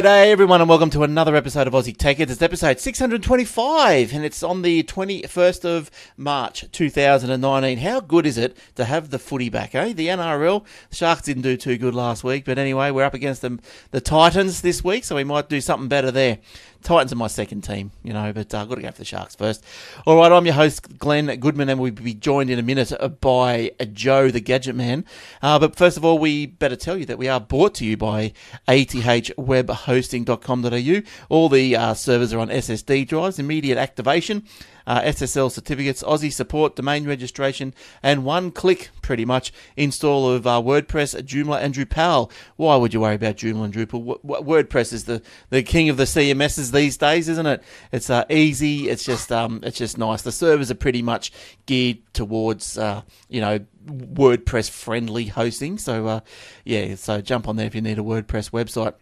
G'day, 0.00 0.30
everyone, 0.30 0.62
and 0.62 0.70
welcome 0.70 0.88
to 0.88 1.02
another 1.02 1.36
episode 1.36 1.66
of 1.66 1.74
Aussie 1.74 1.94
Tech 1.94 2.18
It's 2.20 2.40
episode 2.40 2.80
625, 2.80 4.14
and 4.14 4.24
it's 4.24 4.42
on 4.42 4.62
the 4.62 4.82
21st 4.82 5.66
of 5.66 5.90
March 6.16 6.64
2019. 6.72 7.76
How 7.76 8.00
good 8.00 8.24
is 8.24 8.38
it 8.38 8.56
to 8.76 8.86
have 8.86 9.10
the 9.10 9.18
footy 9.18 9.50
back, 9.50 9.74
eh? 9.74 9.92
The 9.92 10.06
NRL, 10.06 10.64
the 10.88 10.96
Sharks 10.96 11.20
didn't 11.20 11.42
do 11.42 11.58
too 11.58 11.76
good 11.76 11.94
last 11.94 12.24
week, 12.24 12.46
but 12.46 12.56
anyway, 12.56 12.90
we're 12.90 13.04
up 13.04 13.12
against 13.12 13.42
the 13.42 14.00
Titans 14.00 14.62
this 14.62 14.82
week, 14.82 15.04
so 15.04 15.16
we 15.16 15.24
might 15.24 15.50
do 15.50 15.60
something 15.60 15.88
better 15.90 16.10
there. 16.10 16.38
Titans 16.82 17.12
are 17.12 17.16
my 17.16 17.26
second 17.26 17.62
team, 17.62 17.90
you 18.02 18.12
know, 18.12 18.32
but 18.32 18.54
I've 18.54 18.62
uh, 18.62 18.64
got 18.66 18.74
to 18.76 18.82
go 18.82 18.90
for 18.90 18.98
the 18.98 19.04
Sharks 19.04 19.34
first. 19.34 19.64
All 20.06 20.16
right, 20.16 20.32
I'm 20.32 20.46
your 20.46 20.54
host, 20.54 20.98
Glenn 20.98 21.26
Goodman, 21.38 21.68
and 21.68 21.80
we'll 21.80 21.92
be 21.92 22.14
joined 22.14 22.50
in 22.50 22.58
a 22.58 22.62
minute 22.62 22.92
by 23.20 23.72
Joe, 23.92 24.30
the 24.30 24.40
Gadget 24.40 24.74
Man. 24.74 25.04
Uh, 25.42 25.58
but 25.58 25.76
first 25.76 25.96
of 25.96 26.04
all, 26.04 26.18
we 26.18 26.46
better 26.46 26.76
tell 26.76 26.96
you 26.96 27.06
that 27.06 27.18
we 27.18 27.28
are 27.28 27.40
brought 27.40 27.74
to 27.76 27.84
you 27.84 27.96
by 27.96 28.32
athwebhosting.com.au. 28.68 31.02
All 31.28 31.48
the 31.48 31.76
uh, 31.76 31.94
servers 31.94 32.32
are 32.32 32.38
on 32.38 32.48
SSD 32.48 33.08
drives, 33.08 33.38
immediate 33.38 33.78
activation 33.78 34.44
uh, 34.86 35.00
SSL 35.02 35.50
certificates, 35.50 36.02
Aussie 36.02 36.32
support, 36.32 36.76
domain 36.76 37.06
registration, 37.06 37.74
and 38.02 38.24
one 38.24 38.50
click 38.50 38.90
pretty 39.02 39.24
much 39.24 39.52
install 39.76 40.30
of 40.30 40.46
uh, 40.46 40.60
WordPress, 40.62 41.20
Joomla, 41.22 41.60
and 41.60 41.74
Drupal. 41.74 42.30
Why 42.56 42.76
would 42.76 42.94
you 42.94 43.00
worry 43.00 43.14
about 43.16 43.36
Joomla 43.36 43.64
and 43.64 43.74
Drupal? 43.74 44.20
W- 44.22 44.44
WordPress 44.44 44.92
is 44.92 45.04
the, 45.04 45.22
the 45.50 45.62
king 45.62 45.88
of 45.88 45.96
the 45.96 46.04
CMSs 46.04 46.72
these 46.72 46.96
days, 46.96 47.28
isn't 47.28 47.46
it? 47.46 47.62
It's 47.92 48.10
uh, 48.10 48.24
easy. 48.30 48.88
It's 48.88 49.04
just 49.04 49.32
um, 49.32 49.60
it's 49.62 49.78
just 49.78 49.98
nice. 49.98 50.22
The 50.22 50.32
servers 50.32 50.70
are 50.70 50.76
pretty 50.76 51.02
much 51.02 51.32
geared 51.66 51.98
towards 52.12 52.78
uh, 52.78 53.02
you 53.28 53.40
know 53.40 53.60
WordPress 53.86 54.70
friendly 54.70 55.26
hosting. 55.26 55.78
So 55.78 56.06
uh, 56.06 56.20
yeah, 56.64 56.94
so 56.94 57.20
jump 57.20 57.48
on 57.48 57.56
there 57.56 57.66
if 57.66 57.74
you 57.74 57.80
need 57.80 57.98
a 57.98 58.02
WordPress 58.02 58.50
website. 58.50 58.94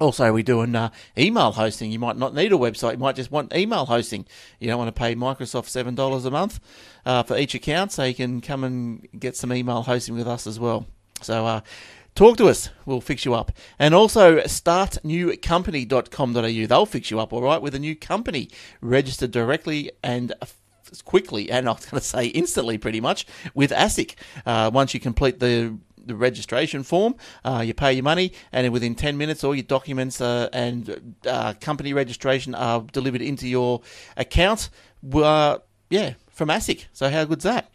Also, 0.00 0.32
we're 0.32 0.44
doing 0.44 0.76
uh, 0.76 0.90
email 1.16 1.52
hosting. 1.52 1.90
You 1.90 1.98
might 1.98 2.16
not 2.16 2.34
need 2.34 2.52
a 2.52 2.56
website. 2.56 2.92
You 2.92 2.98
might 2.98 3.16
just 3.16 3.32
want 3.32 3.52
email 3.54 3.86
hosting. 3.86 4.26
You 4.60 4.68
don't 4.68 4.78
want 4.78 4.94
to 4.94 4.98
pay 4.98 5.16
Microsoft 5.16 5.66
seven 5.66 5.96
dollars 5.96 6.24
a 6.24 6.30
month 6.30 6.60
uh, 7.04 7.24
for 7.24 7.36
each 7.36 7.54
account, 7.54 7.90
so 7.92 8.04
you 8.04 8.14
can 8.14 8.40
come 8.40 8.62
and 8.62 9.08
get 9.18 9.36
some 9.36 9.52
email 9.52 9.82
hosting 9.82 10.14
with 10.14 10.28
us 10.28 10.46
as 10.46 10.60
well. 10.60 10.86
So. 11.20 11.46
Uh, 11.46 11.62
talk 12.14 12.36
to 12.36 12.48
us. 12.48 12.68
We'll 12.84 13.00
fix 13.00 13.24
you 13.24 13.34
up. 13.34 13.52
And 13.78 13.94
also 13.94 14.38
startnewcompany.com.au. 14.38 16.66
They'll 16.66 16.86
fix 16.86 17.10
you 17.12 17.20
up, 17.20 17.32
all 17.32 17.42
right, 17.42 17.62
with 17.62 17.76
a 17.76 17.78
new 17.78 17.94
company 17.94 18.50
registered 18.80 19.30
directly 19.30 19.92
and 20.02 20.34
quickly, 21.04 21.50
and 21.50 21.68
I 21.68 21.72
was 21.72 21.86
going 21.86 22.00
to 22.00 22.06
say 22.06 22.26
instantly 22.26 22.78
pretty 22.78 23.00
much, 23.00 23.26
with 23.54 23.70
ASIC. 23.70 24.14
Uh, 24.44 24.70
once 24.72 24.94
you 24.94 25.00
complete 25.00 25.38
the 25.38 25.78
the 26.08 26.16
registration 26.16 26.82
form. 26.82 27.14
Uh, 27.44 27.62
you 27.64 27.74
pay 27.74 27.92
your 27.92 28.02
money, 28.02 28.32
and 28.52 28.70
within 28.72 28.94
10 28.94 29.16
minutes, 29.16 29.44
all 29.44 29.54
your 29.54 29.62
documents 29.62 30.20
uh, 30.20 30.48
and 30.52 31.16
uh, 31.26 31.54
company 31.60 31.92
registration 31.92 32.54
are 32.54 32.82
delivered 32.92 33.22
into 33.22 33.46
your 33.46 33.80
account. 34.16 34.70
yeah, 35.02 36.14
from 36.30 36.48
ASIC. 36.48 36.86
So 36.92 37.08
how 37.10 37.24
good's 37.24 37.44
that? 37.44 37.70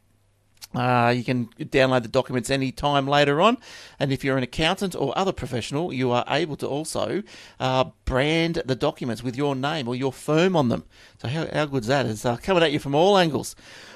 Uh, 0.75 1.13
you 1.15 1.23
can 1.23 1.47
download 1.59 2.01
the 2.01 2.07
documents 2.07 2.49
any 2.49 2.71
time 2.71 3.07
later 3.07 3.39
on. 3.41 3.57
And 3.99 4.11
if 4.11 4.23
you're 4.23 4.37
an 4.37 4.43
accountant 4.43 4.95
or 4.95 5.17
other 5.17 5.31
professional, 5.31 5.93
you 5.93 6.11
are 6.11 6.25
able 6.27 6.55
to 6.57 6.67
also 6.67 7.23
uh, 7.59 7.85
brand 8.05 8.61
the 8.65 8.75
documents 8.75 9.23
with 9.23 9.35
your 9.35 9.55
name 9.55 9.87
or 9.87 9.95
your 9.95 10.11
firm 10.11 10.55
on 10.55 10.69
them. 10.69 10.83
So, 11.21 11.27
how, 11.27 11.47
how 11.53 11.65
good's 11.67 11.87
that? 11.87 12.05
It's 12.05 12.25
uh, 12.25 12.37
coming 12.37 12.63
at 12.63 12.71
you 12.71 12.79
from 12.79 12.95
all 12.95 13.17
angles. 13.17 13.55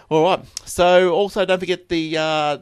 All 0.09 0.23
right. 0.23 0.45
So, 0.65 1.13
also 1.13 1.45
don't 1.45 1.59
forget 1.59 1.89
the 1.89 2.17
uh, 2.17 2.57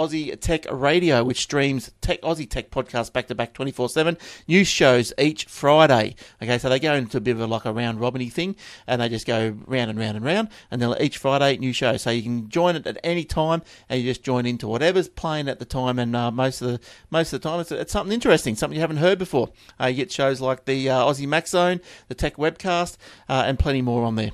Aussie 0.00 0.40
Tech 0.40 0.64
Radio, 0.72 1.22
which 1.22 1.42
streams 1.42 1.90
tech, 2.00 2.22
Aussie 2.22 2.48
Tech 2.48 2.70
podcast 2.70 3.12
back 3.12 3.26
to 3.26 3.34
back 3.34 3.52
24 3.52 3.90
7. 3.90 4.16
News 4.48 4.66
shows 4.66 5.12
each 5.18 5.44
Friday. 5.44 6.14
Okay, 6.42 6.56
so 6.56 6.70
they 6.70 6.80
go 6.80 6.94
into 6.94 7.18
a 7.18 7.20
bit 7.20 7.32
of 7.32 7.40
a, 7.42 7.46
like 7.46 7.66
a 7.66 7.72
round 7.72 8.00
robin 8.00 8.30
thing 8.30 8.56
and 8.86 9.02
they 9.02 9.10
just 9.10 9.26
go 9.26 9.54
round 9.66 9.90
and 9.90 9.98
round 9.98 10.16
and 10.16 10.24
round. 10.24 10.48
And 10.70 10.80
then 10.80 10.94
each 11.02 11.18
Friday, 11.18 11.58
new 11.58 11.74
show. 11.74 11.98
So 11.98 12.08
you 12.08 12.22
can 12.22 12.48
join 12.48 12.76
it 12.76 12.86
at 12.86 12.96
any 13.04 13.24
time 13.24 13.60
and 13.90 14.00
you 14.00 14.10
just 14.10 14.22
join 14.22 14.46
into 14.46 14.68
whatever's 14.68 15.06
playing 15.06 15.48
at 15.48 15.58
the 15.58 15.66
time. 15.66 15.98
And 15.98 16.16
uh, 16.16 16.30
most 16.30 16.62
of 16.62 16.68
the 16.68 16.80
most 17.10 17.34
of 17.34 17.42
the 17.42 17.48
time, 17.50 17.60
it's, 17.60 17.70
it's, 17.70 17.92
something 17.92 18.14
interesting, 18.14 18.56
something 18.56 18.76
you 18.76 18.80
haven't 18.80 18.98
heard 18.98 19.18
before. 19.18 19.50
Uh, 19.78 19.86
you 19.86 19.96
get 19.96 20.10
shows 20.10 20.40
like 20.40 20.64
the 20.64 20.88
uh, 20.88 21.04
Aussie 21.04 21.28
Mac 21.28 21.46
Zone, 21.46 21.78
the 22.08 22.14
Tech 22.14 22.36
Webcast, 22.36 22.96
uh, 23.28 23.44
and 23.46 23.58
plenty 23.58 23.82
more 23.82 24.04
on 24.04 24.14
there. 24.14 24.30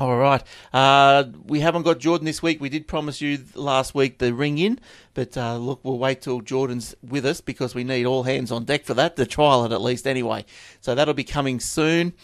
All 0.00 0.16
right. 0.16 0.42
Uh, 0.72 1.24
we 1.44 1.60
haven't 1.60 1.82
got 1.82 1.98
Jordan 1.98 2.24
this 2.24 2.42
week. 2.42 2.58
We 2.58 2.70
did 2.70 2.88
promise 2.88 3.20
you 3.20 3.38
last 3.54 3.94
week 3.94 4.16
the 4.16 4.32
ring 4.32 4.56
in, 4.56 4.80
but 5.12 5.36
uh, 5.36 5.58
look, 5.58 5.80
we'll 5.82 5.98
wait 5.98 6.22
till 6.22 6.40
Jordan's 6.40 6.94
with 7.06 7.26
us 7.26 7.42
because 7.42 7.74
we 7.74 7.84
need 7.84 8.06
all 8.06 8.22
hands 8.22 8.50
on 8.50 8.64
deck 8.64 8.86
for 8.86 8.94
that, 8.94 9.16
the 9.16 9.26
trial 9.26 9.70
at 9.70 9.82
least 9.82 10.06
anyway. 10.06 10.46
So 10.80 10.94
that'll 10.94 11.12
be 11.12 11.22
coming 11.22 11.60
soon. 11.60 12.14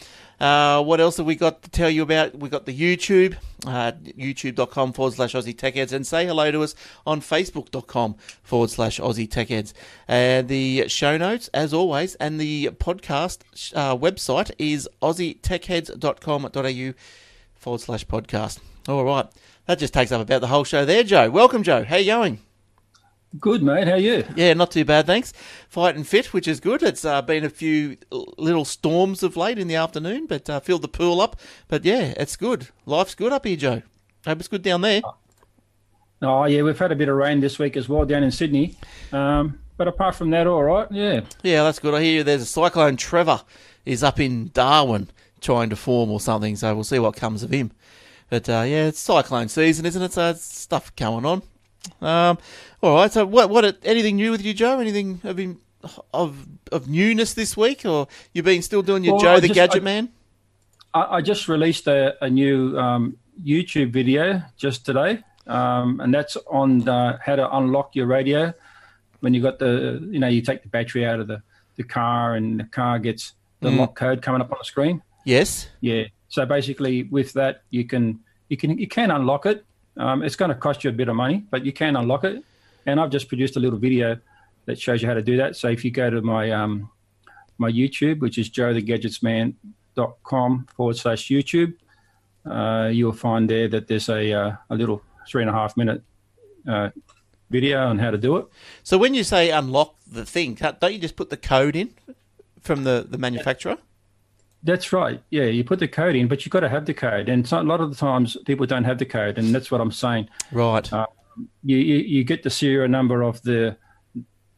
Uh, 0.40 0.82
what 0.82 1.00
else 1.00 1.18
have 1.18 1.26
we 1.26 1.34
got 1.34 1.62
to 1.64 1.70
tell 1.70 1.90
you 1.90 2.00
about? 2.02 2.34
We've 2.38 2.50
got 2.50 2.64
the 2.64 2.78
YouTube, 2.78 3.36
uh, 3.66 3.92
youtube.com 3.92 4.94
forward 4.94 5.12
slash 5.12 5.34
Aussie 5.34 5.56
Tech 5.56 5.74
Heads, 5.74 5.92
and 5.92 6.06
say 6.06 6.24
hello 6.24 6.50
to 6.50 6.62
us 6.62 6.74
on 7.06 7.20
facebook.com 7.20 8.16
forward 8.42 8.70
slash 8.70 8.98
Aussie 9.00 9.30
Tech 9.30 9.50
Heads. 9.50 9.74
And 10.08 10.48
the 10.48 10.88
show 10.88 11.18
notes, 11.18 11.48
as 11.52 11.74
always, 11.74 12.14
and 12.14 12.40
the 12.40 12.70
podcast 12.78 13.40
uh, 13.74 13.94
website 13.94 14.50
is 14.58 14.88
aussietechheads.com.au 15.02 16.94
forward 17.66 17.80
slash 17.80 18.06
podcast. 18.06 18.60
All 18.86 19.04
right. 19.04 19.26
That 19.66 19.80
just 19.80 19.92
takes 19.92 20.12
up 20.12 20.20
about 20.20 20.40
the 20.40 20.46
whole 20.46 20.62
show 20.62 20.84
there, 20.84 21.02
Joe. 21.02 21.28
Welcome, 21.30 21.64
Joe. 21.64 21.82
How 21.82 21.96
you 21.96 22.12
going? 22.12 22.38
Good, 23.40 23.60
mate. 23.60 23.88
How 23.88 23.94
are 23.94 23.98
you? 23.98 24.24
Yeah, 24.36 24.54
not 24.54 24.70
too 24.70 24.84
bad, 24.84 25.04
thanks. 25.04 25.32
Fighting 25.68 26.04
fit, 26.04 26.32
which 26.32 26.46
is 26.46 26.60
good. 26.60 26.84
It's 26.84 27.04
uh, 27.04 27.22
been 27.22 27.44
a 27.44 27.50
few 27.50 27.96
little 28.38 28.64
storms 28.64 29.24
of 29.24 29.36
late 29.36 29.58
in 29.58 29.66
the 29.66 29.74
afternoon, 29.74 30.26
but 30.26 30.48
uh, 30.48 30.60
filled 30.60 30.82
the 30.82 30.86
pool 30.86 31.20
up. 31.20 31.40
But 31.66 31.84
yeah, 31.84 32.14
it's 32.16 32.36
good. 32.36 32.68
Life's 32.84 33.16
good 33.16 33.32
up 33.32 33.44
here, 33.44 33.56
Joe. 33.56 33.82
Hope 34.24 34.38
it's 34.38 34.46
good 34.46 34.62
down 34.62 34.82
there. 34.82 35.02
Oh, 36.22 36.44
yeah, 36.44 36.62
we've 36.62 36.78
had 36.78 36.92
a 36.92 36.96
bit 36.96 37.08
of 37.08 37.16
rain 37.16 37.40
this 37.40 37.58
week 37.58 37.76
as 37.76 37.88
well 37.88 38.04
down 38.04 38.22
in 38.22 38.30
Sydney. 38.30 38.76
Um, 39.10 39.58
but 39.76 39.88
apart 39.88 40.14
from 40.14 40.30
that, 40.30 40.46
all 40.46 40.62
right, 40.62 40.86
yeah. 40.92 41.22
Yeah, 41.42 41.64
that's 41.64 41.80
good. 41.80 41.94
I 41.94 42.00
hear 42.00 42.22
there's 42.22 42.42
a 42.42 42.46
cyclone 42.46 42.96
Trevor 42.96 43.42
is 43.84 44.04
up 44.04 44.20
in 44.20 44.52
Darwin 44.54 45.08
trying 45.40 45.70
to 45.70 45.76
form 45.76 46.10
or 46.10 46.20
something. 46.20 46.56
So 46.56 46.74
we'll 46.74 46.84
see 46.84 46.98
what 46.98 47.16
comes 47.16 47.42
of 47.42 47.50
him. 47.50 47.72
But 48.28 48.48
uh, 48.48 48.64
yeah, 48.66 48.86
it's 48.86 48.98
cyclone 48.98 49.48
season, 49.48 49.86
isn't 49.86 50.02
it? 50.02 50.12
So 50.12 50.30
it's 50.30 50.42
stuff 50.42 50.94
going 50.96 51.24
on. 51.24 51.42
Um, 52.00 52.38
all 52.82 52.94
right. 52.94 53.12
So 53.12 53.24
what? 53.24 53.50
What? 53.50 53.78
Anything 53.84 54.16
new 54.16 54.32
with 54.32 54.44
you, 54.44 54.52
Joe? 54.52 54.80
Anything 54.80 55.20
of 55.24 55.38
of 56.12 56.46
of 56.72 56.88
newness 56.88 57.34
this 57.34 57.56
week, 57.56 57.84
or 57.84 58.08
you 58.32 58.42
been 58.42 58.62
still 58.62 58.82
doing 58.82 59.04
your 59.04 59.14
well, 59.14 59.22
Joe 59.22 59.32
I 59.34 59.40
the 59.40 59.48
just, 59.48 59.54
Gadget 59.54 59.82
I, 59.82 59.84
Man? 59.84 60.08
I, 60.94 61.20
just 61.20 61.46
released 61.48 61.86
a, 61.88 62.16
a 62.24 62.30
new 62.30 62.78
um, 62.78 63.16
YouTube 63.44 63.92
video 63.92 64.42
just 64.56 64.86
today, 64.86 65.22
um, 65.46 66.00
and 66.00 66.12
that's 66.12 66.36
on 66.48 66.78
the, 66.80 67.18
how 67.22 67.36
to 67.36 67.56
unlock 67.56 67.94
your 67.94 68.06
radio 68.06 68.52
when 69.20 69.34
you 69.34 69.42
got 69.42 69.58
the 69.58 70.06
you 70.10 70.18
know 70.18 70.28
you 70.28 70.42
take 70.42 70.62
the 70.62 70.68
battery 70.68 71.06
out 71.06 71.20
of 71.20 71.26
the 71.26 71.42
the 71.76 71.84
car 71.84 72.34
and 72.34 72.60
the 72.60 72.64
car 72.64 72.98
gets 72.98 73.34
the 73.60 73.68
mm. 73.68 73.78
lock 73.78 73.94
code 73.94 74.22
coming 74.22 74.40
up 74.40 74.50
on 74.50 74.58
the 74.58 74.64
screen. 74.64 75.02
Yes. 75.26 75.68
Yeah. 75.80 76.04
So 76.28 76.46
basically, 76.46 77.02
with 77.02 77.32
that, 77.32 77.64
you 77.70 77.84
can 77.84 78.20
you 78.48 78.56
can 78.56 78.78
you 78.78 78.86
can 78.86 79.10
unlock 79.10 79.44
it. 79.44 79.66
Um, 79.96 80.22
it's 80.22 80.36
going 80.36 80.50
to 80.50 80.54
cost 80.54 80.84
you 80.84 80.90
a 80.90 80.92
bit 80.92 81.08
of 81.08 81.16
money, 81.16 81.44
but 81.50 81.66
you 81.66 81.72
can 81.72 81.96
unlock 81.96 82.22
it. 82.24 82.44
And 82.86 83.00
I've 83.00 83.10
just 83.10 83.26
produced 83.28 83.56
a 83.56 83.60
little 83.60 83.78
video 83.78 84.18
that 84.66 84.78
shows 84.78 85.02
you 85.02 85.08
how 85.08 85.14
to 85.14 85.22
do 85.22 85.36
that. 85.38 85.56
So 85.56 85.66
if 85.68 85.84
you 85.84 85.90
go 85.90 86.10
to 86.10 86.22
my 86.22 86.52
um, 86.52 86.88
my 87.58 87.68
YouTube, 87.70 88.20
which 88.20 88.38
is 88.38 88.48
joethegadgetsman.com 88.50 90.66
forward 90.76 90.96
slash 90.96 91.28
YouTube, 91.28 91.74
uh, 92.48 92.88
you'll 92.92 93.12
find 93.12 93.50
there 93.50 93.66
that 93.66 93.88
there's 93.88 94.08
a 94.08 94.32
uh, 94.32 94.52
a 94.70 94.76
little 94.76 95.02
three 95.28 95.42
and 95.42 95.50
a 95.50 95.54
half 95.54 95.76
minute 95.76 96.02
uh, 96.68 96.90
video 97.50 97.84
on 97.84 97.98
how 97.98 98.12
to 98.12 98.18
do 98.18 98.36
it. 98.36 98.46
So 98.84 98.96
when 98.96 99.14
you 99.14 99.24
say 99.24 99.50
unlock 99.50 99.96
the 100.06 100.24
thing, 100.24 100.54
don't 100.54 100.92
you 100.92 101.00
just 101.00 101.16
put 101.16 101.30
the 101.30 101.36
code 101.36 101.74
in 101.74 101.94
from 102.60 102.84
the, 102.84 103.04
the 103.08 103.18
manufacturer? 103.18 103.78
That's 104.66 104.92
right. 104.92 105.22
Yeah, 105.30 105.44
you 105.44 105.62
put 105.62 105.78
the 105.78 105.86
code 105.86 106.16
in, 106.16 106.26
but 106.26 106.44
you've 106.44 106.50
got 106.50 106.58
to 106.60 106.68
have 106.68 106.86
the 106.86 106.94
code. 106.94 107.28
And 107.28 107.46
so, 107.46 107.60
a 107.60 107.62
lot 107.62 107.80
of 107.80 107.90
the 107.90 107.96
times 107.96 108.36
people 108.46 108.66
don't 108.66 108.82
have 108.82 108.98
the 108.98 109.06
code, 109.06 109.38
and 109.38 109.54
that's 109.54 109.70
what 109.70 109.80
I'm 109.80 109.92
saying. 109.92 110.28
Right. 110.50 110.92
Uh, 110.92 111.06
you, 111.62 111.76
you, 111.76 111.98
you 111.98 112.24
get 112.24 112.42
the 112.42 112.50
serial 112.50 112.88
number 112.88 113.22
of 113.22 113.40
the 113.42 113.76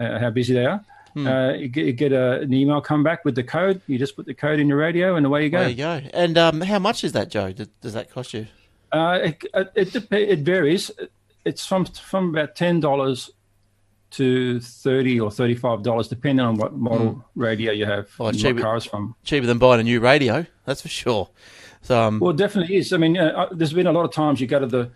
uh, 0.00 0.18
how 0.18 0.30
busy 0.30 0.54
they 0.54 0.66
are. 0.66 0.84
Uh, 1.16 1.52
you 1.52 1.68
get, 1.68 1.84
you 1.86 1.92
get 1.92 2.12
a, 2.12 2.40
an 2.40 2.52
email 2.52 2.80
come 2.80 3.04
back 3.04 3.24
with 3.24 3.36
the 3.36 3.44
code. 3.44 3.80
You 3.86 3.98
just 3.98 4.16
put 4.16 4.26
the 4.26 4.34
code 4.34 4.58
in 4.58 4.66
your 4.66 4.78
radio, 4.78 5.14
and 5.16 5.24
away 5.24 5.44
you 5.44 5.50
go. 5.50 5.60
There 5.60 5.68
you 5.68 5.76
go. 5.76 6.00
And 6.12 6.36
um, 6.36 6.60
how 6.60 6.80
much 6.80 7.04
is 7.04 7.12
that, 7.12 7.28
Joe? 7.28 7.52
Does, 7.52 7.68
does 7.82 7.92
that 7.92 8.10
cost 8.10 8.34
you? 8.34 8.46
Uh, 8.90 9.18
it, 9.22 9.44
it, 9.76 10.12
it 10.12 10.38
varies. 10.40 10.90
It's 11.44 11.64
from 11.66 11.84
from 11.84 12.30
about 12.30 12.56
ten 12.56 12.80
dollars 12.80 13.30
to 14.16 14.60
thirty 14.60 15.18
or 15.20 15.30
thirty 15.30 15.54
five 15.54 15.82
dollars, 15.82 16.08
depending 16.08 16.44
on 16.44 16.56
what 16.56 16.74
model 16.74 17.24
radio 17.34 17.72
you 17.72 17.86
have, 17.86 18.08
Oh, 18.20 18.26
and 18.26 18.38
cheap- 18.38 18.56
what 18.56 18.62
car 18.62 18.76
it's 18.76 18.86
from. 18.86 19.14
Cheaper 19.24 19.46
than 19.46 19.58
buying 19.58 19.80
a 19.80 19.84
new 19.84 20.00
radio, 20.00 20.46
that's 20.64 20.82
for 20.82 20.88
sure. 20.88 21.28
So 21.82 22.00
um, 22.00 22.20
Well, 22.20 22.30
it 22.30 22.36
definitely 22.36 22.76
is. 22.76 22.92
I 22.92 22.96
mean, 22.96 23.16
uh, 23.18 23.26
uh, 23.36 23.48
there's 23.52 23.72
been 23.72 23.86
a 23.86 23.92
lot 23.92 24.04
of 24.04 24.12
times 24.12 24.40
you 24.40 24.46
go 24.46 24.58
to 24.58 24.66
the 24.66 24.90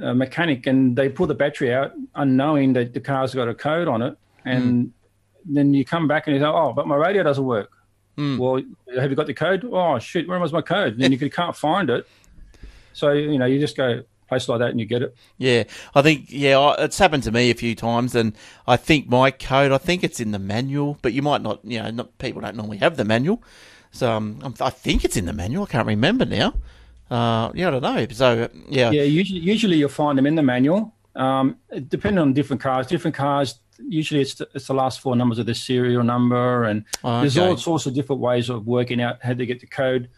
uh, 0.00 0.14
mechanic 0.14 0.66
and 0.66 0.94
they 0.96 1.08
pull 1.08 1.26
the 1.26 1.34
battery 1.34 1.72
out, 1.72 1.92
unknowing 2.14 2.72
that 2.74 2.92
the 2.94 3.00
car's 3.00 3.34
got 3.34 3.48
a 3.48 3.54
code 3.54 3.88
on 3.88 4.02
it, 4.02 4.16
and 4.44 4.92
then 5.44 5.72
you 5.74 5.84
come 5.84 6.06
back 6.06 6.26
and 6.26 6.34
you 6.36 6.40
say, 6.42 6.46
"Oh, 6.46 6.72
but 6.72 6.86
my 6.86 6.96
radio 6.96 7.22
doesn't 7.22 7.44
work." 7.44 7.70
Well, 8.16 8.60
have 8.96 9.10
you 9.10 9.16
got 9.16 9.28
the 9.28 9.34
code? 9.34 9.64
Oh, 9.70 9.98
shit! 10.00 10.26
Where 10.28 10.40
was 10.40 10.52
my 10.52 10.60
code? 10.60 10.94
And 10.94 11.02
then 11.02 11.12
you 11.12 11.30
can't 11.30 11.54
find 11.56 11.88
it. 11.88 12.06
So 12.92 13.12
you 13.12 13.38
know, 13.38 13.46
you 13.46 13.60
just 13.60 13.76
go 13.76 14.02
place 14.28 14.48
like 14.48 14.58
that 14.60 14.70
and 14.70 14.78
you 14.78 14.86
get 14.86 15.02
it. 15.02 15.16
Yeah, 15.38 15.64
I 15.94 16.02
think 16.02 16.26
yeah, 16.28 16.74
it's 16.78 16.98
happened 16.98 17.22
to 17.24 17.32
me 17.32 17.50
a 17.50 17.54
few 17.54 17.74
times, 17.74 18.14
and 18.14 18.34
I 18.66 18.76
think 18.76 19.08
my 19.08 19.30
code, 19.30 19.72
I 19.72 19.78
think 19.78 20.04
it's 20.04 20.20
in 20.20 20.30
the 20.32 20.38
manual, 20.38 20.98
but 21.02 21.12
you 21.12 21.22
might 21.22 21.42
not, 21.42 21.64
you 21.64 21.82
know, 21.82 21.90
not, 21.90 22.18
people 22.18 22.40
don't 22.42 22.56
normally 22.56 22.78
have 22.78 22.96
the 22.96 23.04
manual, 23.04 23.42
so 23.90 24.12
um, 24.12 24.38
I'm- 24.42 24.54
I 24.60 24.70
think 24.70 25.04
it's 25.04 25.16
in 25.16 25.24
the 25.26 25.32
manual. 25.32 25.64
I 25.64 25.66
can't 25.66 25.86
remember 25.86 26.24
now. 26.24 26.54
Uh, 27.10 27.50
yeah, 27.54 27.68
I 27.68 27.70
don't 27.70 27.82
know. 27.82 28.06
So 28.10 28.48
yeah, 28.68 28.90
Yeah, 28.90 29.02
usually, 29.02 29.40
usually 29.40 29.76
you'll 29.78 29.88
find 29.88 30.18
them 30.18 30.26
in 30.26 30.34
the 30.34 30.42
manual. 30.42 30.94
Um, 31.16 31.56
depending 31.88 32.18
on 32.20 32.32
different 32.32 32.62
cars, 32.62 32.86
different 32.86 33.16
cars. 33.16 33.58
Usually, 33.88 34.20
it's 34.20 34.34
the, 34.34 34.48
it's 34.54 34.66
the 34.66 34.74
last 34.74 35.00
four 35.00 35.16
numbers 35.16 35.38
of 35.38 35.46
the 35.46 35.54
serial 35.54 36.02
number, 36.02 36.64
and 36.64 36.84
Oh, 37.02 37.20
there's 37.20 37.38
all 37.38 37.56
sorts 37.56 37.86
of 37.86 37.94
different 37.94 38.20
ways 38.20 38.50
of 38.50 38.66
working 38.66 39.00
out 39.00 39.18
how 39.22 39.32
to 39.34 39.46
get 39.46 39.60
the 39.60 39.66
code. 39.66 40.08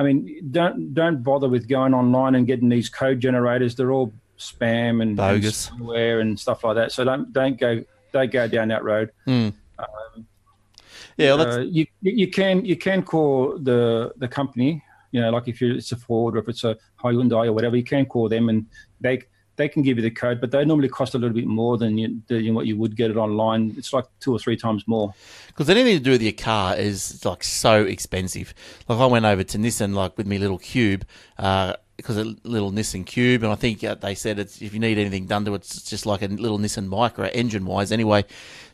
I 0.00 0.02
mean, 0.02 0.50
don't 0.50 0.94
don't 0.94 1.22
bother 1.22 1.46
with 1.46 1.68
going 1.68 1.92
online 1.92 2.34
and 2.34 2.46
getting 2.46 2.70
these 2.70 2.88
code 2.88 3.20
generators. 3.20 3.74
They're 3.76 3.92
all 3.92 4.10
spam 4.38 5.02
and, 5.02 5.02
and 5.02 5.16
Bogus. 5.16 5.68
spyware 5.68 6.22
and 6.22 6.40
stuff 6.40 6.64
like 6.64 6.76
that. 6.76 6.90
So 6.90 7.04
don't 7.04 7.30
don't 7.34 7.60
go 7.60 7.84
don't 8.10 8.32
go 8.32 8.48
down 8.48 8.68
that 8.68 8.82
road. 8.82 9.10
yeah, 9.26 9.50
well, 11.18 11.42
Uh, 11.42 11.58
you 11.60 11.86
you 12.00 12.30
can 12.30 12.64
you 12.64 12.76
can 12.76 13.02
call 13.02 13.58
the 13.58 14.12
the 14.16 14.26
company. 14.28 14.82
You 15.12 15.20
know, 15.20 15.30
like 15.30 15.48
if 15.48 15.60
you 15.60 15.74
it's 15.74 15.92
a 15.92 15.96
Ford 15.96 16.34
or 16.34 16.38
if 16.38 16.48
it's 16.48 16.64
a 16.64 16.78
Hyundai 17.02 17.46
or 17.48 17.52
whatever, 17.52 17.76
you 17.76 17.84
can 17.84 18.06
call 18.06 18.30
them 18.30 18.48
and 18.48 18.64
they 19.02 19.22
they 19.60 19.68
can 19.68 19.82
give 19.82 19.98
you 19.98 20.02
the 20.02 20.10
code, 20.10 20.40
but 20.40 20.50
they 20.50 20.64
normally 20.64 20.88
cost 20.88 21.14
a 21.14 21.18
little 21.18 21.34
bit 21.34 21.46
more 21.46 21.76
than, 21.76 21.98
you, 21.98 22.22
than 22.28 22.54
what 22.54 22.66
you 22.66 22.78
would 22.78 22.96
get 22.96 23.10
it 23.10 23.18
online. 23.18 23.74
It's 23.76 23.92
like 23.92 24.06
two 24.18 24.32
or 24.32 24.38
three 24.38 24.56
times 24.56 24.88
more. 24.88 25.12
because 25.48 25.68
anything 25.68 25.98
to 25.98 26.02
do 26.02 26.12
with 26.12 26.22
your 26.22 26.32
car 26.32 26.76
is 26.76 27.22
like 27.26 27.44
so 27.44 27.84
expensive. 27.84 28.54
Like 28.88 28.98
I 28.98 29.06
went 29.06 29.26
over 29.26 29.44
to 29.44 29.58
Nissan 29.58 29.94
like 29.94 30.16
with 30.16 30.26
me 30.26 30.38
little 30.38 30.56
Cube, 30.58 31.04
uh, 31.38 31.74
because 31.98 32.16
a 32.16 32.34
little 32.44 32.72
Nissan 32.72 33.04
Cube, 33.04 33.42
and 33.42 33.52
I 33.52 33.56
think 33.56 33.84
uh, 33.84 33.94
they 33.96 34.14
said 34.14 34.38
it's 34.38 34.62
if 34.62 34.72
you 34.72 34.80
need 34.80 34.96
anything 34.96 35.26
done 35.26 35.44
to 35.44 35.52
it, 35.52 35.56
it's 35.56 35.82
just 35.82 36.06
like 36.06 36.22
a 36.22 36.28
little 36.28 36.58
Nissan 36.58 36.88
Micra 36.88 37.30
engine 37.34 37.66
wise. 37.66 37.92
Anyway, 37.92 38.24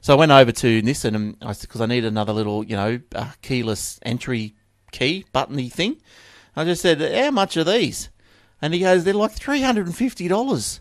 so 0.00 0.14
I 0.14 0.16
went 0.16 0.30
over 0.30 0.52
to 0.52 0.82
Nissan 0.82 1.16
and 1.16 1.36
I 1.42 1.52
because 1.60 1.80
I 1.80 1.86
need 1.86 2.04
another 2.04 2.32
little 2.32 2.62
you 2.62 2.76
know 2.76 3.00
uh, 3.16 3.32
keyless 3.42 3.98
entry 4.04 4.54
key 4.92 5.24
buttony 5.32 5.68
thing. 5.68 6.00
I 6.54 6.64
just 6.64 6.80
said, 6.80 7.00
how 7.00 7.32
much 7.32 7.56
are 7.56 7.64
these? 7.64 8.08
And 8.66 8.74
he 8.74 8.80
goes, 8.80 9.04
they're 9.04 9.14
like 9.14 9.30
three 9.30 9.62
hundred 9.62 9.86
and 9.86 9.94
fifty 9.94 10.26
dollars. 10.26 10.80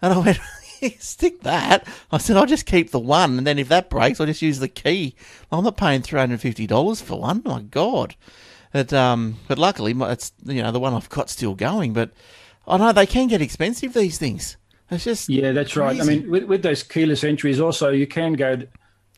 And 0.00 0.12
I 0.12 0.18
went, 0.18 0.38
stick 1.00 1.40
that. 1.40 1.84
I 2.12 2.18
said, 2.18 2.36
I'll 2.36 2.46
just 2.46 2.64
keep 2.64 2.92
the 2.92 3.00
one, 3.00 3.38
and 3.38 3.44
then 3.44 3.58
if 3.58 3.66
that 3.70 3.90
breaks, 3.90 4.20
I'll 4.20 4.26
just 4.26 4.40
use 4.40 4.60
the 4.60 4.68
key. 4.68 5.16
I'm 5.50 5.64
not 5.64 5.76
paying 5.76 6.02
three 6.02 6.20
hundred 6.20 6.34
and 6.34 6.42
fifty 6.42 6.68
dollars 6.68 7.00
for 7.00 7.18
one. 7.18 7.42
My 7.44 7.62
God. 7.62 8.14
But 8.72 8.92
um, 8.92 9.38
but 9.48 9.58
luckily, 9.58 9.96
it's 9.98 10.32
you 10.44 10.62
know 10.62 10.70
the 10.70 10.78
one 10.78 10.94
I've 10.94 11.08
got 11.08 11.28
still 11.28 11.56
going. 11.56 11.92
But 11.92 12.12
I 12.68 12.76
know 12.76 12.92
they 12.92 13.04
can 13.04 13.26
get 13.26 13.42
expensive. 13.42 13.94
These 13.94 14.16
things. 14.16 14.56
It's 14.92 15.02
just 15.02 15.28
Yeah, 15.28 15.50
that's 15.50 15.74
right. 15.74 16.00
I 16.00 16.04
mean, 16.04 16.30
with, 16.30 16.44
with 16.44 16.62
those 16.62 16.84
keyless 16.84 17.24
entries, 17.24 17.58
also 17.58 17.90
you 17.90 18.06
can 18.06 18.34
go. 18.34 18.56
To, 18.56 18.68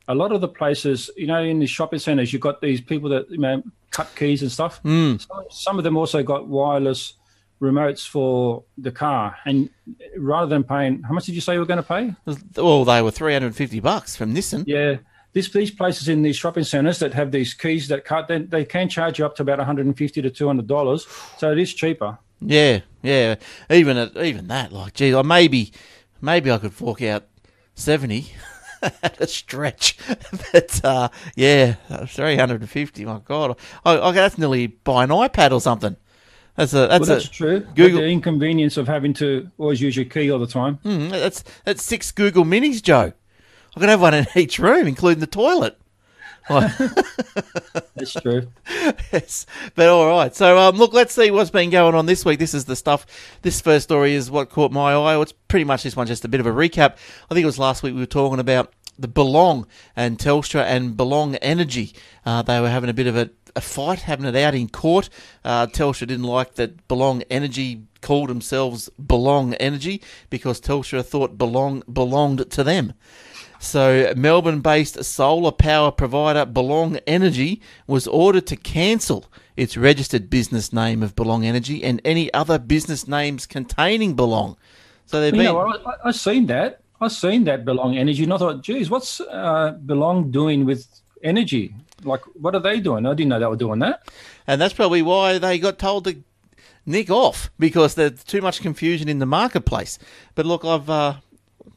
a 0.08 0.14
lot 0.14 0.32
of 0.32 0.40
the 0.40 0.48
places, 0.48 1.10
you 1.16 1.26
know, 1.26 1.42
in 1.42 1.58
the 1.58 1.66
shopping 1.66 1.98
centres, 1.98 2.32
you've 2.32 2.40
got 2.40 2.62
these 2.62 2.80
people 2.80 3.10
that 3.10 3.30
you 3.30 3.36
know 3.36 3.62
cut 3.90 4.10
keys 4.16 4.40
and 4.40 4.50
stuff. 4.50 4.82
Mm. 4.84 5.20
Some, 5.20 5.44
some 5.50 5.78
of 5.78 5.84
them 5.84 5.98
also 5.98 6.22
got 6.22 6.46
wireless 6.46 7.12
remotes 7.60 8.06
for 8.06 8.64
the 8.78 8.92
car, 8.92 9.36
and 9.44 9.70
rather 10.16 10.48
than 10.48 10.64
paying, 10.64 11.02
how 11.02 11.14
much 11.14 11.26
did 11.26 11.34
you 11.34 11.40
say 11.40 11.54
you 11.54 11.60
were 11.60 11.66
going 11.66 11.82
to 11.82 11.82
pay? 11.82 12.14
well, 12.56 12.84
they 12.84 13.02
were 13.02 13.10
three 13.10 13.32
hundred 13.32 13.46
and 13.46 13.56
fifty 13.56 13.80
bucks 13.80 14.16
from 14.16 14.34
Nissan. 14.34 14.64
Yeah, 14.66 14.96
this, 15.36 15.50
these 15.50 15.70
places 15.70 16.08
in 16.08 16.22
these 16.22 16.36
shopping 16.36 16.64
centres 16.64 16.98
that 17.00 17.12
have 17.12 17.30
these 17.30 17.52
keys 17.52 17.88
that 17.88 18.06
cut, 18.06 18.26
they, 18.26 18.38
they 18.38 18.64
can 18.64 18.88
charge 18.88 19.18
you 19.18 19.26
up 19.26 19.36
to 19.36 19.42
about 19.42 19.58
150 19.58 20.22
to 20.22 20.30
200 20.30 20.66
dollars. 20.66 21.06
So 21.36 21.52
it 21.52 21.58
is 21.58 21.74
cheaper. 21.74 22.18
Yeah, 22.40 22.80
yeah. 23.02 23.36
Even 23.70 23.98
at, 23.98 24.16
even 24.16 24.48
that, 24.48 24.72
like, 24.72 24.94
gee, 24.94 25.14
I 25.14 25.20
maybe 25.20 25.72
maybe 26.22 26.50
I 26.50 26.58
could 26.58 26.72
fork 26.72 27.02
out 27.02 27.24
seventy 27.74 28.32
at 28.82 29.20
a 29.20 29.26
stretch, 29.26 29.98
but 30.52 30.80
uh, 30.84 31.08
yeah, 31.34 31.74
three 32.06 32.36
hundred 32.36 32.62
and 32.62 32.70
fifty. 32.70 33.04
My 33.04 33.20
God, 33.24 33.58
I, 33.84 33.98
I 33.98 34.12
that's 34.12 34.38
nearly 34.38 34.68
buy 34.68 35.04
an 35.04 35.10
iPad 35.10 35.52
or 35.52 35.60
something. 35.60 35.96
That's 36.56 36.72
a 36.72 36.86
that's 36.88 37.00
Well, 37.00 37.16
that's 37.18 37.26
a 37.26 37.30
true. 37.30 37.60
Google- 37.74 38.00
the 38.00 38.06
inconvenience 38.08 38.76
of 38.76 38.88
having 38.88 39.12
to 39.14 39.50
always 39.58 39.80
use 39.80 39.94
your 39.96 40.06
key 40.06 40.30
all 40.30 40.38
the 40.38 40.46
time. 40.46 40.78
mm, 40.84 41.10
that's 41.10 41.44
that's 41.64 41.82
six 41.82 42.10
Google 42.12 42.44
Minis, 42.44 42.82
Joe. 42.82 43.12
I 43.76 43.80
could 43.80 43.88
have 43.90 44.00
one 44.00 44.14
in 44.14 44.26
each 44.36 44.58
room, 44.58 44.86
including 44.86 45.20
the 45.20 45.26
toilet. 45.26 45.78
That's 46.48 48.12
true. 48.22 48.48
yes. 49.12 49.46
But 49.74 49.88
all 49.88 50.06
right. 50.06 50.34
So 50.34 50.56
um, 50.58 50.76
look, 50.76 50.92
let's 50.92 51.12
see 51.12 51.30
what's 51.32 51.50
been 51.50 51.70
going 51.70 51.94
on 51.96 52.06
this 52.06 52.24
week. 52.24 52.38
This 52.38 52.54
is 52.54 52.66
the 52.66 52.76
stuff. 52.76 53.04
This 53.42 53.60
first 53.60 53.84
story 53.84 54.14
is 54.14 54.30
what 54.30 54.48
caught 54.50 54.70
my 54.72 54.92
eye. 54.94 55.20
It's 55.20 55.32
pretty 55.32 55.64
much 55.64 55.82
this 55.82 55.96
one, 55.96 56.06
just 56.06 56.24
a 56.24 56.28
bit 56.28 56.38
of 56.40 56.46
a 56.46 56.52
recap. 56.52 56.92
I 57.30 57.34
think 57.34 57.42
it 57.42 57.46
was 57.46 57.58
last 57.58 57.82
week 57.82 57.94
we 57.94 58.00
were 58.00 58.06
talking 58.06 58.38
about 58.38 58.72
the 58.98 59.08
Belong 59.08 59.66
and 59.96 60.18
Telstra 60.18 60.62
and 60.62 60.96
Belong 60.96 61.34
Energy. 61.36 61.94
Uh, 62.24 62.42
they 62.42 62.60
were 62.60 62.70
having 62.70 62.90
a 62.90 62.94
bit 62.94 63.08
of 63.08 63.16
a, 63.16 63.28
a 63.56 63.60
fight, 63.60 64.00
having 64.00 64.26
it 64.26 64.36
out 64.36 64.54
in 64.54 64.68
court. 64.68 65.08
Uh, 65.44 65.66
Telstra 65.66 66.06
didn't 66.06 66.24
like 66.24 66.54
that 66.54 66.86
Belong 66.88 67.22
Energy 67.30 67.82
called 68.02 68.28
themselves 68.28 68.88
Belong 69.04 69.54
Energy 69.54 70.00
because 70.30 70.60
Telstra 70.60 71.04
thought 71.04 71.36
Belong 71.38 71.82
belonged 71.92 72.50
to 72.50 72.62
them. 72.62 72.92
So, 73.58 74.12
Melbourne 74.16 74.60
based 74.60 75.02
solar 75.02 75.50
power 75.50 75.90
provider 75.90 76.44
Belong 76.44 76.98
Energy 77.06 77.62
was 77.86 78.06
ordered 78.06 78.46
to 78.48 78.56
cancel 78.56 79.24
its 79.56 79.76
registered 79.78 80.28
business 80.28 80.72
name 80.74 81.02
of 81.02 81.16
Belong 81.16 81.44
Energy 81.46 81.82
and 81.82 82.00
any 82.04 82.32
other 82.34 82.58
business 82.58 83.08
names 83.08 83.46
containing 83.46 84.14
Belong. 84.14 84.56
So, 85.06 85.20
they've 85.20 85.34
You 85.34 85.40
been. 85.42 85.52
know, 85.54 85.72
I, 85.86 86.08
I've 86.08 86.16
seen 86.16 86.46
that. 86.46 86.80
I've 87.00 87.12
seen 87.12 87.44
that 87.44 87.64
Belong 87.64 87.96
Energy, 87.96 88.24
and 88.24 88.32
I 88.32 88.38
thought, 88.38 88.62
geez, 88.62 88.90
what's 88.90 89.20
uh, 89.20 89.76
Belong 89.84 90.30
doing 90.30 90.64
with 90.64 90.86
energy? 91.22 91.74
Like, 92.02 92.22
what 92.34 92.54
are 92.54 92.60
they 92.60 92.80
doing? 92.80 93.06
I 93.06 93.14
didn't 93.14 93.30
know 93.30 93.40
they 93.40 93.46
were 93.46 93.56
doing 93.56 93.78
that. 93.80 94.08
And 94.46 94.60
that's 94.60 94.74
probably 94.74 95.02
why 95.02 95.38
they 95.38 95.58
got 95.58 95.78
told 95.78 96.04
to 96.04 96.22
nick 96.84 97.10
off 97.10 97.50
because 97.58 97.94
there's 97.94 98.22
too 98.22 98.40
much 98.40 98.60
confusion 98.60 99.08
in 99.08 99.18
the 99.18 99.26
marketplace. 99.26 99.98
But 100.34 100.46
look, 100.46 100.64
I've. 100.64 100.88
Uh, 100.88 101.14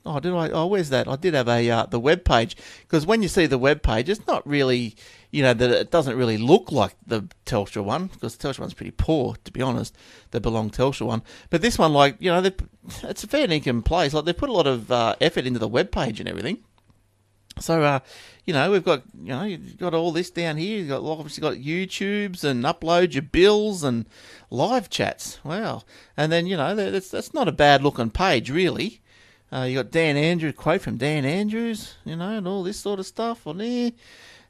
Oh, 0.06 0.20
did 0.20 0.34
I? 0.34 0.50
Oh, 0.50 0.68
where's 0.68 0.90
that? 0.90 1.08
I 1.08 1.16
did 1.16 1.34
have 1.34 1.48
a 1.48 1.70
uh, 1.70 1.86
the 1.86 2.00
web 2.00 2.24
page 2.24 2.56
because 2.82 3.06
when 3.06 3.22
you 3.22 3.28
see 3.28 3.46
the 3.46 3.58
web 3.58 3.82
page, 3.84 4.08
it's 4.10 4.26
not 4.28 4.48
really, 4.48 4.96
you 5.32 5.44
know, 5.44 5.54
that 5.54 5.70
it 5.70 5.92
doesn't 5.92 6.16
really 6.16 6.38
look 6.38 6.72
like 6.72 6.96
the 7.06 7.28
Telstra 7.46 7.84
one 7.84 8.08
because 8.08 8.36
the 8.36 8.48
Telstra 8.48 8.62
one's 8.62 8.74
pretty 8.74 8.92
poor, 8.92 9.36
to 9.44 9.52
be 9.52 9.62
honest. 9.62 9.96
The 10.32 10.40
Belong 10.40 10.70
Telstra 10.70 11.06
one, 11.06 11.22
but 11.50 11.62
this 11.62 11.78
one, 11.78 11.94
like, 11.94 12.16
you 12.20 12.32
know, 12.32 12.50
it's 13.04 13.24
a 13.24 13.28
fair 13.28 13.50
income 13.52 13.84
place. 13.84 14.14
Like 14.14 14.26
they 14.26 14.34
put 14.34 14.50
a 14.50 14.54
lot 14.54 14.68
of 14.68 14.92
uh, 14.92 15.16
effort 15.20 15.46
into 15.46 15.60
the 15.60 15.68
web 15.68 15.92
page 15.92 16.20
and 16.20 16.30
everything. 16.30 16.64
So, 17.60 17.84
uh, 17.84 18.00
you 18.46 18.54
know, 18.54 18.72
we've 18.72 18.84
got, 18.84 19.04
you 19.22 19.30
know, 19.30 19.44
you've 19.44 19.78
got 19.78 19.94
all 19.94 20.12
this 20.12 20.30
down 20.30 20.58
here. 20.58 20.80
You've 20.80 20.90
got 20.90 21.04
obviously 21.04 21.42
got 21.42 21.56
YouTubes 21.56 22.44
and 22.44 22.64
upload 22.64 23.14
your 23.14 23.24
bills 23.24 23.84
and 23.84 24.08
live 24.50 24.90
chats. 24.90 25.40
Wow. 25.44 25.84
And 26.18 26.32
then, 26.32 26.48
you 26.48 26.58
know, 26.58 26.76
that's, 26.76 27.10
that's 27.10 27.34
not 27.34 27.48
a 27.48 27.54
bad 27.54 27.84
looking 27.84 28.10
page, 28.10 28.50
really. 28.50 29.02
Uh, 29.52 29.64
you 29.64 29.76
got 29.76 29.92
Dan 29.92 30.16
Andrews, 30.16 30.54
quote 30.56 30.82
from 30.82 30.98
Dan 30.98 31.26
Andrews, 31.26 31.96
you 32.06 32.16
know, 32.16 32.38
and 32.38 32.48
all 32.48 32.64
this 32.64 32.80
sort 32.80 33.00
of 33.00 33.06
stuff 33.06 33.48
on 33.48 33.58
there. 33.58 33.92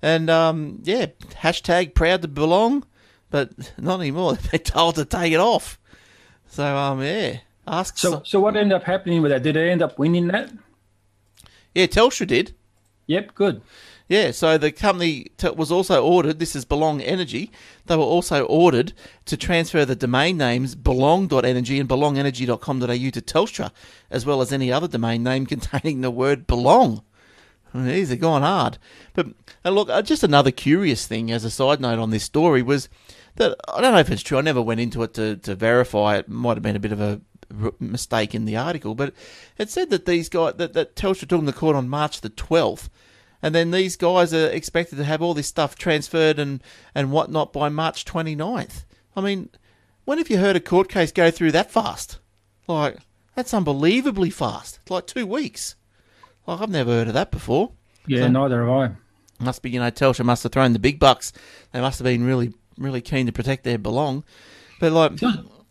And, 0.02 0.30
um, 0.30 0.80
yeah, 0.84 1.08
hashtag 1.42 1.94
proud 1.94 2.22
to 2.22 2.28
belong, 2.28 2.86
but 3.30 3.52
not 3.78 4.00
anymore. 4.00 4.34
They've 4.36 4.52
been 4.52 4.62
told 4.62 4.96
to 4.96 5.06
take 5.06 5.34
it 5.34 5.40
off. 5.40 5.80
So, 6.48 6.76
um, 6.76 7.02
yeah. 7.02 7.40
Ask 7.68 7.98
So, 8.00 8.24
so 8.26 8.40
what 8.40 8.58
ended 8.58 8.74
up 8.74 8.84
happening 8.84 9.22
with 9.22 9.32
that? 9.32 9.44
Did 9.44 9.56
they 9.56 9.70
end 9.70 9.84
up 9.84 10.00
winning 10.00 10.28
that? 10.28 10.52
yeah, 11.76 11.86
Telstra 11.86 12.26
did. 12.26 12.56
Yep, 13.10 13.34
good. 13.34 13.62
Yeah, 14.08 14.30
so 14.30 14.60
the 14.60 14.72
company 14.72 15.32
t- 15.38 15.50
was 15.50 15.72
also 15.72 16.04
ordered, 16.04 16.38
this 16.38 16.56
is 16.56 16.64
Belong 16.64 17.02
Energy, 17.02 17.52
they 17.88 17.96
were 17.96 18.04
also 18.04 18.46
ordered 18.46 18.94
to 19.26 19.36
transfer 19.36 19.84
the 19.84 19.96
domain 19.96 20.38
names 20.38 20.76
belong.energy 20.76 21.80
and 21.80 21.90
belongenergy.com.au 21.90 22.86
to 23.10 23.22
Telstra, 23.22 23.72
as 24.12 24.28
well 24.28 24.42
as 24.42 24.54
any 24.54 24.72
other 24.72 24.88
domain 24.88 25.24
name 25.24 25.46
containing 25.48 26.02
the 26.02 26.12
word 26.12 26.46
belong. 26.46 27.02
These 27.74 28.12
are 28.12 28.16
going 28.16 28.44
hard. 28.44 28.78
But 29.16 29.30
look, 29.66 29.90
uh, 29.90 30.04
just 30.04 30.24
another 30.24 30.52
curious 30.52 31.08
thing 31.08 31.32
as 31.32 31.44
a 31.44 31.50
side 31.50 31.82
note 31.82 31.98
on 31.98 32.12
this 32.12 32.24
story 32.24 32.62
was 32.62 32.90
that 33.38 33.56
I 33.68 33.82
don't 33.82 33.94
know 33.94 34.00
if 34.00 34.12
it's 34.12 34.22
true. 34.22 34.38
I 34.38 34.42
never 34.42 34.62
went 34.62 34.82
into 34.82 35.02
it 35.02 35.16
to, 35.16 35.38
to 35.38 35.56
verify. 35.56 36.18
It 36.18 36.30
might 36.30 36.58
have 36.58 36.64
been 36.64 36.76
a 36.76 36.80
bit 36.80 36.92
of 36.92 37.02
a 37.02 37.22
mistake 37.80 38.36
in 38.36 38.46
the 38.46 38.58
article, 38.58 38.96
but 38.96 39.14
it 39.58 39.70
said 39.70 39.90
that 39.90 40.06
these 40.06 40.30
guys 40.30 40.54
that, 40.58 40.74
that 40.74 40.96
Telstra 40.96 41.28
took 41.28 41.40
them 41.40 41.46
to 41.46 41.54
court 41.54 41.76
on 41.76 41.90
March 41.90 42.22
the 42.22 42.30
twelfth, 42.30 42.90
and 43.42 43.56
then 43.56 43.72
these 43.72 43.96
guys 43.96 44.34
are 44.34 44.48
expected 44.48 44.98
to 44.98 45.04
have 45.04 45.22
all 45.22 45.34
this 45.34 45.48
stuff 45.48 45.76
transferred 45.76 46.40
and 46.40 46.62
and 46.94 47.12
whatnot 47.12 47.54
by 47.54 47.70
March 47.70 48.06
29th. 48.06 48.84
I 49.16 49.22
mean, 49.22 49.50
when 50.06 50.18
have 50.18 50.30
you 50.30 50.38
heard 50.38 50.56
a 50.56 50.60
court 50.62 50.90
case 50.90 51.12
go 51.12 51.32
through 51.32 51.52
that 51.54 51.72
fast? 51.72 52.20
Like 52.68 52.98
that's 53.36 53.54
unbelievably 53.54 54.30
fast. 54.32 54.80
It's 54.82 54.92
like 54.92 55.08
two 55.08 55.26
weeks. 55.26 55.76
Like 56.46 56.62
I've 56.62 56.70
never 56.70 56.92
heard 56.92 57.08
of 57.08 57.14
that 57.14 57.32
before. 57.32 57.72
Yeah, 58.08 58.22
So- 58.22 58.28
neither 58.30 58.62
have 58.66 58.70
I. 58.70 58.96
Must 59.42 59.62
be, 59.62 59.70
you 59.70 59.80
know, 59.80 59.90
Telstra 59.90 60.26
must 60.26 60.44
have 60.44 60.52
thrown 60.52 60.74
the 60.74 60.80
big 60.80 61.00
bucks. 61.00 61.32
They 61.72 61.80
must 61.80 62.00
have 62.00 62.04
been 62.04 62.26
really, 62.26 62.54
really 62.78 63.00
keen 63.00 63.26
to 63.28 63.32
protect 63.32 63.64
their 63.64 63.78
belong. 63.78 64.26
But 64.82 64.92
like, 64.92 65.14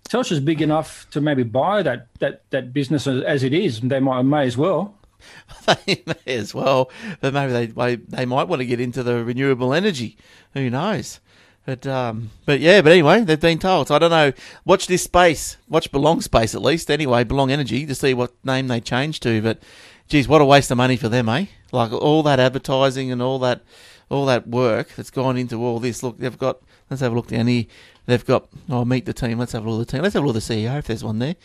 Telstra's 0.09 0.41
big 0.41 0.63
enough 0.63 1.07
to 1.11 1.21
maybe 1.21 1.43
buy 1.43 1.83
that, 1.83 2.07
that, 2.21 2.45
that 2.49 2.73
business 2.73 3.07
as, 3.07 3.23
as 3.25 3.43
it 3.43 3.53
is. 3.53 3.81
They 3.81 4.01
might 4.01 4.23
may 4.23 4.47
as 4.47 4.57
well. 4.57 4.95
they 5.67 6.03
may 6.07 6.35
as 6.37 6.55
well. 6.55 6.91
But 7.21 7.35
maybe 7.35 7.53
they 7.53 7.67
they, 7.67 7.97
they 7.97 8.27
might 8.27 8.49
want 8.49 8.61
to 8.61 8.67
get 8.67 8.81
into 8.81 9.03
the 9.03 9.25
renewable 9.25 9.75
energy. 9.75 10.17
Who 10.55 10.71
knows? 10.71 11.21
But 11.67 11.87
um, 11.87 12.31
but 12.47 12.61
yeah. 12.61 12.81
But 12.81 12.93
anyway, 12.93 13.25
they've 13.25 13.39
been 13.39 13.59
told. 13.59 13.89
So 13.89 13.95
I 13.95 13.99
don't 13.99 14.11
know. 14.11 14.33
Watch 14.65 14.87
this 14.87 15.03
space. 15.03 15.59
Watch 15.69 15.93
Belong 15.93 16.21
Space 16.23 16.55
at 16.55 16.63
least. 16.63 16.91
Anyway, 16.91 17.25
Belong 17.25 17.51
Energy 17.51 17.85
to 17.85 17.95
see 17.95 18.15
what 18.15 18.33
name 18.45 18.69
they 18.69 18.81
change 18.81 19.21
to. 19.21 19.43
But 19.43 19.63
geez, 20.09 20.27
what 20.27 20.41
a 20.41 20.47
waste 20.47 20.71
of 20.71 20.79
money 20.79 20.97
for 20.97 21.09
them, 21.09 21.29
eh? 21.29 21.47
Like 21.71 21.93
all 21.93 22.23
that 22.23 22.41
advertising 22.41 23.13
and 23.13 23.21
all 23.21 23.39
that 23.41 23.63
all 24.09 24.27
that 24.27 24.49
work 24.49 24.95
that's 24.97 25.11
gone 25.11 25.37
into 25.37 25.63
all 25.63 25.79
this. 25.79 26.03
Look, 26.03 26.19
they've 26.19 26.39
got. 26.39 26.61
Let's 26.89 27.03
have 27.03 27.13
a 27.13 27.15
look 27.15 27.29
down 27.29 27.47
here. 27.47 27.67
They've 28.07 28.25
got. 28.25 28.49
Oh, 28.71 28.85
meet 28.85 29.05
the 29.05 29.13
team. 29.13 29.39
Let's 29.39 29.53
have 29.53 29.67
a 29.67 29.71
look 29.71 29.83
at 29.83 29.89
the 29.89 29.93
team. 29.93 30.03
Let's 30.03 30.15
have 30.15 30.25
a 30.25 30.27
look 30.27 30.37
at 30.37 30.43
the 30.43 30.55
CEO 30.55 30.79
if 30.79 30.87
there's 30.87 31.05
one 31.05 31.19
there. 31.19 31.37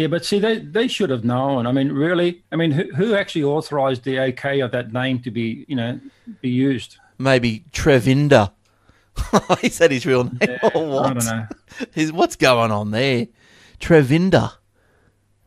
Yeah, 0.00 0.06
but 0.06 0.24
see, 0.24 0.38
they, 0.38 0.60
they 0.60 0.88
should 0.88 1.10
have 1.10 1.24
known. 1.24 1.66
I 1.66 1.72
mean, 1.72 1.92
really, 1.92 2.42
I 2.50 2.56
mean, 2.56 2.70
who, 2.70 2.84
who 2.94 3.14
actually 3.14 3.44
authorised 3.44 4.02
the 4.04 4.18
okay 4.18 4.60
of 4.60 4.70
that 4.70 4.94
name 4.94 5.20
to 5.20 5.30
be, 5.30 5.66
you 5.68 5.76
know, 5.76 6.00
be 6.40 6.48
used? 6.48 6.96
Maybe 7.18 7.66
Trevinder. 7.70 8.50
he 9.60 9.68
said 9.68 9.90
his 9.90 10.06
real 10.06 10.24
name. 10.24 10.58
or 10.74 10.88
what? 10.88 11.04
I 11.04 11.12
don't 11.12 11.26
know. 11.26 12.06
What's 12.16 12.36
going 12.36 12.70
on 12.70 12.92
there? 12.92 13.26
Trevinder. 13.78 14.54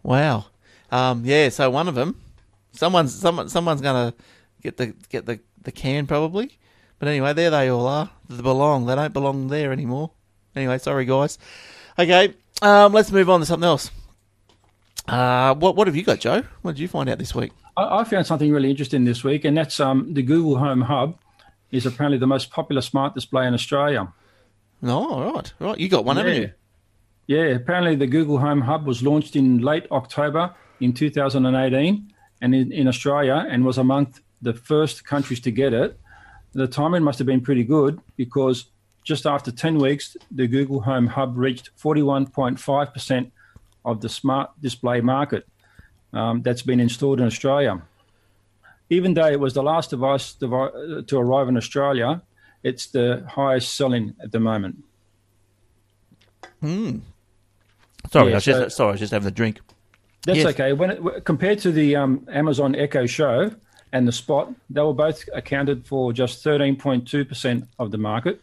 Wow. 0.04 0.46
Um, 0.92 1.26
yeah. 1.26 1.50
So 1.50 1.72
one 1.72 1.88
of 1.88 1.96
them, 1.96 2.22
someone's 2.74 3.16
someone 3.16 3.50
someone's 3.50 3.82
gonna 3.82 4.14
get 4.62 4.78
the 4.78 4.94
get 5.10 5.26
the 5.26 5.40
the 5.64 5.72
can 5.72 6.06
probably. 6.06 6.60
But 7.00 7.08
anyway, 7.08 7.34
there 7.34 7.50
they 7.50 7.70
all 7.70 7.88
are. 7.88 8.12
They 8.30 8.44
belong. 8.44 8.86
They 8.86 8.94
don't 8.94 9.14
belong 9.14 9.48
there 9.48 9.72
anymore. 9.72 10.12
Anyway, 10.56 10.78
sorry 10.78 11.06
guys. 11.06 11.40
Okay. 11.98 12.36
Um, 12.62 12.94
let's 12.94 13.12
move 13.12 13.32
on 13.32 13.40
to 13.40 13.48
something 13.48 13.66
else. 13.66 13.90
Uh, 15.08 15.54
what 15.56 15.76
what 15.76 15.88
have 15.88 15.96
you 15.96 16.04
got, 16.04 16.20
Joe? 16.20 16.44
What 16.62 16.76
did 16.76 16.80
you 16.80 16.88
find 16.88 17.10
out 17.10 17.18
this 17.18 17.36
week? 17.36 17.52
I, 17.76 18.00
I 18.00 18.04
found 18.04 18.26
something 18.26 18.52
really 18.52 18.70
interesting 18.70 19.04
this 19.04 19.24
week, 19.24 19.46
and 19.46 19.58
that's 19.58 19.80
um, 19.80 20.14
the 20.14 20.22
Google 20.22 20.58
Home 20.58 20.82
Hub 20.82 21.18
is 21.72 21.86
apparently 21.86 22.18
the 22.18 22.28
most 22.28 22.52
popular 22.52 22.82
smart 22.82 23.16
display 23.16 23.48
in 23.48 23.54
Australia. 23.54 24.14
No, 24.82 25.10
all 25.10 25.34
right, 25.34 25.54
right. 25.60 25.78
You 25.78 25.90
got 25.90 26.06
one, 26.06 26.18
haven't 26.18 26.36
you? 26.36 26.52
Yeah, 27.28 27.46
apparently 27.46 27.96
the 27.96 28.08
Google 28.08 28.38
Home 28.38 28.62
Hub 28.62 28.86
was 28.86 29.02
launched 29.02 29.36
in 29.36 29.60
late 29.60 29.88
October 29.92 30.54
in 30.82 30.94
2018 30.94 32.14
and 32.42 32.56
in, 32.56 32.72
in 32.72 32.88
Australia 32.88 33.46
and 33.50 33.64
was 33.64 33.78
among 33.78 34.14
the 34.42 34.54
first 34.54 35.06
countries 35.06 35.40
to 35.42 35.52
get 35.52 35.74
it. 35.74 35.98
The 36.52 36.68
timing 36.68 37.02
must 37.02 37.18
have 37.20 37.26
been 37.26 37.42
pretty 37.42 37.64
good 37.64 38.00
because 38.18 38.66
just 39.04 39.26
after 39.26 39.52
10 39.52 39.78
weeks, 39.78 40.18
the 40.32 40.48
Google 40.48 40.82
Home 40.82 41.08
Hub 41.08 41.38
reached 41.38 41.72
41.5% 41.78 43.32
of 43.86 44.02
the 44.02 44.10
smart 44.10 44.50
display 44.62 45.02
market 45.02 45.48
um, 46.14 46.42
that's 46.42 46.62
been 46.62 46.80
installed 46.80 47.20
in 47.20 47.26
Australia. 47.26 47.82
Even 48.90 49.14
though 49.14 49.28
it 49.28 49.40
was 49.40 49.54
the 49.54 49.64
last 49.64 49.90
device 49.90 50.34
to 50.34 51.18
arrive 51.18 51.48
in 51.50 51.58
Australia, 51.58 52.22
it's 52.64 52.88
the 52.88 53.26
highest 53.30 53.74
selling 53.76 54.14
at 54.22 54.32
the 54.32 54.40
moment. 54.40 54.84
Hmm. 56.62 57.00
Sorry, 58.12 58.28
Yeah, 58.28 58.32
I 58.32 58.36
was 58.36 58.44
so- 58.44 58.64
just 58.64 58.78
sorry, 58.78 58.90
I 58.90 58.92
was 58.92 59.00
just 59.00 59.12
having 59.14 59.28
a 59.28 59.32
drink. 59.32 59.60
That's 60.26 60.38
Yes. 60.40 60.48
okay. 60.54 60.74
When 60.74 60.92
it, 60.92 61.26
compared 61.26 61.60
to 61.60 61.72
the 61.72 61.96
um, 61.98 62.26
Amazon 62.32 62.76
Echo 62.76 63.06
Show 63.06 63.52
and 63.92 64.08
the 64.08 64.12
Spot, 64.12 64.54
they 64.70 64.82
were 64.82 64.94
both 64.94 65.24
accounted 65.34 65.86
for 65.86 66.14
just 66.14 66.44
13.2% 66.44 67.68
of 67.80 67.92
the 67.92 67.98
market. 67.98 68.42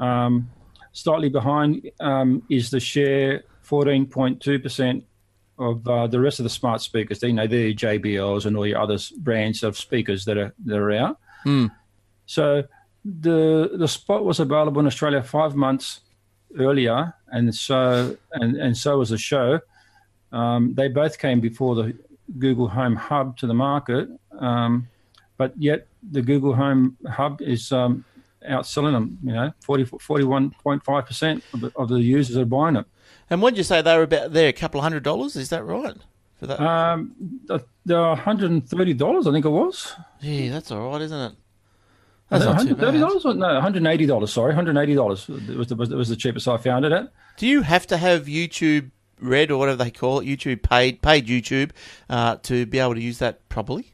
Um, 0.00 0.50
slightly 0.92 1.28
behind 1.28 1.88
um, 2.00 2.42
is 2.50 2.70
the 2.70 2.80
share 2.80 3.44
14.2% 3.64 5.02
of 5.58 5.86
uh, 5.86 6.06
the 6.06 6.20
rest 6.20 6.40
of 6.40 6.44
the 6.44 6.50
smart 6.50 6.80
speakers. 6.80 7.22
You 7.22 7.32
know, 7.32 7.46
the 7.46 7.74
JBLs 7.74 8.46
and 8.46 8.56
all 8.56 8.66
your 8.66 8.80
other 8.80 8.98
brands 9.18 9.62
of 9.62 9.76
speakers 9.76 10.24
that 10.24 10.36
are 10.36 10.52
that 10.64 10.76
are 10.76 10.92
out. 10.92 11.18
So 12.26 12.64
the 13.04 13.70
the 13.74 13.88
Spot 13.88 14.24
was 14.24 14.40
available 14.40 14.80
in 14.80 14.86
Australia 14.86 15.22
five 15.22 15.54
months 15.54 16.00
earlier, 16.58 17.14
and 17.28 17.54
so 17.54 18.16
and 18.32 18.56
and 18.56 18.76
so 18.76 18.98
was 18.98 19.10
the 19.10 19.18
show. 19.18 19.60
Um, 20.32 20.74
they 20.74 20.88
both 20.88 21.18
came 21.18 21.40
before 21.40 21.74
the 21.74 21.96
Google 22.38 22.66
Home 22.68 22.96
Hub 22.96 23.36
to 23.38 23.46
the 23.46 23.54
market, 23.54 24.08
um, 24.38 24.88
but 25.36 25.52
yet 25.56 25.86
the 26.10 26.22
Google 26.22 26.54
Home 26.54 26.96
Hub 27.06 27.40
is 27.40 27.70
um, 27.70 28.04
outselling 28.48 28.92
them. 28.92 29.18
You 29.22 29.32
know, 29.32 29.52
40, 29.60 29.84
41.5 29.84 31.06
percent 31.06 31.44
of 31.52 31.64
of 31.76 31.88
the 31.88 32.00
users 32.00 32.36
are 32.36 32.44
buying 32.44 32.76
it. 32.76 32.86
And 33.30 33.40
what 33.42 33.50
did 33.50 33.58
you 33.58 33.64
say 33.64 33.80
they 33.82 33.96
were 33.96 34.02
about 34.02 34.32
there? 34.32 34.48
A 34.48 34.52
couple 34.52 34.80
of 34.80 34.82
hundred 34.82 35.02
dollars? 35.02 35.36
Is 35.36 35.48
that 35.50 35.64
right? 35.64 35.96
For 36.38 36.46
that? 36.46 36.60
Um, 36.60 37.12
the- 37.46 37.64
they're 37.86 38.00
130 38.00 38.94
dollars, 38.94 39.26
I 39.26 39.32
think 39.32 39.44
it 39.44 39.50
was. 39.50 39.92
yeah, 40.20 40.50
that's 40.50 40.70
all 40.70 40.90
right, 40.90 41.02
isn't 41.02 41.18
it? 41.20 41.32
That's 42.30 42.44
not 42.44 42.52
too 42.62 42.74
130 42.74 42.98
bad. 42.98 43.00
dollars? 43.00 43.24
No, 43.24 43.54
180 43.54 44.06
dollars. 44.06 44.32
Sorry, 44.32 44.48
180 44.48 44.94
dollars 44.94 45.28
was 45.28 45.46
the, 45.68 45.76
was 45.76 45.88
the 45.88 45.96
was 45.96 46.08
the 46.08 46.16
cheapest 46.16 46.48
I 46.48 46.56
found 46.56 46.84
it 46.84 46.92
at. 46.92 47.12
Do 47.36 47.46
you 47.46 47.62
have 47.62 47.86
to 47.88 47.96
have 47.98 48.24
YouTube 48.26 48.90
Red 49.20 49.50
or 49.50 49.58
whatever 49.58 49.84
they 49.84 49.90
call 49.90 50.20
it, 50.20 50.26
YouTube 50.26 50.62
paid, 50.62 51.02
paid 51.02 51.26
YouTube, 51.26 51.70
uh, 52.08 52.36
to 52.44 52.66
be 52.66 52.78
able 52.78 52.94
to 52.94 53.00
use 53.00 53.18
that 53.18 53.46
properly? 53.48 53.92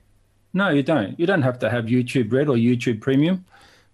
No, 0.55 0.69
you 0.71 0.83
don't. 0.83 1.19
You 1.19 1.27
don't 1.27 1.43
have 1.43 1.59
to 1.61 1.71
have 1.71 1.87
YouTube 1.87 2.33
Red 2.33 2.49
or 2.49 2.55
YouTube 2.57 3.01
Premium. 3.01 3.45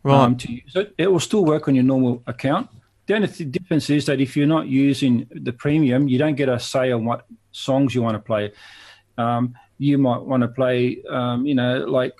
Right. 0.02 0.22
um, 0.24 0.36
to 0.36 0.52
use 0.52 0.76
it. 0.76 0.94
It 0.98 1.10
will 1.10 1.18
still 1.20 1.44
work 1.44 1.66
on 1.68 1.74
your 1.74 1.82
normal 1.84 2.22
account. 2.26 2.68
The 3.06 3.14
only 3.14 3.28
th- 3.28 3.50
difference 3.50 3.88
is 3.90 4.06
that 4.06 4.20
if 4.20 4.36
you're 4.36 4.46
not 4.46 4.66
using 4.66 5.28
the 5.30 5.52
premium, 5.52 6.08
you 6.08 6.18
don't 6.18 6.34
get 6.34 6.48
a 6.48 6.58
say 6.58 6.90
on 6.92 7.04
what 7.04 7.26
songs 7.52 7.94
you 7.94 8.02
want 8.02 8.14
to 8.14 8.20
play. 8.20 8.52
Um, 9.16 9.54
you 9.78 9.98
might 9.98 10.22
want 10.22 10.42
to 10.42 10.48
play, 10.48 11.02
um, 11.08 11.46
you 11.46 11.54
know, 11.54 11.84
like 11.84 12.14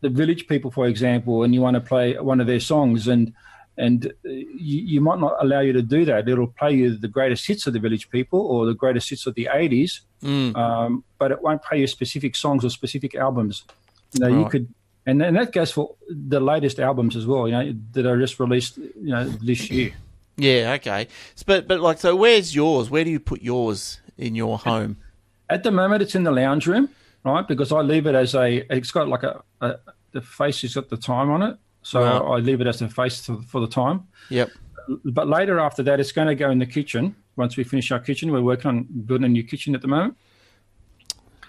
the 0.00 0.08
Village 0.08 0.46
People, 0.46 0.70
for 0.70 0.86
example, 0.86 1.42
and 1.42 1.54
you 1.54 1.60
want 1.60 1.74
to 1.74 1.80
play 1.80 2.16
one 2.18 2.40
of 2.40 2.46
their 2.46 2.60
songs, 2.60 3.08
and 3.08 3.32
and 3.78 4.06
uh, 4.06 4.10
you, 4.28 4.80
you 4.92 5.00
might 5.00 5.18
not 5.18 5.36
allow 5.40 5.60
you 5.60 5.72
to 5.72 5.82
do 5.82 6.04
that. 6.04 6.28
It'll 6.28 6.46
play 6.46 6.72
you 6.74 6.96
the 6.96 7.08
greatest 7.08 7.46
hits 7.46 7.66
of 7.66 7.72
the 7.72 7.80
Village 7.80 8.08
People 8.10 8.40
or 8.40 8.64
the 8.66 8.74
greatest 8.74 9.10
hits 9.10 9.26
of 9.26 9.34
the 9.34 9.48
'80s, 9.52 10.00
um, 10.56 11.04
but 11.18 11.30
it 11.32 11.42
won't 11.42 11.62
play 11.62 11.80
you 11.80 11.86
specific 11.86 12.36
songs 12.36 12.64
or 12.64 12.70
specific 12.70 13.14
albums. 13.14 13.64
You 14.12 14.20
know, 14.20 14.28
you 14.28 14.48
could, 14.48 14.72
and, 15.06 15.22
and 15.22 15.36
that 15.36 15.52
goes 15.52 15.70
for 15.70 15.94
the 16.08 16.40
latest 16.40 16.78
albums 16.78 17.16
as 17.16 17.26
well. 17.26 17.46
You 17.48 17.52
know, 17.52 17.74
that 17.92 18.06
are 18.06 18.18
just 18.18 18.38
released, 18.40 18.76
you 18.78 18.92
know, 18.96 19.24
this 19.24 19.70
year. 19.70 19.92
Yeah, 20.36 20.74
okay. 20.74 21.08
But 21.46 21.66
but 21.66 21.80
like, 21.80 21.98
so 21.98 22.14
where's 22.14 22.54
yours? 22.54 22.90
Where 22.90 23.04
do 23.04 23.10
you 23.10 23.20
put 23.20 23.40
yours 23.40 24.00
in 24.18 24.34
your 24.34 24.58
home? 24.58 24.98
At 25.48 25.62
the 25.62 25.70
moment, 25.70 26.02
it's 26.02 26.14
in 26.14 26.24
the 26.24 26.32
lounge 26.32 26.66
room, 26.66 26.90
right? 27.24 27.46
Because 27.46 27.72
I 27.72 27.80
leave 27.80 28.06
it 28.06 28.14
as 28.14 28.34
a. 28.34 28.66
It's 28.74 28.90
got 28.90 29.08
like 29.08 29.22
a, 29.22 29.42
a 29.60 29.76
the 30.12 30.20
face 30.20 30.62
has 30.62 30.74
got 30.74 30.88
the 30.88 30.96
time 30.96 31.30
on 31.30 31.42
it, 31.42 31.56
so 31.82 32.02
Right. 32.02 32.36
I 32.36 32.36
leave 32.38 32.60
it 32.60 32.66
as 32.66 32.82
a 32.82 32.88
face 32.88 33.24
for, 33.24 33.40
for 33.42 33.60
the 33.60 33.68
time. 33.68 34.08
Yep. 34.30 34.50
But 35.04 35.28
later 35.28 35.58
after 35.58 35.82
that, 35.84 36.00
it's 36.00 36.12
going 36.12 36.28
to 36.28 36.34
go 36.34 36.50
in 36.50 36.58
the 36.58 36.66
kitchen. 36.66 37.14
Once 37.36 37.56
we 37.56 37.64
finish 37.64 37.90
our 37.92 37.98
kitchen, 37.98 38.32
we're 38.32 38.40
working 38.40 38.68
on 38.68 38.82
building 39.04 39.24
a 39.24 39.28
new 39.28 39.42
kitchen 39.42 39.74
at 39.74 39.82
the 39.82 39.88
moment, 39.88 40.16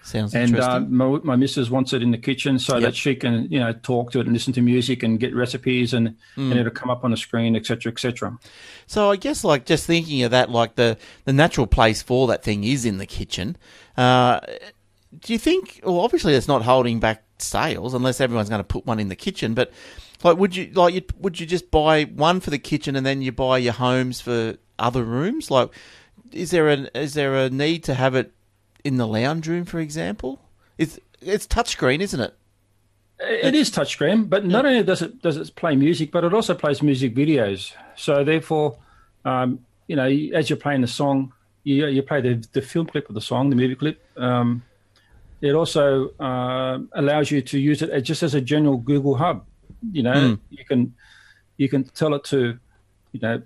Sounds 0.08 0.34
and 0.34 0.58
uh, 0.58 0.80
my, 0.80 1.20
my 1.24 1.36
missus 1.36 1.70
wants 1.70 1.92
it 1.92 2.02
in 2.02 2.12
the 2.12 2.18
kitchen 2.18 2.60
so 2.60 2.76
Yep. 2.76 2.82
that 2.84 2.96
she 2.96 3.14
can, 3.14 3.48
you 3.52 3.60
know, 3.60 3.74
talk 3.74 4.12
to 4.12 4.20
it 4.22 4.26
and 4.26 4.34
listen 4.34 4.54
to 4.54 4.62
music 4.62 5.04
and 5.04 5.20
get 5.20 5.36
recipes, 5.36 5.94
and, 5.94 6.16
Mm. 6.38 6.52
and 6.52 6.54
it'll 6.60 6.72
come 6.72 6.90
up 6.90 7.04
on 7.04 7.12
the 7.12 7.18
screen, 7.18 7.56
etc., 7.58 7.92
etc. 7.92 8.38
So 8.86 9.12
I 9.12 9.18
guess 9.18 9.44
like 9.44 9.66
just 9.66 9.86
thinking 9.86 10.24
of 10.24 10.32
that, 10.32 10.50
like 10.50 10.76
the 10.76 10.98
the 11.26 11.34
natural 11.34 11.68
place 11.68 12.02
for 12.02 12.26
that 12.28 12.42
thing 12.44 12.64
is 12.64 12.86
in 12.86 13.00
the 13.00 13.06
kitchen. 13.06 13.58
Uh, 13.98 14.40
do 15.20 15.34
you 15.34 15.40
think? 15.40 15.82
Well, 15.84 16.00
obviously 16.00 16.34
it's 16.36 16.48
not 16.48 16.62
holding 16.64 17.00
back 17.00 17.24
sales 17.40 17.94
unless 17.94 18.22
everyone's 18.22 18.50
going 18.50 18.60
to 18.60 18.64
put 18.64 18.86
one 18.86 19.00
in 19.00 19.10
the 19.10 19.16
kitchen. 19.16 19.54
But 19.54 19.72
like, 20.24 20.38
would 20.38 20.56
you 20.56 20.72
like 20.74 20.94
you 20.94 21.02
would 21.20 21.40
you 21.40 21.46
just 21.46 21.70
buy 21.70 22.06
one 22.06 22.40
for 22.40 22.50
the 22.50 22.60
kitchen 22.60 22.96
and 22.96 23.06
then 23.06 23.22
you 23.22 23.32
buy 23.32 23.58
your 23.58 23.74
homes 23.74 24.22
for 24.22 24.56
other 24.80 25.04
rooms? 25.04 25.52
Like, 25.52 25.70
is 26.32 26.52
there 26.52 26.70
an 26.70 26.90
is 26.96 27.14
there 27.14 27.36
a 27.36 27.50
need 27.50 27.84
to 27.86 27.94
have 27.94 28.16
it 28.16 28.32
in 28.84 28.98
the 28.98 29.08
lounge 29.08 29.48
room, 29.48 29.66
for 29.66 29.80
example? 29.80 30.40
It's 30.78 31.00
it's 31.22 31.48
touchscreen, 31.48 32.00
isn't 32.02 32.20
it? 32.20 32.34
It 33.20 33.56
is 33.56 33.72
touchscreen, 33.72 34.30
but 34.30 34.46
not 34.46 34.66
only 34.66 34.84
does 34.84 35.02
it 35.02 35.22
does 35.22 35.38
it 35.38 35.56
play 35.56 35.76
music, 35.76 36.12
but 36.12 36.24
it 36.24 36.34
also 36.34 36.54
plays 36.54 36.84
music 36.84 37.16
videos. 37.16 37.74
So 37.96 38.24
therefore, 38.24 38.78
um, 39.26 39.66
you 39.88 39.96
know, 39.96 40.06
as 40.06 40.50
you're 40.50 40.58
playing 40.58 40.82
the 40.82 40.88
song, 40.88 41.34
you 41.64 41.88
you 41.88 42.04
play 42.04 42.22
the 42.22 42.48
the 42.54 42.62
film 42.62 42.86
clip 42.86 43.10
of 43.10 43.16
the 43.16 43.22
song, 43.22 43.50
the 43.50 43.56
movie 43.56 43.76
clip. 43.76 44.04
Um, 44.18 44.64
it 45.42 45.54
also 45.54 46.10
uh, 46.20 46.80
allows 46.94 47.30
you 47.32 47.42
to 47.42 47.60
use 47.60 47.82
it 47.82 48.02
just 48.02 48.24
as 48.24 48.34
a 48.34 48.42
general 48.42 48.78
Google 48.78 49.16
Hub. 49.16 49.46
You 49.92 50.04
know, 50.04 50.14
mm. 50.14 50.40
you 50.50 50.66
can 50.66 50.94
you 51.58 51.70
can 51.70 51.84
tell 51.84 52.14
it 52.14 52.24
to, 52.26 52.58
you 53.12 53.20
know, 53.20 53.42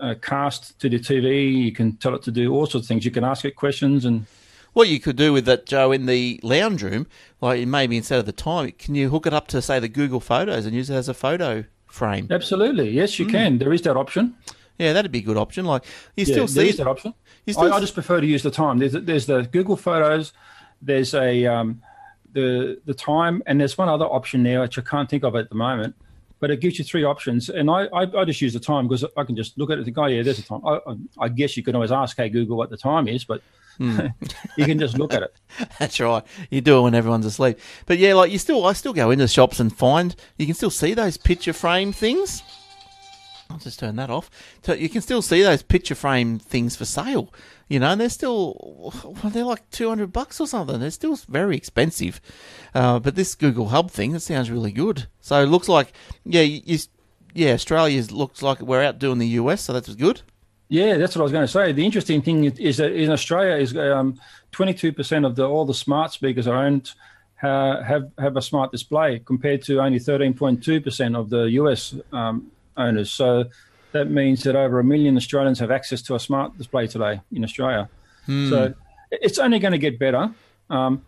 uh, 0.00 0.14
cast 0.20 0.78
to 0.80 0.88
the 0.88 0.98
TV. 0.98 1.52
You 1.52 1.72
can 1.72 1.96
tell 1.96 2.14
it 2.14 2.22
to 2.22 2.30
do 2.30 2.52
all 2.52 2.66
sorts 2.66 2.84
of 2.84 2.88
things. 2.88 3.04
You 3.04 3.10
can 3.10 3.24
ask 3.24 3.44
it 3.44 3.56
questions 3.56 4.04
and 4.04 4.26
what 4.74 4.88
you 4.88 5.00
could 5.00 5.16
do 5.16 5.32
with 5.32 5.46
that, 5.46 5.66
Joe, 5.66 5.92
in 5.92 6.06
the 6.06 6.40
lounge 6.42 6.82
room, 6.82 7.06
like 7.40 7.66
maybe 7.66 7.96
instead 7.96 8.18
of 8.18 8.26
the 8.26 8.32
time, 8.32 8.72
can 8.72 8.94
you 8.94 9.08
hook 9.08 9.24
it 9.24 9.32
up 9.32 9.46
to 9.48 9.62
say 9.62 9.78
the 9.78 9.88
Google 9.88 10.20
Photos 10.20 10.66
and 10.66 10.74
use 10.74 10.90
it 10.90 10.94
as 10.94 11.08
a 11.08 11.14
photo 11.14 11.64
frame? 11.86 12.26
Absolutely, 12.30 12.90
yes, 12.90 13.18
you 13.18 13.26
mm. 13.26 13.30
can. 13.30 13.58
There 13.58 13.72
is 13.72 13.82
that 13.82 13.96
option. 13.96 14.34
Yeah, 14.78 14.92
that'd 14.92 15.12
be 15.12 15.20
a 15.20 15.22
good 15.22 15.36
option. 15.36 15.64
Like 15.64 15.84
you 16.16 16.24
still 16.24 16.40
yeah, 16.40 16.46
see 16.46 16.72
that 16.72 16.88
option. 16.88 17.14
I, 17.56 17.60
I, 17.60 17.80
just 17.80 17.94
prefer 17.94 18.20
to 18.20 18.26
use 18.26 18.42
the 18.42 18.50
time. 18.50 18.78
There's 18.78 18.92
there's 18.92 19.26
the 19.26 19.42
Google 19.42 19.76
Photos. 19.76 20.32
There's 20.82 21.14
a 21.14 21.46
um, 21.46 21.80
the 22.32 22.80
the 22.84 22.94
time, 22.94 23.44
and 23.46 23.60
there's 23.60 23.78
one 23.78 23.88
other 23.88 24.06
option 24.06 24.42
there 24.42 24.60
which 24.60 24.76
I 24.76 24.82
can't 24.82 25.08
think 25.08 25.22
of 25.22 25.36
at 25.36 25.48
the 25.48 25.54
moment. 25.54 25.94
But 26.40 26.50
it 26.50 26.60
gives 26.60 26.78
you 26.78 26.84
three 26.84 27.04
options, 27.04 27.48
and 27.48 27.70
I, 27.70 27.86
I, 27.86 28.20
I 28.20 28.24
just 28.24 28.40
use 28.40 28.52
the 28.52 28.60
time 28.60 28.86
because 28.86 29.04
I 29.16 29.24
can 29.24 29.34
just 29.36 29.56
look 29.56 29.70
at 29.70 29.74
it 29.74 29.76
and 29.78 29.84
think, 29.86 29.98
oh 29.98 30.06
yeah, 30.06 30.22
there's 30.22 30.38
a 30.38 30.42
time. 30.42 30.60
I, 30.66 30.78
I 31.18 31.28
guess 31.28 31.56
you 31.56 31.62
can 31.62 31.74
always 31.74 31.92
ask, 31.92 32.16
hey 32.16 32.28
Google, 32.28 32.56
what 32.56 32.70
the 32.70 32.76
time 32.76 33.08
is, 33.08 33.24
but 33.24 33.42
Mm. 33.80 34.14
you 34.56 34.66
can 34.66 34.78
just 34.78 34.96
look 34.96 35.12
at 35.12 35.22
it. 35.22 35.34
That's 35.80 35.98
right. 35.98 36.22
You 36.50 36.60
do 36.60 36.78
it 36.78 36.82
when 36.82 36.94
everyone's 36.94 37.26
asleep. 37.26 37.58
But 37.86 37.98
yeah, 37.98 38.14
like 38.14 38.30
you 38.30 38.38
still, 38.38 38.64
I 38.66 38.72
still 38.72 38.92
go 38.92 39.10
into 39.10 39.26
shops 39.26 39.58
and 39.58 39.76
find 39.76 40.14
you 40.38 40.46
can 40.46 40.54
still 40.54 40.70
see 40.70 40.94
those 40.94 41.16
picture 41.16 41.52
frame 41.52 41.92
things. 41.92 42.42
I'll 43.50 43.58
just 43.58 43.78
turn 43.78 43.96
that 43.96 44.10
off. 44.10 44.30
So 44.62 44.72
you 44.72 44.88
can 44.88 45.02
still 45.02 45.22
see 45.22 45.42
those 45.42 45.62
picture 45.62 45.94
frame 45.94 46.38
things 46.38 46.76
for 46.76 46.84
sale. 46.84 47.32
You 47.68 47.80
know, 47.80 47.92
and 47.92 48.00
they're 48.00 48.08
still 48.10 48.92
they're 49.24 49.44
like 49.44 49.68
two 49.70 49.88
hundred 49.88 50.12
bucks 50.12 50.40
or 50.40 50.46
something. 50.46 50.80
They're 50.80 50.90
still 50.90 51.16
very 51.28 51.56
expensive. 51.56 52.20
Uh, 52.74 52.98
but 52.98 53.14
this 53.14 53.34
Google 53.34 53.68
Hub 53.68 53.90
thing, 53.90 54.14
it 54.14 54.20
sounds 54.20 54.50
really 54.50 54.72
good. 54.72 55.06
So 55.20 55.42
it 55.42 55.46
looks 55.46 55.68
like 55.68 55.92
yeah, 56.24 56.42
you, 56.42 56.78
yeah, 57.34 57.52
Australia 57.52 58.02
looks 58.10 58.42
like 58.42 58.60
we're 58.60 58.82
outdoing 58.82 59.18
the 59.18 59.28
US, 59.28 59.62
so 59.62 59.72
that's 59.72 59.94
good. 59.94 60.22
Yeah, 60.68 60.96
that's 60.96 61.14
what 61.14 61.20
I 61.20 61.24
was 61.24 61.32
going 61.32 61.46
to 61.46 61.52
say. 61.52 61.72
The 61.72 61.84
interesting 61.84 62.22
thing 62.22 62.44
is 62.44 62.78
that 62.78 62.92
in 62.92 63.10
Australia, 63.10 63.56
is 63.56 63.76
um, 63.76 64.18
22% 64.52 65.26
of 65.26 65.36
the 65.36 65.46
all 65.46 65.64
the 65.64 65.74
smart 65.74 66.12
speakers 66.12 66.46
are 66.46 66.56
owned 66.56 66.92
uh, 67.42 67.82
have 67.82 68.10
have 68.18 68.36
a 68.36 68.42
smart 68.42 68.72
display 68.72 69.18
compared 69.18 69.62
to 69.62 69.80
only 69.80 69.98
13.2% 69.98 71.16
of 71.18 71.30
the 71.30 71.42
US 71.60 71.94
um, 72.12 72.50
owners. 72.76 73.10
So 73.10 73.44
that 73.94 74.10
means 74.10 74.42
that 74.42 74.56
over 74.56 74.80
a 74.80 74.84
million 74.84 75.16
Australians 75.16 75.60
have 75.60 75.70
access 75.70 76.02
to 76.02 76.16
a 76.16 76.20
smart 76.20 76.58
display 76.58 76.86
today 76.86 77.20
in 77.32 77.44
Australia. 77.44 77.88
Hmm. 78.26 78.50
So 78.50 78.74
it's 79.10 79.38
only 79.38 79.60
going 79.60 79.72
to 79.72 79.78
get 79.78 79.98
better. 79.98 80.34
Um, 80.68 81.06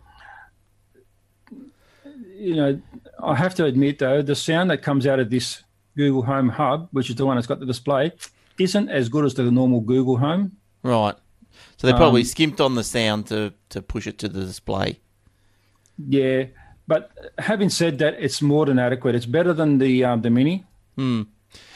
you 2.33 2.55
know, 2.55 2.81
I 3.21 3.35
have 3.35 3.53
to 3.55 3.65
admit 3.65 3.99
though, 3.99 4.21
the 4.21 4.35
sound 4.35 4.71
that 4.71 4.81
comes 4.81 5.05
out 5.05 5.19
of 5.19 5.29
this 5.29 5.63
Google 5.97 6.21
Home 6.23 6.47
Hub, 6.49 6.87
which 6.91 7.09
is 7.09 7.17
the 7.17 7.25
one 7.25 7.35
that's 7.35 7.45
got 7.45 7.59
the 7.59 7.65
display, 7.65 8.13
isn't 8.57 8.89
as 8.89 9.09
good 9.09 9.25
as 9.25 9.33
the 9.33 9.43
normal 9.51 9.81
Google 9.81 10.17
Home. 10.17 10.55
Right. 10.81 11.15
So 11.75 11.87
they 11.87 11.93
probably 11.93 12.21
um, 12.21 12.27
skimped 12.27 12.61
on 12.61 12.75
the 12.75 12.83
sound 12.83 13.27
to, 13.27 13.53
to 13.69 13.81
push 13.81 14.07
it 14.07 14.17
to 14.19 14.29
the 14.29 14.45
display. 14.45 15.01
Yeah, 16.07 16.45
but 16.87 17.11
having 17.39 17.69
said 17.69 17.97
that, 17.97 18.15
it's 18.19 18.41
more 18.41 18.65
than 18.65 18.79
adequate. 18.79 19.15
It's 19.15 19.25
better 19.25 19.51
than 19.51 19.79
the 19.79 20.05
um, 20.05 20.21
the 20.21 20.29
Mini. 20.29 20.63
Hmm. 20.95 21.23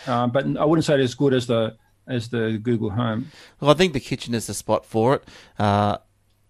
Uh, 0.08 0.28
but 0.28 0.46
I 0.58 0.66
wouldn't 0.66 0.86
say 0.86 0.96
it's 0.96 1.12
as 1.12 1.16
good 1.16 1.34
as 1.34 1.48
the 1.48 1.78
as 2.08 2.30
the 2.30 2.60
Google 2.62 2.90
Home. 2.90 3.32
Well, 3.60 3.72
I 3.72 3.74
think 3.74 3.94
the 3.94 4.00
kitchen 4.00 4.34
is 4.34 4.48
the 4.48 4.54
spot 4.54 4.86
for 4.86 5.16
it. 5.16 5.24
Uh, 5.58 5.98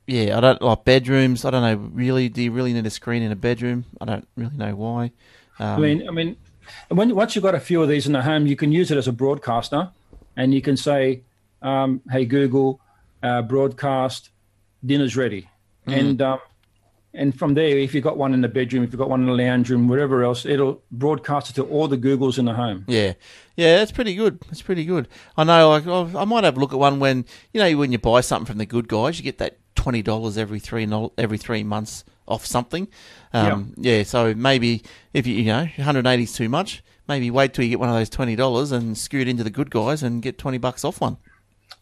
yeah, 0.08 0.38
I 0.38 0.42
don't 0.42 0.62
like 0.62 0.84
bedrooms. 0.84 1.46
I 1.46 1.52
don't 1.52 1.62
know. 1.62 1.90
Really, 1.94 2.30
do 2.30 2.42
you 2.42 2.52
really 2.52 2.74
need 2.74 2.86
a 2.86 2.90
screen 2.90 3.22
in 3.22 3.32
a 3.32 3.36
bedroom? 3.36 3.86
I 4.00 4.06
don't 4.06 4.28
really 4.36 4.58
know 4.58 4.76
why. 4.76 5.12
Um, 5.60 5.68
I 5.68 5.78
mean, 5.78 6.08
I 6.08 6.12
mean, 6.12 6.38
when 6.90 7.16
once 7.16 7.36
you've 7.36 7.44
got 7.44 7.56
a 7.56 7.60
few 7.60 7.82
of 7.82 7.90
these 7.90 8.08
in 8.08 8.14
the 8.14 8.22
home, 8.22 8.48
you 8.48 8.56
can 8.56 8.72
use 8.72 8.92
it 8.92 8.98
as 8.98 9.08
a 9.08 9.12
broadcaster 9.12 9.90
and 10.36 10.54
you 10.54 10.62
can 10.62 10.78
say, 10.78 11.22
um, 11.62 12.02
"Hey 12.10 12.26
Google, 12.26 12.80
uh, 13.22 13.42
broadcast 13.42 14.30
dinner's 14.86 15.16
ready," 15.16 15.48
mm. 15.88 15.98
and 15.98 16.22
um, 16.22 16.40
and 17.13 17.38
from 17.38 17.54
there, 17.54 17.78
if 17.78 17.93
you've 17.93 18.04
got 18.04 18.17
one 18.17 18.34
in 18.34 18.41
the 18.41 18.47
bedroom, 18.47 18.84
if 18.84 18.91
you've 18.91 19.00
got 19.00 19.10
one 19.10 19.21
in 19.21 19.28
the 19.28 19.34
lounge 19.34 19.69
room, 19.69 19.88
whatever 19.88 20.24
else, 20.24 20.45
it'll 20.45 20.82
broadcast 20.91 21.50
it 21.50 21.54
to 21.54 21.63
all 21.63 21.88
the 21.88 21.97
Googles 21.97 22.39
in 22.39 22.45
the 22.45 22.54
home. 22.54 22.86
Yeah, 22.88 23.13
yeah, 23.56 23.78
that's 23.78 23.91
pretty 23.91 24.15
good. 24.15 24.39
That's 24.41 24.62
pretty 24.62 24.86
good. 24.86 25.08
I 25.36 25.43
know, 25.43 25.69
like, 25.69 25.88
oh, 25.88 26.10
I 26.15 26.26
might 26.26 26.43
have 26.43 26.58
a 26.58 26.60
look 26.60 26.74
at 26.74 26.80
one 26.80 27.00
when 27.00 27.26
you 27.54 27.62
know 27.62 27.78
when 27.78 27.91
you 27.91 27.97
buy 27.97 28.21
something 28.21 28.45
from 28.45 28.58
the 28.60 28.65
good 28.65 28.88
guys, 28.88 29.17
you 29.17 29.24
get 29.24 29.39
that 29.39 29.58
twenty 29.76 30.02
dollars 30.02 30.38
every 30.38 30.60
three 30.60 30.88
every 31.17 31.38
three 31.38 31.63
months 31.63 32.04
off 32.28 32.45
something. 32.45 32.88
Um, 33.34 33.74
yeah. 33.78 33.97
yeah, 33.97 34.04
so 34.04 34.34
maybe 34.34 34.84
if 35.13 35.28
you 35.28 35.36
you 35.36 35.45
know 35.45 35.67
180 35.76 36.24
is 36.24 36.34
too 36.34 36.50
much, 36.50 36.84
maybe 37.08 37.30
wait 37.30 37.54
till 37.54 37.63
you 37.63 37.71
get 37.71 37.80
one 37.80 37.89
of 37.89 37.95
those 37.95 38.10
twenty 38.10 38.36
dollars 38.36 38.71
and 38.71 38.97
scoot 38.97 39.28
into 39.28 39.43
the 39.43 39.50
good 39.50 39.69
guys 39.69 40.02
and 40.02 40.21
get 40.21 40.38
twenty 40.38 40.58
bucks 40.58 40.86
off 40.86 41.02
one. 41.02 41.17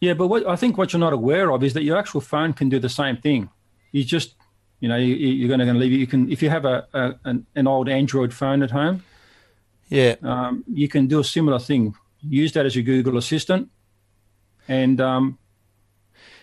Yeah, 0.00 0.14
but 0.14 0.28
what 0.28 0.48
I 0.48 0.56
think 0.56 0.78
what 0.78 0.92
you're 0.92 1.00
not 1.00 1.12
aware 1.12 1.52
of 1.52 1.62
is 1.62 1.74
that 1.74 1.82
your 1.82 1.96
actual 1.96 2.20
phone 2.20 2.52
can 2.52 2.68
do 2.68 2.78
the 2.78 2.88
same 2.88 3.18
thing. 3.18 3.50
You 3.92 4.04
just, 4.04 4.34
you 4.80 4.88
know, 4.88 4.96
you, 4.96 5.44
are 5.44 5.48
going 5.48 5.60
to 5.60 5.74
leave 5.74 5.92
it. 5.92 5.96
You 5.96 6.06
can 6.06 6.30
if 6.32 6.42
you 6.42 6.50
have 6.50 6.64
a, 6.64 6.86
a 6.92 7.14
an, 7.24 7.46
an, 7.54 7.66
old 7.66 7.88
Android 7.88 8.32
phone 8.32 8.62
at 8.62 8.70
home. 8.70 9.04
Yeah, 9.88 10.16
um, 10.22 10.64
you 10.72 10.88
can 10.88 11.06
do 11.06 11.20
a 11.20 11.24
similar 11.24 11.58
thing. 11.58 11.94
Use 12.22 12.52
that 12.52 12.66
as 12.66 12.74
your 12.74 12.84
Google 12.84 13.18
Assistant, 13.18 13.70
and 14.68 15.00
um, 15.00 15.38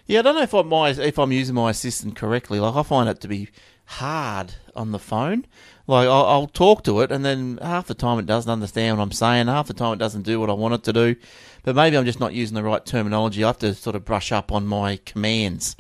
yeah, 0.06 0.20
I 0.20 0.22
don't 0.22 0.36
know 0.36 0.42
if 0.42 0.54
I'm 0.54 0.70
my 0.70 0.90
if 0.90 1.18
I'm 1.18 1.32
using 1.32 1.56
my 1.56 1.72
assistant 1.72 2.16
correctly. 2.16 2.60
Like 2.60 2.76
I 2.76 2.84
find 2.84 3.10
it 3.10 3.20
to 3.22 3.28
be 3.28 3.50
hard 3.86 4.56
on 4.76 4.92
the 4.92 5.00
phone. 5.00 5.46
Like 5.88 6.08
I'll, 6.08 6.26
I'll, 6.26 6.48
talk 6.48 6.84
to 6.84 7.02
it, 7.02 7.12
and 7.12 7.26
then 7.26 7.60
half 7.62 7.88
the 7.88 7.94
time 7.94 8.20
it 8.20 8.26
doesn't 8.26 8.52
understand 8.52 8.98
what 8.98 9.04
I'm 9.04 9.12
saying. 9.12 9.48
Half 9.48 9.68
the 9.68 9.74
time 9.74 9.94
it 9.94 10.00
doesn't 10.00 10.24
do 10.24 10.40
what 10.40 10.50
I 10.50 10.54
want 10.54 10.76
it 10.76 10.84
to 10.84 10.94
do. 10.94 11.16
But 11.64 11.76
maybe 11.76 11.98
I'm 11.98 12.06
just 12.06 12.20
not 12.20 12.34
using 12.34 12.56
the 12.56 12.64
right 12.64 12.86
terminology. 12.86 13.44
I 13.44 13.48
have 13.48 13.60
to 13.60 13.74
sort 13.74 13.96
of 13.96 14.06
brush 14.06 14.32
up 14.32 14.52
on 14.52 14.68
my 14.68 14.98
commands. 15.06 15.76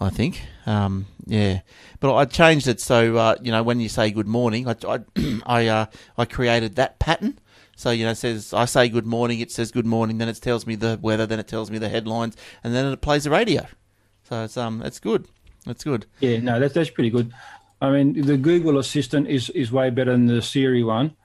I 0.00 0.08
think, 0.08 0.40
um, 0.66 1.06
yeah. 1.26 1.60
But 2.00 2.14
I 2.14 2.24
changed 2.24 2.66
it 2.66 2.80
so 2.80 3.16
uh, 3.16 3.36
you 3.42 3.52
know 3.52 3.62
when 3.62 3.80
you 3.80 3.88
say 3.88 4.10
good 4.10 4.26
morning, 4.26 4.66
I 4.66 4.76
I 4.86 5.00
I, 5.46 5.66
uh, 5.66 5.86
I 6.16 6.24
created 6.24 6.76
that 6.76 6.98
pattern. 6.98 7.38
So 7.76 7.90
you 7.90 8.04
know, 8.04 8.12
it 8.12 8.16
says 8.16 8.52
I 8.52 8.64
say 8.64 8.88
good 8.88 9.06
morning, 9.06 9.40
it 9.40 9.50
says 9.50 9.70
good 9.70 9.86
morning, 9.86 10.18
then 10.18 10.28
it 10.28 10.36
tells 10.36 10.66
me 10.66 10.74
the 10.74 10.98
weather, 11.00 11.26
then 11.26 11.38
it 11.38 11.48
tells 11.48 11.70
me 11.70 11.78
the 11.78 11.88
headlines, 11.88 12.36
and 12.64 12.74
then 12.74 12.86
it 12.86 13.00
plays 13.00 13.24
the 13.24 13.30
radio. 13.30 13.66
So 14.24 14.44
it's 14.44 14.56
um, 14.56 14.82
it's 14.82 15.00
good. 15.00 15.28
That's 15.66 15.84
good. 15.84 16.06
Yeah, 16.20 16.38
no, 16.38 16.58
that's 16.58 16.74
that's 16.74 16.90
pretty 16.90 17.10
good. 17.10 17.32
I 17.82 17.90
mean, 17.90 18.20
the 18.20 18.36
Google 18.36 18.78
Assistant 18.78 19.28
is 19.28 19.50
is 19.50 19.72
way 19.72 19.90
better 19.90 20.12
than 20.12 20.26
the 20.26 20.42
Siri 20.42 20.82
one. 20.82 21.16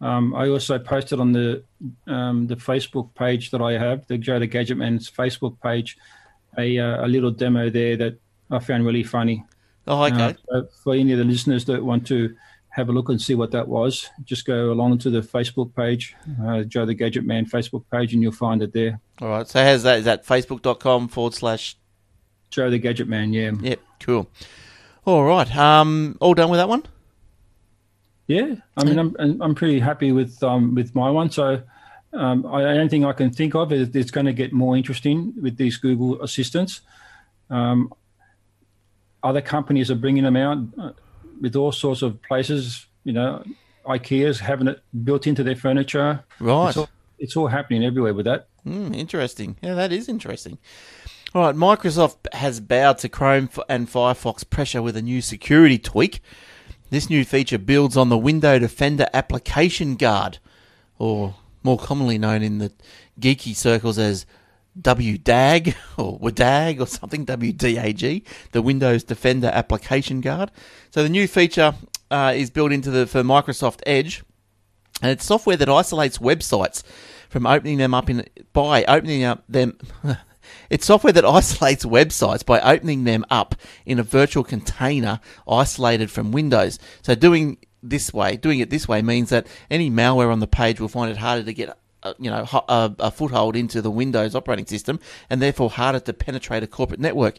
Um, 0.00 0.34
I 0.34 0.48
also 0.48 0.78
posted 0.78 1.20
on 1.20 1.32
the 1.32 1.62
um, 2.06 2.46
the 2.46 2.56
Facebook 2.56 3.14
page 3.14 3.50
that 3.50 3.60
I 3.60 3.72
have, 3.72 4.06
the 4.06 4.18
Joe 4.18 4.38
the 4.38 4.46
Gadget 4.46 4.76
Man's 4.76 5.10
Facebook 5.10 5.60
page, 5.60 5.96
a 6.58 6.76
a 6.78 7.06
little 7.06 7.30
demo 7.30 7.70
there 7.70 7.96
that 7.96 8.18
I 8.50 8.58
found 8.58 8.84
really 8.84 9.02
funny. 9.02 9.44
Oh, 9.86 10.04
okay. 10.04 10.36
Uh, 10.52 10.62
for 10.82 10.94
any 10.94 11.12
of 11.12 11.18
the 11.18 11.24
listeners 11.24 11.64
that 11.66 11.84
want 11.84 12.06
to 12.08 12.34
have 12.70 12.88
a 12.88 12.92
look 12.92 13.08
and 13.08 13.20
see 13.20 13.34
what 13.34 13.52
that 13.52 13.66
was, 13.66 14.10
just 14.24 14.44
go 14.44 14.70
along 14.72 14.98
to 14.98 15.10
the 15.10 15.20
Facebook 15.20 15.74
page, 15.74 16.14
uh, 16.44 16.62
Joe 16.62 16.84
the 16.84 16.94
Gadget 16.94 17.24
Man 17.24 17.46
Facebook 17.46 17.84
page, 17.90 18.12
and 18.12 18.22
you'll 18.22 18.32
find 18.32 18.62
it 18.62 18.72
there. 18.72 19.00
All 19.20 19.28
right. 19.28 19.48
So 19.48 19.62
how's 19.62 19.84
that? 19.84 19.98
Is 19.98 20.04
that 20.04 20.26
facebook.com 20.26 21.08
forward 21.08 21.34
slash 21.34 21.76
Joe 22.50 22.70
the 22.70 22.78
Gadget 22.78 23.08
Man, 23.08 23.32
yeah. 23.32 23.52
Yep, 23.60 23.80
cool. 24.00 24.30
All 25.04 25.24
right. 25.24 25.56
Um, 25.56 26.18
all 26.20 26.34
done 26.34 26.50
with 26.50 26.58
that 26.58 26.68
one? 26.68 26.82
Yeah, 28.26 28.56
I 28.76 28.84
mean, 28.84 28.98
I'm 28.98 29.40
I'm 29.40 29.54
pretty 29.54 29.78
happy 29.78 30.10
with 30.10 30.42
um 30.42 30.74
with 30.74 30.94
my 30.96 31.08
one. 31.08 31.30
So, 31.30 31.62
um, 32.16 32.46
I, 32.46 32.62
the 32.62 32.68
only 32.68 32.88
thing 32.88 33.04
I 33.04 33.12
can 33.12 33.30
think 33.30 33.54
of 33.54 33.72
is 33.72 33.94
it's 33.94 34.10
going 34.10 34.26
to 34.26 34.32
get 34.32 34.52
more 34.52 34.76
interesting 34.76 35.34
with 35.40 35.56
these 35.56 35.76
Google 35.76 36.22
assistants. 36.22 36.80
Um, 37.50 37.92
other 39.22 39.40
companies 39.40 39.90
are 39.90 39.96
bringing 39.96 40.24
them 40.24 40.36
out 40.36 40.58
uh, 40.78 40.92
with 41.40 41.56
all 41.56 41.72
sorts 41.72 42.02
of 42.02 42.20
places. 42.22 42.86
You 43.04 43.12
know, 43.12 43.44
IKEA's 43.86 44.40
having 44.40 44.68
it 44.68 44.82
built 45.04 45.26
into 45.26 45.42
their 45.42 45.56
furniture. 45.56 46.24
Right. 46.40 46.68
It's 46.68 46.76
all, 46.76 46.88
it's 47.18 47.36
all 47.36 47.46
happening 47.48 47.84
everywhere 47.84 48.14
with 48.14 48.26
that. 48.26 48.48
Mm, 48.66 48.96
interesting. 48.96 49.56
Yeah, 49.62 49.74
that 49.74 49.92
is 49.92 50.08
interesting. 50.08 50.58
All 51.34 51.42
right, 51.42 51.54
Microsoft 51.54 52.32
has 52.32 52.60
bowed 52.60 52.98
to 52.98 53.08
Chrome 53.08 53.50
and 53.68 53.88
Firefox 53.88 54.48
pressure 54.48 54.80
with 54.80 54.96
a 54.96 55.02
new 55.02 55.20
security 55.20 55.78
tweak. 55.78 56.20
This 56.88 57.10
new 57.10 57.24
feature 57.24 57.58
builds 57.58 57.96
on 57.96 58.08
the 58.08 58.18
Window 58.18 58.58
Defender 58.58 59.06
Application 59.12 59.96
Guard, 59.96 60.38
or 60.98 61.34
more 61.66 61.78
commonly 61.78 62.16
known 62.16 62.42
in 62.42 62.58
the 62.58 62.72
geeky 63.20 63.54
circles 63.54 63.98
as 63.98 64.24
WDAG 64.80 65.74
or 65.98 66.18
WDAG 66.20 66.80
or 66.80 66.86
something, 66.86 67.26
WDAG, 67.26 68.22
the 68.52 68.62
Windows 68.62 69.04
Defender 69.04 69.50
Application 69.52 70.20
Guard. 70.20 70.50
So 70.90 71.02
the 71.02 71.08
new 71.08 71.26
feature 71.26 71.74
uh, 72.10 72.32
is 72.34 72.50
built 72.50 72.72
into 72.72 72.90
the 72.90 73.06
for 73.06 73.22
Microsoft 73.22 73.80
Edge, 73.84 74.22
and 75.02 75.10
it's 75.10 75.24
software 75.24 75.56
that 75.56 75.68
isolates 75.68 76.18
websites 76.18 76.82
from 77.28 77.46
opening 77.46 77.78
them 77.78 77.92
up 77.92 78.08
in 78.08 78.24
by 78.52 78.84
opening 78.84 79.24
up 79.24 79.44
them. 79.48 79.76
It's 80.70 80.86
software 80.86 81.12
that 81.12 81.24
isolates 81.24 81.84
websites 81.84 82.46
by 82.46 82.60
opening 82.60 83.02
them 83.02 83.24
up 83.30 83.56
in 83.84 83.98
a 83.98 84.04
virtual 84.04 84.44
container 84.44 85.20
isolated 85.48 86.08
from 86.08 86.30
Windows. 86.30 86.78
So 87.02 87.16
doing 87.16 87.58
this 87.82 88.12
way, 88.12 88.36
doing 88.36 88.60
it 88.60 88.70
this 88.70 88.88
way 88.88 89.02
means 89.02 89.30
that 89.30 89.46
any 89.70 89.90
malware 89.90 90.32
on 90.32 90.40
the 90.40 90.46
page 90.46 90.80
will 90.80 90.88
find 90.88 91.10
it 91.10 91.16
harder 91.16 91.42
to 91.42 91.52
get 91.52 91.76
uh, 92.02 92.14
you 92.18 92.30
know 92.30 92.46
a, 92.68 92.94
a 92.98 93.10
foothold 93.10 93.56
into 93.56 93.82
the 93.82 93.90
Windows 93.90 94.34
operating 94.34 94.66
system 94.66 95.00
and 95.30 95.40
therefore 95.40 95.70
harder 95.70 96.00
to 96.00 96.12
penetrate 96.12 96.62
a 96.62 96.66
corporate 96.66 97.00
network. 97.00 97.38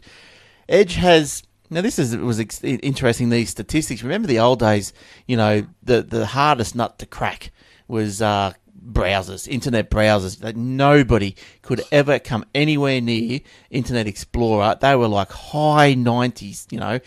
Edge 0.68 0.96
has 0.96 1.42
now 1.70 1.80
this 1.80 1.98
is 1.98 2.16
was 2.16 2.40
interesting 2.62 3.30
these 3.30 3.50
statistics. 3.50 4.02
Remember 4.02 4.28
the 4.28 4.38
old 4.38 4.58
days, 4.58 4.92
you 5.26 5.36
know, 5.36 5.66
the 5.82 6.02
the 6.02 6.26
hardest 6.26 6.74
nut 6.74 6.98
to 6.98 7.06
crack 7.06 7.50
was 7.88 8.20
uh, 8.20 8.52
browsers, 8.92 9.46
internet 9.48 9.90
browsers 9.90 10.38
that 10.38 10.56
nobody 10.56 11.34
could 11.62 11.82
ever 11.92 12.18
come 12.18 12.44
anywhere 12.54 13.00
near 13.00 13.40
Internet 13.70 14.06
Explorer. 14.06 14.76
They 14.80 14.96
were 14.96 15.08
like 15.08 15.30
high 15.30 15.94
90s, 15.94 16.70
you 16.70 16.78
know, 16.78 17.00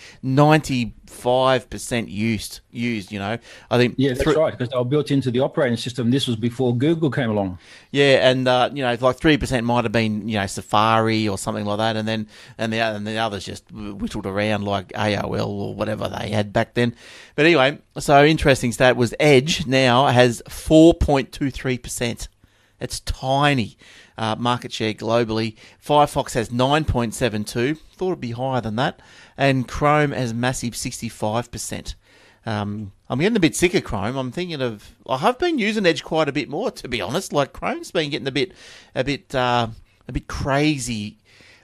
95% 1.12 2.10
used, 2.10 2.62
used, 2.72 3.12
you 3.12 3.20
know. 3.20 3.38
I 3.70 3.78
think 3.78 3.96
Yeah, 3.98 4.14
that's 4.14 4.36
right, 4.36 4.52
because 4.52 4.70
they 4.70 4.78
were 4.78 4.86
built 4.86 5.12
into 5.12 5.32
the 5.32 5.40
operating 5.40 5.78
system. 5.78 6.12
This 6.12 6.28
was 6.28 6.36
before 6.36 6.76
Google 6.76 7.12
came 7.12 7.30
along. 7.30 7.60
Yeah, 7.92 8.30
and 8.30 8.48
uh, 8.48 8.70
you 8.74 8.82
know, 8.82 8.90
like 9.00 9.20
3% 9.20 9.64
might 9.64 9.84
have 9.84 9.92
been, 9.92 10.28
you 10.28 10.38
know, 10.38 10.46
Safari 10.46 11.28
or 11.28 11.38
something 11.38 11.66
like 11.66 11.78
that 11.78 11.96
and 11.96 12.08
then 12.08 12.28
and 12.58 12.72
the 12.72 12.80
and 12.80 13.06
the 13.06 13.18
others 13.18 13.46
just 13.46 13.72
whittled 13.72 14.26
around 14.26 14.64
like 14.64 14.90
AOL 14.90 15.48
or 15.48 15.76
whatever 15.76 16.08
they 16.08 16.30
had 16.30 16.54
back 16.54 16.74
then. 16.74 16.96
But 17.36 17.46
anyway, 17.46 17.80
so 17.98 18.24
interesting 18.26 18.72
stat 18.72 18.96
was 18.96 19.14
Edge 19.20 19.66
now 19.68 20.08
has 20.08 20.42
4.23%. 20.48 22.28
It's 22.80 23.00
tiny 23.02 23.78
uh, 24.18 24.36
market 24.36 24.72
share 24.72 24.94
globally. 24.94 25.56
Firefox 25.84 26.34
has 26.34 26.50
9.72. 26.50 27.78
Thought 27.78 28.08
it'd 28.08 28.22
be 28.22 28.32
higher 28.32 28.62
than 28.62 28.76
that. 28.78 29.00
And 29.38 29.68
Chrome 29.68 30.12
has 30.12 30.34
massive 30.34 30.74
65%. 30.74 31.96
Um, 32.46 32.92
I'm 33.10 33.20
getting 33.20 33.38
a 33.38 33.42
bit 33.42 33.56
sick 33.56 33.74
of 33.74 33.84
Chrome. 33.84 34.16
I'm 34.16 34.32
thinking 34.32 34.62
of. 34.62 34.96
I 35.08 35.18
have 35.18 35.38
been 35.38 35.60
using 35.60 35.86
Edge 35.86 36.04
quite 36.04 36.28
a 36.28 36.32
bit 36.32 36.50
more, 36.50 36.72
to 36.72 36.88
be 36.88 37.02
honest. 37.02 37.34
Like 37.34 37.54
Chrome's 37.54 37.92
been 37.92 38.10
getting 38.10 38.28
a 38.28 38.32
bit, 38.32 38.54
a 38.96 39.04
bit, 39.04 39.34
uh, 39.36 39.68
a 40.08 40.12
bit 40.12 40.28
crazy. 40.28 41.18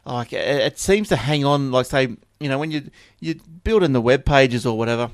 Like 0.06 0.32
it, 0.32 0.78
seems 0.80 1.10
to 1.10 1.16
hang 1.16 1.46
on. 1.46 1.72
Like 1.72 1.88
say, 1.88 2.16
you 2.40 2.50
know, 2.50 2.60
when 2.60 2.72
you 2.72 2.90
you 3.20 3.36
building 3.64 3.94
the 3.94 4.02
web 4.02 4.24
pages 4.24 4.66
or 4.66 4.78
whatever, 4.78 5.10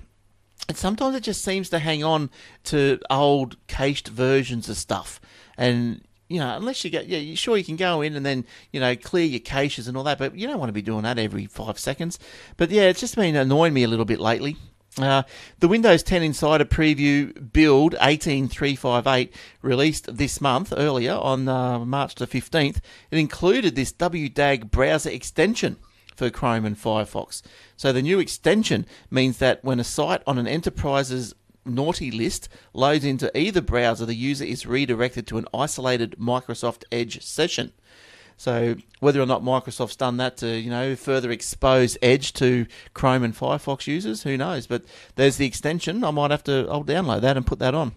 and 0.68 0.78
sometimes 0.78 1.16
it 1.16 1.24
just 1.24 1.44
seems 1.44 1.70
to 1.70 1.80
hang 1.80 2.04
on 2.04 2.30
to 2.66 3.00
old 3.10 3.58
cached 3.68 4.10
versions 4.10 4.70
of 4.70 4.78
stuff. 4.78 5.20
And 5.58 6.04
you 6.34 6.40
know, 6.40 6.56
unless 6.56 6.84
you 6.84 6.90
get, 6.90 7.06
yeah, 7.06 7.36
sure 7.36 7.58
you 7.58 7.64
can 7.64 7.76
go 7.76 8.02
in 8.02 8.16
and 8.16 8.26
then 8.26 8.44
you 8.72 8.80
know 8.80 8.96
clear 8.96 9.24
your 9.24 9.40
caches 9.40 9.88
and 9.88 9.96
all 9.96 10.04
that, 10.04 10.18
but 10.18 10.36
you 10.36 10.48
don't 10.48 10.58
want 10.58 10.70
to 10.70 10.74
be 10.74 10.82
doing 10.82 11.04
that 11.04 11.20
every 11.20 11.46
five 11.46 11.78
seconds. 11.78 12.18
But 12.58 12.72
yeah, 12.72 12.84
it's 12.84 13.00
just 13.00 13.16
been 13.16 13.36
annoying 13.36 13.76
me 13.76 13.84
a 13.84 13.88
little 13.88 14.04
bit 14.04 14.20
lately. 14.20 14.58
Uh, 14.98 15.24
the 15.60 15.68
Windows 15.68 16.02
10 16.02 16.24
Insider 16.24 16.66
Preview 16.66 17.52
build 17.54 17.94
18358 18.00 19.32
released 19.62 20.18
this 20.18 20.42
month 20.42 20.74
earlier 20.76 21.14
on 21.14 21.48
uh, 21.48 21.86
March 21.86 22.16
the 22.16 22.26
15th. 22.26 22.78
It 23.12 23.18
included 23.20 23.76
this 23.76 23.94
WDAG 23.94 24.72
browser 24.72 25.12
extension 25.12 25.78
for 26.16 26.32
Chrome 26.32 26.66
and 26.66 26.78
Firefox. 26.78 27.44
So 27.76 27.92
the 27.92 28.02
new 28.02 28.20
extension 28.20 28.88
means 29.12 29.38
that 29.38 29.64
when 29.64 29.80
a 29.80 29.84
site 29.84 30.24
on 30.26 30.40
an 30.40 30.48
enterprise's 30.48 31.34
naughty 31.66 32.12
list 32.12 32.50
loads 32.74 33.06
into 33.06 33.36
either 33.38 33.62
browser, 33.62 34.06
the 34.06 34.16
user 34.16 34.46
is 34.46 34.66
redirected 34.66 35.28
to 35.28 35.38
an 35.38 35.46
isolated 35.54 36.16
Microsoft 36.20 36.84
Edge 36.92 37.22
session. 37.24 37.72
So 38.38 38.76
whether 39.00 39.22
or 39.22 39.26
not 39.26 39.44
Microsoft's 39.44 39.96
done 39.96 40.18
that 40.18 40.38
to 40.38 40.48
you 40.48 40.70
know 40.70 40.96
further 40.96 41.32
expose 41.32 41.98
Edge 42.02 42.34
to 42.34 42.66
Chrome 42.94 43.24
and 43.24 43.36
Firefox 43.36 43.88
users, 43.88 44.24
who 44.24 44.38
knows? 44.38 44.68
But 44.68 44.84
there's 45.16 45.38
the 45.38 45.46
extension. 45.46 46.04
I 46.04 46.12
might 46.12 46.32
have 46.32 46.44
to 46.46 46.68
I'll 46.70 46.84
download 46.84 47.22
that 47.22 47.38
and 47.38 47.46
put 47.46 47.60
that 47.60 47.76
on 47.76 47.94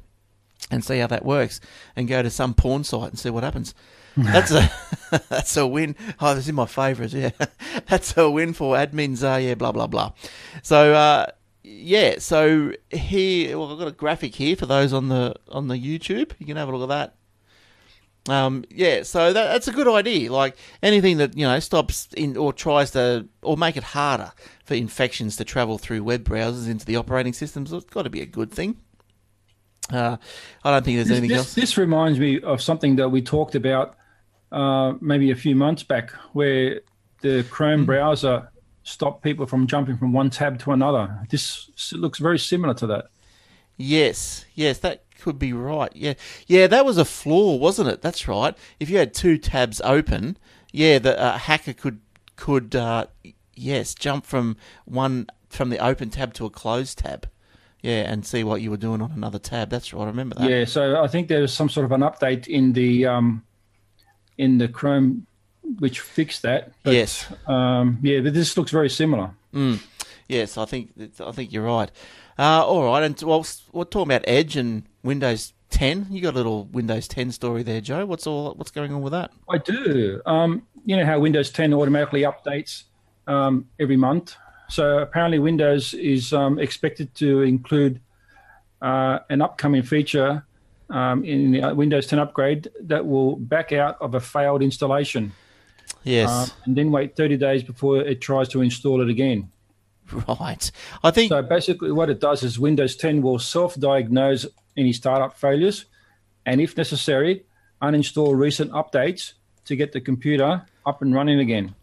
and 0.70 0.84
see 0.84 0.98
how 0.98 1.06
that 1.06 1.24
works, 1.24 1.60
and 1.94 2.08
go 2.08 2.22
to 2.22 2.30
some 2.30 2.54
porn 2.54 2.84
site 2.84 3.10
and 3.10 3.18
see 3.18 3.30
what 3.30 3.44
happens. 3.44 3.74
that's 4.16 4.50
a 4.50 4.70
that's 5.28 5.56
a 5.56 5.66
win. 5.66 5.94
Oh, 6.20 6.34
this 6.34 6.46
is 6.46 6.52
my 6.52 6.66
favourite. 6.66 7.12
Yeah, 7.12 7.30
that's 7.88 8.16
a 8.16 8.30
win 8.30 8.52
for 8.52 8.74
admins. 8.76 9.22
Uh, 9.22 9.38
yeah, 9.38 9.54
blah 9.54 9.72
blah 9.72 9.86
blah. 9.86 10.12
So 10.62 10.94
uh, 10.94 11.26
yeah, 11.68 12.18
so 12.18 12.72
here 12.90 13.58
well, 13.58 13.72
I've 13.72 13.78
got 13.78 13.88
a 13.88 13.92
graphic 13.92 14.36
here 14.36 14.54
for 14.54 14.66
those 14.66 14.92
on 14.92 15.08
the 15.08 15.34
on 15.50 15.66
the 15.66 15.74
YouTube. 15.76 16.32
You 16.38 16.46
can 16.46 16.56
have 16.56 16.68
a 16.68 16.76
look 16.76 16.88
at 16.90 17.14
that. 18.26 18.32
Um, 18.32 18.64
yeah, 18.70 19.02
so 19.02 19.32
that, 19.32 19.52
that's 19.52 19.66
a 19.68 19.72
good 19.72 19.88
idea. 19.88 20.32
Like 20.32 20.56
anything 20.82 21.16
that 21.18 21.36
you 21.36 21.44
know 21.46 21.58
stops 21.58 22.08
in 22.16 22.36
or 22.36 22.52
tries 22.52 22.92
to 22.92 23.26
or 23.42 23.56
make 23.56 23.76
it 23.76 23.82
harder 23.82 24.32
for 24.64 24.74
infections 24.74 25.36
to 25.36 25.44
travel 25.44 25.78
through 25.78 26.04
web 26.04 26.22
browsers 26.24 26.68
into 26.68 26.86
the 26.86 26.96
operating 26.96 27.32
systems, 27.32 27.72
it's 27.72 27.84
got 27.86 28.02
to 28.02 28.10
be 28.10 28.20
a 28.20 28.26
good 28.26 28.52
thing. 28.52 28.76
Uh, 29.92 30.16
I 30.64 30.70
don't 30.70 30.84
think 30.84 30.96
there's 30.98 31.08
This, 31.08 31.18
anything 31.18 31.28
this, 31.30 31.38
else. 31.38 31.54
this 31.54 31.76
reminds 31.78 32.18
me 32.20 32.40
of 32.40 32.60
something 32.62 32.96
that 32.96 33.08
we 33.08 33.22
talked 33.22 33.54
about 33.56 33.96
uh, 34.52 34.94
maybe 35.00 35.30
a 35.32 35.36
few 35.36 35.54
months 35.56 35.82
back, 35.82 36.10
where 36.32 36.80
the 37.22 37.44
Chrome 37.50 37.80
Hmm. 37.80 37.86
browser 37.86 38.48
stopped 38.86 39.22
people 39.22 39.46
from 39.46 39.66
jumping 39.66 39.96
from 39.98 40.12
one 40.12 40.30
tab 40.30 40.58
to 40.60 40.70
another. 40.70 41.26
This 41.28 41.92
looks 41.92 42.18
very 42.18 42.38
similar 42.38 42.72
to 42.74 42.86
that. 42.86 43.06
Yes, 43.76 44.46
yes, 44.54 44.78
that 44.78 45.04
could 45.20 45.38
be 45.38 45.52
right. 45.52 45.90
Yeah, 45.94 46.14
yeah, 46.46 46.66
that 46.68 46.86
was 46.86 46.96
a 46.96 47.04
flaw, 47.04 47.56
wasn't 47.56 47.88
it? 47.88 48.00
That's 48.00 48.26
right. 48.28 48.56
If 48.80 48.88
you 48.88 48.96
had 48.96 49.12
two 49.12 49.38
tabs 49.38 49.80
open, 49.82 50.38
yeah, 50.72 50.98
the 50.98 51.20
uh, 51.20 51.36
hacker 51.36 51.72
could 51.72 52.00
could 52.36 52.74
uh, 52.76 53.06
yes 53.54 53.94
jump 53.94 54.24
from 54.24 54.56
one 54.84 55.26
from 55.50 55.70
the 55.70 55.78
open 55.78 56.10
tab 56.10 56.32
to 56.34 56.46
a 56.46 56.50
closed 56.50 56.98
tab. 56.98 57.28
Yeah, 57.82 58.10
and 58.10 58.24
see 58.24 58.44
what 58.44 58.62
you 58.62 58.70
were 58.70 58.76
doing 58.76 59.02
on 59.02 59.12
another 59.12 59.38
tab. 59.38 59.68
That's 59.68 59.92
right. 59.92 60.02
I 60.02 60.06
remember 60.06 60.36
that. 60.36 60.48
Yeah, 60.48 60.64
so 60.64 61.02
I 61.02 61.08
think 61.08 61.28
there's 61.28 61.52
some 61.52 61.68
sort 61.68 61.84
of 61.84 61.92
an 61.92 62.00
update 62.00 62.46
in 62.46 62.72
the 62.72 63.06
um, 63.06 63.44
in 64.38 64.58
the 64.58 64.68
Chrome 64.68 65.26
which 65.78 66.00
fixed 66.00 66.42
that. 66.42 66.72
But, 66.82 66.94
Yes. 66.94 67.26
Um, 67.46 67.98
yeah, 68.02 68.20
but 68.20 68.34
this 68.34 68.56
looks 68.56 68.70
very 68.70 68.90
similar. 68.90 69.30
Mm. 69.54 69.80
Yes, 70.28 70.58
I 70.58 70.64
think 70.64 70.90
I 71.20 71.32
think 71.32 71.52
you're 71.52 71.64
right. 71.64 71.90
Uh, 72.38 72.64
all 72.64 72.84
right, 72.84 73.02
and 73.04 73.20
well, 73.22 73.46
we're 73.72 73.84
talking 73.84 74.12
about 74.12 74.24
Edge 74.26 74.56
and 74.56 74.82
Windows 75.02 75.52
10. 75.70 76.08
You 76.10 76.20
got 76.20 76.34
a 76.34 76.36
little 76.36 76.64
Windows 76.64 77.08
10 77.08 77.32
story 77.32 77.62
there, 77.62 77.80
Joe. 77.80 78.04
What's 78.06 78.26
all 78.26 78.54
what's 78.54 78.70
going 78.70 78.92
on 78.92 79.02
with 79.02 79.12
that? 79.12 79.30
I 79.48 79.58
do. 79.58 80.20
Um, 80.26 80.66
you 80.84 80.96
know 80.96 81.06
how 81.06 81.18
Windows 81.20 81.50
10 81.50 81.72
automatically 81.72 82.22
updates 82.22 82.84
um, 83.26 83.66
every 83.78 83.96
month. 83.96 84.36
So 84.68 84.98
apparently, 84.98 85.38
Windows 85.38 85.94
is 85.94 86.32
um, 86.32 86.58
expected 86.58 87.14
to 87.16 87.42
include 87.42 88.00
uh, 88.82 89.20
an 89.30 89.42
upcoming 89.42 89.82
feature 89.82 90.44
um, 90.90 91.24
in 91.24 91.52
the 91.52 91.74
Windows 91.74 92.06
10 92.08 92.18
upgrade 92.18 92.68
that 92.80 93.06
will 93.06 93.36
back 93.36 93.72
out 93.72 93.96
of 94.00 94.14
a 94.14 94.20
failed 94.20 94.62
installation 94.62 95.32
Yes, 96.06 96.30
um, 96.30 96.50
and 96.64 96.76
then 96.76 96.90
wait 96.92 97.16
30 97.16 97.36
days 97.36 97.62
before 97.62 97.98
it 97.98 98.20
tries 98.20 98.48
to 98.50 98.62
install 98.62 99.02
it 99.02 99.10
again. 99.10 99.50
right. 100.40 100.70
I 101.02 101.10
think 101.10 101.30
So 101.30 101.42
basically, 101.42 101.90
what 101.90 102.08
it 102.08 102.20
does 102.20 102.42
is 102.42 102.58
Windows 102.58 102.96
10 102.96 103.22
will 103.22 103.40
self-diagnose 103.40 104.46
any 104.76 104.92
startup 104.92 105.36
failures, 105.36 105.86
and 106.46 106.60
if 106.60 106.76
necessary, 106.76 107.44
uninstall 107.82 108.38
recent 108.38 108.70
updates 108.70 109.32
to 109.64 109.74
get 109.74 109.92
the 109.92 110.00
computer 110.00 110.62
up 110.86 111.02
and 111.02 111.12
running 111.12 111.40
again. 111.40 111.74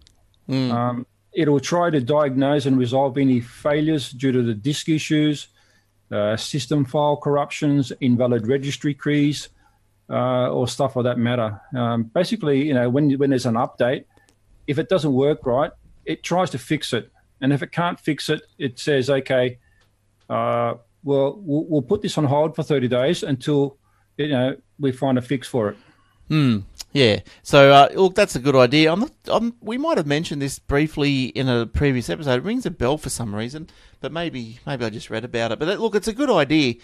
Um, 0.49 1.05
it 1.33 1.49
will 1.49 1.59
try 1.59 1.89
to 1.89 1.99
diagnose 1.99 2.65
and 2.65 2.77
resolve 2.77 3.17
any 3.17 3.41
failures 3.41 4.11
due 4.11 4.31
to 4.31 4.41
the 4.43 4.53
disk 4.53 4.87
issues, 4.87 5.47
uh, 6.11 6.37
system 6.37 6.85
file 6.85 7.17
corruptions, 7.17 7.91
invalid 7.99 8.47
registry 8.47 8.93
keys, 8.93 9.49
uh, 10.09 10.49
or 10.49 10.67
stuff 10.67 10.95
of 10.95 11.05
that 11.05 11.17
matter. 11.17 11.59
Um, 11.75 12.03
basically, 12.03 12.63
you 12.67 12.73
know, 12.73 12.89
when 12.89 13.11
when 13.17 13.31
there's 13.31 13.45
an 13.45 13.55
update, 13.55 14.05
if 14.67 14.79
it 14.79 14.89
doesn't 14.89 15.13
work 15.13 15.45
right, 15.45 15.71
it 16.05 16.23
tries 16.23 16.49
to 16.51 16.57
fix 16.57 16.93
it, 16.93 17.11
and 17.41 17.53
if 17.53 17.61
it 17.63 17.71
can't 17.71 17.99
fix 17.99 18.29
it, 18.29 18.41
it 18.57 18.79
says, 18.79 19.09
okay, 19.09 19.59
uh, 20.29 20.75
well, 21.03 21.39
well, 21.41 21.65
we'll 21.67 21.81
put 21.81 22.01
this 22.01 22.17
on 22.17 22.25
hold 22.25 22.55
for 22.55 22.63
30 22.63 22.87
days 22.87 23.23
until 23.23 23.77
you 24.17 24.29
know 24.29 24.55
we 24.79 24.91
find 24.91 25.17
a 25.17 25.21
fix 25.21 25.47
for 25.47 25.69
it. 25.69 25.77
Hmm. 26.29 26.59
Yeah. 26.93 27.21
So 27.41 27.71
uh, 27.71 27.89
look, 27.95 28.15
that's 28.15 28.35
a 28.35 28.39
good 28.39 28.55
idea. 28.55 28.91
I'm 28.91 29.01
not, 29.01 29.11
I'm, 29.27 29.55
we 29.61 29.77
might 29.77 29.97
have 29.97 30.07
mentioned 30.07 30.41
this 30.41 30.59
briefly 30.59 31.25
in 31.25 31.49
a 31.49 31.65
previous 31.65 32.09
episode. 32.09 32.35
It 32.35 32.43
rings 32.43 32.65
a 32.65 32.71
bell 32.71 32.97
for 32.97 33.09
some 33.09 33.35
reason, 33.35 33.67
but 33.99 34.11
maybe 34.11 34.59
maybe 34.65 34.85
I 34.85 34.89
just 34.89 35.09
read 35.09 35.25
about 35.25 35.51
it. 35.51 35.59
But 35.59 35.65
that, 35.65 35.81
look, 35.81 35.95
it's 35.95 36.07
a 36.07 36.13
good 36.13 36.29
idea. 36.29 36.75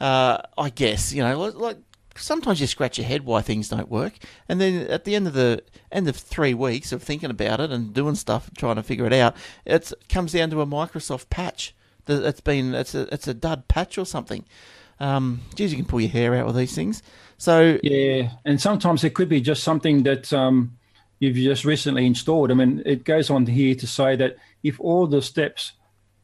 Uh, 0.00 0.38
I 0.58 0.70
guess 0.70 1.12
you 1.12 1.22
know, 1.22 1.38
like, 1.38 1.54
like 1.54 1.76
sometimes 2.16 2.60
you 2.60 2.66
scratch 2.66 2.98
your 2.98 3.06
head 3.06 3.24
why 3.24 3.42
things 3.42 3.68
don't 3.68 3.90
work, 3.90 4.14
and 4.48 4.60
then 4.60 4.86
at 4.88 5.04
the 5.04 5.14
end 5.14 5.26
of 5.26 5.34
the 5.34 5.62
end 5.90 6.08
of 6.08 6.16
three 6.16 6.54
weeks 6.54 6.92
of 6.92 7.02
thinking 7.02 7.30
about 7.30 7.60
it 7.60 7.70
and 7.70 7.92
doing 7.94 8.14
stuff, 8.14 8.50
trying 8.56 8.76
to 8.76 8.82
figure 8.82 9.06
it 9.06 9.12
out, 9.12 9.34
it 9.64 9.92
comes 10.08 10.32
down 10.32 10.50
to 10.50 10.60
a 10.60 10.66
Microsoft 10.66 11.28
patch. 11.30 11.74
that- 12.06 12.24
It's 12.26 12.40
been 12.40 12.74
it's 12.74 12.94
a 12.94 13.12
it's 13.14 13.28
a 13.28 13.34
dud 13.34 13.68
patch 13.68 13.98
or 13.98 14.04
something. 14.06 14.44
Um, 15.00 15.40
geez, 15.54 15.72
you 15.72 15.76
can 15.78 15.86
pull 15.86 16.00
your 16.00 16.10
hair 16.10 16.34
out 16.34 16.46
with 16.46 16.56
these 16.56 16.74
things. 16.74 17.02
So 17.38 17.78
Yeah, 17.82 18.30
and 18.44 18.60
sometimes 18.60 19.02
it 19.04 19.14
could 19.14 19.28
be 19.28 19.40
just 19.40 19.64
something 19.64 20.04
that 20.04 20.32
um, 20.32 20.76
you've 21.18 21.36
just 21.36 21.64
recently 21.64 22.06
installed. 22.06 22.50
I 22.50 22.54
mean, 22.54 22.82
it 22.86 23.04
goes 23.04 23.28
on 23.30 23.46
here 23.46 23.74
to 23.74 23.86
say 23.86 24.14
that 24.16 24.36
if 24.62 24.78
all 24.78 25.06
the 25.08 25.20
steps 25.22 25.72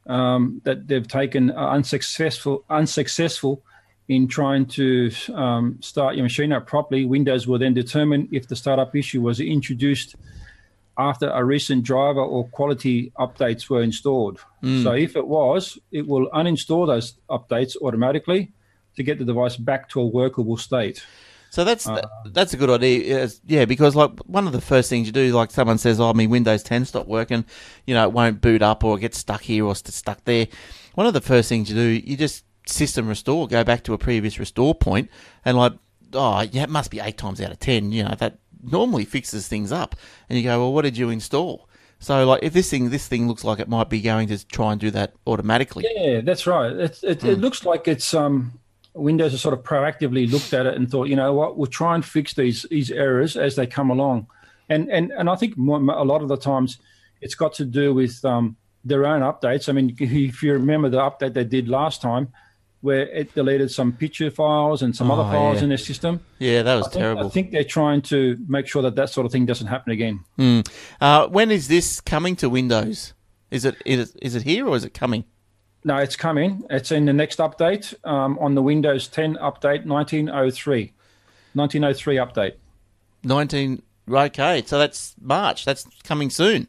um, 0.07 0.61
that 0.65 0.87
they've 0.89 1.07
taken 1.07 1.51
are 1.51 1.75
unsuccessful, 1.75 2.65
unsuccessful 2.71 3.63
in 4.09 4.27
trying 4.27 4.65
to 4.67 5.11
um, 5.35 5.79
start 5.81 6.17
your 6.17 6.23
machine 6.23 6.53
up 6.53 6.67
properly, 6.67 7.05
Windows 7.05 7.47
will 7.47 7.59
then 7.59 7.75
determine 7.75 8.29
if 8.33 8.49
the 8.49 8.57
startup 8.57 8.97
issue 8.97 9.21
was 9.21 9.39
introduced 9.39 10.17
after 10.97 11.31
a 11.31 11.45
recent 11.45 11.85
driver 11.85 12.21
or 12.21 12.49
quality 12.49 13.13
updates 13.19 13.69
were 13.71 13.83
installed. 13.83 14.41
So 14.83 14.93
if 14.93 15.15
it 15.15 15.27
was, 15.27 15.79
it 15.93 16.07
will 16.07 16.29
uninstall 16.31 16.87
those 16.89 17.15
updates 17.31 17.77
automatically 17.81 18.51
to 18.97 19.03
get 19.05 19.19
the 19.19 19.25
device 19.25 19.57
back 19.57 19.89
to 19.91 20.01
a 20.01 20.07
workable 20.07 20.57
state. 20.57 21.05
So 21.51 21.65
that's 21.65 21.89
that's 22.27 22.53
a 22.53 22.57
good 22.57 22.69
idea. 22.69 23.29
Yeah, 23.47 23.65
because 23.65 23.95
like 23.95 24.19
one 24.27 24.47
of 24.47 24.53
the 24.53 24.61
first 24.61 24.91
things 24.91 25.07
you 25.07 25.13
do, 25.13 25.33
like 25.33 25.51
someone 25.51 25.79
says, 25.79 25.99
"Oh, 25.99 26.13
my 26.13 26.27
Windows 26.27 26.63
10 26.63 26.85
stopped 26.85 27.09
working," 27.09 27.45
you 27.87 27.95
know, 27.95 28.05
it 28.05 28.13
won't 28.13 28.41
boot 28.43 28.61
up 28.61 28.85
or 28.85 28.99
get 28.99 29.15
stuck 29.15 29.43
here 29.43 29.65
or 29.65 29.75
st- 29.75 29.95
stuck 29.95 30.25
there. 30.25 30.49
One 30.95 31.07
of 31.07 31.15
the 31.15 31.23
first 31.23 31.49
things 31.49 31.71
you 31.71 31.77
do, 31.77 31.89
you 31.89 32.17
just 32.19 32.45
system 32.69 33.09
restore, 33.09 33.49
go 33.49 33.65
back 33.65 33.85
to 33.85 33.95
a 33.95 33.99
previous 33.99 34.39
restore 34.39 34.75
point, 34.75 35.11
and 35.45 35.57
like, 35.57 35.73
oh, 36.13 36.43
yeah, 36.43 36.63
it 36.63 36.71
must 36.71 36.91
be 36.91 37.01
eight 37.01 37.19
times 37.19 37.41
out 37.41 37.51
of 37.51 37.59
ten. 37.59 37.93
You 37.93 38.05
know, 38.05 38.15
that 38.19 38.39
normally 38.63 39.05
fixes 39.05 39.49
things 39.49 39.73
up. 39.73 39.97
And 40.29 40.39
you 40.39 40.45
go, 40.45 40.59
well, 40.59 40.73
what 40.73 40.83
did 40.83 40.97
you 40.97 41.11
install? 41.11 41.69
So 42.01 42.25
like, 42.27 42.43
if 42.43 42.53
this 42.53 42.71
thing 42.71 42.91
this 42.91 43.09
thing 43.09 43.27
looks 43.27 43.45
like 43.45 43.59
it 43.59 43.69
might 43.69 43.89
be 43.89 44.01
going 44.01 44.29
to 44.29 44.47
try 44.47 44.73
and 44.73 44.81
do 44.81 44.91
that 44.93 45.15
automatically. 45.27 45.85
Yeah, 45.95 46.21
that's 46.21 46.47
right. 46.47 46.71
It, 46.73 46.99
it, 47.03 47.25
it 47.25 47.39
looks 47.39 47.65
like 47.65 47.89
it's 47.89 48.15
um, 48.15 48.59
Windows 48.95 49.33
has 49.33 49.41
sort 49.41 49.55
of 49.55 49.65
proactively 49.65 50.31
looked 50.31 50.53
at 50.53 50.67
it 50.67 50.75
and 50.75 50.89
thought, 50.89 51.09
you 51.09 51.17
know 51.17 51.33
what, 51.33 51.57
we'll 51.57 51.67
try 51.67 51.95
and 51.95 52.05
fix 52.05 52.35
these 52.35 52.67
these 52.71 52.91
errors 52.91 53.37
as 53.37 53.57
they 53.57 53.67
come 53.67 53.91
along, 53.91 54.29
and 54.69 54.89
and 54.91 55.11
and 55.13 55.29
I 55.29 55.35
think 55.35 55.57
more, 55.57 55.79
a 55.79 56.05
lot 56.05 56.23
of 56.23 56.29
the 56.29 56.37
times 56.37 56.79
it's 57.21 57.35
got 57.35 57.53
to 57.55 57.65
do 57.65 57.93
with 57.93 58.25
um, 58.25 58.57
their 58.85 59.05
own 59.05 59.23
updates. 59.23 59.69
I 59.69 59.73
mean, 59.73 59.97
if 59.99 60.43
you 60.43 60.53
remember 60.53 60.89
the 60.89 60.99
update 60.99 61.35
they 61.35 61.45
did 61.45 61.69
last 61.69 62.01
time, 62.01 62.33
where 62.81 63.09
it 63.09 63.35
deleted 63.35 63.71
some 63.71 63.93
picture 63.93 64.31
files 64.31 64.83
and 64.83 64.95
some 64.95 65.11
Oh, 65.11 65.15
other 65.15 65.31
files 65.33 65.57
yeah. 65.59 65.63
in 65.65 65.69
their 65.71 65.79
system. 65.79 66.21
Yeah, 66.39 66.63
that 66.63 66.75
was 66.77 66.87
I 66.87 66.91
think, 66.91 67.01
terrible. 67.01 67.27
I 67.27 67.29
think 67.31 67.51
they're 67.51 67.65
trying 67.65 68.03
to 68.03 68.37
make 68.47 68.67
sure 68.69 68.83
that 68.83 68.95
that 68.97 69.11
sort 69.11 69.27
of 69.27 69.33
thing 69.33 69.47
doesn't 69.47 69.67
happen 69.67 69.93
again. 69.93 70.25
Uh, 71.01 71.27
when 71.29 71.51
is 71.51 71.69
this 71.69 72.01
coming 72.01 72.37
to 72.37 72.49
Windows? 72.49 73.15
Is 73.51 73.65
it 73.65 73.77
is 73.85 74.11
it, 74.11 74.17
is 74.23 74.35
it 74.35 74.43
here 74.43 74.67
or 74.69 74.77
is 74.77 74.85
it 74.85 74.95
coming? 74.95 75.25
No, 75.85 75.97
it's 75.97 76.17
coming. 76.17 76.65
It's 76.71 76.93
in 76.93 77.07
the 77.07 77.13
next 77.13 77.39
update 77.39 77.95
um, 78.05 78.39
on 78.41 78.55
the 78.55 78.63
Windows 78.63 79.09
10 79.09 79.35
update 79.37 79.87
1903. 79.87 80.93
1903 81.55 82.17
update. 82.17 82.53
19 83.25 83.83
okay 84.11 84.63
so 84.65 84.79
that's 84.79 85.15
march 85.21 85.65
that's 85.65 85.85
coming 86.05 86.31
soon 86.31 86.67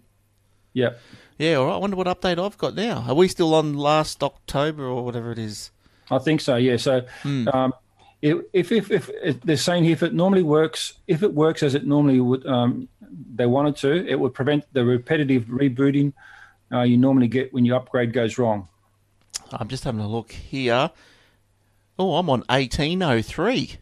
Yeah. 0.73 0.89
yeah 1.37 1.53
all 1.55 1.67
right 1.67 1.75
i 1.75 1.77
wonder 1.77 1.95
what 1.95 2.07
update 2.07 2.43
i've 2.43 2.57
got 2.57 2.75
now 2.75 3.05
are 3.07 3.13
we 3.13 3.27
still 3.29 3.53
on 3.53 3.75
last 3.75 4.21
october 4.23 4.85
or 4.85 5.05
whatever 5.05 5.31
it 5.31 5.37
is 5.39 5.71
I 6.11 6.17
think 6.19 6.41
so. 6.41 6.55
Yeah. 6.55 6.77
So, 6.77 7.05
um, 7.25 7.73
if, 8.21 8.41
if 8.53 8.71
if 8.91 9.09
if 9.23 9.41
they're 9.41 9.57
saying 9.57 9.83
here, 9.85 9.93
if 9.93 10.03
it 10.03 10.13
normally 10.13 10.43
works, 10.43 10.93
if 11.07 11.23
it 11.23 11.33
works 11.33 11.63
as 11.63 11.75
it 11.75 11.85
normally 11.85 12.19
would, 12.19 12.45
um, 12.45 12.89
they 13.35 13.45
wanted 13.45 13.75
to, 13.77 14.05
it 14.07 14.19
would 14.19 14.33
prevent 14.33 14.65
the 14.73 14.83
repetitive 14.83 15.45
rebooting 15.45 16.13
uh, 16.71 16.81
you 16.81 16.97
normally 16.97 17.27
get 17.27 17.53
when 17.53 17.65
your 17.65 17.77
upgrade 17.77 18.13
goes 18.13 18.37
wrong. 18.37 18.67
i'm 19.53 19.67
just 19.67 19.83
having 19.83 20.01
a 20.01 20.07
look 20.07 20.31
here 20.31 20.91
oh 21.97 22.15
i'm 22.15 22.29
on 22.29 22.43
1803 22.49 23.77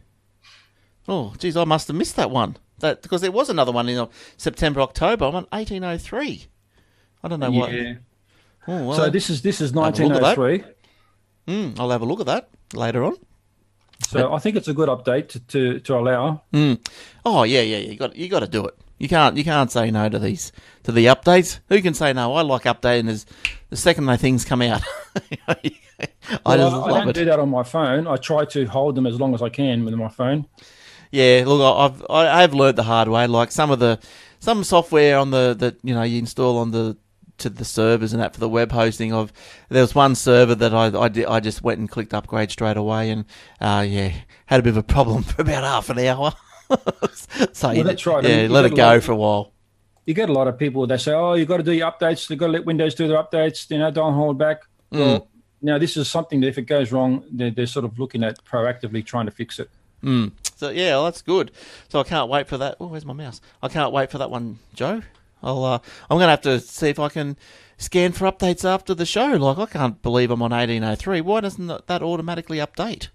oh 1.08 1.34
geez 1.38 1.56
i 1.56 1.64
must 1.64 1.88
have 1.88 1.96
missed 1.96 2.16
that 2.16 2.30
one 2.30 2.56
that 2.78 3.02
because 3.02 3.20
there 3.20 3.32
was 3.32 3.50
another 3.50 3.72
one 3.72 3.88
in 3.88 3.98
uh, 3.98 4.06
september 4.36 4.80
october 4.80 5.24
i'm 5.26 5.34
on 5.34 5.46
1803 5.50 6.46
i 7.22 7.28
don't 7.28 7.40
know 7.40 7.50
what 7.50 7.70
oh, 7.70 8.84
well, 8.86 8.94
so 8.94 9.10
this 9.10 9.28
is 9.30 9.42
this 9.42 9.60
is 9.60 9.70
Have 9.70 9.76
a 9.76 9.80
look 9.80 10.12
at 10.12 10.20
that. 10.22 10.38
1903. 10.38 10.74
Mm, 11.48 11.78
i'll 11.80 11.90
have 11.90 12.02
a 12.02 12.04
look 12.04 12.20
at 12.20 12.26
that 12.26 12.48
later 12.74 13.02
on 13.04 13.16
So 14.08 14.32
I 14.32 14.38
think 14.38 14.54
it's 14.56 14.68
a 14.68 14.74
good 14.74 14.88
update 14.88 15.26
to 15.30 15.40
to, 15.52 15.80
to 15.80 15.92
allow. 15.98 16.42
Oh 17.24 17.42
yeah, 17.42 17.62
yeah, 17.62 17.78
yeah. 17.78 17.90
You 17.90 17.96
got 17.98 18.14
you 18.16 18.28
got 18.28 18.40
to 18.40 18.46
do 18.58 18.64
it. 18.64 18.74
You 18.98 19.08
can't 19.08 19.36
you 19.36 19.42
can't 19.44 19.70
say 19.72 19.90
no 19.90 20.08
to 20.08 20.18
these 20.20 20.52
to 20.84 20.92
the 20.92 21.06
updates. 21.06 21.58
Who 21.68 21.82
can 21.82 21.94
say 21.94 22.12
no? 22.12 22.32
I 22.34 22.42
like 22.42 22.62
updating 22.64 23.08
as 23.10 23.26
the 23.70 23.76
second 23.76 24.06
they 24.06 24.16
things 24.16 24.44
come 24.44 24.62
out. 24.62 24.82
I 25.48 25.54
just 25.64 25.76
Well, 26.46 26.84
I 26.84 26.88
don't 27.00 27.08
it. 27.08 27.14
do 27.14 27.24
that 27.24 27.40
on 27.40 27.50
my 27.50 27.64
phone. 27.64 28.06
I 28.06 28.16
try 28.16 28.44
to 28.54 28.64
hold 28.66 28.94
them 28.94 29.06
as 29.06 29.18
long 29.18 29.34
as 29.34 29.42
I 29.42 29.48
can 29.48 29.84
with 29.84 29.94
my 29.94 30.08
phone. 30.08 30.46
Yeah, 31.10 31.42
look, 31.46 31.60
I- 31.60 31.84
I've 31.86 32.02
I- 32.08 32.42
I've 32.42 32.54
learned 32.54 32.78
the 32.78 32.84
hard 32.84 33.08
way. 33.08 33.26
Like 33.26 33.50
some 33.52 33.70
of 33.72 33.78
the 33.80 33.98
some 34.38 34.62
software 34.64 35.18
on 35.18 35.30
the 35.32 35.54
that 35.58 35.74
you 35.82 35.94
know 35.94 36.04
you 36.04 36.18
install 36.18 36.58
on 36.58 36.70
the 36.70 36.96
to 37.38 37.48
the 37.50 37.64
servers 37.64 38.12
and 38.12 38.20
that 38.22 38.34
for 38.34 38.40
the 38.40 38.48
web 38.48 38.72
hosting 38.72 39.12
of 39.12 39.32
there 39.68 39.82
was 39.82 39.94
one 39.94 40.14
server 40.14 40.54
that 40.54 40.74
I 40.74 40.86
I, 40.98 41.08
did, 41.08 41.26
I 41.26 41.40
just 41.40 41.62
went 41.62 41.78
and 41.80 41.88
clicked 41.90 42.12
upgrade 42.14 42.50
straight 42.50 42.76
away 42.76 43.10
and 43.10 43.24
uh 43.60 43.84
yeah 43.88 44.12
had 44.46 44.60
a 44.60 44.62
bit 44.62 44.70
of 44.70 44.76
a 44.76 44.82
problem 44.82 45.22
for 45.30 45.42
about 45.42 45.64
half 45.64 45.88
an 45.90 45.98
hour. 46.00 46.32
so 47.52 47.70
you- 47.70 47.82
that's 47.84 48.06
right. 48.06 48.24
I 48.24 48.28
Yeah, 48.28 48.42
mean, 48.42 48.50
let 48.52 48.64
it 48.64 48.74
go 48.76 48.84
lot- 48.86 49.02
for 49.02 49.12
a 49.12 49.16
while. 49.16 49.52
you 50.06 50.14
get 50.14 50.28
a 50.28 50.32
lot 50.32 50.48
of 50.48 50.58
people 50.58 50.86
they 50.86 50.96
say, 50.96 51.12
"Oh, 51.12 51.34
you've 51.34 51.48
got 51.48 51.58
to 51.58 51.62
do 51.62 51.72
your 51.72 51.90
updates. 51.90 52.28
you've 52.30 52.38
got 52.38 52.46
to 52.46 52.52
let 52.52 52.64
Windows 52.64 52.94
do 52.94 53.08
their 53.08 53.22
updates. 53.22 53.70
You 53.70 53.78
know, 53.78 53.90
don't 53.90 54.14
hold 54.14 54.38
back." 54.38 54.62
Mm. 54.92 54.98
Well, 54.98 55.28
now 55.60 55.76
this 55.78 55.96
is 55.96 56.08
something 56.08 56.40
that 56.40 56.48
if 56.48 56.56
it 56.58 56.62
goes 56.62 56.92
wrong, 56.92 57.24
they're, 57.30 57.50
they're 57.50 57.66
sort 57.66 57.84
of 57.84 57.98
looking 57.98 58.22
at 58.24 58.42
proactively 58.44 59.04
trying 59.04 59.26
to 59.26 59.32
fix 59.32 59.58
it. 59.58 59.68
Mm. 60.02 60.32
So 60.56 60.70
yeah, 60.70 60.90
well, 60.92 61.04
that's 61.04 61.22
good. 61.22 61.50
So 61.88 62.00
I 62.00 62.04
can't 62.04 62.28
wait 62.30 62.46
for 62.48 62.56
that. 62.58 62.76
Oh, 62.80 62.86
where's 62.86 63.04
my 63.04 63.12
mouse? 63.12 63.40
I 63.62 63.68
can't 63.68 63.92
wait 63.92 64.10
for 64.10 64.18
that 64.18 64.30
one, 64.30 64.58
Joe. 64.74 65.02
I'll. 65.42 65.64
Uh, 65.64 65.78
I'm 66.10 66.18
gonna 66.18 66.30
have 66.30 66.42
to 66.42 66.60
see 66.60 66.88
if 66.88 66.98
I 66.98 67.08
can 67.08 67.36
scan 67.78 68.12
for 68.12 68.30
updates 68.30 68.64
after 68.64 68.94
the 68.94 69.06
show. 69.06 69.28
Like 69.32 69.58
I 69.58 69.66
can't 69.66 70.02
believe 70.02 70.30
I'm 70.30 70.42
on 70.42 70.50
1803. 70.50 71.20
Why 71.20 71.40
doesn't 71.40 71.66
that- 71.66 72.02
automatically 72.02 72.58
update? 72.58 73.08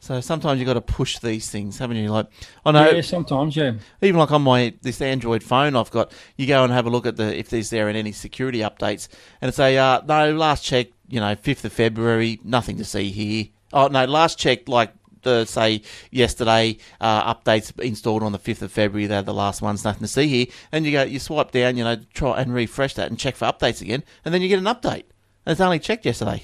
So 0.00 0.20
sometimes 0.20 0.58
you've 0.58 0.66
got 0.66 0.74
to 0.74 0.80
push 0.80 1.20
these 1.20 1.48
things, 1.48 1.78
haven't 1.78 1.96
you? 1.96 2.08
Like 2.08 2.26
I 2.66 2.72
know, 2.72 2.90
yeah, 2.90 3.02
sometimes, 3.02 3.56
yeah. 3.56 3.74
even 4.00 4.18
like 4.18 4.32
on 4.32 4.42
my 4.42 4.74
this 4.82 5.00
Android 5.00 5.44
phone 5.44 5.76
I've 5.76 5.92
got, 5.92 6.10
you 6.36 6.48
go 6.48 6.64
and 6.64 6.72
have 6.72 6.86
a 6.86 6.90
look 6.90 7.06
at 7.06 7.16
the 7.16 7.38
if 7.38 7.50
there's 7.50 7.70
there 7.70 7.88
in 7.88 7.94
any 7.94 8.10
security 8.10 8.58
updates, 8.58 9.06
and 9.40 9.48
it's 9.48 9.60
a 9.60 9.78
uh, 9.78 10.02
no 10.08 10.34
last 10.34 10.64
check, 10.64 10.88
you 11.08 11.20
know, 11.20 11.36
fifth 11.36 11.64
of 11.64 11.72
February, 11.72 12.40
nothing 12.42 12.78
to 12.78 12.84
see 12.84 13.12
here. 13.12 13.46
Oh 13.72 13.86
no, 13.86 14.04
last 14.06 14.40
check 14.40 14.68
like 14.68 14.92
the 15.22 15.44
say 15.44 15.82
yesterday 16.10 16.78
uh, 17.00 17.34
updates 17.34 17.78
installed 17.80 18.22
on 18.22 18.32
the 18.32 18.38
fifth 18.38 18.62
of 18.62 18.72
February. 18.72 19.06
They're 19.06 19.22
the 19.22 19.34
last 19.34 19.62
ones, 19.62 19.84
nothing 19.84 20.02
to 20.02 20.08
see 20.08 20.28
here. 20.28 20.46
And 20.70 20.84
you 20.84 20.92
go, 20.92 21.02
you 21.02 21.18
swipe 21.18 21.50
down, 21.50 21.76
you 21.76 21.84
know, 21.84 21.96
try 22.14 22.40
and 22.40 22.54
refresh 22.54 22.94
that 22.94 23.08
and 23.08 23.18
check 23.18 23.36
for 23.36 23.46
updates 23.46 23.80
again, 23.80 24.04
and 24.24 24.32
then 24.32 24.42
you 24.42 24.48
get 24.48 24.58
an 24.58 24.64
update. 24.64 25.04
And 25.44 25.52
it's 25.52 25.60
only 25.60 25.78
checked 25.78 26.04
yesterday. 26.04 26.42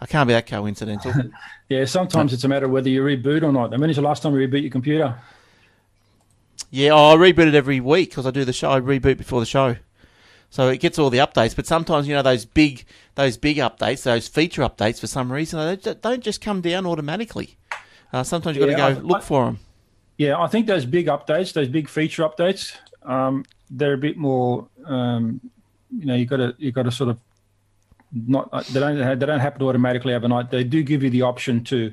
I 0.00 0.06
can't 0.06 0.28
be 0.28 0.34
that 0.34 0.46
coincidental. 0.46 1.12
Yeah, 1.68 1.84
sometimes 1.84 2.32
it's 2.32 2.44
a 2.44 2.48
matter 2.48 2.64
of 2.64 2.72
whether 2.72 2.88
you 2.88 3.02
reboot 3.02 3.42
or 3.42 3.52
not. 3.52 3.78
When 3.78 3.90
is 3.90 3.96
the 3.96 4.02
last 4.02 4.22
time 4.22 4.34
you 4.34 4.48
reboot 4.48 4.62
your 4.62 4.70
computer? 4.70 5.14
Yeah, 6.70 6.92
oh, 6.92 7.12
I 7.12 7.16
reboot 7.16 7.46
it 7.46 7.54
every 7.54 7.78
week 7.78 8.08
because 8.08 8.26
I 8.26 8.30
do 8.30 8.46
the 8.46 8.54
show. 8.54 8.70
I 8.70 8.80
reboot 8.80 9.18
before 9.18 9.40
the 9.40 9.44
show, 9.44 9.76
so 10.48 10.68
it 10.68 10.78
gets 10.80 10.98
all 10.98 11.10
the 11.10 11.18
updates. 11.18 11.54
But 11.54 11.66
sometimes 11.66 12.08
you 12.08 12.14
know 12.14 12.22
those 12.22 12.46
big, 12.46 12.86
those 13.16 13.36
big 13.36 13.58
updates, 13.58 14.04
those 14.04 14.28
feature 14.28 14.62
updates, 14.62 14.98
for 14.98 15.06
some 15.06 15.30
reason 15.30 15.58
they 15.82 15.94
don't 15.94 16.22
just 16.22 16.40
come 16.40 16.62
down 16.62 16.86
automatically. 16.86 17.58
Uh, 18.12 18.22
sometimes 18.22 18.56
you've 18.56 18.66
got 18.68 18.78
Yeah, 18.78 18.88
to 18.88 18.94
go 18.94 19.00
I- 19.00 19.02
look 19.02 19.18
I- 19.18 19.24
for 19.24 19.44
them. 19.46 19.58
Yeah, 20.16 20.40
I 20.40 20.48
think 20.48 20.66
those 20.66 20.84
big 20.84 21.06
updates, 21.06 21.52
those 21.52 21.68
big 21.68 21.88
feature 21.88 22.24
updates, 22.24 22.74
um, 23.04 23.44
they're 23.70 23.92
a 23.94 23.98
bit 23.98 24.16
more. 24.16 24.66
Um, 24.84 25.40
you 25.96 26.06
know, 26.06 26.14
you 26.14 26.26
got 26.26 26.38
to 26.38 26.54
you 26.58 26.72
got 26.72 26.82
to 26.84 26.90
sort 26.90 27.10
of 27.10 27.18
not. 28.12 28.48
uh, 28.52 28.62
They 28.72 28.80
don't 28.80 28.96
they 29.18 29.26
don't 29.26 29.38
happen 29.40 29.62
automatically 29.62 30.14
overnight. 30.14 30.50
They 30.50 30.64
do 30.64 30.82
give 30.82 31.02
you 31.04 31.10
the 31.10 31.22
option 31.22 31.62
to 31.64 31.92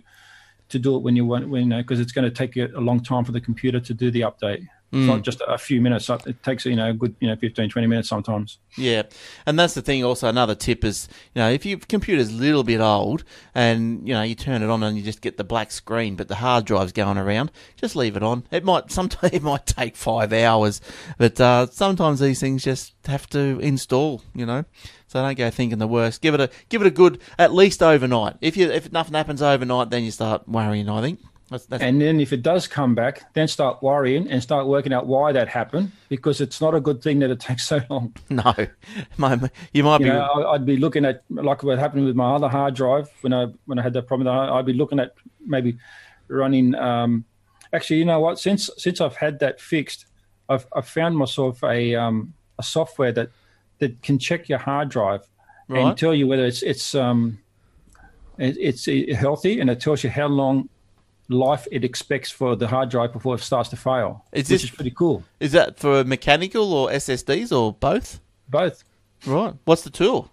to 0.70 0.80
do 0.80 0.96
it 0.96 1.04
when 1.04 1.16
you 1.16 1.26
want 1.26 1.48
when 1.50 1.62
you 1.64 1.68
know 1.70 1.78
because 1.82 2.00
it's 2.00 2.12
going 2.12 2.26
to 2.26 2.32
take 2.32 2.56
you 2.56 2.72
a 2.76 2.82
long 2.82 3.00
time 3.00 3.24
for 3.26 3.32
the 3.32 3.40
computer 3.42 3.80
to 3.80 3.94
do 3.94 4.10
the 4.10 4.22
update. 4.22 4.66
It's 5.00 5.08
not 5.08 5.22
just 5.22 5.42
a 5.48 5.58
few 5.58 5.82
minutes. 5.82 6.10
It 6.10 6.42
takes 6.44 6.66
you 6.66 6.76
know 6.76 6.90
a 6.90 6.94
good 6.94 7.16
you 7.20 7.28
know 7.28 7.36
15, 7.36 7.70
20 7.70 7.88
minutes 7.88 8.10
sometimes. 8.10 8.60
Yeah, 8.78 9.04
and 9.46 9.58
that's 9.60 9.74
the 9.74 9.82
thing. 9.82 10.04
Also, 10.04 10.28
another 10.28 10.56
tip 10.56 10.84
is 10.84 11.08
you 11.34 11.42
know 11.42 11.50
if 11.50 11.66
your 11.66 11.80
computer's 11.80 12.30
a 12.30 12.34
little 12.34 12.64
bit 12.64 12.80
old 12.80 13.24
and 13.54 14.08
you 14.08 14.14
know 14.14 14.22
you 14.22 14.36
turn 14.36 14.64
it 14.64 14.70
on 14.70 14.84
and 14.84 14.98
you 14.98 15.04
just 15.04 15.22
get 15.22 15.38
the 15.38 15.44
black 15.44 15.72
screen, 15.72 16.16
but 16.16 16.28
the 16.28 16.36
hard 16.36 16.66
drive's 16.66 16.92
going 16.92 17.18
around, 17.18 17.52
just 17.76 17.96
leave 17.96 18.16
it 18.16 18.24
on. 18.24 18.46
It 18.52 18.64
might 18.64 18.92
sometimes 18.92 19.34
it 19.34 19.44
might 19.44 19.66
take 19.66 19.96
five 19.96 20.32
hours, 20.34 20.82
but 21.18 21.40
uh, 21.40 21.68
sometimes 21.68 22.20
these 22.20 22.40
things 22.40 22.64
just 22.64 22.94
have 23.06 23.28
to 23.30 23.60
install. 23.60 24.22
You 24.34 24.46
know, 24.46 24.66
so 25.08 25.22
don't 25.22 25.38
go 25.38 25.50
thinking 25.50 25.80
the 25.80 25.88
worst. 25.88 26.22
Give 26.22 26.34
it 26.34 26.40
a 26.40 26.50
give 26.70 26.82
it 26.82 26.88
a 26.88 26.92
good 26.92 27.22
at 27.38 27.54
least 27.54 27.84
overnight. 27.84 28.36
If 28.42 28.58
you 28.58 28.70
if 28.72 28.92
nothing 28.92 29.14
happens 29.14 29.42
overnight, 29.42 29.90
then 29.90 30.04
you 30.04 30.12
start 30.12 30.48
worrying. 30.48 30.90
I 30.90 31.02
think. 31.02 31.20
That's, 31.56 31.66
that's 31.68 31.84
And 31.84 32.02
then 32.02 32.20
if 32.20 32.34
it 32.34 32.42
does 32.44 32.68
come 32.68 32.96
back, 32.96 33.34
then 33.34 33.48
start 33.48 33.82
worrying 33.82 34.30
and 34.30 34.44
start 34.44 34.68
working 34.68 34.92
out 34.92 35.08
why 35.08 35.32
that 35.32 35.48
happened 35.48 35.92
because 36.10 36.42
it's 36.42 36.60
not 36.60 36.76
a 36.76 36.82
good 36.82 37.02
thing 37.02 37.20
that 37.20 37.30
it 37.30 37.40
takes 37.50 37.66
so 37.66 37.80
long. 37.90 38.14
no, 38.30 38.54
My- 39.18 39.40
you 39.72 39.84
might 39.84 40.02
You 40.02 40.08
be. 40.08 40.12
know, 40.12 40.48
I'd 40.50 40.66
be 40.66 40.76
looking 40.76 41.06
at 41.06 41.24
like 41.30 41.64
what 41.64 41.80
happened 41.80 42.06
with 42.06 42.16
my 42.16 42.36
other 42.36 42.50
hard 42.50 42.74
drive 42.76 43.10
when 43.22 43.32
I 43.34 43.48
when 43.66 43.80
I 43.80 43.84
had 43.84 43.94
that 43.94 44.06
problem. 44.08 44.28
I'd 44.28 44.66
be 44.66 44.74
looking 44.74 45.00
at 45.00 45.14
maybe 45.46 45.78
running. 46.28 46.76
Um, 46.76 47.24
actually, 47.72 48.00
you 48.00 48.06
know 48.06 48.20
what? 48.20 48.38
Since 48.40 48.70
since 48.78 49.00
I've 49.00 49.16
had 49.16 49.40
that 49.40 49.62
fixed, 49.62 50.08
I've 50.50 50.66
I've 50.76 50.88
found 50.90 51.18
myself 51.18 51.64
a 51.64 51.96
um, 51.96 52.34
a 52.60 52.64
software 52.64 53.14
that 53.14 53.30
that 53.80 54.02
can 54.02 54.20
check 54.20 54.50
your 54.50 54.60
hard 54.60 54.90
drive 54.90 55.22
Right. 55.68 55.82
and 55.82 55.98
tell 55.98 56.14
you 56.14 56.28
whether 56.28 56.46
it's 56.46 56.62
it's 56.64 56.94
um 56.96 57.40
it, 58.38 58.58
it's 58.60 58.86
healthy, 59.18 59.60
and 59.62 59.70
it 59.70 59.80
tells 59.80 60.04
you 60.04 60.10
how 60.10 60.28
long 60.28 60.68
life 61.30 61.68
it 61.72 61.84
expects 61.84 62.30
for 62.32 62.56
the 62.56 62.68
hard 62.68 62.90
drive 62.90 63.12
before 63.14 63.36
it 63.36 63.42
starts 63.42 63.70
to 63.70 63.76
fail. 63.76 64.24
Is 64.32 64.44
which 64.44 64.48
this- 64.50 64.64
is 64.66 64.72
pretty 64.72 64.92
cool. 64.92 65.24
Is 65.40 65.52
that 65.54 65.78
for 65.80 66.04
mechanical 66.04 66.72
or 66.74 66.90
SSDs 66.92 67.52
or 67.52 67.74
both? 67.74 68.20
Both. 68.50 68.84
Right. 69.26 69.54
What's 69.66 69.82
the 69.84 69.90
tool? 69.90 70.32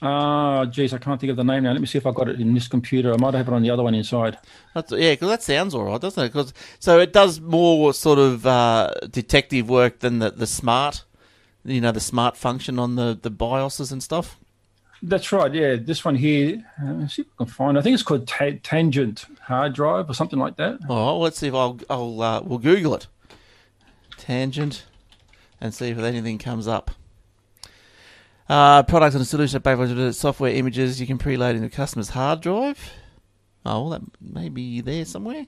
Oh, 0.00 0.64
geez, 0.66 0.92
I 0.94 0.98
can't 0.98 1.20
think 1.20 1.30
of 1.32 1.36
the 1.36 1.42
name 1.42 1.64
now. 1.64 1.72
Let 1.72 1.80
me 1.80 1.86
see 1.88 1.98
if 1.98 2.06
I 2.06 2.12
got 2.12 2.28
it 2.28 2.40
in 2.40 2.54
this 2.54 2.68
computer. 2.68 3.12
I 3.12 3.16
might 3.16 3.34
have 3.34 3.48
it 3.48 3.54
on 3.54 3.62
the 3.62 3.70
other 3.70 3.82
one 3.82 3.94
inside. 3.96 4.38
That's, 4.74 4.92
yeah, 4.92 5.12
because 5.12 5.28
that 5.28 5.42
sounds 5.42 5.74
all 5.74 5.84
right, 5.84 6.00
doesn't 6.00 6.22
it? 6.24 6.32
Cause, 6.32 6.54
so 6.78 7.00
it 7.00 7.12
does 7.12 7.40
more 7.40 7.92
sort 7.92 8.20
of 8.20 8.46
uh, 8.46 8.92
detective 9.10 9.68
work 9.68 9.98
than 9.98 10.20
the, 10.20 10.30
the 10.30 10.46
smart, 10.46 11.02
you 11.64 11.80
know, 11.80 11.90
the 11.90 11.98
smart 12.00 12.36
function 12.36 12.78
on 12.78 12.94
the, 12.94 13.18
the 13.20 13.30
BIOSes 13.30 13.90
and 13.90 14.00
stuff. 14.00 14.38
That's 15.02 15.30
right. 15.32 15.52
Yeah, 15.52 15.76
this 15.76 16.04
one 16.04 16.16
here. 16.16 16.64
Uh, 16.82 17.06
see 17.06 17.22
if 17.22 17.28
I 17.34 17.44
can 17.44 17.46
find. 17.46 17.78
I 17.78 17.82
think 17.82 17.94
it's 17.94 18.02
called 18.02 18.26
ta- 18.26 18.58
Tangent 18.62 19.26
Hard 19.42 19.74
Drive 19.74 20.10
or 20.10 20.14
something 20.14 20.38
like 20.38 20.56
that. 20.56 20.72
Right, 20.80 20.88
well, 20.88 21.20
let's 21.20 21.38
see 21.38 21.48
if 21.48 21.54
I'll, 21.54 21.78
I'll 21.88 22.20
uh, 22.20 22.40
we'll 22.42 22.58
Google 22.58 22.94
it. 22.94 23.06
Tangent, 24.16 24.84
and 25.60 25.72
see 25.72 25.88
if 25.90 25.98
anything 25.98 26.38
comes 26.38 26.66
up. 26.66 26.90
Uh, 28.48 28.82
products 28.82 29.14
and 29.14 29.26
solution 29.26 29.60
based 29.60 30.18
software 30.18 30.52
images 30.52 31.00
you 31.00 31.06
can 31.06 31.18
preload 31.18 31.54
into 31.54 31.68
customer's 31.68 32.08
hard 32.08 32.40
drive. 32.40 32.92
Oh, 33.64 33.82
well, 33.82 33.90
that 33.90 34.02
may 34.20 34.48
be 34.48 34.80
there 34.80 35.04
somewhere. 35.04 35.46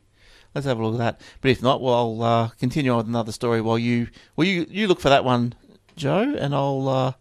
Let's 0.55 0.67
have 0.67 0.79
a 0.79 0.87
look 0.87 1.01
at 1.01 1.19
that. 1.19 1.21
But 1.41 1.51
if 1.51 1.63
not, 1.63 1.81
well, 1.81 1.95
I'll 1.95 2.23
uh, 2.23 2.49
continue 2.59 2.91
on 2.91 2.99
with 2.99 3.07
another 3.07 3.33
story 3.33 3.61
while 3.61 3.79
you 3.79 4.09
well 4.37 4.47
you 4.47 4.67
you 4.69 4.87
look 4.87 5.01
for 5.01 5.09
that 5.09 5.25
one, 5.25 5.55
Joe, 5.97 6.35
and 6.39 6.55
I'll 6.55 6.89
uh, 6.89 7.13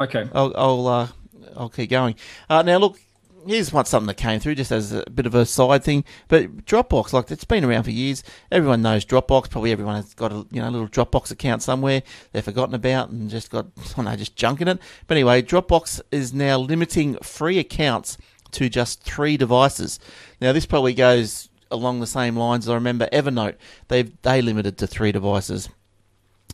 Okay. 0.00 0.28
I'll 0.32 0.52
I'll, 0.56 0.86
uh, 0.86 1.08
I'll 1.56 1.68
keep 1.68 1.90
going. 1.90 2.14
Uh, 2.48 2.62
now, 2.62 2.78
look, 2.78 2.98
here's 3.46 3.72
what 3.72 3.88
something 3.88 4.06
that 4.06 4.16
came 4.16 4.40
through 4.40 4.54
just 4.54 4.72
as 4.72 4.92
a 4.92 5.04
bit 5.10 5.26
of 5.26 5.34
a 5.34 5.46
side 5.46 5.84
thing. 5.84 6.04
But 6.28 6.64
Dropbox, 6.64 7.12
like 7.12 7.30
it's 7.30 7.44
been 7.44 7.64
around 7.64 7.84
for 7.84 7.90
years. 7.90 8.22
Everyone 8.50 8.82
knows 8.82 9.04
Dropbox. 9.04 9.50
Probably 9.50 9.72
everyone 9.72 9.96
has 9.96 10.14
got 10.14 10.32
a 10.32 10.46
you 10.50 10.60
know 10.60 10.68
little 10.68 10.88
Dropbox 10.88 11.30
account 11.30 11.62
somewhere 11.62 12.02
they've 12.32 12.44
forgotten 12.44 12.74
about 12.74 13.10
and 13.10 13.30
just 13.30 13.50
got 13.50 13.66
I 13.78 13.92
don't 13.96 14.04
know 14.04 14.16
just 14.16 14.36
junking 14.36 14.68
it. 14.68 14.78
But 15.06 15.16
anyway, 15.16 15.42
Dropbox 15.42 16.00
is 16.10 16.32
now 16.32 16.58
limiting 16.58 17.16
free 17.16 17.58
accounts 17.58 18.18
to 18.52 18.68
just 18.68 19.02
three 19.02 19.36
devices. 19.36 19.98
Now, 20.40 20.52
this 20.52 20.66
probably 20.66 20.94
goes 20.94 21.48
along 21.70 22.00
the 22.00 22.06
same 22.06 22.36
lines. 22.36 22.68
I 22.68 22.74
remember 22.74 23.08
Evernote. 23.12 23.56
They 23.88 24.02
they 24.02 24.42
limited 24.42 24.78
to 24.78 24.86
three 24.86 25.12
devices. 25.12 25.68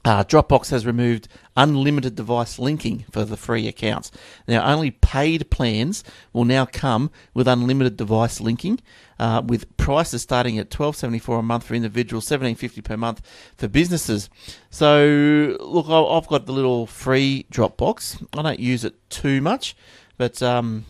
Uh, 0.05 0.23
Dropbox 0.23 0.69
has 0.69 0.85
removed 0.85 1.29
unlimited 1.57 2.15
device 2.15 2.59
linking 2.59 3.07
for 3.11 3.25
the 3.25 3.39
free 3.39 3.67
accounts. 3.67 4.11
Now, 4.47 4.71
only 4.71 4.91
paid 4.91 5.51
plans 5.51 6.05
will 6.33 6.45
now 6.45 6.67
come 6.67 7.11
with 7.33 7.49
unlimited 7.49 7.97
device 7.97 8.39
linking, 8.39 8.81
uh, 9.19 9.41
with 9.47 9.75
prices 9.79 10.21
starting 10.21 10.59
at 10.59 10.71
twelve 10.71 10.95
seventy 10.95 11.19
four 11.19 11.39
a 11.39 11.43
month 11.43 11.65
for 11.65 11.75
individuals, 11.75 12.27
seventeen 12.27 12.55
fifty 12.55 12.83
per 12.83 12.99
month 12.99 13.23
for 13.57 13.67
businesses. 13.67 14.29
So, 14.69 15.57
look, 15.61 15.87
I've 15.89 16.29
got 16.29 16.45
the 16.45 16.53
little 16.53 16.87
free 16.87 17.47
Dropbox. 17.51 18.27
I 18.37 18.43
don't 18.43 18.61
use 18.61 18.85
it 18.85 18.95
too 19.09 19.41
much, 19.41 19.75
but 20.19 20.43
um, 20.43 20.85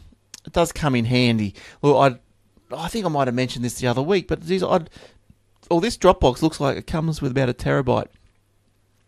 it 0.45 0.53
does 0.53 0.73
come 0.73 0.97
in 0.97 1.05
handy. 1.05 1.55
Well, 1.83 2.01
I 2.01 2.19
I 2.77 2.89
think 2.89 3.07
I 3.07 3.11
might 3.11 3.29
have 3.29 3.35
mentioned 3.35 3.65
this 3.65 3.79
the 3.79 3.87
other 3.87 4.03
week, 4.03 4.27
but 4.27 4.43
these 4.43 4.65
I'd, 4.65 4.91
this 5.81 5.97
Dropbox 5.97 6.43
looks 6.43 6.59
like 6.59 6.77
it 6.77 6.89
comes 6.89 7.23
with 7.23 7.31
about 7.31 7.49
a 7.49 7.55
terabyte 7.55 8.09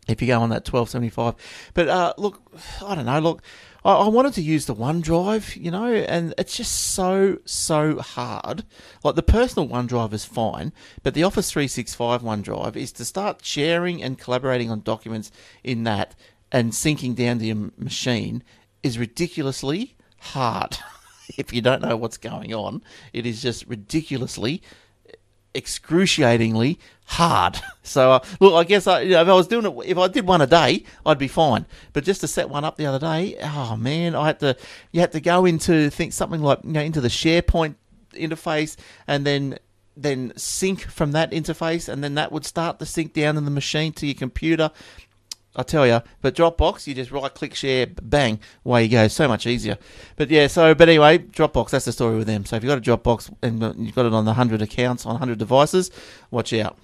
if 0.08 0.20
you 0.20 0.28
go 0.28 0.40
on 0.40 0.50
that 0.50 0.70
1275. 0.70 1.34
But 1.74 1.88
uh, 1.88 2.14
look, 2.16 2.40
I 2.84 2.94
don't 2.94 3.06
know. 3.06 3.18
Look, 3.18 3.42
I, 3.84 3.92
I 3.92 4.08
wanted 4.08 4.34
to 4.34 4.42
use 4.42 4.66
the 4.66 4.74
OneDrive, 4.74 5.56
you 5.62 5.70
know, 5.70 5.92
and 5.92 6.34
it's 6.38 6.56
just 6.56 6.72
so, 6.72 7.38
so 7.44 7.98
hard. 7.98 8.64
Like 9.02 9.14
the 9.14 9.22
personal 9.22 9.68
OneDrive 9.68 10.12
is 10.12 10.24
fine, 10.24 10.72
but 11.02 11.14
the 11.14 11.22
Office 11.22 11.50
365 11.50 12.22
OneDrive 12.22 12.76
is 12.76 12.92
to 12.92 13.04
start 13.04 13.44
sharing 13.44 14.02
and 14.02 14.18
collaborating 14.18 14.70
on 14.70 14.80
documents 14.80 15.30
in 15.62 15.84
that 15.84 16.14
and 16.52 16.72
syncing 16.72 17.14
down 17.14 17.38
to 17.38 17.46
your 17.46 17.70
machine 17.76 18.42
is 18.82 18.98
ridiculously 18.98 19.96
hard. 20.18 20.78
if 21.36 21.52
you 21.52 21.60
don't 21.60 21.82
know 21.82 21.96
what's 21.96 22.18
going 22.18 22.54
on, 22.54 22.82
it 23.12 23.26
is 23.26 23.42
just 23.42 23.66
ridiculously 23.66 24.62
excruciatingly 25.56 26.78
hard. 27.06 27.60
So 27.86 28.10
uh, 28.10 28.24
look, 28.40 28.54
I 28.54 28.64
guess 28.64 28.88
I, 28.88 29.02
you 29.02 29.10
know, 29.10 29.22
if 29.22 29.28
I 29.28 29.34
was 29.34 29.46
doing 29.46 29.64
it, 29.64 29.88
if 29.88 29.96
I 29.96 30.08
did 30.08 30.26
one 30.26 30.40
a 30.40 30.46
day, 30.48 30.82
I'd 31.06 31.20
be 31.20 31.28
fine. 31.28 31.66
But 31.92 32.02
just 32.02 32.20
to 32.22 32.26
set 32.26 32.50
one 32.50 32.64
up 32.64 32.76
the 32.76 32.86
other 32.86 32.98
day, 32.98 33.36
oh 33.40 33.76
man, 33.76 34.16
I 34.16 34.26
had 34.26 34.40
to. 34.40 34.56
You 34.90 35.02
had 35.02 35.12
to 35.12 35.20
go 35.20 35.44
into 35.44 35.88
think 35.88 36.12
something 36.12 36.42
like 36.42 36.58
you 36.64 36.72
know 36.72 36.80
into 36.80 37.00
the 37.00 37.06
SharePoint 37.06 37.76
interface 38.12 38.74
and 39.06 39.24
then 39.24 39.60
then 39.96 40.32
sync 40.36 40.82
from 40.82 41.12
that 41.12 41.30
interface, 41.30 41.88
and 41.88 42.02
then 42.02 42.14
that 42.14 42.32
would 42.32 42.44
start 42.44 42.80
to 42.80 42.86
sync 42.86 43.12
down 43.12 43.36
in 43.36 43.44
the 43.44 43.52
machine 43.52 43.92
to 43.92 44.06
your 44.06 44.16
computer. 44.16 44.72
I 45.56 45.62
tell 45.62 45.86
you, 45.86 46.02
but 46.20 46.34
Dropbox, 46.34 46.86
you 46.86 46.94
just 46.94 47.10
right 47.10 47.32
click 47.32 47.54
share, 47.54 47.86
bang, 47.86 48.38
away 48.64 48.84
you 48.84 48.90
go. 48.90 49.08
So 49.08 49.26
much 49.26 49.46
easier. 49.46 49.78
But 50.16 50.30
yeah, 50.30 50.48
so, 50.48 50.74
but 50.74 50.88
anyway, 50.88 51.18
Dropbox, 51.18 51.70
that's 51.70 51.86
the 51.86 51.92
story 51.92 52.18
with 52.18 52.26
them. 52.26 52.44
So 52.44 52.56
if 52.56 52.62
you've 52.62 52.68
got 52.68 52.78
a 52.78 52.96
Dropbox 52.96 53.34
and 53.42 53.60
you've 53.84 53.94
got 53.94 54.04
it 54.04 54.12
on 54.12 54.26
the 54.26 54.32
100 54.32 54.60
accounts, 54.60 55.06
on 55.06 55.14
100 55.14 55.38
devices, 55.38 55.90
watch 56.30 56.52
out. 56.52 56.78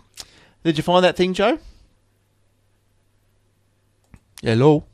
Did 0.64 0.78
you 0.78 0.82
find 0.82 1.04
that 1.04 1.16
thing, 1.16 1.34
Joe? 1.34 1.58
Hello? 4.42 4.84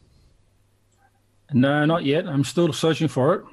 No, 1.52 1.84
not 1.84 2.04
yet. 2.04 2.26
I'm 2.26 2.44
still 2.44 2.72
searching 2.72 3.08
for 3.08 3.34
it. 3.34 3.44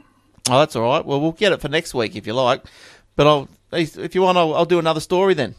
Oh, 0.50 0.60
that's 0.60 0.76
all 0.76 0.84
right. 0.84 1.06
Well, 1.06 1.22
we'll 1.22 1.32
get 1.32 1.52
it 1.52 1.62
for 1.62 1.70
next 1.70 1.94
week 1.94 2.16
if 2.16 2.26
you 2.26 2.34
like. 2.34 2.64
But 3.16 3.28
I'll, 3.28 3.50
if 3.72 4.16
you 4.16 4.22
want, 4.22 4.38
I'll, 4.38 4.54
I'll 4.56 4.66
do 4.66 4.80
another 4.80 5.00
story 5.00 5.34
then. 5.34 5.56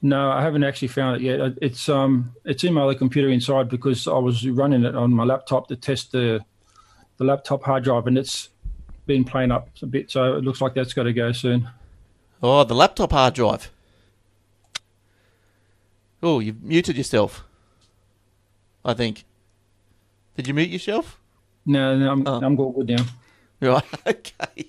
No, 0.00 0.30
I 0.30 0.42
haven't 0.42 0.62
actually 0.62 0.88
found 0.88 1.16
it 1.16 1.22
yet. 1.22 1.54
It's 1.60 1.88
um, 1.88 2.32
it's 2.44 2.62
in 2.62 2.72
my 2.74 2.82
other 2.82 2.94
computer 2.94 3.28
inside 3.28 3.68
because 3.68 4.06
I 4.06 4.18
was 4.18 4.46
running 4.48 4.84
it 4.84 4.94
on 4.94 5.12
my 5.12 5.24
laptop 5.24 5.66
to 5.68 5.76
test 5.76 6.12
the 6.12 6.44
the 7.16 7.24
laptop 7.24 7.64
hard 7.64 7.82
drive, 7.84 8.06
and 8.06 8.16
it's 8.16 8.50
been 9.06 9.24
playing 9.24 9.50
up 9.50 9.68
a 9.82 9.86
bit. 9.86 10.10
So 10.10 10.34
it 10.34 10.44
looks 10.44 10.60
like 10.60 10.74
that's 10.74 10.92
got 10.94 11.04
to 11.04 11.12
go 11.12 11.32
soon. 11.32 11.68
Oh, 12.42 12.62
the 12.62 12.74
laptop 12.74 13.10
hard 13.10 13.34
drive. 13.34 13.70
Oh, 16.22 16.38
you've 16.38 16.62
muted 16.62 16.96
yourself. 16.96 17.44
I 18.84 18.94
think. 18.94 19.24
Did 20.36 20.46
you 20.46 20.54
mute 20.54 20.70
yourself? 20.70 21.18
No, 21.66 21.96
no, 21.98 22.12
I'm 22.12 22.26
Oh. 22.26 22.40
I'm 22.40 22.58
all 22.60 22.72
good 22.72 22.88
now. 22.88 23.04
Right. 23.60 23.82
Okay. 24.06 24.66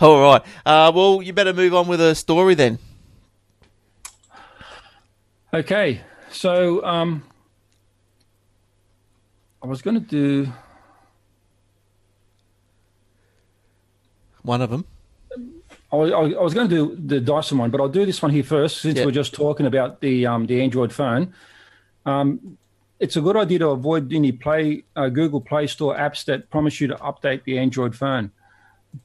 All 0.00 0.20
right. 0.20 0.42
Uh, 0.66 0.90
well, 0.92 1.22
you 1.22 1.32
better 1.32 1.52
move 1.52 1.72
on 1.74 1.86
with 1.86 2.00
a 2.00 2.12
story 2.16 2.56
then. 2.56 2.80
Okay, 5.54 6.00
so 6.30 6.82
um, 6.84 7.22
I 9.62 9.66
was 9.66 9.82
going 9.82 9.94
to 9.94 10.00
do. 10.00 10.50
One 14.42 14.62
of 14.62 14.70
them. 14.70 14.86
I 15.92 15.96
was, 15.96 16.10
I 16.10 16.40
was 16.40 16.54
going 16.54 16.68
to 16.70 16.74
do 16.74 16.96
the 16.96 17.20
Dyson 17.20 17.58
one, 17.58 17.70
but 17.70 17.80
I'll 17.82 17.88
do 17.88 18.06
this 18.06 18.22
one 18.22 18.30
here 18.30 18.42
first 18.42 18.78
since 18.80 18.98
Yeah. 18.98 19.04
we're 19.04 19.10
just 19.10 19.34
talking 19.34 19.66
about 19.66 20.00
the 20.00 20.26
um, 20.26 20.46
the 20.46 20.62
Android 20.62 20.90
phone. 20.92 21.34
Um, 22.06 22.56
it's 22.98 23.16
a 23.16 23.20
good 23.20 23.36
idea 23.36 23.58
to 23.58 23.68
avoid 23.68 24.10
any 24.12 24.32
Play 24.32 24.84
uh, 24.96 25.08
Google 25.10 25.40
Play 25.42 25.66
Store 25.66 25.94
apps 25.94 26.24
that 26.24 26.48
promise 26.48 26.80
you 26.80 26.88
to 26.88 26.94
update 26.96 27.44
the 27.44 27.58
Android 27.58 27.94
phone. 27.94 28.30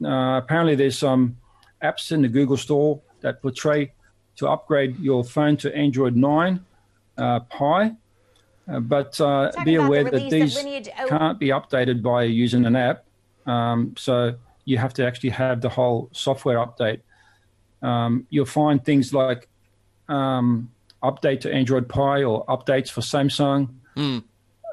Uh, 0.04 0.38
apparently, 0.42 0.76
there's 0.76 0.98
some 0.98 1.36
apps 1.84 2.12
in 2.14 2.22
the 2.22 2.30
Google 2.30 2.58
Store 2.58 3.02
that 3.20 3.42
portray 3.42 3.92
to 4.38 4.48
upgrade 4.48 5.00
your 5.00 5.24
phone 5.24 5.58
to 5.58 5.76
Android 5.76 6.16
9, 6.16 6.64
uh, 7.18 7.40
Pie. 7.42 7.96
Uh, 8.70 8.80
but 8.80 9.20
uh, 9.22 9.52
be 9.52 9.56
about 9.56 9.66
the 9.66 9.76
aware 9.76 10.04
that 10.04 10.30
these 10.30 10.56
Lineage 10.56 10.90
O- 11.00 11.08
can't 11.08 11.40
be 11.40 11.48
updated 11.48 12.02
by 12.02 12.24
using 12.24 12.66
an 12.66 12.76
app. 12.76 13.06
Um, 13.46 13.96
so 13.98 14.36
you 14.66 14.78
have 14.78 14.94
to 14.96 15.06
actually 15.06 15.30
have 15.30 15.62
the 15.62 15.70
whole 15.70 16.10
software 16.12 16.58
update. 16.58 17.00
Um, 17.82 18.28
you'll 18.30 18.46
find 18.46 18.84
things 18.84 19.14
like 19.14 19.48
um, 20.10 20.70
update 21.02 21.42
to 21.42 21.54
Android 21.54 21.88
Pie 21.88 22.24
or 22.24 22.46
updates 22.46 22.90
for 22.90 23.02
Samsung 23.02 23.70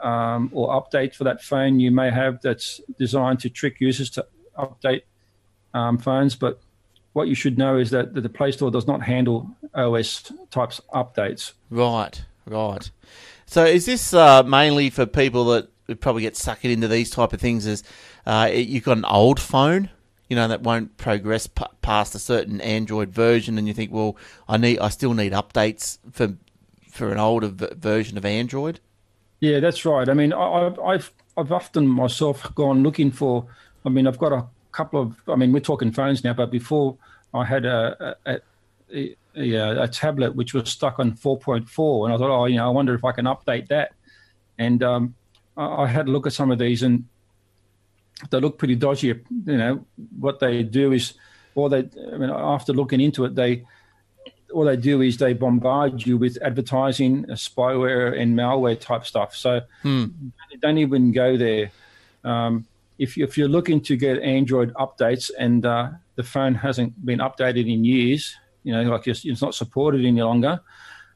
um, 0.02 0.50
or 0.52 0.68
update 0.70 1.14
for 1.14 1.24
that 1.24 1.42
phone 1.42 1.78
you 1.80 1.90
may 1.90 2.10
have 2.10 2.40
that's 2.42 2.80
designed 2.98 3.40
to 3.40 3.48
trick 3.48 3.80
users 3.80 4.10
to 4.10 4.26
update 4.58 5.02
um, 5.72 5.98
phones. 5.98 6.34
But 6.34 6.60
what 7.14 7.28
you 7.28 7.34
should 7.34 7.56
know 7.56 7.78
is 7.78 7.90
that, 7.90 8.12
that 8.14 8.20
the 8.20 8.28
Play 8.28 8.52
Store 8.52 8.70
does 8.70 8.86
not 8.86 9.02
handle 9.02 9.48
OS 9.74 10.30
types 10.50 10.80
updates. 10.92 11.52
Right, 11.70 12.22
right. 12.44 12.90
So 13.46 13.64
is 13.64 13.86
this 13.86 14.12
uh, 14.12 14.42
mainly 14.42 14.90
for 14.90 15.06
people 15.06 15.46
that 15.46 15.68
would 15.86 16.00
probably 16.00 16.22
get 16.22 16.36
sucked 16.36 16.64
into 16.64 16.88
these 16.88 17.10
type 17.10 17.32
of 17.32 17.40
things? 17.40 17.66
Is 17.66 17.84
uh, 18.26 18.50
you've 18.52 18.84
got 18.84 18.98
an 18.98 19.04
old 19.04 19.38
phone, 19.38 19.90
you 20.28 20.34
know, 20.34 20.48
that 20.48 20.62
won't 20.62 20.96
progress 20.96 21.46
p- 21.46 21.64
past 21.82 22.16
a 22.16 22.18
certain 22.18 22.60
Android 22.60 23.10
version, 23.10 23.58
and 23.58 23.68
you 23.68 23.74
think, 23.74 23.92
well, 23.92 24.16
I 24.48 24.56
need, 24.56 24.80
I 24.80 24.88
still 24.88 25.14
need 25.14 25.32
updates 25.32 25.98
for 26.10 26.34
for 26.90 27.12
an 27.12 27.18
older 27.18 27.48
v- 27.48 27.74
version 27.76 28.18
of 28.18 28.24
Android. 28.24 28.80
Yeah, 29.38 29.60
that's 29.60 29.84
right. 29.84 30.08
I 30.08 30.14
mean, 30.14 30.32
I, 30.32 30.72
I've 30.84 31.12
I've 31.36 31.52
often 31.52 31.86
myself 31.86 32.52
gone 32.56 32.82
looking 32.82 33.12
for. 33.12 33.46
I 33.84 33.88
mean, 33.88 34.08
I've 34.08 34.18
got 34.18 34.32
a 34.32 34.46
couple 34.75 35.01
of. 35.01 35.16
I 35.29 35.37
mean, 35.37 35.53
we're 35.53 35.61
talking 35.61 35.93
phones 35.93 36.25
now, 36.25 36.35
but 36.35 36.51
before 36.51 36.97
I 37.33 37.45
had 37.45 37.64
a 37.64 38.16
a, 38.27 38.41
a, 38.93 39.16
a, 39.37 39.83
a 39.85 39.89
tablet 39.89 40.35
which 40.35 40.55
was 40.55 40.68
stuck 40.70 40.99
on 40.99 41.12
4.4, 41.12 42.05
and 42.05 42.14
I 42.14 42.18
thought, 42.18 42.31
oh, 42.31 42.45
you 42.47 42.57
know, 42.57 42.66
I 42.66 42.70
wonder 42.70 42.95
if 42.95 43.05
I 43.05 43.12
can 43.12 43.25
update 43.25 43.68
that. 43.68 43.93
And 44.59 44.83
um, 44.83 45.14
I, 45.57 45.83
I 45.83 45.87
had 45.87 46.09
a 46.09 46.11
look 46.11 46.27
at 46.27 46.33
some 46.33 46.51
of 46.51 46.59
these, 46.59 46.83
and 46.83 47.05
they 48.31 48.41
look 48.41 48.59
pretty 48.59 48.75
dodgy. 48.75 49.09
You 49.09 49.22
know, 49.47 49.87
what 50.18 50.41
they 50.41 50.62
do 50.62 50.93
is, 50.93 51.14
or 51.55 51.68
they. 51.68 51.89
I 52.12 52.16
mean, 52.16 52.31
after 52.31 52.72
looking 52.72 53.01
into 53.01 53.25
it, 53.25 53.35
they 53.35 53.64
all 54.53 54.64
they 54.64 54.77
do 54.77 55.01
is 55.01 55.16
they 55.16 55.33
bombard 55.33 56.07
you 56.07 56.16
with 56.16 56.39
advertising, 56.41 57.29
uh, 57.29 57.35
spyware, 57.35 58.18
and 58.20 58.37
malware 58.37 58.79
type 58.79 59.05
stuff. 59.05 59.35
So 59.35 59.61
don't 60.61 60.79
even 60.79 61.12
go 61.12 61.37
there. 61.37 61.72
Um, 62.22 62.66
if, 62.99 63.16
you, 63.16 63.24
if 63.24 63.36
you're 63.36 63.49
looking 63.49 63.80
to 63.82 63.97
get 63.97 64.20
Android 64.22 64.72
updates 64.74 65.30
and 65.38 65.64
uh, 65.66 65.90
the 66.16 66.22
phone 66.22 66.55
hasn't 66.55 67.05
been 67.05 67.18
updated 67.18 67.72
in 67.72 67.84
years, 67.84 68.36
you 68.62 68.72
know, 68.72 68.82
like 68.82 69.07
it's, 69.07 69.24
it's 69.24 69.42
not 69.42 69.55
supported 69.55 70.05
any 70.05 70.22
longer, 70.22 70.61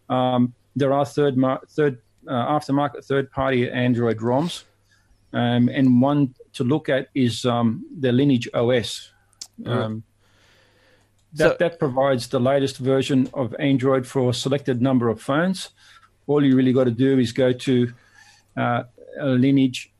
um, 0.09 0.55
there 0.74 0.93
are 0.93 1.05
third 1.05 1.37
mar- 1.37 1.62
third 1.68 2.01
uh, 2.26 2.59
aftermarket 2.59 3.05
third 3.05 3.31
party 3.31 3.70
Android 3.70 4.18
ROMs, 4.18 4.64
um, 5.33 5.68
and 5.68 6.01
one 6.01 6.35
to 6.53 6.64
look 6.64 6.89
at 6.89 7.09
is 7.14 7.45
um, 7.45 7.85
the 8.01 8.12
Lineage 8.12 8.49
OS. 8.55 9.11
Um, 9.66 10.03
that, 11.35 11.53
So- 11.53 11.57
that 11.59 11.79
provides 11.79 12.29
the 12.29 12.41
latest 12.41 12.79
version 12.79 13.29
of 13.35 13.55
Android 13.59 14.07
for 14.07 14.31
a 14.31 14.35
selected 14.35 14.81
number 14.83 15.09
of 15.09 15.20
phones. 15.20 15.70
All 16.26 16.45
you 16.45 16.57
really 16.57 16.72
got 16.72 16.85
to 16.85 16.91
do 16.91 17.18
is 17.18 17.33
go 17.33 17.53
to 17.53 17.93
uh, 18.57 18.83
lineage 19.20 19.93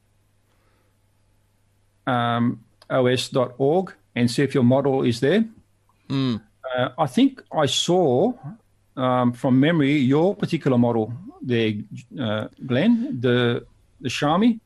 um, 2.09 2.61
os.org 2.91 3.95
and 4.15 4.31
see 4.31 4.43
if 4.43 4.55
your 4.55 4.65
model 4.65 5.03
is 5.03 5.21
there. 5.21 5.45
Uh, 6.77 6.89
I 6.99 7.07
think 7.07 7.43
I 7.53 7.67
saw 7.67 8.33
um, 8.97 9.33
from 9.33 9.61
memory 9.61 9.97
your 9.97 10.35
particular 10.35 10.79
model 10.79 11.13
there, 11.43 11.73
uh, 12.21 12.49
Glenn, 12.67 13.21
the 13.21 13.65
the 14.01 14.09
Xiaomi 14.09 14.61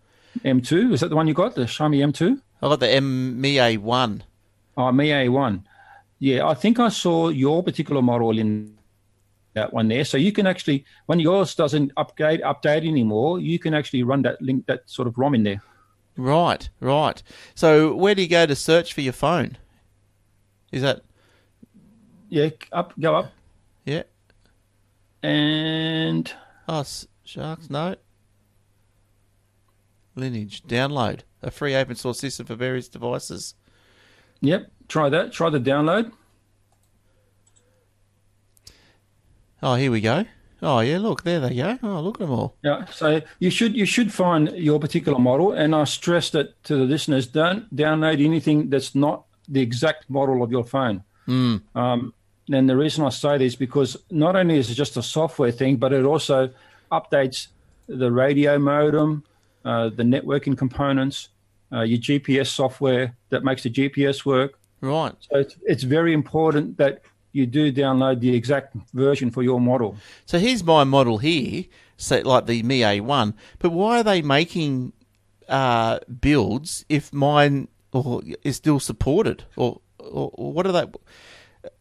M2. 0.44 0.92
Is 0.92 1.00
that 1.00 1.08
the 1.08 1.16
one 1.16 1.26
you 1.26 1.34
got? 1.34 1.54
The 1.54 1.62
Xiaomi 1.62 1.98
M2? 2.12 2.40
I 2.62 2.68
got 2.68 2.80
the 2.80 3.00
MIA 3.00 3.80
one. 3.80 4.22
Oh, 4.76 4.92
Mi 4.92 5.08
A1. 5.08 5.62
Yeah, 6.18 6.46
I 6.46 6.54
think 6.54 6.78
I 6.78 6.88
saw 6.88 7.28
your 7.28 7.62
particular 7.62 8.00
model 8.00 8.38
in 8.38 8.76
that 9.54 9.72
one 9.72 9.88
there. 9.88 10.04
So 10.04 10.16
you 10.16 10.32
can 10.32 10.46
actually, 10.46 10.84
when 11.06 11.20
yours 11.20 11.54
doesn't 11.54 11.92
upgrade 11.96 12.40
update 12.42 12.86
anymore, 12.86 13.40
you 13.40 13.58
can 13.58 13.74
actually 13.74 14.02
run 14.02 14.22
that 14.22 14.40
link, 14.40 14.66
that 14.66 14.88
sort 14.88 15.08
of 15.08 15.18
ROM 15.18 15.34
in 15.34 15.42
there. 15.42 15.62
Right, 16.16 16.68
right. 16.80 17.22
So 17.54 17.94
where 17.94 18.14
do 18.14 18.22
you 18.22 18.28
go 18.28 18.44
to 18.46 18.54
search 18.54 18.92
for 18.92 19.00
your 19.00 19.12
phone? 19.14 19.56
Is 20.70 20.82
that 20.82 21.02
Yeah, 22.28 22.50
up, 22.72 22.92
go 23.00 23.14
up, 23.16 23.32
yeah? 23.84 24.02
and 25.22 26.32
Oh, 26.68 26.84
sharks, 27.24 27.68
no. 27.70 27.96
Lineage 30.14 30.62
download 30.64 31.20
a 31.42 31.50
free 31.50 31.74
open 31.74 31.96
source 31.96 32.18
system 32.20 32.46
for 32.46 32.54
various 32.54 32.88
devices. 32.88 33.54
yep, 34.40 34.70
try 34.88 35.08
that. 35.08 35.32
Try 35.32 35.48
the 35.50 35.58
download. 35.60 36.12
Oh, 39.62 39.74
here 39.76 39.90
we 39.90 40.00
go. 40.00 40.24
Oh 40.62 40.78
yeah, 40.80 40.98
look 40.98 41.24
there 41.24 41.40
they 41.40 41.56
go. 41.56 41.78
Oh, 41.82 42.00
look 42.00 42.20
at 42.20 42.26
them 42.26 42.30
all. 42.30 42.56
Yeah, 42.62 42.84
so 42.86 43.20
you 43.40 43.50
should 43.50 43.74
you 43.74 43.84
should 43.84 44.12
find 44.12 44.52
your 44.52 44.78
particular 44.78 45.18
model, 45.18 45.52
and 45.52 45.74
I 45.74 45.84
stress 45.84 46.30
that 46.30 46.62
to 46.64 46.76
the 46.76 46.84
listeners: 46.84 47.26
don't 47.26 47.74
download 47.74 48.24
anything 48.24 48.70
that's 48.70 48.94
not 48.94 49.24
the 49.48 49.60
exact 49.60 50.08
model 50.08 50.42
of 50.42 50.52
your 50.52 50.64
phone. 50.64 51.02
Um, 51.28 52.14
and 52.50 52.68
the 52.68 52.76
reason 52.76 53.04
I 53.04 53.08
say 53.10 53.38
this 53.38 53.54
because 53.54 53.96
not 54.10 54.36
only 54.36 54.58
is 54.58 54.70
it 54.70 54.74
just 54.74 54.96
a 54.96 55.02
software 55.02 55.52
thing, 55.52 55.76
but 55.76 55.92
it 55.92 56.04
also 56.04 56.50
updates 56.90 57.48
the 57.88 58.10
radio 58.10 58.58
modem, 58.58 59.24
uh, 59.64 59.88
the 59.88 60.02
networking 60.02 60.56
components, 60.56 61.28
uh, 61.72 61.80
your 61.82 61.98
GPS 61.98 62.48
software 62.48 63.16
that 63.30 63.44
makes 63.44 63.62
the 63.62 63.70
GPS 63.70 64.24
work. 64.24 64.58
Right. 64.80 65.14
So 65.30 65.38
it's, 65.38 65.56
it's 65.62 65.82
very 65.84 66.12
important 66.12 66.76
that 66.78 67.02
you 67.32 67.46
do 67.46 67.72
download 67.72 68.20
the 68.20 68.34
exact 68.34 68.76
version 68.92 69.30
for 69.30 69.42
your 69.42 69.60
model. 69.60 69.96
So 70.26 70.38
here's 70.38 70.62
my 70.62 70.84
model 70.84 71.18
here, 71.18 71.64
so 71.96 72.20
like 72.20 72.46
the 72.46 72.62
Mi 72.62 72.80
A1. 72.80 73.34
But 73.58 73.70
why 73.70 74.00
are 74.00 74.02
they 74.02 74.22
making 74.22 74.92
uh, 75.48 75.98
builds 76.20 76.84
if 76.88 77.12
mine 77.12 77.68
or 77.92 78.22
is 78.42 78.56
still 78.56 78.80
supported, 78.80 79.44
or, 79.56 79.80
or, 79.98 80.30
or 80.34 80.52
what 80.52 80.66
are 80.66 80.72
they? 80.72 80.86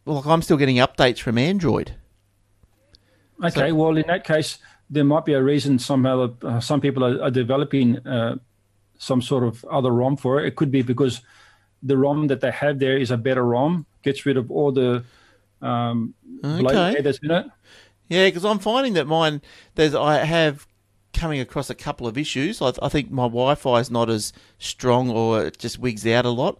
Like 0.04 0.26
I'm 0.26 0.42
still 0.42 0.56
getting 0.56 0.76
updates 0.76 1.20
from 1.20 1.38
Android. 1.38 1.94
Okay, 3.42 3.72
well, 3.72 3.96
in 3.96 4.06
that 4.06 4.24
case, 4.24 4.58
there 4.88 5.04
might 5.04 5.24
be 5.24 5.32
a 5.32 5.42
reason 5.42 5.78
somehow 5.78 6.34
uh, 6.42 6.60
some 6.60 6.80
people 6.80 7.04
are, 7.04 7.24
are 7.24 7.30
developing 7.30 7.98
uh, 8.06 8.36
some 8.98 9.20
sort 9.20 9.42
of 9.42 9.64
other 9.64 9.90
ROM 9.90 10.16
for 10.16 10.40
it. 10.40 10.46
It 10.46 10.56
could 10.56 10.70
be 10.70 10.82
because 10.82 11.22
the 11.82 11.96
ROM 11.96 12.28
that 12.28 12.40
they 12.40 12.52
have 12.52 12.78
there 12.78 12.96
is 12.96 13.10
a 13.10 13.16
better 13.16 13.44
ROM, 13.44 13.86
gets 14.02 14.26
rid 14.26 14.36
of 14.36 14.50
all 14.50 14.70
the 14.70 15.04
um, 15.62 16.14
Okay. 16.44 17.00
that's 17.00 17.18
in 17.18 17.30
it. 17.30 17.46
Yeah, 18.08 18.26
because 18.26 18.44
I'm 18.44 18.58
finding 18.58 18.92
that 18.94 19.06
mine, 19.06 19.40
there's 19.76 19.94
I 19.94 20.18
have 20.24 20.66
coming 21.14 21.40
across 21.40 21.70
a 21.70 21.74
couple 21.74 22.06
of 22.06 22.18
issues. 22.18 22.60
I, 22.60 22.72
I 22.82 22.88
think 22.88 23.10
my 23.10 23.24
Wi-Fi 23.24 23.78
is 23.78 23.90
not 23.90 24.10
as 24.10 24.32
strong, 24.58 25.08
or 25.10 25.44
it 25.46 25.58
just 25.58 25.78
wigs 25.78 26.06
out 26.06 26.24
a 26.26 26.30
lot. 26.30 26.58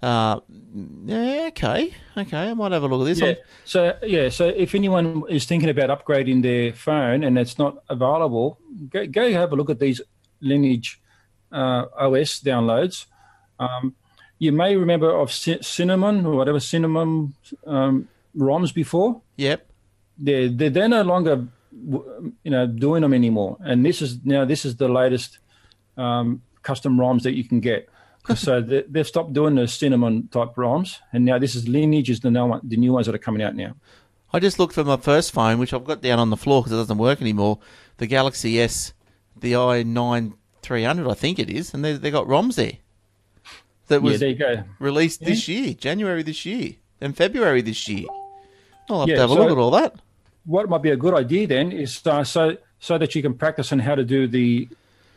Uh, 0.00 0.38
yeah, 1.04 1.46
okay, 1.48 1.92
okay, 2.16 2.50
I 2.50 2.54
might 2.54 2.70
have 2.72 2.84
a 2.84 2.86
look 2.88 3.00
at 3.02 3.04
this. 3.06 3.20
Yeah. 3.20 3.26
I'm- 3.26 3.36
So 3.64 3.96
yeah. 4.04 4.28
So 4.28 4.46
if 4.48 4.74
anyone 4.74 5.24
is 5.28 5.44
thinking 5.44 5.68
about 5.68 5.90
upgrading 5.90 6.42
their 6.42 6.72
phone 6.72 7.24
and 7.24 7.36
it's 7.38 7.58
not 7.58 7.82
available, 7.88 8.58
go, 8.90 9.06
go 9.06 9.32
have 9.32 9.52
a 9.52 9.56
look 9.56 9.70
at 9.70 9.80
these 9.80 10.00
Lineage 10.40 11.00
uh, 11.50 11.86
OS 11.98 12.40
downloads. 12.40 13.06
Um, 13.58 13.96
you 14.38 14.52
may 14.52 14.76
remember 14.76 15.10
of 15.10 15.32
Ci- 15.32 15.62
Cinnamon 15.62 16.24
or 16.24 16.36
whatever 16.36 16.60
Cinnamon 16.60 17.34
um, 17.66 18.08
ROMs 18.36 18.72
before. 18.74 19.20
Yep. 19.36 19.66
They're, 20.18 20.48
they're 20.48 20.70
they're 20.70 20.88
no 20.88 21.02
longer 21.02 21.46
you 21.72 22.50
know 22.50 22.66
doing 22.66 23.02
them 23.02 23.14
anymore. 23.14 23.56
And 23.60 23.84
this 23.84 24.02
is 24.02 24.24
now 24.24 24.44
this 24.44 24.64
is 24.64 24.76
the 24.76 24.88
latest 24.88 25.38
um, 25.96 26.42
custom 26.62 26.98
ROMs 26.98 27.22
that 27.22 27.34
you 27.34 27.44
can 27.44 27.60
get. 27.60 27.88
so 28.34 28.60
they, 28.60 28.82
they've 28.88 29.06
stopped 29.06 29.32
doing 29.32 29.54
the 29.54 29.66
cinnamon 29.66 30.28
type 30.28 30.54
ROMs, 30.56 30.98
and 31.12 31.24
now 31.24 31.38
this 31.38 31.54
is 31.54 31.68
Lineage 31.68 32.10
is 32.10 32.20
the 32.20 32.30
new 32.30 32.46
one, 32.46 32.60
the 32.62 32.76
new 32.76 32.92
ones 32.92 33.06
that 33.06 33.14
are 33.14 33.18
coming 33.18 33.42
out 33.42 33.54
now. 33.54 33.74
I 34.32 34.40
just 34.40 34.58
looked 34.58 34.74
for 34.74 34.84
my 34.84 34.98
first 34.98 35.32
phone, 35.32 35.58
which 35.58 35.72
I've 35.72 35.84
got 35.84 36.02
down 36.02 36.18
on 36.18 36.28
the 36.28 36.36
floor 36.36 36.60
because 36.60 36.72
it 36.72 36.76
doesn't 36.76 36.98
work 36.98 37.22
anymore. 37.22 37.58
The 37.96 38.06
Galaxy 38.06 38.60
S, 38.60 38.92
the 39.34 39.52
i9 39.54 40.34
300, 40.62 41.08
I 41.08 41.14
think 41.14 41.38
it 41.38 41.48
is, 41.48 41.72
and 41.72 41.84
they 41.84 41.94
they 41.94 42.10
got 42.10 42.26
ROMs 42.26 42.56
there. 42.56 42.72
That 43.86 44.02
yeah, 44.02 44.10
was 44.10 44.20
there 44.20 44.28
you 44.28 44.34
go. 44.34 44.64
released 44.78 45.24
this 45.24 45.48
year, 45.48 45.72
January 45.72 46.22
this 46.22 46.44
year, 46.44 46.74
and 47.00 47.16
February 47.16 47.62
this 47.62 47.88
year. 47.88 48.06
I'll 48.90 49.00
have 49.00 49.08
Yeah, 49.08 49.16
to 49.16 49.20
have 49.22 49.30
a 49.30 49.34
so- 49.34 49.40
look 49.40 49.50
at 49.50 49.58
all 49.58 49.70
that. 49.72 49.94
What 50.44 50.68
might 50.68 50.82
be 50.82 50.90
a 50.90 50.96
good 50.96 51.12
idea 51.14 51.46
then 51.46 51.72
is 51.72 52.00
uh, 52.06 52.24
so 52.24 52.56
so 52.80 52.96
that 52.96 53.14
you 53.14 53.20
can 53.20 53.34
practice 53.34 53.70
on 53.72 53.80
how 53.80 53.94
to 53.94 54.04
do 54.04 54.26
the 54.26 54.68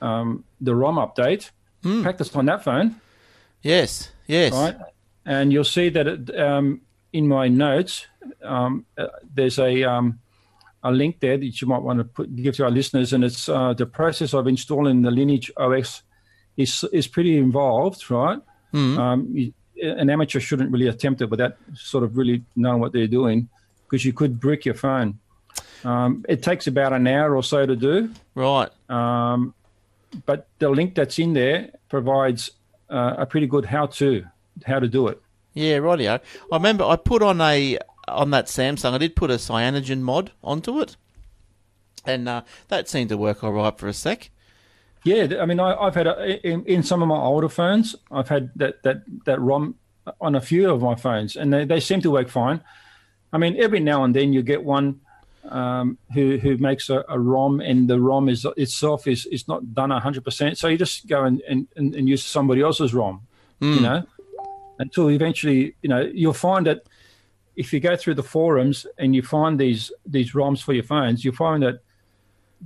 um, 0.01 0.43
the 0.59 0.75
ROM 0.75 0.95
update. 0.95 1.51
Practice 2.03 2.35
on 2.35 2.45
that 2.45 2.63
phone. 2.63 2.95
Yes, 3.63 4.11
yes. 4.27 4.51
right? 4.53 4.75
And 5.25 5.51
you'll 5.53 5.63
see 5.63 5.89
that 5.89 6.05
it, 6.07 6.39
um, 6.39 6.81
in 7.13 7.27
my 7.27 7.47
notes, 7.47 8.07
um, 8.43 8.85
uh, 8.97 9.07
there's 9.33 9.57
a 9.57 9.83
um, 9.83 10.19
a 10.83 10.91
link 10.91 11.19
there 11.21 11.37
that 11.37 11.61
you 11.61 11.67
might 11.67 11.81
want 11.81 11.99
to 11.99 12.03
put, 12.03 12.35
give 12.35 12.55
to 12.57 12.65
our 12.65 12.71
listeners, 12.71 13.13
and 13.13 13.23
it's 13.23 13.47
uh, 13.47 13.73
the 13.73 13.85
process 13.85 14.33
of 14.33 14.47
installing 14.47 15.01
the 15.01 15.11
Lineage 15.11 15.49
OS 15.57 16.03
is 16.57 16.83
is 16.91 17.07
pretty 17.07 17.37
involved, 17.37 18.09
right? 18.11 18.39
Mm. 18.73 18.97
Um, 18.97 19.27
you, 19.31 19.53
an 19.81 20.09
amateur 20.09 20.39
shouldn't 20.39 20.71
really 20.71 20.87
attempt 20.87 21.21
it 21.21 21.29
without 21.29 21.55
sort 21.73 22.03
of 22.03 22.15
really 22.17 22.43
knowing 22.55 22.79
what 22.79 22.91
they're 22.93 23.07
doing, 23.07 23.49
because 23.85 24.05
you 24.05 24.13
could 24.13 24.39
brick 24.39 24.65
your 24.65 24.75
phone. 24.75 25.19
Um, 25.83 26.23
it 26.29 26.43
takes 26.43 26.67
about 26.67 26.93
an 26.93 27.07
hour 27.07 27.35
or 27.35 27.43
so 27.43 27.65
to 27.65 27.75
do, 27.75 28.11
Right. 28.35 28.69
um, 28.89 29.53
but 30.25 30.47
the 30.59 30.69
link 30.69 30.93
that's 30.95 31.17
in 31.17 31.33
there 31.33 31.71
provides 31.89 32.51
uh, 32.89 33.15
a 33.17 33.25
pretty 33.25 33.47
good 33.47 33.65
how-to 33.65 34.25
how 34.65 34.79
to 34.79 34.87
do 34.87 35.07
it. 35.07 35.19
Yeah, 35.53 35.77
rightio. 35.79 36.19
I 36.51 36.55
remember 36.55 36.83
I 36.83 36.95
put 36.97 37.23
on 37.23 37.41
a 37.41 37.79
on 38.07 38.31
that 38.31 38.45
Samsung. 38.45 38.93
I 38.93 38.97
did 38.99 39.15
put 39.15 39.31
a 39.31 39.35
cyanogen 39.35 40.01
mod 40.01 40.31
onto 40.43 40.79
it, 40.79 40.95
and 42.05 42.29
uh, 42.29 42.41
that 42.67 42.87
seemed 42.87 43.09
to 43.09 43.17
work 43.17 43.43
all 43.43 43.53
right 43.53 43.77
for 43.77 43.87
a 43.87 43.93
sec. 43.93 44.29
Yeah, 45.03 45.41
I 45.41 45.45
mean, 45.45 45.59
I, 45.59 45.73
I've 45.73 45.95
had 45.95 46.07
a, 46.07 46.47
in, 46.47 46.63
in 46.65 46.83
some 46.83 47.01
of 47.01 47.07
my 47.07 47.17
older 47.17 47.49
phones, 47.49 47.95
I've 48.11 48.29
had 48.29 48.51
that 48.55 48.83
that 48.83 49.03
that 49.25 49.39
ROM 49.41 49.75
on 50.19 50.35
a 50.35 50.41
few 50.41 50.69
of 50.69 50.81
my 50.81 50.95
phones, 50.95 51.35
and 51.35 51.51
they, 51.51 51.65
they 51.65 51.79
seem 51.79 52.01
to 52.01 52.11
work 52.11 52.29
fine. 52.29 52.61
I 53.33 53.37
mean, 53.37 53.55
every 53.57 53.79
now 53.79 54.03
and 54.03 54.15
then 54.15 54.33
you 54.33 54.43
get 54.43 54.63
one 54.63 55.01
um, 55.49 55.97
who 56.13 56.37
who 56.37 56.57
makes 56.57 56.89
a, 56.89 57.03
a 57.09 57.19
ROM, 57.19 57.61
and 57.61 57.89
the 57.89 57.99
ROM 57.99 58.29
is 58.29 58.45
itself 58.57 59.07
is 59.07 59.25
is 59.27 59.47
not 59.47 59.73
done 59.73 59.89
hundred 59.89 60.23
percent. 60.23 60.57
So 60.57 60.67
you 60.67 60.77
just 60.77 61.07
go 61.07 61.23
and, 61.23 61.41
and, 61.47 61.67
and 61.75 62.07
use 62.07 62.23
somebody 62.23 62.61
else's 62.61 62.93
ROM, 62.93 63.21
you 63.59 63.81
know, 63.81 64.03
until 64.79 65.09
eventually, 65.09 65.75
you 65.81 65.89
know, 65.89 66.01
you'll 66.01 66.33
find 66.33 66.65
that 66.67 66.83
if 67.55 67.73
you 67.73 67.79
go 67.79 67.95
through 67.95 68.15
the 68.15 68.23
forums 68.23 68.85
and 68.97 69.15
you 69.15 69.21
find 69.23 69.59
these 69.59 69.91
these 70.05 70.33
ROMs 70.33 70.61
for 70.61 70.73
your 70.73 70.83
phones, 70.83 71.25
you 71.25 71.31
find 71.31 71.63
that 71.63 71.81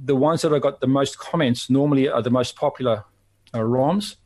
the 0.04 0.16
ones 0.16 0.42
that 0.42 0.52
have 0.52 0.62
got 0.62 0.82
the 0.82 0.88
most 0.88 1.18
comments 1.18 1.70
normally 1.70 2.10
are 2.10 2.22
the 2.22 2.30
most 2.30 2.56
popular 2.56 3.06
uh, 3.54 3.60
ROMs. 3.60 4.18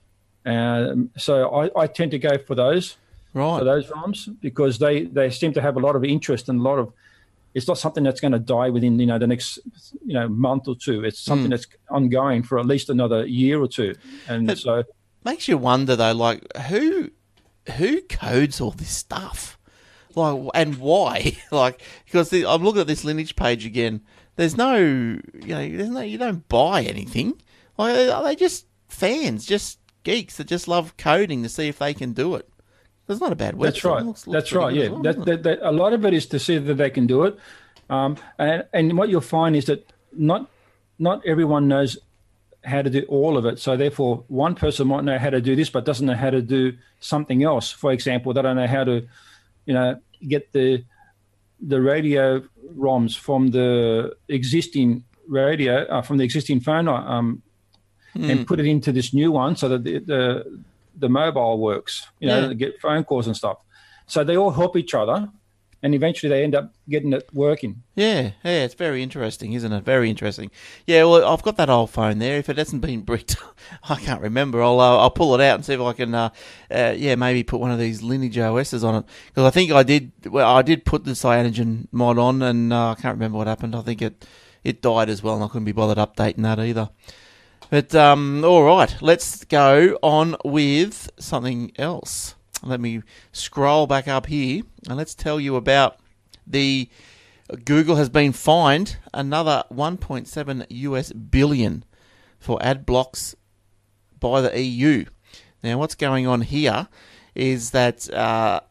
Um, 0.46 1.12
so 1.18 1.50
I, 1.50 1.82
I 1.84 1.88
tend 1.88 2.12
to 2.12 2.20
go 2.20 2.38
for 2.38 2.56
those 2.56 2.98
right. 3.34 3.60
for 3.60 3.66
those 3.66 3.88
ROMs 3.88 4.36
because 4.42 4.80
they, 4.80 5.04
they 5.04 5.30
seem 5.30 5.54
to 5.54 5.62
have 5.62 5.76
a 5.76 5.80
lot 5.80 5.96
of 5.96 6.04
interest 6.04 6.50
and 6.50 6.60
a 6.60 6.64
lot 6.64 6.80
of. 6.80 6.94
It's 7.56 7.68
not 7.68 7.80
something 7.80 8.04
that's 8.04 8.22
going 8.22 8.32
to 8.32 8.40
die 8.40 8.70
within 8.70 9.00
you 9.00 9.08
know 9.08 9.18
the 9.18 9.26
next 9.26 9.58
you 10.06 10.14
know 10.14 10.30
month 10.30 10.68
or 10.68 10.76
two. 10.76 11.04
It's 11.04 11.20
something 11.20 11.50
that's 11.50 11.66
ongoing 11.90 12.44
for 12.44 12.60
at 12.60 12.68
least 12.68 12.90
another 12.90 13.26
year 13.26 13.60
or 13.60 13.68
two. 13.68 13.96
And 14.28 14.56
so 14.58 14.84
Makes 15.26 15.48
you 15.50 15.58
wonder 15.58 15.96
though, 15.96 16.14
like 16.14 16.56
who 16.58 17.12
who 17.76 18.02
codes 18.04 18.62
all 18.62 18.72
this 18.72 18.90
stuff, 18.90 19.60
like 20.16 20.50
and 20.54 20.78
why? 20.78 21.38
like 21.52 21.82
because 22.06 22.30
the, 22.30 22.46
I'm 22.46 22.64
looking 22.64 22.82
at 22.82 22.88
this 22.88 23.04
lineage 23.04 23.36
page 23.36 23.66
again. 23.66 24.02
There's 24.40 24.56
no, 24.56 24.78
you 24.78 25.22
know, 25.34 25.70
there's 25.70 25.90
no, 25.90 26.00
you 26.00 26.18
don't 26.18 26.48
buy 26.48 26.84
anything. 26.84 27.42
Like, 27.78 28.10
are 28.10 28.24
they 28.24 28.38
just 28.38 28.68
fans, 28.88 29.46
just 29.46 29.80
geeks 30.04 30.38
that 30.38 30.48
just 30.48 30.70
love 30.70 30.96
coding 30.96 31.44
to 31.44 31.50
see 31.50 31.68
if 31.68 31.80
they 31.80 31.94
can 31.94 32.14
do 32.14 32.36
it? 32.36 32.48
That's 33.06 33.20
not 33.20 33.34
a 33.34 33.36
bad 33.36 33.56
website. 33.56 33.64
That's 33.64 33.84
right. 33.84 34.06
Looks- 34.06 34.28
looks 34.28 34.34
That's 34.34 34.54
right. 34.54 34.74
Yeah. 34.74 34.88
well, 34.88 35.02
that, 35.02 35.26
that, 35.26 35.44
that, 35.44 35.60
a 35.62 35.74
lot 35.74 35.92
of 35.92 36.06
it 36.06 36.14
is 36.14 36.26
to 36.28 36.40
see 36.40 36.58
that 36.58 36.74
they 36.76 36.90
can 36.90 37.06
do 37.06 37.26
it, 37.26 37.38
um, 37.90 38.16
and 38.38 38.64
and 38.72 38.98
what 38.98 39.10
you'll 39.10 39.20
find 39.20 39.58
is 39.58 39.66
that 39.66 39.92
not 40.14 40.50
not 41.00 41.26
everyone 41.26 41.68
knows 41.68 41.98
how 42.64 42.82
to 42.82 42.90
do 42.90 43.02
all 43.10 43.38
of 43.38 43.46
it. 43.46 43.60
So 43.60 43.76
therefore, 43.76 44.24
one 44.30 44.56
person 44.56 44.88
might 44.88 45.04
know 45.04 45.18
how 45.18 45.32
to 45.32 45.42
do 45.42 45.54
this, 45.58 45.70
but 45.70 45.84
doesn't 45.84 46.08
know 46.08 46.16
how 46.16 46.30
to 46.30 46.42
do 46.42 46.78
something 47.02 47.44
else. 47.44 47.72
For 47.72 47.92
example, 47.92 48.32
they 48.34 48.42
don't 48.42 48.56
know 48.56 48.68
how 48.68 48.86
to, 48.86 49.06
you 49.66 49.74
know, 49.74 50.00
get 50.26 50.54
the 50.54 50.86
the 51.62 51.82
radio 51.82 52.42
ROMs 52.76 53.18
from 53.18 53.52
the 53.52 54.16
existing 54.28 55.04
radio 55.28 55.84
uh, 55.86 56.02
from 56.02 56.18
the 56.18 56.24
existing 56.24 56.60
phone 56.60 56.88
um, 56.88 57.42
and 58.16 58.46
put 58.48 58.60
it 58.60 58.66
into 58.66 58.92
this 58.92 59.14
new 59.14 59.32
one 59.32 59.56
so 59.56 59.70
that 59.70 59.84
the 59.84 60.00
the, 60.00 60.62
the 60.98 61.10
mobile 61.10 61.60
works. 61.60 62.08
You 62.20 62.28
know, 62.30 62.48
Yeah. 62.48 62.54
get 62.54 62.80
phone 62.82 63.04
calls 63.04 63.28
and 63.28 63.36
stuff. 63.38 63.58
So 64.08 64.24
they 64.24 64.36
all 64.38 64.52
help 64.52 64.76
each 64.76 64.94
other, 64.96 65.30
and 65.82 65.96
eventually 65.96 66.30
they 66.30 66.44
end 66.44 66.56
up 66.56 66.74
getting 66.90 67.14
it 67.14 67.30
working. 67.34 67.84
Yeah, 67.96 68.32
yeah, 68.44 68.64
it's 68.64 68.74
very 68.74 69.02
interesting, 69.02 69.54
isn't 69.54 69.72
it? 69.72 69.84
Very 69.84 70.10
interesting. 70.10 70.52
Yeah, 70.86 71.06
well, 71.06 71.26
I've 71.26 71.44
got 71.44 71.58
that 71.58 71.70
old 71.70 71.90
phone 71.90 72.20
there. 72.20 72.38
If 72.38 72.50
it 72.50 72.58
hasn't 72.58 72.82
been 72.82 73.02
bricked, 73.02 73.38
I 73.90 73.96
can't 73.96 74.22
remember. 74.22 74.62
I'll 74.62 74.80
uh, 74.80 74.98
I'll 74.98 75.12
pull 75.12 75.36
it 75.36 75.42
out 75.42 75.56
and 75.56 75.66
see 75.66 75.74
if 75.74 75.82
I 75.82 75.94
can, 75.94 76.14
uh, 76.14 76.30
uh, 76.70 76.94
yeah, 76.98 77.16
maybe 77.16 77.44
put 77.44 77.60
one 77.60 77.72
of 77.72 77.80
these 77.80 78.02
Lineage 78.02 78.38
OSs 78.38 78.84
on 78.84 78.96
it 78.96 79.06
because 79.28 79.46
I 79.46 79.52
think 79.52 79.72
I 79.72 79.84
did. 79.84 80.12
Well, 80.26 80.50
I 80.50 80.62
did 80.62 80.86
put 80.86 81.06
the 81.06 81.12
Cyanogen 81.12 81.88
mod 81.92 82.18
on, 82.18 82.42
and 82.42 82.74
uh, 82.74 82.92
I 82.92 82.96
can't 82.96 83.16
remember 83.16 83.38
what 83.38 83.48
happened. 83.48 83.76
I 83.76 83.82
think 83.82 84.02
it 84.02 84.26
it 84.64 84.82
died 84.82 85.10
as 85.10 85.24
well, 85.24 85.36
and 85.36 85.44
I 85.44 85.48
couldn't 85.48 85.66
be 85.66 85.72
bothered 85.72 85.98
updating 85.98 86.44
that 86.44 86.60
either. 86.60 86.90
But 87.70 87.94
um, 87.94 88.44
all 88.44 88.64
right, 88.64 88.96
let's 89.02 89.44
go 89.46 89.98
on 90.02 90.36
with 90.44 91.10
something 91.20 91.72
else. 91.78 92.36
Let 92.64 92.80
me 92.80 93.02
scroll 93.32 93.88
back 93.88 94.08
up 94.08 94.26
here, 94.26 94.64
and 94.88 94.98
let's 94.98 95.16
tell 95.16 95.40
you 95.40 95.56
about 95.56 95.98
the 96.46 96.90
Google 97.66 97.96
has 97.96 98.10
been 98.10 98.34
fined 98.34 98.98
another 99.14 99.64
1.7 99.72 100.66
US 100.70 101.14
billion 101.14 101.84
for 102.38 102.62
ad 102.62 102.86
blocks 102.86 103.36
by 104.20 104.42
the 104.42 104.62
EU. 104.62 105.06
Now, 105.64 105.78
what's 105.78 105.96
going 105.96 106.28
on 106.28 106.42
here 106.42 106.88
is 107.36 107.72
that 107.72 108.12
uh, 108.14 108.62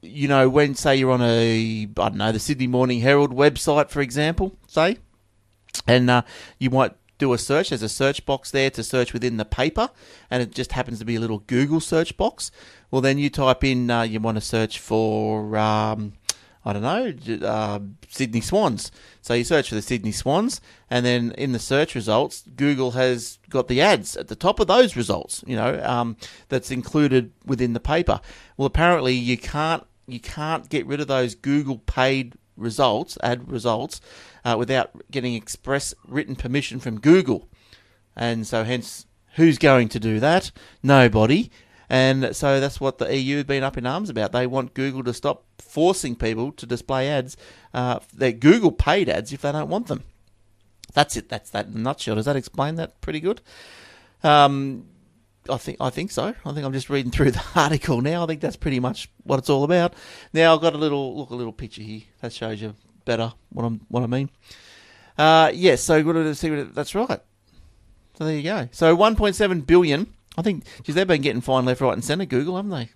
you 0.00 0.28
know 0.28 0.48
when 0.48 0.74
say 0.74 0.96
you're 0.96 1.10
on 1.10 1.22
a 1.22 1.82
I 1.82 2.08
don't 2.08 2.16
know 2.16 2.32
the 2.32 2.38
Sydney 2.38 2.66
Morning 2.66 3.00
Herald 3.00 3.34
website, 3.34 3.90
for 3.90 4.00
example, 4.00 4.56
say, 4.66 4.98
and 5.86 6.10
uh, 6.10 6.22
you 6.58 6.70
might 6.70 6.92
do 7.18 7.32
a 7.32 7.38
search. 7.38 7.68
There's 7.68 7.82
a 7.82 7.88
search 7.88 8.26
box 8.26 8.50
there 8.50 8.70
to 8.70 8.82
search 8.82 9.12
within 9.12 9.36
the 9.36 9.44
paper, 9.44 9.90
and 10.30 10.42
it 10.42 10.52
just 10.52 10.72
happens 10.72 10.98
to 10.98 11.04
be 11.04 11.16
a 11.16 11.20
little 11.20 11.38
Google 11.40 11.80
search 11.80 12.16
box. 12.16 12.50
Well, 12.92 13.00
then 13.00 13.18
you 13.18 13.30
type 13.30 13.64
in 13.64 13.90
uh, 13.90 14.02
you 14.02 14.20
want 14.20 14.36
to 14.36 14.42
search 14.42 14.78
for 14.78 15.56
um, 15.56 16.12
I 16.64 16.72
don't 16.72 16.82
know 16.82 17.46
uh, 17.48 17.80
Sydney 18.08 18.42
Swans. 18.42 18.92
So 19.22 19.34
you 19.34 19.44
search 19.44 19.70
for 19.70 19.74
the 19.74 19.82
Sydney 19.82 20.12
Swans, 20.12 20.60
and 20.90 21.04
then 21.04 21.32
in 21.32 21.52
the 21.52 21.58
search 21.58 21.94
results, 21.94 22.44
Google 22.54 22.92
has 22.92 23.38
got 23.48 23.66
the 23.66 23.80
ads 23.80 24.14
at 24.14 24.28
the 24.28 24.36
top 24.36 24.60
of 24.60 24.66
those 24.66 24.94
results. 24.94 25.42
You 25.46 25.56
know 25.56 25.82
um, 25.82 26.16
that's 26.50 26.70
included 26.70 27.32
within 27.44 27.72
the 27.72 27.80
paper. 27.80 28.20
Well, 28.56 28.66
apparently 28.66 29.14
you 29.14 29.38
can't 29.38 29.84
you 30.06 30.20
can't 30.20 30.68
get 30.68 30.86
rid 30.86 31.00
of 31.00 31.08
those 31.08 31.34
Google 31.34 31.78
paid 31.78 32.34
results, 32.58 33.16
ad 33.22 33.50
results, 33.50 34.02
uh, 34.44 34.56
without 34.58 34.90
getting 35.10 35.34
express 35.34 35.94
written 36.06 36.36
permission 36.36 36.78
from 36.78 37.00
Google. 37.00 37.48
And 38.14 38.46
so, 38.46 38.64
hence, 38.64 39.06
who's 39.36 39.56
going 39.56 39.88
to 39.88 39.98
do 39.98 40.20
that? 40.20 40.50
Nobody. 40.82 41.50
And 41.92 42.34
so 42.34 42.58
that's 42.58 42.80
what 42.80 42.96
the 42.96 43.14
EU 43.14 43.36
have 43.36 43.46
been 43.46 43.62
up 43.62 43.76
in 43.76 43.84
arms 43.84 44.08
about. 44.08 44.32
They 44.32 44.46
want 44.46 44.72
Google 44.72 45.04
to 45.04 45.12
stop 45.12 45.44
forcing 45.58 46.16
people 46.16 46.50
to 46.52 46.64
display 46.64 47.06
ads, 47.06 47.36
uh, 47.74 48.00
their 48.14 48.32
Google 48.32 48.72
paid 48.72 49.10
ads, 49.10 49.30
if 49.30 49.42
they 49.42 49.52
don't 49.52 49.68
want 49.68 49.88
them. 49.88 50.02
That's 50.94 51.18
it. 51.18 51.28
That's 51.28 51.50
that 51.50 51.66
in 51.66 51.82
nutshell. 51.82 52.14
Does 52.14 52.24
that 52.24 52.34
explain 52.34 52.76
that 52.76 52.98
pretty 53.02 53.20
good? 53.20 53.42
Um, 54.24 54.86
I 55.50 55.58
think 55.58 55.76
I 55.82 55.90
think 55.90 56.10
so. 56.12 56.34
I 56.46 56.52
think 56.52 56.64
I'm 56.64 56.72
just 56.72 56.88
reading 56.88 57.12
through 57.12 57.30
the 57.32 57.44
article 57.54 58.00
now. 58.00 58.24
I 58.24 58.26
think 58.26 58.40
that's 58.40 58.56
pretty 58.56 58.80
much 58.80 59.10
what 59.24 59.38
it's 59.38 59.50
all 59.50 59.62
about. 59.62 59.92
Now 60.32 60.54
I've 60.54 60.62
got 60.62 60.72
a 60.72 60.78
little 60.78 61.14
look, 61.14 61.28
a 61.28 61.34
little 61.34 61.52
picture 61.52 61.82
here 61.82 62.02
that 62.22 62.32
shows 62.32 62.62
you 62.62 62.74
better 63.04 63.34
what 63.50 63.66
I'm 63.66 63.82
what 63.88 64.02
I 64.02 64.06
mean. 64.06 64.30
Uh, 65.18 65.50
yes, 65.52 65.82
so 65.82 66.02
good 66.02 66.14
to 66.14 66.34
see 66.34 66.48
that's 66.48 66.94
right. 66.94 67.20
So 68.16 68.24
there 68.24 68.36
you 68.36 68.44
go. 68.44 68.70
So 68.72 68.96
1.7 68.96 69.66
billion. 69.66 70.14
I 70.36 70.42
think, 70.42 70.64
geez, 70.82 70.94
they've 70.94 71.06
been 71.06 71.22
getting 71.22 71.42
fined 71.42 71.66
left, 71.66 71.80
right, 71.80 71.92
and 71.92 72.04
centre. 72.04 72.24
Google, 72.24 72.56
haven't 72.56 72.70
they? 72.70 72.88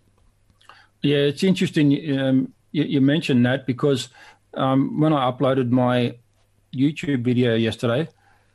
Yeah, 1.03 1.18
it's 1.18 1.43
interesting 1.43 2.18
um, 2.18 2.53
you, 2.76 2.84
you 2.84 3.01
mentioned 3.01 3.45
that 3.47 3.66
because 3.66 4.09
um, 4.55 5.01
when 5.01 5.12
I 5.12 5.30
uploaded 5.30 5.70
my 5.70 6.16
YouTube 6.74 7.22
video 7.22 7.55
yesterday, 7.55 8.09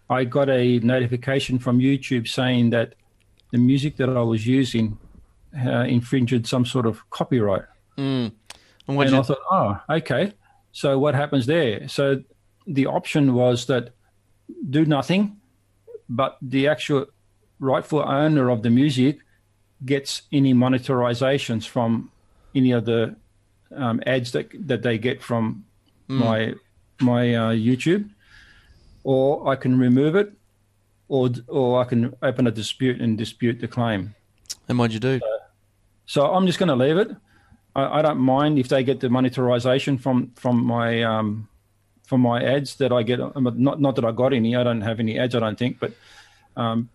I 0.09 0.25
got 0.25 0.49
a 0.49 0.79
notification 0.79 1.57
from 1.57 1.79
YouTube 1.79 2.27
saying 2.27 2.69
that 2.69 2.93
the 3.51 3.57
music 3.57 3.97
that 3.97 4.09
I 4.09 4.21
was 4.21 4.45
using 4.45 4.97
uh, 5.57 5.86
infringed 5.88 6.45
some 6.45 6.65
sort 6.65 6.86
of 6.86 7.09
copyright. 7.09 7.63
Mm. 7.97 8.32
And 8.88 9.01
and 9.01 9.15
I 9.15 9.21
thought, 9.21 9.39
oh, 9.49 9.79
okay. 9.89 10.34
So 10.71 10.99
what 10.99 11.15
happens 11.15 11.45
there? 11.45 11.88
So 11.88 12.23
the 12.67 12.86
option 12.86 13.34
was 13.34 13.65
that 13.65 13.89
do 14.69 14.86
nothing, 14.86 15.38
but 16.09 16.38
the 16.41 16.67
actual 16.67 17.07
rightful 17.62 18.01
owner 18.01 18.49
of 18.49 18.62
the 18.64 18.70
music 18.70 19.20
gets 19.86 20.24
any 20.34 20.53
monetarizations 20.53 21.66
from 21.68 22.12
any 22.53 22.72
of 22.72 22.84
the 22.86 23.16
um, 23.76 24.01
ads 24.05 24.32
that 24.34 24.49
that 24.68 24.82
they 24.82 24.97
get 24.97 25.22
from 25.22 25.64
my 26.07 26.53
my 26.99 27.34
uh, 27.36 27.51
YouTube, 27.53 28.09
or 29.05 29.47
I 29.47 29.55
can 29.55 29.80
remove 29.80 30.16
it, 30.18 30.34
or 31.07 31.30
or 31.47 31.80
I 31.82 31.86
can 31.86 32.14
open 32.22 32.47
a 32.47 32.51
dispute 32.51 32.99
and 32.99 33.18
dispute 33.18 33.62
the 33.62 33.68
claim. 33.68 34.14
and 34.68 34.78
what'd 34.78 34.93
you 34.93 34.99
do? 34.99 35.22
So 36.05 36.26
I'm 36.34 36.45
just 36.45 36.59
going 36.59 36.68
to 36.68 36.76
leave 36.76 36.97
it. 36.97 37.16
I, 37.76 37.99
I 37.99 38.01
don't 38.01 38.20
mind 38.20 38.59
if 38.59 38.68
they 38.68 38.84
get 38.84 38.99
the 38.99 39.07
monetarization 39.07 39.97
from 39.99 40.32
from 40.36 40.66
my 40.66 41.01
um, 41.03 41.47
for 42.03 42.18
my 42.18 42.43
ads 42.43 42.76
that 42.76 42.91
I 42.91 43.03
get. 43.03 43.20
Not 43.38 43.80
not 43.80 43.95
that 43.95 44.03
I 44.03 44.12
got 44.12 44.34
any. 44.34 44.55
I 44.57 44.64
don't 44.64 44.82
have 44.82 44.99
any 44.99 45.18
ads. 45.18 45.34
I 45.36 45.39
don't 45.39 45.57
think, 45.57 45.80
but 45.80 45.93
um, 46.57 46.89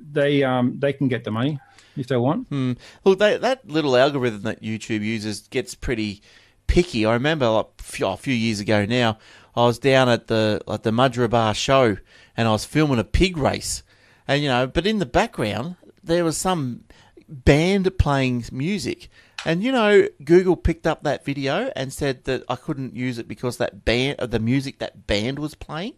they 0.00 0.42
um, 0.42 0.78
they 0.78 0.92
can 0.92 1.08
get 1.08 1.24
the 1.24 1.30
money 1.30 1.58
if 1.96 2.08
they 2.08 2.16
want. 2.16 2.48
Hmm. 2.48 2.72
Look, 3.04 3.18
that 3.18 3.68
little 3.68 3.96
algorithm 3.96 4.42
that 4.42 4.62
YouTube 4.62 5.02
uses 5.02 5.48
gets 5.48 5.74
pretty 5.74 6.22
picky. 6.66 7.06
I 7.06 7.14
remember 7.14 7.48
like, 7.48 7.66
a 8.00 8.16
few 8.16 8.34
years 8.34 8.60
ago 8.60 8.84
now, 8.84 9.18
I 9.54 9.64
was 9.64 9.78
down 9.78 10.08
at 10.08 10.26
the 10.26 10.62
at 10.68 10.82
the 10.82 10.90
Mudgeeraba 10.90 11.54
show 11.54 11.96
and 12.36 12.48
I 12.48 12.50
was 12.50 12.64
filming 12.64 12.98
a 12.98 13.04
pig 13.04 13.36
race, 13.36 13.82
and 14.28 14.42
you 14.42 14.48
know, 14.48 14.66
but 14.66 14.86
in 14.86 14.98
the 14.98 15.06
background 15.06 15.76
there 16.02 16.24
was 16.24 16.36
some 16.36 16.84
band 17.28 17.98
playing 17.98 18.44
music. 18.52 19.08
And 19.44 19.62
you 19.62 19.70
know, 19.70 20.08
Google 20.24 20.56
picked 20.56 20.86
up 20.86 21.02
that 21.02 21.24
video 21.24 21.70
and 21.76 21.92
said 21.92 22.24
that 22.24 22.42
I 22.48 22.56
couldn't 22.56 22.96
use 22.96 23.18
it 23.18 23.28
because 23.28 23.58
that 23.58 23.84
band, 23.84 24.18
the 24.18 24.40
music 24.40 24.78
that 24.78 25.06
band 25.06 25.38
was 25.38 25.54
playing. 25.54 25.94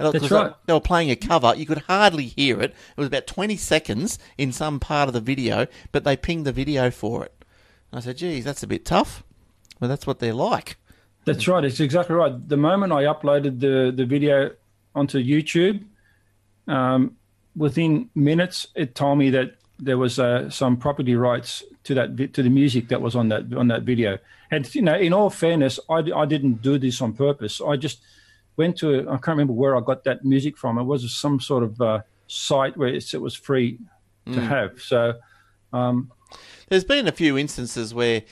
That's 0.00 0.30
right. 0.30 0.54
They 0.66 0.72
were 0.72 0.80
playing 0.80 1.10
a 1.10 1.16
cover. 1.16 1.54
You 1.54 1.66
could 1.66 1.78
hardly 1.78 2.26
hear 2.26 2.60
it. 2.60 2.70
It 2.70 2.96
was 2.96 3.06
about 3.06 3.26
20 3.26 3.56
seconds 3.56 4.18
in 4.38 4.52
some 4.52 4.80
part 4.80 5.08
of 5.08 5.12
the 5.12 5.20
video, 5.20 5.66
but 5.92 6.04
they 6.04 6.16
pinged 6.16 6.46
the 6.46 6.52
video 6.52 6.90
for 6.90 7.24
it. 7.24 7.44
And 7.92 7.98
I 7.98 8.02
said, 8.02 8.16
geez, 8.16 8.44
that's 8.44 8.62
a 8.62 8.66
bit 8.66 8.84
tough. 8.84 9.22
But 9.78 9.88
that's 9.88 10.06
what 10.06 10.18
they're 10.18 10.34
like. 10.34 10.76
That's 11.24 11.46
right. 11.46 11.64
It's 11.64 11.80
exactly 11.80 12.14
right. 12.14 12.48
The 12.48 12.56
moment 12.56 12.92
I 12.92 13.04
uploaded 13.04 13.60
the, 13.60 13.92
the 13.94 14.04
video 14.04 14.50
onto 14.94 15.22
YouTube, 15.22 15.84
um, 16.66 17.16
within 17.56 18.10
minutes, 18.14 18.66
it 18.74 18.94
told 18.94 19.18
me 19.18 19.30
that 19.30 19.54
there 19.78 19.98
was 19.98 20.18
uh, 20.18 20.50
some 20.50 20.76
property 20.76 21.16
rights 21.16 21.62
to 21.84 21.94
that 21.94 22.34
to 22.34 22.42
the 22.42 22.50
music 22.50 22.88
that 22.88 23.00
was 23.00 23.16
on 23.16 23.28
that 23.30 23.52
on 23.54 23.68
that 23.68 23.82
video. 23.82 24.18
And 24.50 24.72
you 24.74 24.82
know, 24.82 24.94
in 24.94 25.12
all 25.12 25.30
fairness, 25.30 25.80
I, 25.88 26.02
I 26.14 26.26
didn't 26.26 26.62
do 26.62 26.78
this 26.78 27.00
on 27.00 27.14
purpose. 27.14 27.60
I 27.60 27.76
just 27.76 28.00
went 28.60 28.76
to 28.78 29.00
I 29.08 29.16
can't 29.16 29.28
remember 29.28 29.54
where 29.54 29.74
I 29.76 29.80
got 29.80 30.04
that 30.04 30.24
music 30.24 30.56
from. 30.56 30.78
It 30.78 30.84
was 30.84 31.12
some 31.12 31.40
sort 31.40 31.62
of 31.62 31.80
uh, 31.80 32.00
site 32.26 32.76
where 32.76 32.88
it 32.88 33.20
was 33.20 33.34
free 33.34 33.78
to 34.26 34.32
mm. 34.32 34.48
have. 34.48 34.80
So 34.80 35.14
um, 35.72 36.12
there's 36.68 36.84
been 36.84 37.08
a 37.08 37.12
few 37.12 37.36
instances 37.36 37.92
where. 37.92 38.22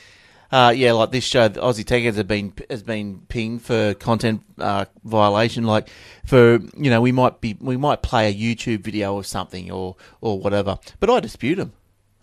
Uh, 0.51 0.73
yeah, 0.75 0.93
like 0.93 1.11
this 1.11 1.25
show, 1.25 1.47
Aussie 1.51 1.85
Tech 1.85 2.03
has 2.05 2.23
been 2.23 2.55
has 2.71 2.83
been 2.83 3.21
pinged 3.29 3.61
for 3.61 3.93
content 3.93 4.43
uh, 4.57 4.87
violation. 5.05 5.65
Like 5.65 5.91
for 6.25 6.59
you 6.75 6.89
know, 6.89 7.03
we 7.03 7.13
might 7.13 7.43
be 7.43 7.55
we 7.61 7.77
might 7.77 8.01
play 8.01 8.31
a 8.31 8.35
YouTube 8.35 8.81
video 8.81 9.15
or 9.15 9.23
something 9.25 9.71
or 9.71 9.97
or 10.23 10.41
whatever, 10.41 10.79
but 11.01 11.11
I 11.11 11.21
dispute 11.21 11.57
them. 11.57 11.75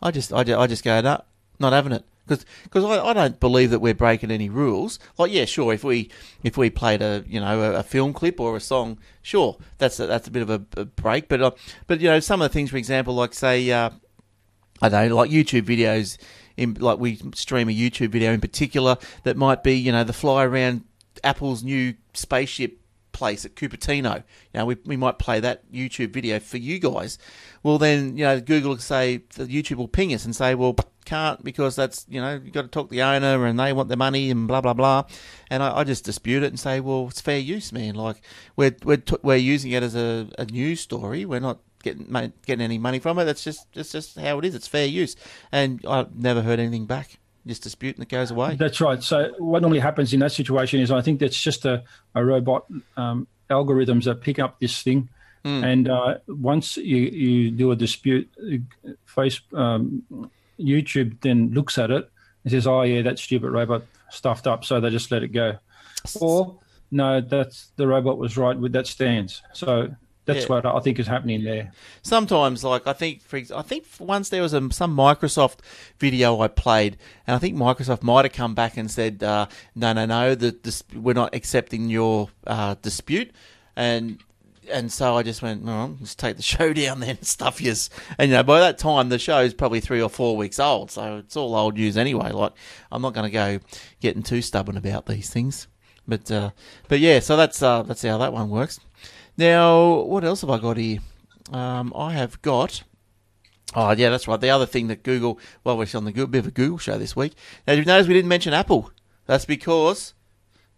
I 0.02 0.10
just 0.10 0.34
I 0.34 0.44
just, 0.44 0.60
I 0.60 0.66
just 0.66 0.84
go 0.84 1.00
no, 1.02 1.22
not 1.60 1.74
having 1.74 1.92
it 1.92 2.04
because 2.28 2.84
I, 2.84 3.04
I 3.04 3.14
don't 3.14 3.40
believe 3.40 3.72
that 3.72 3.80
we're 3.80 3.94
breaking 3.94 4.32
any 4.32 4.50
rules. 4.50 5.00
Like 5.18 5.32
yeah, 5.32 5.46
sure, 5.46 5.74
if 5.74 5.84
we 5.84 6.10
if 6.44 6.58
we 6.58 6.70
played 6.70 7.02
a 7.02 7.24
you 7.28 7.40
know 7.40 7.62
a, 7.62 7.80
a 7.80 7.84
film 7.84 8.14
clip 8.14 8.40
or 8.40 8.56
a 8.56 8.60
song, 8.60 9.00
sure, 9.22 9.58
that's 9.78 10.00
a, 10.00 10.08
that's 10.08 10.28
a 10.28 10.32
bit 10.32 10.42
of 10.42 10.50
a, 10.50 10.62
a 10.78 10.86
break. 10.86 11.28
But 11.28 11.42
uh, 11.42 11.52
but 11.88 12.00
you 12.00 12.10
know 12.10 12.20
some 12.20 12.42
of 12.42 12.50
the 12.50 12.54
things, 12.54 12.72
for 12.72 12.78
example, 12.78 13.14
like 13.14 13.34
say 13.34 13.72
uh, 13.72 13.90
I 14.82 14.90
don't 14.90 15.10
know, 15.10 15.16
like 15.16 15.32
YouTube 15.32 15.64
videos. 15.64 16.18
In, 16.58 16.76
like 16.76 17.00
we 17.00 17.20
stream 17.34 17.68
a 17.68 17.74
YouTube 17.74 18.12
video 18.12 18.32
in 18.32 18.40
particular 18.40 18.96
that 19.24 19.36
might 19.36 19.62
be 19.62 19.74
you 19.74 19.92
know 19.92 20.06
the 20.06 20.14
fly 20.14 20.46
around 20.46 20.86
Apple's 21.22 21.64
new 21.64 21.96
spaceship 22.14 22.80
place 23.16 23.46
at 23.46 23.56
Cupertino. 23.56 24.18
You 24.18 24.60
know, 24.60 24.66
we, 24.66 24.78
we 24.86 24.98
might 24.98 25.18
play 25.18 25.40
that 25.40 25.72
YouTube 25.72 26.12
video 26.12 26.40
for 26.40 26.58
you 26.58 26.80
guys. 26.80 27.18
Well, 27.66 27.80
then, 27.80 28.16
you 28.16 28.26
know, 28.26 28.40
Google 28.40 28.70
will 28.70 28.78
say, 28.78 29.24
YouTube 29.34 29.78
will 29.78 29.88
ping 29.88 30.14
us 30.14 30.24
and 30.24 30.36
say, 30.36 30.54
well, 30.54 30.76
can't 31.04 31.44
because 31.44 31.76
that's 31.76 32.06
you 32.10 32.20
know 32.20 32.42
you've 32.44 32.54
got 32.54 32.64
to 32.64 32.68
talk 32.68 32.90
to 32.90 32.92
the 32.92 33.02
owner 33.02 33.46
and 33.46 33.60
they 33.60 33.74
want 33.74 33.90
their 33.90 33.98
money 33.98 34.30
and 34.30 34.48
blah 34.48 34.62
blah 34.62 34.74
blah, 34.74 35.04
and 35.50 35.64
I, 35.64 35.78
I 35.78 35.84
just 35.84 36.04
dispute 36.04 36.44
it 36.44 36.48
and 36.48 36.60
say, 36.60 36.80
well, 36.80 37.08
it's 37.08 37.22
fair 37.22 37.38
use, 37.38 37.72
man. 37.72 37.96
Like 37.96 38.22
we're 38.56 38.76
we're 38.84 38.98
t- 38.98 39.18
we're 39.22 39.36
using 39.36 39.72
it 39.72 39.84
as 39.84 39.96
a, 39.96 40.28
a 40.40 40.46
news 40.46 40.82
story. 40.82 41.26
We're 41.26 41.40
not 41.40 41.60
getting 41.84 42.06
getting 42.46 42.64
any 42.64 42.78
money 42.78 43.00
from 43.00 43.20
it. 43.20 43.26
That's 43.26 43.44
just 43.44 43.72
that's 43.74 43.92
just 43.92 44.18
how 44.18 44.40
it 44.40 44.46
is. 44.46 44.56
It's 44.56 44.68
fair 44.68 44.88
use, 44.88 45.16
and 45.52 45.80
I've 45.88 46.16
never 46.16 46.42
heard 46.42 46.60
anything 46.60 46.86
back. 46.86 47.20
Just 47.48 47.64
dispute 47.64 47.96
and 47.96 48.04
it 48.04 48.10
goes 48.10 48.32
away. 48.32 48.56
That's 48.56 48.82
right. 48.82 49.04
So 49.04 49.32
what 49.38 49.62
normally 49.62 49.80
happens 49.80 50.12
in 50.14 50.20
that 50.22 50.32
situation 50.32 50.82
is 50.82 50.92
I 50.92 51.02
think 51.02 51.20
that's 51.20 51.40
just 51.40 51.66
a, 51.66 51.84
a 52.16 52.26
robot 52.26 52.66
um, 52.98 53.28
algorithms 53.50 54.06
that 54.06 54.22
pick 54.22 54.40
up 54.40 54.60
this 54.60 54.82
thing. 54.82 55.10
Mm. 55.46 55.64
And 55.64 55.90
uh, 55.90 56.18
once 56.28 56.76
you, 56.76 56.98
you 56.98 57.52
do 57.52 57.72
a 57.72 57.76
dispute, 57.76 58.28
face 59.06 59.40
um, 59.54 60.04
YouTube 60.60 61.22
then 61.22 61.52
looks 61.52 61.78
at 61.78 61.92
it 61.92 62.10
and 62.44 62.52
says, 62.52 62.66
"Oh 62.66 62.82
yeah, 62.82 63.04
that 63.04 63.20
stupid 63.20 63.52
robot 63.52 63.84
stuffed 64.10 64.48
up," 64.48 64.66
so 64.66 64.82
they 64.82 64.90
just 64.90 65.12
let 65.12 65.22
it 65.22 65.30
go. 65.30 65.58
Or 66.20 66.58
no, 66.90 67.22
that's 67.22 67.72
the 67.76 67.88
robot 67.88 68.18
was 68.18 68.38
right 68.38 68.58
with 68.58 68.74
that 68.74 68.88
stance. 68.88 69.44
So 69.54 69.90
that's 70.26 70.42
yeah. 70.42 70.48
what 70.48 70.66
I 70.66 70.80
think 70.80 70.98
is 70.98 71.06
happening 71.06 71.44
there. 71.44 71.72
Sometimes, 72.02 72.64
like 72.64 72.88
I 72.88 72.94
think, 72.94 73.22
for 73.22 73.38
I 73.38 73.62
think 73.62 73.86
once 74.00 74.30
there 74.30 74.42
was 74.42 74.54
a, 74.54 74.72
some 74.72 74.98
Microsoft 74.98 75.60
video 76.00 76.42
I 76.42 76.48
played, 76.48 76.98
and 77.28 77.36
I 77.36 77.40
think 77.40 77.56
Microsoft 77.56 78.02
might 78.02 78.26
have 78.26 78.34
come 78.34 78.56
back 78.56 78.78
and 78.78 78.90
said, 78.90 79.22
uh, 79.22 79.46
"No, 79.76 79.94
no, 79.94 80.08
no, 80.08 80.34
the, 80.34 80.58
this, 80.64 80.84
we're 80.94 81.14
not 81.14 81.36
accepting 81.36 81.90
your 81.90 82.30
uh, 82.48 82.76
dispute." 82.82 83.32
And 83.76 84.20
and 84.70 84.92
so 84.92 85.16
I 85.18 85.24
just 85.24 85.42
went, 85.42 85.64
well, 85.64 85.98
let's 86.00 86.16
take 86.16 86.38
the 86.38 86.42
show 86.44 86.74
down 86.74 87.00
then, 87.00 87.22
stuff 87.22 87.62
yes. 87.62 87.90
And 88.18 88.30
you 88.30 88.38
know, 88.38 88.44
by 88.44 88.60
that 88.60 88.78
time 88.78 89.10
the 89.10 89.20
show's 89.20 89.54
probably 89.54 89.80
three 89.80 90.02
or 90.02 90.10
four 90.10 90.36
weeks 90.36 90.60
old, 90.60 90.92
so 90.92 91.18
it's 91.18 91.36
all 91.36 91.56
old 91.56 91.76
news 91.76 91.98
anyway. 91.98 92.32
Like 92.32 92.54
I'm 92.92 93.02
not 93.02 93.14
going 93.14 93.26
to 93.26 93.32
go 93.32 93.60
getting 94.00 94.24
too 94.24 94.42
stubborn 94.42 94.78
about 94.78 95.06
these 95.06 95.30
things, 95.30 95.68
but 96.08 96.30
uh, 96.32 96.52
but 96.88 97.00
yeah, 97.00 97.20
so 97.20 97.38
that's 97.38 97.62
uh, 97.62 97.84
that's 97.84 98.02
how 98.02 98.18
that 98.18 98.34
one 98.34 98.50
works. 98.50 98.80
Now, 99.38 100.02
what 100.02 100.24
else 100.24 100.42
have 100.42 100.50
I 100.50 100.60
got 100.60 100.78
here? 100.78 101.00
Um, 101.52 101.94
I 101.96 102.14
have 102.14 102.42
got. 102.42 102.84
Oh 103.76 103.92
yeah, 103.92 104.10
that's 104.10 104.28
right. 104.28 104.40
The 104.40 104.50
other 104.50 104.66
thing 104.66 104.88
that 104.88 105.04
Google, 105.04 105.40
well, 105.64 105.78
we're 105.78 105.88
on 105.94 106.06
the 106.06 106.12
bit 106.12 106.40
of 106.40 106.48
a 106.48 106.52
Google 106.52 106.78
show 106.78 106.98
this 106.98 107.16
week. 107.16 107.34
Now, 107.68 107.74
you 107.74 107.84
notice 107.84 108.08
we 108.08 108.14
didn't 108.14 108.30
mention 108.30 108.54
Apple? 108.54 108.92
That's 109.26 109.46
because 109.46 110.14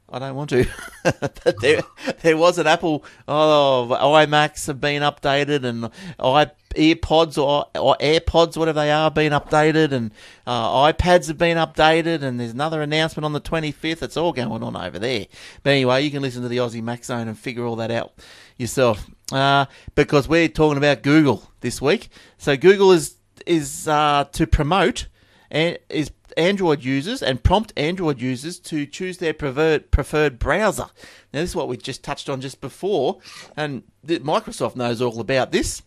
I 0.09 0.19
don't 0.19 0.35
want 0.35 0.49
to. 0.51 0.65
there, 1.61 1.81
there 2.21 2.37
was 2.37 2.57
an 2.57 2.67
Apple. 2.67 3.03
Oh, 3.27 3.87
iMacs 3.91 4.67
have 4.67 4.79
been 4.79 5.01
updated, 5.01 5.65
and 5.65 5.91
i 6.19 6.49
earpods 6.75 7.37
or, 7.37 7.65
or 7.75 7.97
AirPods, 7.99 8.55
whatever 8.55 8.79
they 8.79 8.91
are, 8.91 9.11
been 9.11 9.33
updated, 9.33 9.91
and 9.91 10.11
uh, 10.45 10.91
iPads 10.91 11.27
have 11.27 11.37
been 11.37 11.57
updated, 11.57 12.21
and 12.21 12.39
there's 12.39 12.51
another 12.51 12.81
announcement 12.81 13.25
on 13.25 13.33
the 13.33 13.41
25th. 13.41 14.01
It's 14.01 14.15
all 14.15 14.31
going 14.31 14.63
on 14.63 14.75
over 14.75 14.99
there. 14.99 15.25
But 15.63 15.71
anyway, 15.71 16.03
you 16.03 16.11
can 16.11 16.21
listen 16.21 16.41
to 16.43 16.47
the 16.47 16.57
Aussie 16.57 16.83
Mac 16.83 17.03
Zone 17.03 17.27
and 17.27 17.37
figure 17.37 17.65
all 17.65 17.75
that 17.77 17.91
out 17.91 18.13
yourself. 18.57 19.09
Uh, 19.31 19.65
because 19.95 20.29
we're 20.29 20.47
talking 20.47 20.77
about 20.77 21.01
Google 21.03 21.51
this 21.59 21.81
week. 21.81 22.09
So 22.37 22.55
Google 22.55 22.91
is 22.91 23.15
is 23.45 23.87
uh, 23.87 24.25
to 24.33 24.47
promote 24.47 25.07
and 25.51 25.77
is 25.89 26.11
Android 26.37 26.83
users 26.83 27.23
and 27.23 27.43
prompt 27.43 27.73
Android 27.75 28.21
users 28.21 28.59
to 28.59 28.85
choose 28.85 29.17
their 29.17 29.33
preferred 29.33 30.39
browser. 30.39 30.85
Now, 31.33 31.41
this 31.41 31.49
is 31.49 31.55
what 31.55 31.67
we 31.67 31.77
just 31.77 32.03
touched 32.03 32.29
on 32.29 32.41
just 32.41 32.61
before, 32.61 33.19
and 33.55 33.83
Microsoft 34.05 34.75
knows 34.75 35.01
all 35.01 35.19
about 35.19 35.51
this. 35.51 35.81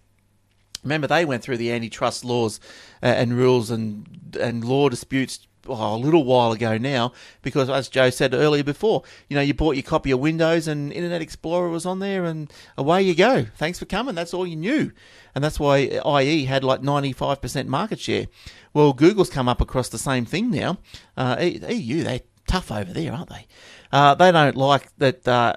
Remember, 0.83 1.07
they 1.07 1.25
went 1.25 1.43
through 1.43 1.59
the 1.59 1.73
antitrust 1.73 2.25
laws 2.25 2.59
uh, 3.03 3.07
and 3.07 3.37
rules 3.37 3.71
and 3.71 4.37
and 4.41 4.65
law 4.65 4.89
disputes 4.89 5.47
oh, 5.69 5.95
a 5.95 5.99
little 5.99 6.25
while 6.25 6.53
ago 6.53 6.79
now, 6.79 7.13
because 7.43 7.69
as 7.69 7.89
Joe 7.89 8.11
said 8.11 8.35
earlier 8.35 8.65
before, 8.65 9.03
you 9.29 9.37
know, 9.37 9.43
you 9.43 9.55
bought 9.55 9.77
your 9.77 9.83
copy 9.83 10.11
of 10.11 10.21
Windows 10.21 10.69
and 10.69 10.93
Internet 10.93 11.23
Explorer 11.23 11.69
was 11.69 11.87
on 11.87 11.99
there, 11.99 12.25
and 12.25 12.53
away 12.77 13.03
you 13.03 13.15
go. 13.15 13.47
Thanks 13.57 13.79
for 13.79 13.85
coming. 13.85 14.15
That's 14.15 14.35
all 14.35 14.47
you 14.47 14.57
knew, 14.57 14.93
and 15.35 15.43
that's 15.43 15.61
why 15.61 15.79
IE 15.79 16.45
had 16.45 16.65
like 16.65 16.83
ninety 16.83 17.13
five 17.13 17.41
percent 17.41 17.69
market 17.69 18.01
share. 18.01 18.27
Well, 18.73 18.93
Google's 18.93 19.31
come 19.31 19.49
up 19.49 19.61
across 19.61 19.89
the 19.89 19.99
same 19.99 20.25
thing 20.25 20.51
now. 20.51 20.79
Uh, 21.17 21.37
EU, 21.41 22.05
they're 22.05 22.21
tough 22.47 22.71
over 22.71 22.93
there, 22.93 23.13
aren't 23.13 23.31
they? 23.31 23.47
Uh, 23.93 24.15
they 24.15 24.33
don't 24.33 24.57
like 24.57 24.97
that. 24.99 25.27
Uh, 25.27 25.55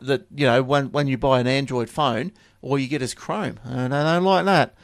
that 0.00 0.26
you 0.34 0.46
know, 0.46 0.62
when 0.62 0.92
when 0.92 1.06
you 1.06 1.16
buy 1.18 1.40
an 1.40 1.46
Android 1.46 1.88
phone, 1.88 2.32
all 2.62 2.78
you 2.78 2.88
get 2.88 3.02
is 3.02 3.14
Chrome, 3.14 3.58
and 3.64 3.92
they 3.92 4.02
don't 4.02 4.24
like 4.24 4.44
that. 4.44 4.74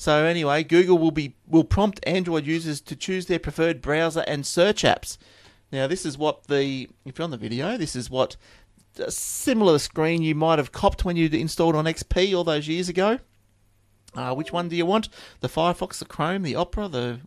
So 0.00 0.24
anyway, 0.24 0.64
Google 0.64 0.96
will 0.96 1.10
be 1.10 1.34
will 1.46 1.62
prompt 1.62 2.00
Android 2.04 2.46
users 2.46 2.80
to 2.80 2.96
choose 2.96 3.26
their 3.26 3.38
preferred 3.38 3.82
browser 3.82 4.24
and 4.26 4.46
search 4.46 4.82
apps. 4.82 5.18
Now, 5.70 5.86
this 5.88 6.06
is 6.06 6.16
what 6.16 6.46
the 6.46 6.88
if 7.04 7.18
you're 7.18 7.24
on 7.24 7.30
the 7.30 7.36
video, 7.36 7.76
this 7.76 7.94
is 7.94 8.08
what 8.08 8.36
a 8.98 9.10
similar 9.10 9.78
screen 9.78 10.22
you 10.22 10.34
might 10.34 10.58
have 10.58 10.72
copped 10.72 11.04
when 11.04 11.18
you 11.18 11.28
installed 11.28 11.76
on 11.76 11.84
XP 11.84 12.34
all 12.34 12.44
those 12.44 12.66
years 12.66 12.88
ago. 12.88 13.18
Uh, 14.14 14.34
which 14.34 14.54
one 14.54 14.70
do 14.70 14.76
you 14.76 14.86
want? 14.86 15.10
The 15.40 15.48
Firefox, 15.48 15.98
the 15.98 16.06
Chrome, 16.06 16.44
the 16.44 16.56
Opera, 16.56 16.88
the 16.88 17.20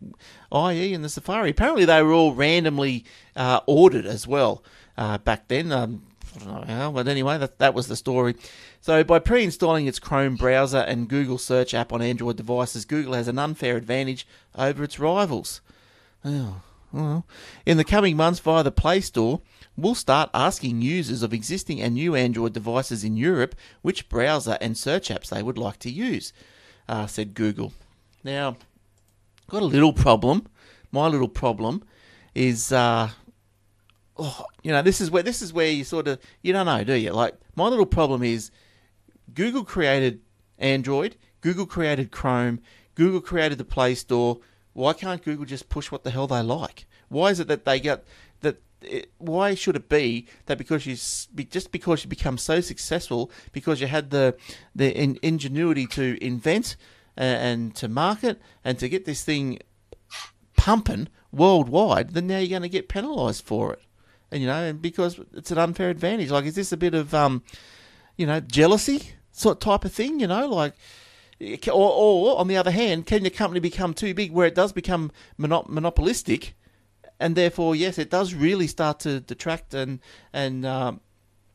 IE, 0.51 0.95
and 0.95 1.03
the 1.03 1.09
Safari. 1.09 1.51
Apparently, 1.51 1.85
they 1.85 2.01
were 2.01 2.11
all 2.11 2.33
randomly 2.33 3.05
uh, 3.35 3.59
ordered 3.67 4.07
as 4.07 4.25
well 4.25 4.63
uh, 4.97 5.19
back 5.19 5.47
then. 5.47 5.71
Um, 5.71 6.07
but 6.91 7.07
anyway, 7.07 7.37
that, 7.37 7.59
that 7.59 7.73
was 7.73 7.87
the 7.87 7.95
story. 7.95 8.35
So, 8.81 9.03
by 9.03 9.19
pre 9.19 9.43
installing 9.43 9.87
its 9.87 9.99
Chrome 9.99 10.35
browser 10.35 10.79
and 10.79 11.07
Google 11.07 11.37
search 11.37 11.73
app 11.73 11.93
on 11.93 12.01
Android 12.01 12.37
devices, 12.37 12.85
Google 12.85 13.13
has 13.13 13.27
an 13.27 13.39
unfair 13.39 13.77
advantage 13.77 14.27
over 14.55 14.83
its 14.83 14.99
rivals. 14.99 15.61
Well, 16.93 17.25
in 17.65 17.77
the 17.77 17.83
coming 17.83 18.15
months 18.15 18.39
via 18.39 18.61
the 18.61 18.71
Play 18.71 19.01
Store, 19.01 19.41
we'll 19.75 19.95
start 19.95 20.29
asking 20.33 20.83
users 20.83 21.23
of 21.23 21.33
existing 21.33 21.81
and 21.81 21.95
new 21.95 22.13
Android 22.15 22.53
devices 22.53 23.03
in 23.03 23.17
Europe 23.17 23.55
which 23.81 24.09
browser 24.09 24.59
and 24.61 24.77
search 24.77 25.09
apps 25.09 25.29
they 25.29 25.41
would 25.41 25.57
like 25.57 25.79
to 25.79 25.89
use, 25.89 26.33
uh, 26.87 27.07
said 27.07 27.33
Google. 27.33 27.73
Now, 28.23 28.57
got 29.49 29.63
a 29.63 29.65
little 29.65 29.93
problem. 29.93 30.47
My 30.91 31.07
little 31.07 31.27
problem 31.27 31.83
is, 32.35 32.71
uh, 32.71 33.09
oh, 34.17 34.45
you 34.61 34.71
know, 34.71 34.81
this 34.81 35.01
is 35.01 35.11
where 35.11 35.23
this 35.23 35.41
is 35.41 35.53
where 35.53 35.69
you 35.69 35.83
sort 35.83 36.07
of 36.07 36.19
you 36.41 36.53
don't 36.53 36.65
know, 36.65 36.83
do 36.83 36.93
you? 36.93 37.11
Like 37.11 37.35
my 37.55 37.67
little 37.67 37.85
problem 37.85 38.23
is, 38.23 38.51
Google 39.33 39.63
created 39.63 40.21
Android, 40.57 41.17
Google 41.41 41.65
created 41.65 42.11
Chrome, 42.11 42.59
Google 42.95 43.21
created 43.21 43.57
the 43.57 43.65
Play 43.65 43.95
Store. 43.95 44.39
Why 44.73 44.93
can't 44.93 45.23
Google 45.23 45.45
just 45.45 45.69
push 45.69 45.91
what 45.91 46.03
the 46.03 46.11
hell 46.11 46.27
they 46.27 46.41
like? 46.41 46.87
Why 47.09 47.29
is 47.29 47.39
it 47.39 47.47
that 47.47 47.65
they 47.65 47.79
get 47.79 48.05
that? 48.41 48.61
It, 48.81 49.11
why 49.17 49.55
should 49.55 49.75
it 49.75 49.87
be 49.87 50.27
that 50.47 50.57
because 50.57 50.85
you 50.85 50.95
just 50.95 51.71
because 51.71 52.03
you 52.03 52.09
become 52.09 52.37
so 52.37 52.59
successful 52.59 53.31
because 53.51 53.79
you 53.79 53.87
had 53.87 54.09
the 54.09 54.35
the 54.75 54.91
in, 54.95 55.19
ingenuity 55.21 55.85
to 55.87 56.17
invent 56.23 56.75
and, 57.15 57.37
and 57.37 57.75
to 57.75 57.87
market 57.87 58.41
and 58.63 58.79
to 58.79 58.89
get 58.89 59.05
this 59.05 59.23
thing 59.23 59.59
pumping 60.57 61.07
worldwide, 61.31 62.11
then 62.11 62.27
now 62.27 62.37
you're 62.37 62.47
going 62.47 62.61
to 62.61 62.69
get 62.69 62.87
penalised 62.87 63.43
for 63.43 63.73
it, 63.73 63.81
and 64.33 64.41
you 64.41 64.47
know, 64.47 64.63
and 64.63 64.81
because 64.81 65.19
it's 65.33 65.51
an 65.51 65.59
unfair 65.59 65.89
advantage. 65.89 66.31
Like, 66.31 66.45
is 66.45 66.55
this 66.55 66.71
a 66.71 66.77
bit 66.77 66.95
of 66.95 67.13
um, 67.13 67.43
you 68.17 68.25
know, 68.25 68.39
jealousy 68.39 69.11
sort 69.31 69.61
type 69.61 69.85
of 69.85 69.93
thing? 69.93 70.19
You 70.19 70.27
know, 70.27 70.47
like 70.47 70.73
or, 71.67 71.71
or, 71.71 72.39
on 72.39 72.47
the 72.47 72.57
other 72.57 72.71
hand, 72.71 73.05
can 73.05 73.23
your 73.23 73.31
company 73.31 73.59
become 73.59 73.93
too 73.93 74.13
big 74.13 74.31
where 74.31 74.47
it 74.47 74.55
does 74.55 74.73
become 74.73 75.11
monop- 75.39 75.69
monopolistic, 75.69 76.55
and 77.19 77.35
therefore, 77.35 77.75
yes, 77.75 77.99
it 77.99 78.09
does 78.09 78.33
really 78.33 78.67
start 78.67 78.99
to 79.01 79.19
detract 79.19 79.73
and 79.75 79.99
and 80.33 80.65
um, 80.65 80.99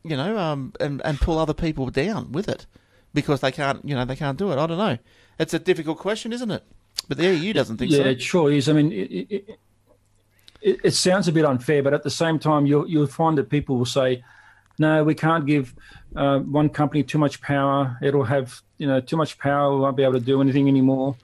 you 0.03 0.15
know 0.15 0.37
um, 0.37 0.73
and 0.79 1.01
and 1.03 1.19
pull 1.19 1.37
other 1.37 1.53
people 1.53 1.89
down 1.89 2.31
with 2.31 2.47
it 2.47 2.65
because 3.13 3.41
they 3.41 3.51
can't 3.51 3.83
you 3.83 3.93
know 3.93 4.05
they 4.05 4.15
can't 4.15 4.37
do 4.37 4.51
it. 4.51 4.57
I 4.57 4.65
don't 4.65 4.77
know. 4.77 4.97
It's 5.37 5.53
a 5.53 5.59
difficult 5.59 5.97
question, 5.97 6.31
isn't 6.31 6.51
it? 6.51 6.63
But 7.09 7.17
the 7.17 7.35
EU 7.35 7.51
doesn't 7.53 7.77
think 7.77 7.91
yeah, 7.91 7.97
so. 7.97 8.03
Yeah, 8.03 8.09
it 8.11 8.21
sure 8.21 8.51
is. 8.51 8.69
I 8.69 8.73
mean, 8.73 8.91
it, 8.91 9.27
it, 9.29 9.59
it, 10.61 10.79
it, 10.83 10.91
sounds 10.91 11.27
a 11.27 11.31
bit 11.31 11.45
unfair, 11.45 11.83
but 11.83 11.93
at 11.93 12.03
the 12.03 12.09
same 12.09 12.39
time, 12.39 12.65
you'll 12.65 12.87
you'll 12.87 13.07
find 13.07 13.37
that 13.37 13.49
people 13.49 13.77
will 13.77 13.85
say, 13.85 14.23
"No, 14.77 15.03
we 15.03 15.15
can't 15.15 15.45
give 15.45 15.73
uh, 16.15 16.39
one 16.39 16.69
company 16.69 17.03
too 17.03 17.17
much 17.17 17.41
power. 17.41 17.97
It'll 18.01 18.23
have 18.23 18.61
you 18.77 18.87
know 18.87 18.99
too 18.99 19.17
much 19.17 19.37
power. 19.37 19.73
We 19.73 19.81
won't 19.81 19.97
be 19.97 20.03
able 20.03 20.13
to 20.13 20.19
do 20.19 20.41
anything 20.41 20.67
anymore. 20.67 21.15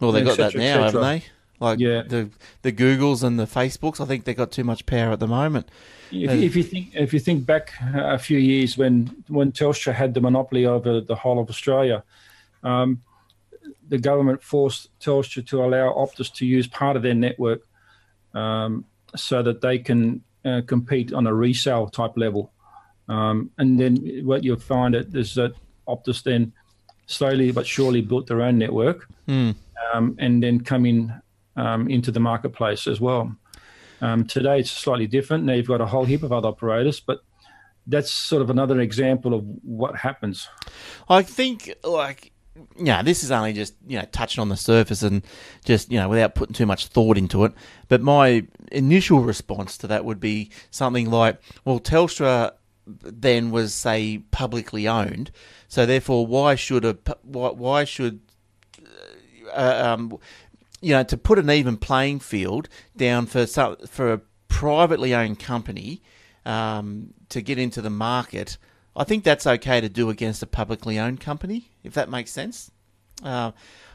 Well, 0.00 0.12
they've 0.12 0.24
got 0.24 0.38
that 0.38 0.54
now, 0.54 0.84
haven't 0.84 1.02
they? 1.02 1.24
Like 1.60 1.78
yeah. 1.78 2.02
the 2.02 2.30
the 2.62 2.72
Googles 2.72 3.22
and 3.22 3.38
the 3.38 3.44
Facebooks. 3.44 4.00
I 4.00 4.06
think 4.06 4.24
they 4.24 4.34
got 4.34 4.50
too 4.50 4.64
much 4.64 4.86
power 4.86 5.12
at 5.12 5.20
the 5.20 5.28
moment. 5.28 5.68
If, 6.10 6.30
uh, 6.30 6.32
if, 6.32 6.56
you 6.56 6.62
think 6.62 6.94
if 6.94 7.12
you 7.12 7.20
think 7.20 7.46
back 7.46 7.72
a 7.94 8.18
few 8.18 8.38
years 8.38 8.78
when 8.78 9.24
when 9.28 9.52
Telstra 9.52 9.92
had 9.92 10.14
the 10.14 10.20
monopoly 10.20 10.64
over 10.66 11.00
the 11.00 11.14
whole 11.14 11.38
of 11.38 11.50
Australia, 11.50 12.02
um, 12.64 13.02
the 13.88 13.98
government 13.98 14.42
forced 14.42 14.88
Telstra 15.00 15.46
to 15.48 15.62
allow 15.62 15.92
Optus 15.92 16.32
to 16.34 16.46
use 16.46 16.66
part 16.66 16.96
of 16.96 17.02
their 17.02 17.14
network 17.14 17.62
um, 18.34 18.84
so 19.16 19.42
that 19.42 19.60
they 19.60 19.78
can 19.78 20.22
uh, 20.44 20.62
compete 20.66 21.12
on 21.12 21.26
a 21.26 21.34
resale 21.34 21.88
type 21.88 22.16
level. 22.16 22.52
Um, 23.08 23.50
and 23.58 23.78
then 23.78 23.96
what 24.24 24.44
you'll 24.44 24.58
find 24.58 24.94
is 24.94 25.34
that 25.34 25.52
Optus 25.88 26.22
then 26.22 26.52
slowly 27.06 27.50
but 27.50 27.66
surely 27.66 28.00
built 28.00 28.28
their 28.28 28.40
own 28.40 28.56
network 28.56 29.08
mm. 29.26 29.54
um, 29.92 30.14
and 30.18 30.40
then 30.42 30.60
come 30.60 30.86
in 30.86 31.12
um, 31.56 31.88
into 31.88 32.12
the 32.12 32.20
marketplace 32.20 32.86
as 32.86 33.00
well. 33.00 33.34
Um, 34.00 34.24
today 34.26 34.60
it's 34.60 34.70
slightly 34.70 35.06
different. 35.06 35.44
Now 35.44 35.54
you've 35.54 35.66
got 35.66 35.80
a 35.80 35.86
whole 35.86 36.04
heap 36.04 36.22
of 36.22 36.32
other 36.32 36.48
operators, 36.48 37.00
but 37.00 37.20
that's 37.86 38.10
sort 38.10 38.42
of 38.42 38.50
another 38.50 38.80
example 38.80 39.34
of 39.34 39.44
what 39.62 39.96
happens. 39.96 40.48
I 41.08 41.22
think, 41.22 41.74
like, 41.82 42.32
yeah, 42.76 43.02
this 43.02 43.22
is 43.22 43.30
only 43.30 43.52
just 43.52 43.74
you 43.86 43.98
know 43.98 44.06
touching 44.12 44.40
on 44.40 44.48
the 44.48 44.56
surface 44.56 45.02
and 45.02 45.22
just 45.64 45.90
you 45.90 45.98
know 45.98 46.08
without 46.08 46.34
putting 46.34 46.54
too 46.54 46.66
much 46.66 46.86
thought 46.86 47.18
into 47.18 47.44
it. 47.44 47.52
But 47.88 48.00
my 48.00 48.46
initial 48.72 49.20
response 49.20 49.76
to 49.78 49.86
that 49.88 50.04
would 50.04 50.20
be 50.20 50.50
something 50.70 51.10
like, 51.10 51.40
well, 51.64 51.80
Telstra 51.80 52.52
then 52.86 53.50
was 53.50 53.74
say 53.74 54.18
publicly 54.30 54.88
owned, 54.88 55.30
so 55.68 55.86
therefore, 55.86 56.26
why 56.26 56.54
should 56.54 56.84
a 56.84 56.98
why, 57.22 57.50
why 57.50 57.84
should 57.84 58.20
uh, 59.54 59.94
um, 59.94 60.18
you 60.80 60.92
know 60.92 61.02
to 61.04 61.16
put 61.16 61.38
an 61.38 61.50
even 61.50 61.76
playing 61.76 62.20
field 62.20 62.68
down 62.96 63.26
for 63.26 63.46
some, 63.46 63.76
for 63.86 64.12
a 64.12 64.20
privately 64.48 65.14
owned 65.14 65.38
company 65.38 66.02
um, 66.44 67.14
to 67.28 67.40
get 67.40 67.58
into 67.58 67.80
the 67.80 67.90
market? 67.90 68.58
I 68.96 69.04
think 69.04 69.22
that's 69.22 69.46
okay 69.46 69.80
to 69.80 69.88
do 69.88 70.10
against 70.10 70.42
a 70.42 70.46
publicly 70.46 70.98
owned 70.98 71.20
company, 71.20 71.69
if 71.84 71.94
that 71.94 72.08
makes 72.08 72.30
sense. 72.30 72.70
Uh, 73.22 73.52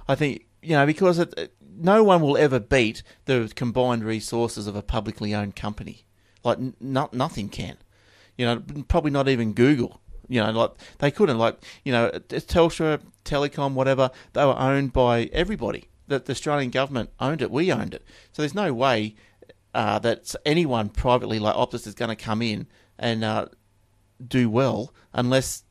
I 0.07 0.15
think 0.15 0.45
you 0.61 0.71
know 0.71 0.85
because 0.85 1.19
it, 1.19 1.53
no 1.77 2.03
one 2.03 2.21
will 2.21 2.37
ever 2.37 2.59
beat 2.59 3.03
the 3.25 3.51
combined 3.55 4.03
resources 4.03 4.67
of 4.67 4.75
a 4.75 4.81
publicly 4.81 5.33
owned 5.33 5.55
company. 5.55 6.05
Like 6.43 6.59
n- 6.59 6.75
nothing 6.79 7.49
can. 7.49 7.77
You 8.37 8.45
know, 8.45 8.63
probably 8.87 9.11
not 9.11 9.27
even 9.27 9.53
Google. 9.53 10.01
You 10.27 10.41
know, 10.41 10.51
like 10.51 10.71
they 10.99 11.11
couldn't. 11.11 11.37
Like 11.37 11.57
you 11.83 11.91
know, 11.91 12.09
Telstra, 12.11 13.01
Telecom, 13.23 13.73
whatever. 13.73 14.11
They 14.33 14.45
were 14.45 14.57
owned 14.57 14.93
by 14.93 15.29
everybody. 15.33 15.89
That 16.07 16.25
the 16.25 16.33
Australian 16.33 16.69
government 16.69 17.09
owned 17.19 17.41
it. 17.41 17.49
We 17.49 17.71
owned 17.71 17.95
it. 17.95 18.03
So 18.31 18.43
there's 18.43 18.53
no 18.53 18.73
way 18.73 19.15
uh, 19.73 19.99
that 19.99 20.33
anyone 20.45 20.89
privately 20.89 21.37
like 21.37 21.55
Optus 21.55 21.85
is 21.85 21.95
going 21.95 22.09
to 22.09 22.15
come 22.15 22.41
in 22.41 22.67
and 22.97 23.23
uh, 23.23 23.47
do 24.25 24.49
well 24.49 24.93
unless 25.13 25.63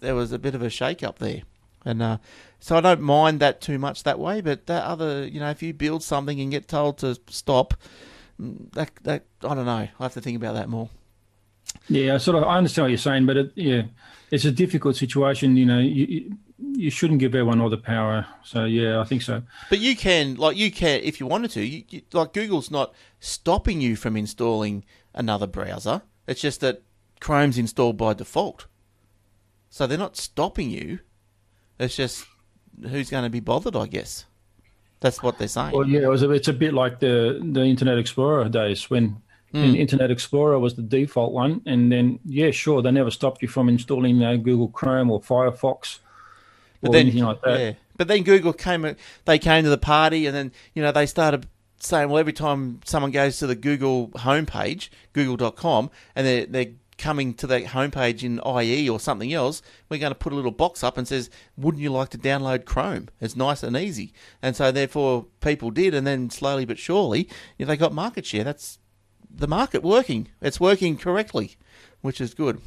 there 0.00 0.14
was 0.14 0.32
a 0.32 0.38
bit 0.38 0.54
of 0.54 0.62
a 0.62 0.70
shake 0.70 1.02
up 1.02 1.18
there. 1.18 1.42
And 1.84 2.02
uh, 2.02 2.18
so 2.58 2.76
I 2.76 2.80
don't 2.80 3.00
mind 3.00 3.40
that 3.40 3.60
too 3.60 3.78
much 3.78 4.02
that 4.02 4.18
way. 4.18 4.40
But 4.40 4.66
that 4.66 4.84
other, 4.84 5.26
you 5.26 5.40
know, 5.40 5.50
if 5.50 5.62
you 5.62 5.72
build 5.72 6.02
something 6.02 6.40
and 6.40 6.50
get 6.50 6.68
told 6.68 6.98
to 6.98 7.18
stop, 7.28 7.74
mm, 8.40 8.72
that 8.72 8.90
that 9.04 9.24
I 9.42 9.54
don't 9.54 9.66
know. 9.66 9.88
I 9.98 10.02
have 10.02 10.14
to 10.14 10.20
think 10.20 10.36
about 10.36 10.54
that 10.54 10.68
more. 10.68 10.90
Yeah, 11.88 12.14
I 12.14 12.18
sort 12.18 12.36
of 12.36 12.44
I 12.44 12.56
understand 12.56 12.84
what 12.84 12.90
you're 12.90 12.98
saying, 12.98 13.26
but 13.26 13.36
it, 13.36 13.52
yeah, 13.54 13.82
it's 14.30 14.44
a 14.44 14.50
difficult 14.50 14.96
situation. 14.96 15.56
You 15.56 15.66
know, 15.66 15.78
you 15.78 16.36
you 16.58 16.90
shouldn't 16.90 17.20
give 17.20 17.34
everyone 17.34 17.60
all 17.60 17.70
the 17.70 17.78
power. 17.78 18.26
So 18.42 18.64
yeah, 18.64 19.00
I 19.00 19.04
think 19.04 19.22
so. 19.22 19.42
But 19.70 19.78
you 19.78 19.96
can, 19.96 20.34
like, 20.34 20.56
you 20.56 20.70
can 20.70 21.00
if 21.02 21.20
you 21.20 21.26
wanted 21.26 21.50
to. 21.52 21.64
You, 21.64 21.84
you, 21.88 22.02
like, 22.12 22.32
Google's 22.32 22.70
not 22.70 22.94
stopping 23.20 23.80
you 23.80 23.96
from 23.96 24.16
installing 24.16 24.84
another 25.14 25.46
browser. 25.46 26.02
It's 26.26 26.40
just 26.40 26.60
that 26.60 26.82
Chrome's 27.20 27.58
installed 27.58 27.96
by 27.96 28.14
default. 28.14 28.66
So 29.70 29.86
they're 29.86 29.98
not 29.98 30.16
stopping 30.16 30.70
you. 30.70 31.00
It's 31.78 31.96
just 31.96 32.26
who's 32.82 33.10
going 33.10 33.24
to 33.24 33.30
be 33.30 33.40
bothered, 33.40 33.76
I 33.76 33.86
guess. 33.86 34.24
That's 35.00 35.22
what 35.22 35.38
they're 35.38 35.48
saying. 35.48 35.72
Well, 35.72 35.88
yeah, 35.88 36.00
it 36.00 36.08
was 36.08 36.22
a, 36.22 36.30
it's 36.30 36.48
a 36.48 36.52
bit 36.52 36.74
like 36.74 36.98
the, 36.98 37.40
the 37.42 37.62
Internet 37.62 37.98
Explorer 37.98 38.48
days 38.48 38.90
when 38.90 39.22
mm. 39.54 39.76
Internet 39.76 40.10
Explorer 40.10 40.58
was 40.58 40.74
the 40.74 40.82
default 40.82 41.32
one. 41.32 41.62
And 41.66 41.92
then, 41.92 42.18
yeah, 42.24 42.50
sure, 42.50 42.82
they 42.82 42.90
never 42.90 43.10
stopped 43.10 43.42
you 43.42 43.48
from 43.48 43.68
installing 43.68 44.22
uh, 44.22 44.36
Google 44.36 44.68
Chrome 44.68 45.10
or 45.10 45.20
Firefox 45.20 45.98
but 46.80 46.90
or 46.90 46.92
then, 46.92 47.02
anything 47.02 47.24
like 47.24 47.42
that. 47.42 47.60
Yeah. 47.60 47.72
But 47.96 48.08
then 48.08 48.22
Google 48.22 48.52
came, 48.52 48.96
they 49.24 49.38
came 49.38 49.64
to 49.64 49.70
the 49.70 49.78
party 49.78 50.26
and 50.26 50.34
then, 50.34 50.52
you 50.74 50.82
know, 50.82 50.90
they 50.90 51.06
started 51.06 51.46
saying, 51.78 52.08
well, 52.08 52.18
every 52.18 52.32
time 52.32 52.80
someone 52.84 53.12
goes 53.12 53.38
to 53.38 53.46
the 53.46 53.54
Google 53.54 54.08
homepage, 54.08 54.88
google.com, 55.12 55.90
and 56.16 56.26
they're, 56.26 56.46
they're 56.46 56.72
coming 56.98 57.32
to 57.34 57.46
that 57.46 57.64
homepage 57.66 58.22
in 58.22 58.40
IE 58.44 58.88
or 58.88 59.00
something 59.00 59.32
else, 59.32 59.62
we're 59.88 60.00
going 60.00 60.12
to 60.12 60.18
put 60.18 60.32
a 60.32 60.36
little 60.36 60.50
box 60.50 60.84
up 60.84 60.98
and 60.98 61.08
says, 61.08 61.30
"Wouldn't 61.56 61.82
you 61.82 61.90
like 61.90 62.10
to 62.10 62.18
download 62.18 62.64
Chrome? 62.64 63.08
It's 63.20 63.36
nice 63.36 63.62
and 63.62 63.76
easy." 63.76 64.12
And 64.42 64.54
so 64.54 64.70
therefore 64.70 65.26
people 65.40 65.70
did, 65.70 65.94
and 65.94 66.06
then 66.06 66.28
slowly 66.30 66.64
but 66.64 66.78
surely, 66.78 67.28
you 67.56 67.64
know, 67.64 67.70
they 67.70 67.76
got 67.76 67.94
market 67.94 68.26
share. 68.26 68.44
That's 68.44 68.78
the 69.30 69.48
market 69.48 69.82
working. 69.82 70.28
It's 70.42 70.60
working 70.60 70.98
correctly, 70.98 71.56
which 72.00 72.20
is 72.20 72.34
good. 72.34 72.60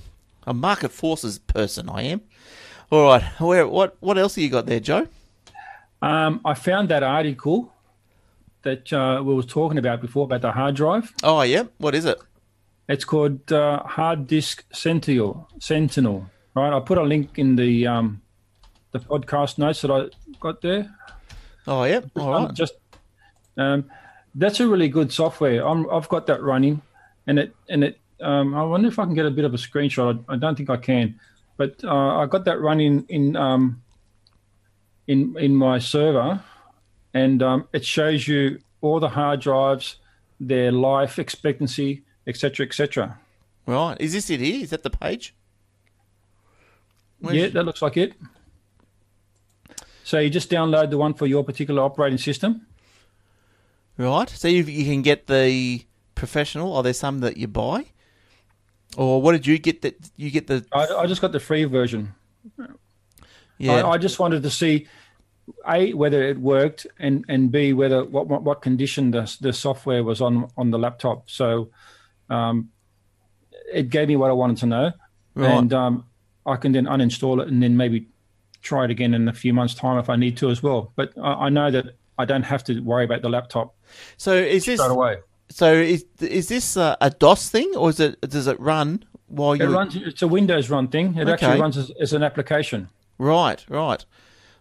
A 0.47 0.53
market 0.53 0.91
forces 0.91 1.37
person, 1.37 1.89
I 1.89 2.03
am. 2.03 2.21
All 2.89 3.05
right, 3.05 3.23
where 3.39 3.67
what 3.67 3.97
what 3.99 4.17
else 4.17 4.35
have 4.35 4.43
you 4.43 4.49
got 4.49 4.65
there, 4.65 4.79
Joe? 4.79 5.07
Um, 6.01 6.41
I 6.43 6.55
found 6.55 6.89
that 6.89 7.03
article 7.03 7.71
that 8.63 8.91
uh, 8.91 9.21
we 9.23 9.33
were 9.33 9.43
talking 9.43 9.77
about 9.77 10.01
before 10.01 10.23
about 10.23 10.41
the 10.41 10.51
hard 10.51 10.75
drive. 10.75 11.13
Oh 11.23 11.41
yeah, 11.41 11.63
what 11.77 11.95
is 11.95 12.05
it? 12.05 12.19
It's 12.87 13.05
called 13.05 13.51
uh, 13.51 13.83
Hard 13.83 14.27
Disk 14.27 14.65
Sentinel. 14.73 15.47
Sentinel, 15.59 16.29
right? 16.55 16.73
I 16.73 16.79
put 16.79 16.97
a 16.97 17.03
link 17.03 17.37
in 17.37 17.55
the 17.55 17.87
um, 17.87 18.21
the 18.91 18.99
podcast 18.99 19.57
notes 19.57 19.81
that 19.81 19.91
I 19.91 20.09
got 20.39 20.61
there. 20.61 20.93
Oh 21.67 21.83
yeah, 21.83 22.01
all 22.15 22.31
right. 22.31 22.49
Um, 22.49 22.55
just 22.55 22.73
um, 23.57 23.85
that's 24.35 24.59
a 24.59 24.67
really 24.67 24.87
good 24.87 25.11
software. 25.11 25.65
i 25.65 25.83
have 25.93 26.09
got 26.09 26.27
that 26.27 26.41
running, 26.41 26.81
and 27.27 27.39
it 27.39 27.55
and 27.69 27.83
it. 27.83 27.99
Um, 28.19 28.53
I 28.53 28.63
wonder 28.63 28.87
if 28.87 28.99
I 28.99 29.05
can 29.05 29.15
get 29.15 29.25
a 29.25 29.31
bit 29.31 29.45
of 29.45 29.53
a 29.53 29.57
screenshot. 29.57 30.23
I, 30.27 30.33
I 30.33 30.37
don't 30.37 30.55
think 30.55 30.69
I 30.69 30.77
can, 30.77 31.19
but 31.57 31.83
uh, 31.83 32.17
I 32.17 32.25
got 32.25 32.45
that 32.45 32.59
running 32.59 33.05
in 33.09 33.35
um, 33.35 33.81
in 35.07 35.35
in 35.37 35.55
my 35.55 35.79
server, 35.79 36.43
and 37.13 37.41
um, 37.41 37.67
it 37.73 37.85
shows 37.85 38.27
you 38.27 38.59
all 38.81 38.99
the 38.99 39.09
hard 39.09 39.39
drives 39.41 39.97
their 40.39 40.71
life 40.71 41.19
expectancy, 41.19 42.03
etc., 42.27 42.65
etc. 42.65 43.19
Right. 43.65 43.95
Is 43.99 44.13
this 44.13 44.29
it 44.29 44.39
here? 44.39 44.63
Is 44.63 44.69
that 44.71 44.83
the 44.83 44.89
page? 44.89 45.33
Where's- 47.19 47.37
Yeah, 47.37 47.47
that 47.49 47.63
looks 47.65 47.81
like 47.81 47.97
it. 47.97 48.13
So 50.03 50.19
you 50.19 50.29
just 50.29 50.49
download 50.49 50.89
the 50.89 50.97
one 50.97 51.13
for 51.13 51.27
your 51.27 51.43
particular 51.43 51.81
operating 51.83 52.17
system. 52.17 52.65
Right. 53.97 54.29
So 54.29 54.47
you, 54.47 54.63
you 54.63 54.85
can 54.85 55.01
get 55.03 55.27
the 55.27 55.85
professional. 56.15 56.73
Are 56.75 56.83
there 56.83 56.93
some 56.93 57.19
that 57.19 57.37
you 57.37 57.47
buy? 57.47 57.85
Or 58.97 59.21
what 59.21 59.33
did 59.33 59.47
you 59.47 59.57
get? 59.57 59.83
That 59.83 59.95
you 60.17 60.31
get 60.31 60.47
the 60.47 60.65
I, 60.73 60.87
I 60.87 61.05
just 61.07 61.21
got 61.21 61.31
the 61.31 61.39
free 61.39 61.63
version. 61.63 62.13
yeah. 63.57 63.83
I, 63.85 63.91
I 63.91 63.97
just 63.97 64.19
wanted 64.19 64.43
to 64.43 64.49
see 64.49 64.87
a 65.67 65.93
whether 65.93 66.23
it 66.23 66.37
worked 66.39 66.87
and 66.99 67.23
and 67.29 67.51
b 67.51 67.73
whether 67.73 68.03
what 68.03 68.27
what, 68.27 68.43
what 68.43 68.61
condition 68.61 69.11
the 69.11 69.33
the 69.39 69.53
software 69.53 70.03
was 70.03 70.19
on 70.19 70.49
on 70.57 70.71
the 70.71 70.79
laptop. 70.79 71.29
So 71.29 71.69
um, 72.31 72.69
it 73.73 73.89
gave 73.89 74.07
me 74.07 74.15
what 74.15 74.29
I 74.29 74.33
wanted 74.33 74.57
to 74.57 74.65
know, 74.65 74.91
Right. 75.35 75.49
and 75.51 75.71
um, 75.73 76.05
I 76.45 76.55
can 76.57 76.71
then 76.71 76.85
uninstall 76.85 77.41
it 77.41 77.47
and 77.47 77.61
then 77.63 77.77
maybe 77.77 78.07
try 78.61 78.85
it 78.85 78.91
again 78.91 79.13
in 79.13 79.27
a 79.27 79.33
few 79.33 79.53
months' 79.53 79.73
time 79.75 79.97
if 79.97 80.09
I 80.09 80.15
need 80.15 80.37
to 80.37 80.49
as 80.49 80.61
well. 80.61 80.91
But 80.95 81.13
I, 81.17 81.45
I 81.45 81.49
know 81.49 81.71
that 81.71 81.85
I 82.17 82.25
don't 82.25 82.43
have 82.43 82.63
to 82.65 82.79
worry 82.81 83.05
about 83.05 83.21
the 83.21 83.29
laptop 83.29 83.75
so 84.17 84.33
is 84.35 84.65
this 84.65 84.79
away. 84.79 85.17
so 85.49 85.73
is 85.73 86.05
is 86.19 86.47
this 86.49 86.77
a, 86.77 86.95
a 87.01 87.09
DOS 87.09 87.49
thing 87.49 87.73
or 87.75 87.89
is 87.89 87.99
it 87.99 88.21
does 88.21 88.47
it 88.47 88.59
run 88.59 89.03
while 89.27 89.55
you? 89.55 89.63
It 89.65 89.73
runs. 89.73 89.95
It's 89.95 90.21
a 90.21 90.27
Windows 90.27 90.69
run 90.69 90.87
thing. 90.89 91.15
It 91.17 91.21
Okay. 91.23 91.31
actually 91.33 91.59
runs 91.61 91.77
as, 91.77 91.91
as 91.99 92.13
an 92.13 92.23
application. 92.23 92.89
right 93.17 93.65
right 93.69 94.05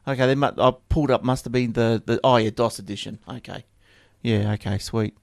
okay 0.09 0.27
then 0.27 0.39
mu- 0.39 0.57
I 0.59 0.73
pulled 0.89 1.11
up 1.11 1.23
must 1.23 1.45
have 1.45 1.53
been 1.53 1.73
the 1.75 2.03
the 2.07 2.19
oh 2.25 2.37
yeah 2.37 2.51
DOS 2.51 2.79
edition 2.79 3.19
okay 3.29 3.65
yeah 4.23 4.53
okay 4.53 4.79
sweet 4.79 5.15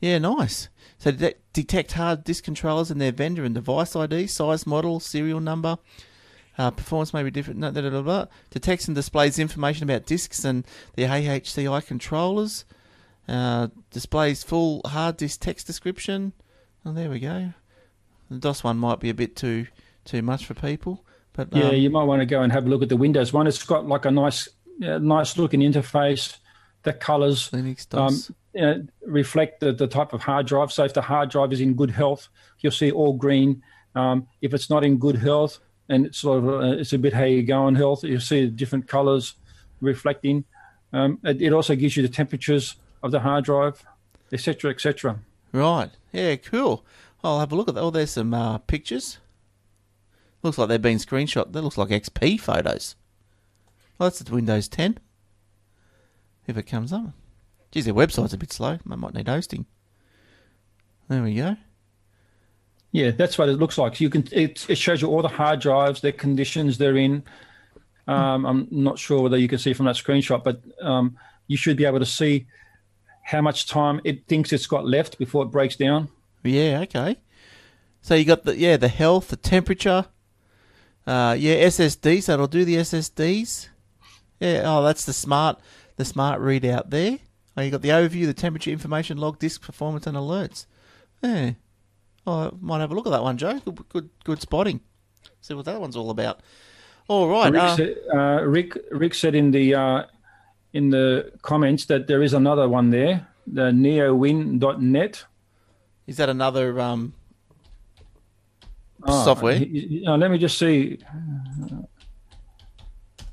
yeah 0.00 0.18
nice 0.18 0.68
so 1.00 1.10
de- 1.10 1.34
detect 1.52 1.92
hard 1.92 2.22
disk 2.22 2.44
controllers 2.44 2.90
and 2.92 3.00
their 3.00 3.10
vendor 3.10 3.42
and 3.42 3.54
device 3.56 3.96
ID 3.96 4.28
size 4.28 4.66
model 4.66 5.00
serial 5.00 5.40
number 5.40 5.78
Uh, 6.58 6.70
performance 6.70 7.14
may 7.14 7.22
be 7.22 7.30
different. 7.30 7.58
No, 7.58 7.70
da, 7.70 7.80
da, 7.80 8.02
da. 8.02 8.26
Detects 8.50 8.86
and 8.86 8.94
displays 8.94 9.38
information 9.38 9.84
about 9.88 10.04
disks 10.04 10.44
and 10.44 10.66
the 10.94 11.04
AHCI 11.04 11.86
controllers. 11.86 12.66
Uh, 13.26 13.68
displays 13.90 14.42
full 14.42 14.82
hard 14.84 15.16
disk 15.16 15.40
text 15.40 15.66
description. 15.66 16.32
Oh, 16.84 16.92
there 16.92 17.08
we 17.08 17.18
go. 17.20 17.54
The 18.30 18.38
DOS 18.38 18.62
one 18.62 18.76
might 18.76 19.00
be 19.00 19.08
a 19.08 19.14
bit 19.14 19.36
too 19.36 19.68
too 20.04 20.20
much 20.22 20.44
for 20.44 20.52
people, 20.54 21.04
but 21.32 21.48
Yeah, 21.54 21.68
um, 21.68 21.76
you 21.76 21.88
might 21.88 22.04
want 22.04 22.20
to 22.20 22.26
go 22.26 22.42
and 22.42 22.52
have 22.52 22.66
a 22.66 22.68
look 22.68 22.82
at 22.82 22.88
the 22.90 22.96
Windows 22.96 23.32
one. 23.32 23.46
It's 23.46 23.64
got 23.64 23.86
like 23.86 24.04
a 24.04 24.10
nice, 24.10 24.48
uh, 24.84 24.98
nice 24.98 25.38
looking 25.38 25.60
interface. 25.60 26.36
The 26.82 26.92
colors 26.92 27.52
um, 27.52 28.16
you 28.54 28.60
know, 28.62 28.86
reflect 29.06 29.60
the, 29.60 29.72
the 29.72 29.86
type 29.86 30.12
of 30.12 30.22
hard 30.22 30.46
drive. 30.46 30.72
So 30.72 30.84
if 30.84 30.94
the 30.94 31.02
hard 31.02 31.30
drive 31.30 31.52
is 31.52 31.60
in 31.60 31.74
good 31.74 31.90
health, 31.90 32.28
you'll 32.60 32.72
see 32.72 32.90
all 32.90 33.12
green. 33.12 33.62
Um, 33.94 34.26
if 34.40 34.54
it's 34.54 34.70
not 34.70 34.84
in 34.84 34.98
good 34.98 35.16
health 35.16 35.58
and 35.88 36.06
it's 36.06 36.18
sort 36.18 36.38
of 36.38 36.48
uh, 36.48 36.78
it's 36.78 36.92
a 36.92 36.98
bit 36.98 37.12
how 37.12 37.24
you 37.24 37.42
go 37.42 37.64
on 37.64 37.74
health, 37.74 38.04
you'll 38.04 38.20
see 38.20 38.46
different 38.46 38.88
colors 38.88 39.34
reflecting. 39.80 40.44
Um, 40.92 41.18
it, 41.24 41.42
it 41.42 41.52
also 41.52 41.74
gives 41.74 41.96
you 41.96 42.02
the 42.02 42.08
temperatures 42.08 42.76
of 43.02 43.10
the 43.10 43.20
hard 43.20 43.44
drive, 43.44 43.84
etc., 44.32 44.70
etc. 44.70 45.18
Right. 45.52 45.90
Yeah, 46.12 46.36
cool. 46.36 46.84
I'll 47.22 47.40
have 47.40 47.52
a 47.52 47.56
look 47.56 47.68
at 47.68 47.74
that. 47.74 47.80
Oh, 47.80 47.90
there's 47.90 48.12
some 48.12 48.32
uh, 48.32 48.58
pictures. 48.58 49.18
Looks 50.42 50.58
like 50.58 50.68
they've 50.68 50.80
been 50.80 50.98
screenshot. 50.98 51.52
That 51.52 51.62
looks 51.62 51.76
like 51.76 51.88
XP 51.88 52.40
photos. 52.40 52.96
Well, 53.98 54.08
that's 54.08 54.20
the 54.20 54.34
Windows 54.34 54.68
10. 54.68 54.98
If 56.46 56.56
it 56.56 56.64
comes 56.64 56.92
up. 56.92 57.12
Geez, 57.70 57.84
their 57.84 57.94
website's 57.94 58.32
a 58.32 58.38
bit 58.38 58.52
slow. 58.52 58.78
I 58.90 58.96
might 58.96 59.14
need 59.14 59.28
hosting. 59.28 59.66
There 61.08 61.22
we 61.22 61.34
go. 61.34 61.56
Yeah, 62.92 63.12
that's 63.12 63.38
what 63.38 63.48
it 63.48 63.52
looks 63.54 63.78
like. 63.78 64.00
You 64.00 64.10
can 64.10 64.26
it, 64.32 64.68
it 64.68 64.78
shows 64.78 65.00
you 65.00 65.08
all 65.08 65.22
the 65.22 65.28
hard 65.28 65.60
drives, 65.60 66.00
their 66.00 66.12
conditions 66.12 66.78
they're 66.78 66.96
in. 66.96 67.22
Um, 68.08 68.44
I'm 68.44 68.68
not 68.72 68.98
sure 68.98 69.22
whether 69.22 69.36
you 69.36 69.46
can 69.46 69.58
see 69.58 69.72
from 69.72 69.86
that 69.86 69.94
screenshot, 69.94 70.42
but 70.42 70.60
um, 70.82 71.16
you 71.46 71.56
should 71.56 71.76
be 71.76 71.84
able 71.84 72.00
to 72.00 72.06
see 72.06 72.46
how 73.22 73.40
much 73.40 73.68
time 73.68 74.00
it 74.02 74.26
thinks 74.26 74.52
it's 74.52 74.66
got 74.66 74.84
left 74.84 75.18
before 75.18 75.44
it 75.44 75.52
breaks 75.52 75.76
down. 75.76 76.08
Yeah, 76.42 76.80
okay. 76.82 77.16
So 78.02 78.16
you 78.16 78.24
got 78.24 78.44
the 78.44 78.56
yeah 78.56 78.76
the 78.76 78.88
health, 78.88 79.28
the 79.28 79.36
temperature. 79.36 80.06
Uh, 81.06 81.36
yeah, 81.38 81.64
SSD. 81.66 82.22
So 82.22 82.34
it'll 82.34 82.46
do 82.48 82.64
the 82.64 82.76
SSDs. 82.76 83.68
Yeah. 84.40 84.62
Oh, 84.64 84.82
that's 84.82 85.04
the 85.04 85.12
smart 85.12 85.60
the 86.00 86.04
smart 86.06 86.40
readout 86.40 86.88
there. 86.88 87.18
Oh, 87.56 87.60
you 87.62 87.70
got 87.70 87.82
the 87.82 87.90
overview, 87.90 88.24
the 88.24 88.32
temperature 88.32 88.70
information 88.70 89.18
log, 89.18 89.38
disk 89.38 89.60
performance, 89.60 90.06
and 90.06 90.16
alerts. 90.16 90.64
Yeah. 91.22 91.52
Oh, 92.26 92.46
I 92.46 92.50
might 92.58 92.80
have 92.80 92.90
a 92.90 92.94
look 92.94 93.06
at 93.06 93.10
that 93.10 93.22
one, 93.22 93.36
Joe. 93.36 93.58
Good, 93.62 93.88
good, 93.90 94.10
good 94.24 94.40
spotting. 94.40 94.80
See 95.42 95.52
what 95.52 95.66
that 95.66 95.78
one's 95.78 95.96
all 95.96 96.08
about. 96.08 96.40
All 97.08 97.28
right. 97.28 97.52
Rick, 97.52 97.62
uh, 97.62 97.76
said, 97.76 97.96
uh, 98.14 98.42
Rick 98.46 98.78
Rick 98.90 99.14
said 99.14 99.34
in 99.34 99.50
the 99.50 99.74
uh, 99.74 100.04
in 100.72 100.88
the 100.88 101.32
comments 101.42 101.84
that 101.86 102.06
there 102.06 102.22
is 102.22 102.32
another 102.32 102.66
one 102.68 102.88
there, 102.90 103.26
the 103.46 103.70
neowin.net. 103.70 105.24
is 106.06 106.16
that 106.16 106.28
another 106.30 106.80
um, 106.80 107.12
Ah, 109.02 109.24
software? 109.24 109.58
he- 109.58 110.00
he- 110.02 110.04
let 110.08 110.30
me 110.30 110.38
just 110.38 110.56
see. 110.56 110.98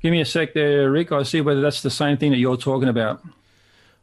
Give 0.00 0.12
me 0.12 0.20
a 0.20 0.24
sec 0.24 0.54
there, 0.54 0.90
Rick. 0.90 1.10
I'll 1.12 1.24
see 1.24 1.40
whether 1.40 1.60
that's 1.60 1.82
the 1.82 1.90
same 1.90 2.16
thing 2.16 2.30
that 2.30 2.38
you're 2.38 2.56
talking 2.56 2.88
about. 2.88 3.20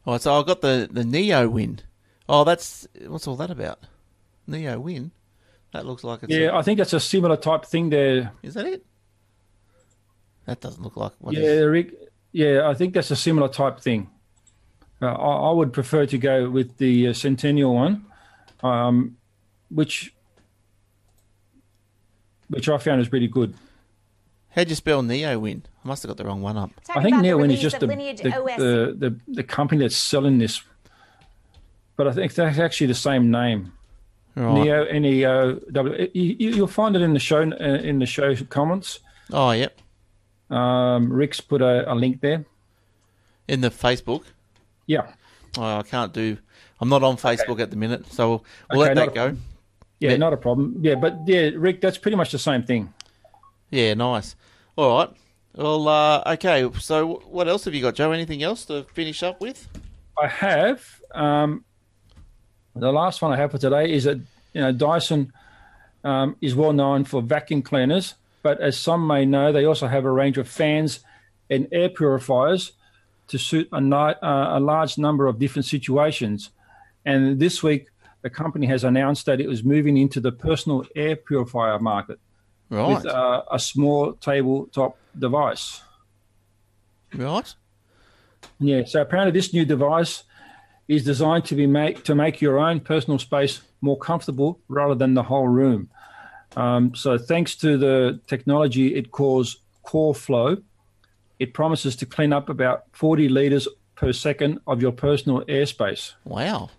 Oh, 0.06 0.18
so 0.18 0.38
I've 0.38 0.46
got 0.46 0.60
the 0.60 0.88
the 0.90 1.02
Neowin. 1.02 1.80
Oh, 2.28 2.44
that's 2.44 2.86
what's 3.06 3.26
all 3.26 3.36
that 3.36 3.50
about? 3.50 3.80
Neowin. 4.48 5.10
That 5.72 5.86
looks 5.86 6.04
like 6.04 6.22
it's. 6.22 6.32
a- 6.32 6.40
Yeah, 6.40 6.56
I 6.56 6.62
think 6.62 6.78
that's 6.78 6.92
a 6.92 7.00
similar 7.00 7.36
type 7.36 7.64
thing 7.64 7.90
there. 7.90 8.32
Is 8.42 8.54
that 8.54 8.66
it? 8.66 8.84
That 10.46 10.60
doesn't 10.60 10.82
look 10.82 10.96
like 10.96 11.12
yeah, 11.30 11.40
is- 11.40 11.66
Rick. 11.66 11.94
Yeah, 12.32 12.68
I 12.68 12.74
think 12.74 12.92
that's 12.94 13.10
a 13.10 13.16
similar 13.16 13.48
type 13.48 13.80
thing. 13.80 14.10
Uh, 15.00 15.06
I, 15.06 15.48
I 15.48 15.52
would 15.52 15.72
prefer 15.72 16.06
to 16.06 16.18
go 16.18 16.48
with 16.50 16.76
the 16.78 17.08
uh, 17.08 17.12
Centennial 17.12 17.74
one, 17.74 18.04
um, 18.62 19.16
which 19.70 20.14
which 22.48 22.68
I 22.68 22.78
found 22.78 23.00
is 23.00 23.08
pretty 23.08 23.28
good. 23.28 23.54
How'd 24.56 24.70
you 24.70 24.74
spell 24.74 25.02
Neowin? 25.02 25.60
I 25.84 25.88
must 25.88 26.02
have 26.02 26.08
got 26.08 26.16
the 26.16 26.24
wrong 26.24 26.40
one 26.42 26.56
up. 26.56 26.70
I 26.94 27.02
think 27.02 27.16
Neowin 27.16 27.22
Neowin 27.48 27.52
is 27.52 27.60
just 27.60 27.78
the, 27.78 27.86
the, 27.86 27.94
the, 28.56 28.96
the, 29.10 29.20
the 29.28 29.42
company 29.44 29.82
that's 29.82 29.96
selling 29.96 30.38
this. 30.38 30.62
But 31.96 32.08
I 32.08 32.12
think 32.12 32.34
that's 32.34 32.58
actually 32.58 32.88
the 32.88 32.94
same 32.94 33.30
name. 33.30 33.72
Right. 34.34 34.64
Neo 34.64 34.84
N 34.84 35.04
E 35.04 35.24
O 35.26 35.54
W. 35.72 36.10
You, 36.14 36.36
you- 36.38 36.50
you'll 36.56 36.66
find 36.66 36.96
it 36.96 37.02
in 37.02 37.12
the 37.14 37.18
show 37.20 37.40
uh, 37.42 37.54
in 37.64 37.98
the 38.00 38.06
show 38.06 38.34
comments. 38.50 39.00
Oh, 39.32 39.50
yep. 39.52 39.78
Um, 40.50 41.10
Rick's 41.12 41.40
put 41.40 41.60
a, 41.62 41.90
a 41.90 41.94
link 41.94 42.20
there. 42.20 42.44
In 43.48 43.60
the 43.60 43.70
Facebook. 43.70 44.24
Yeah, 44.86 45.12
Oh, 45.58 45.78
I 45.78 45.82
can't 45.82 46.12
do. 46.12 46.36
I'm 46.80 46.88
not 46.88 47.02
on 47.02 47.16
Facebook 47.16 47.60
at 47.60 47.70
the 47.70 47.76
minute, 47.76 48.06
so 48.12 48.28
we'll, 48.28 48.44
we'll 48.70 48.80
Okay, 48.82 48.94
let 48.94 49.06
not 49.06 49.14
that 49.14 49.26
a- 49.26 49.30
go. 49.32 49.36
yeah, 50.00 50.10
Yeah. 50.10 50.16
not 50.18 50.32
a 50.32 50.36
problem. 50.36 50.76
Yeah, 50.80 50.94
but 50.96 51.18
yeah, 51.26 51.50
Rick, 51.56 51.80
that's 51.80 51.98
pretty 51.98 52.16
much 52.16 52.30
the 52.30 52.38
same 52.38 52.62
thing. 52.62 52.92
Yeah, 53.70 53.94
nice. 53.94 54.36
All 54.76 54.98
right. 54.98 55.10
Well, 55.54 55.88
uh, 55.88 56.22
okay. 56.34 56.70
So, 56.80 57.22
what 57.30 57.48
else 57.48 57.64
have 57.64 57.74
you 57.74 57.80
got, 57.80 57.94
Joe? 57.94 58.12
Anything 58.12 58.42
else 58.42 58.66
to 58.66 58.84
finish 58.92 59.22
up 59.22 59.40
with? 59.40 59.66
I 60.22 60.28
have 60.28 61.00
um, 61.14 61.64
the 62.74 62.92
last 62.92 63.22
one 63.22 63.32
I 63.32 63.36
have 63.36 63.52
for 63.52 63.58
today 63.58 63.90
is 63.90 64.04
that 64.04 64.18
you 64.52 64.60
know 64.60 64.72
Dyson 64.72 65.32
um, 66.04 66.36
is 66.42 66.54
well 66.54 66.74
known 66.74 67.04
for 67.04 67.22
vacuum 67.22 67.62
cleaners, 67.62 68.16
but 68.42 68.60
as 68.60 68.78
some 68.78 69.06
may 69.06 69.24
know, 69.24 69.50
they 69.50 69.64
also 69.64 69.86
have 69.86 70.04
a 70.04 70.10
range 70.10 70.36
of 70.36 70.46
fans 70.46 71.00
and 71.48 71.68
air 71.72 71.88
purifiers 71.88 72.72
to 73.28 73.38
suit 73.38 73.68
a, 73.72 73.76
uh, 73.76 74.58
a 74.58 74.60
large 74.60 74.98
number 74.98 75.26
of 75.26 75.38
different 75.38 75.64
situations. 75.64 76.50
And 77.06 77.40
this 77.40 77.62
week, 77.62 77.86
the 78.20 78.28
company 78.28 78.66
has 78.66 78.84
announced 78.84 79.24
that 79.24 79.40
it 79.40 79.48
was 79.48 79.64
moving 79.64 79.96
into 79.96 80.20
the 80.20 80.32
personal 80.32 80.84
air 80.94 81.16
purifier 81.16 81.78
market 81.78 82.18
Right. 82.68 82.96
with 82.96 83.06
uh, 83.06 83.42
a 83.50 83.58
small 83.58 84.14
tabletop 84.14 84.96
device. 85.18 85.82
right. 87.14 87.54
Yeah, 88.58 88.84
so 88.86 89.02
apparently 89.02 89.38
this 89.38 89.52
new 89.52 89.64
device 89.64 90.24
is 90.88 91.04
designed 91.04 91.44
to 91.46 91.54
be 91.54 91.66
make 91.66 92.04
to 92.04 92.14
make 92.14 92.40
your 92.40 92.58
own 92.58 92.80
personal 92.80 93.18
space 93.18 93.60
more 93.80 93.98
comfortable 93.98 94.60
rather 94.68 94.94
than 94.94 95.14
the 95.14 95.22
whole 95.22 95.48
room. 95.48 95.88
Um, 96.56 96.94
so 96.94 97.18
thanks 97.18 97.54
to 97.56 97.76
the 97.76 98.20
technology 98.26 98.94
it 98.94 99.10
calls 99.10 99.58
Core 99.82 100.14
Flow, 100.14 100.58
it 101.38 101.52
promises 101.54 101.96
to 101.96 102.06
clean 102.06 102.32
up 102.32 102.48
about 102.48 102.84
40 102.92 103.28
liters 103.28 103.68
per 103.94 104.12
second 104.12 104.60
of 104.66 104.80
your 104.80 104.92
personal 104.92 105.42
airspace. 105.42 106.14
Wow. 106.24 106.70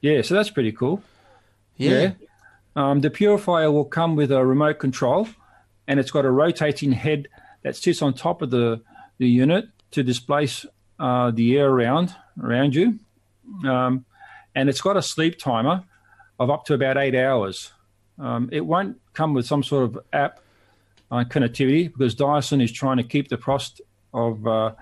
Yeah, 0.00 0.22
so 0.22 0.34
that's 0.34 0.50
pretty 0.50 0.72
cool. 0.72 1.02
Yeah. 1.76 2.12
Um, 2.74 3.00
the 3.00 3.10
purifier 3.10 3.70
will 3.70 3.84
come 3.84 4.16
with 4.16 4.32
a 4.32 4.44
remote 4.44 4.78
control, 4.78 5.28
and 5.86 6.00
it's 6.00 6.10
got 6.10 6.24
a 6.24 6.30
rotating 6.30 6.92
head 6.92 7.28
that 7.62 7.76
sits 7.76 8.02
on 8.02 8.14
top 8.14 8.42
of 8.42 8.50
the, 8.50 8.80
the 9.18 9.28
unit 9.28 9.66
to 9.92 10.02
displace 10.02 10.64
uh, 10.98 11.30
the 11.30 11.58
air 11.58 11.68
around 11.68 12.14
around 12.42 12.74
you. 12.74 12.98
Um, 13.68 14.04
and 14.54 14.68
it's 14.68 14.80
got 14.80 14.96
a 14.96 15.02
sleep 15.02 15.38
timer 15.38 15.84
of 16.38 16.50
up 16.50 16.64
to 16.66 16.74
about 16.74 16.96
eight 16.96 17.14
hours. 17.14 17.72
Um, 18.18 18.48
it 18.52 18.64
won't 18.64 18.98
come 19.12 19.34
with 19.34 19.46
some 19.46 19.62
sort 19.62 19.84
of 19.84 19.98
app 20.12 20.40
uh, 21.10 21.24
connectivity 21.28 21.92
because 21.92 22.14
Dyson 22.14 22.60
is 22.60 22.72
trying 22.72 22.96
to 22.96 23.02
keep 23.02 23.28
the 23.28 23.36
cost 23.36 23.80
of 24.14 24.46
uh, 24.46 24.72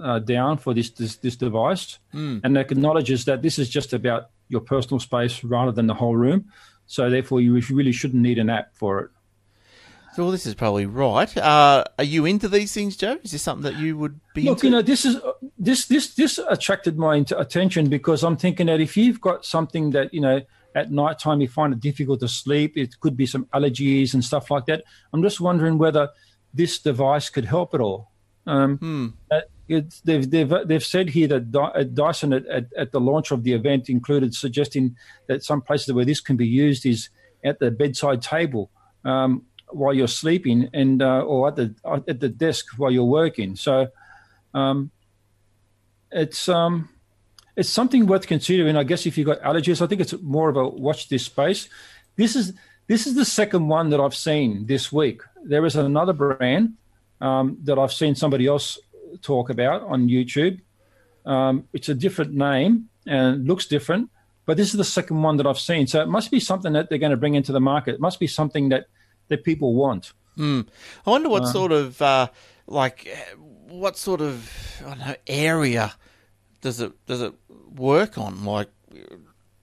uh, 0.00 0.18
down 0.20 0.58
for 0.58 0.72
this 0.74 0.90
this, 0.90 1.16
this 1.16 1.36
device, 1.36 1.98
Mm. 2.14 2.40
and 2.44 2.56
acknowledges 2.58 3.24
that 3.24 3.42
this 3.42 3.58
is 3.58 3.68
just 3.68 3.92
about 3.92 4.30
your 4.48 4.60
personal 4.60 5.00
space 5.00 5.42
rather 5.42 5.72
than 5.72 5.86
the 5.88 5.94
whole 5.94 6.14
room. 6.16 6.44
So 6.86 7.10
therefore, 7.10 7.40
you 7.40 7.60
really 7.70 7.92
shouldn't 7.92 8.22
need 8.22 8.38
an 8.38 8.50
app 8.50 8.74
for 8.74 9.00
it. 9.00 9.10
So 10.14 10.22
well, 10.22 10.30
this 10.30 10.46
is 10.46 10.54
probably 10.54 10.86
right. 10.86 11.36
Uh, 11.36 11.82
are 11.98 12.04
you 12.04 12.24
into 12.24 12.48
these 12.48 12.72
things, 12.72 12.96
Joe? 12.96 13.18
Is 13.24 13.32
this 13.32 13.42
something 13.42 13.64
that 13.64 13.80
you 13.80 13.98
would 13.98 14.20
be 14.32 14.42
Look, 14.42 14.58
into? 14.58 14.66
you 14.68 14.70
know, 14.70 14.82
this 14.82 15.04
is 15.04 15.16
this 15.58 15.86
this 15.86 16.14
this 16.14 16.38
attracted 16.38 16.96
my 16.96 17.24
attention 17.36 17.88
because 17.88 18.22
I'm 18.22 18.36
thinking 18.36 18.66
that 18.66 18.80
if 18.80 18.96
you've 18.96 19.20
got 19.20 19.44
something 19.44 19.90
that 19.90 20.14
you 20.14 20.20
know 20.20 20.40
at 20.76 20.92
night 20.92 21.18
time 21.18 21.40
you 21.40 21.48
find 21.48 21.72
it 21.72 21.80
difficult 21.80 22.20
to 22.20 22.28
sleep, 22.28 22.76
it 22.76 23.00
could 23.00 23.16
be 23.16 23.26
some 23.26 23.46
allergies 23.46 24.14
and 24.14 24.24
stuff 24.24 24.52
like 24.52 24.66
that. 24.66 24.84
I'm 25.12 25.22
just 25.22 25.40
wondering 25.40 25.78
whether 25.78 26.10
this 26.52 26.78
device 26.78 27.28
could 27.28 27.46
help 27.46 27.74
at 27.74 27.80
all. 27.80 28.12
Um, 28.46 28.76
Hmm. 28.78 29.06
Uh, 29.70 29.76
it's, 29.76 30.00
they've, 30.00 30.30
they've, 30.30 30.84
said 30.84 31.08
here 31.10 31.28
that 31.28 31.54
uh, 31.56 31.82
Dyson 31.84 32.32
at, 32.32 32.46
at, 32.46 32.66
at 32.76 32.92
the 32.92 33.00
launch 33.00 33.30
of 33.30 33.44
the 33.44 33.52
event 33.52 33.88
included 33.88 34.34
suggesting 34.34 34.96
that 35.28 35.42
some 35.42 35.60
places 35.60 35.92
where 35.92 36.04
this 36.04 36.20
can 36.20 36.36
be 36.36 36.46
used 36.46 36.84
is 36.84 37.08
at 37.44 37.58
the 37.58 37.70
bedside 37.70 38.22
table 38.22 38.70
um, 39.04 39.42
while 39.70 39.94
you're 39.94 40.08
sleeping 40.08 40.68
and 40.72 41.02
uh, 41.02 41.20
or 41.20 41.48
at 41.48 41.56
the 41.56 41.74
at 42.08 42.20
the 42.20 42.28
desk 42.28 42.66
while 42.76 42.90
you're 42.90 43.04
working. 43.04 43.56
So 43.56 43.88
um, 44.52 44.90
it's 46.10 46.48
um, 46.48 46.88
it's 47.56 47.70
something 47.70 48.06
worth 48.06 48.26
considering. 48.26 48.76
I 48.76 48.84
guess 48.84 49.06
if 49.06 49.16
you've 49.18 49.26
got 49.26 49.40
allergies, 49.40 49.82
I 49.82 49.86
think 49.86 50.00
it's 50.00 50.14
more 50.22 50.48
of 50.48 50.56
a 50.56 50.68
watch 50.68 51.08
this 51.08 51.24
space. 51.24 51.68
This 52.16 52.36
is 52.36 52.52
this 52.86 53.06
is 53.06 53.14
the 53.14 53.24
second 53.24 53.68
one 53.68 53.90
that 53.90 54.00
I've 54.00 54.14
seen 54.14 54.66
this 54.66 54.92
week. 54.92 55.22
There 55.42 55.64
is 55.64 55.76
another 55.76 56.12
brand 56.12 56.74
um, 57.20 57.58
that 57.64 57.78
I've 57.78 57.92
seen 57.92 58.14
somebody 58.14 58.46
else 58.46 58.78
talk 59.22 59.50
about 59.50 59.82
on 59.82 60.08
YouTube. 60.08 60.60
Um, 61.26 61.68
it's 61.72 61.88
a 61.88 61.94
different 61.94 62.34
name 62.34 62.88
and 63.06 63.46
looks 63.46 63.66
different, 63.66 64.10
but 64.46 64.56
this 64.56 64.68
is 64.68 64.74
the 64.78 64.84
second 64.84 65.22
one 65.22 65.36
that 65.38 65.46
I've 65.46 65.58
seen. 65.58 65.86
So 65.86 66.00
it 66.02 66.08
must 66.08 66.30
be 66.30 66.40
something 66.40 66.72
that 66.74 66.88
they're 66.88 66.98
going 66.98 67.10
to 67.10 67.16
bring 67.16 67.34
into 67.34 67.52
the 67.52 67.60
market. 67.60 67.94
It 67.94 68.00
must 68.00 68.20
be 68.20 68.26
something 68.26 68.68
that 68.70 68.86
that 69.28 69.42
people 69.44 69.74
want. 69.74 70.12
I 71.06 71.10
wonder 71.10 71.28
what 71.28 71.44
sort 71.52 71.72
of 71.72 72.02
uh, 72.02 72.28
like 72.66 73.08
uh, 73.10 73.36
what 73.68 73.96
sort 73.96 74.20
of 74.20 74.50
I 74.84 74.88
don't 74.90 74.98
know 74.98 75.16
area 75.26 75.94
does 76.60 76.80
it 76.80 76.92
does 77.06 77.22
it 77.22 77.32
work 77.74 78.18
on? 78.18 78.44
Like, 78.44 78.68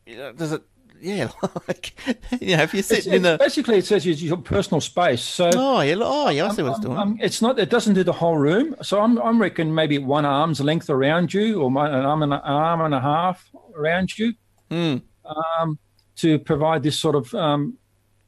does 0.07 0.51
it? 0.53 0.63
Yeah, 1.01 1.29
like 1.67 1.93
you 2.39 2.55
know, 2.55 2.63
if 2.63 2.73
you're 2.73 2.79
It's, 2.79 2.87
sitting 2.89 3.13
in 3.13 3.25
it's- 3.25 3.37
the 3.39 3.43
basically, 3.43 3.77
it 3.77 3.85
says 3.85 4.05
your 4.05 4.37
personal 4.37 4.81
space. 4.81 5.21
So 5.21 5.49
oh 5.53 5.81
yeah, 5.81 5.95
oh 5.99 6.29
yeah, 6.29 6.47
I 6.47 6.53
see 6.53 6.61
what 6.63 6.71
it's 6.71 6.79
doing. 6.79 6.97
Um, 6.97 7.17
it's 7.21 7.41
not. 7.41 7.57
It 7.59 7.69
doesn't 7.69 7.93
do 7.95 8.03
the 8.03 8.13
whole 8.13 8.37
room. 8.37 8.75
So 8.81 9.01
I'm, 9.01 9.17
I'm 9.19 9.41
reckon 9.41 9.73
maybe 9.73 9.97
one 9.97 10.25
arm's 10.25 10.59
length 10.61 10.89
around 10.89 11.33
you, 11.33 11.61
or 11.61 11.71
my, 11.71 11.87
an 11.87 12.05
arm 12.05 12.23
and 12.23 12.33
a, 12.33 12.39
arm 12.41 12.81
and 12.81 12.93
a 12.93 12.99
half 13.01 13.49
around 13.75 14.17
you, 14.17 14.33
Hmm. 14.69 14.97
um, 15.25 15.79
to 16.17 16.37
provide 16.39 16.83
this 16.83 16.99
sort 16.99 17.15
of, 17.15 17.33
um, 17.33 17.77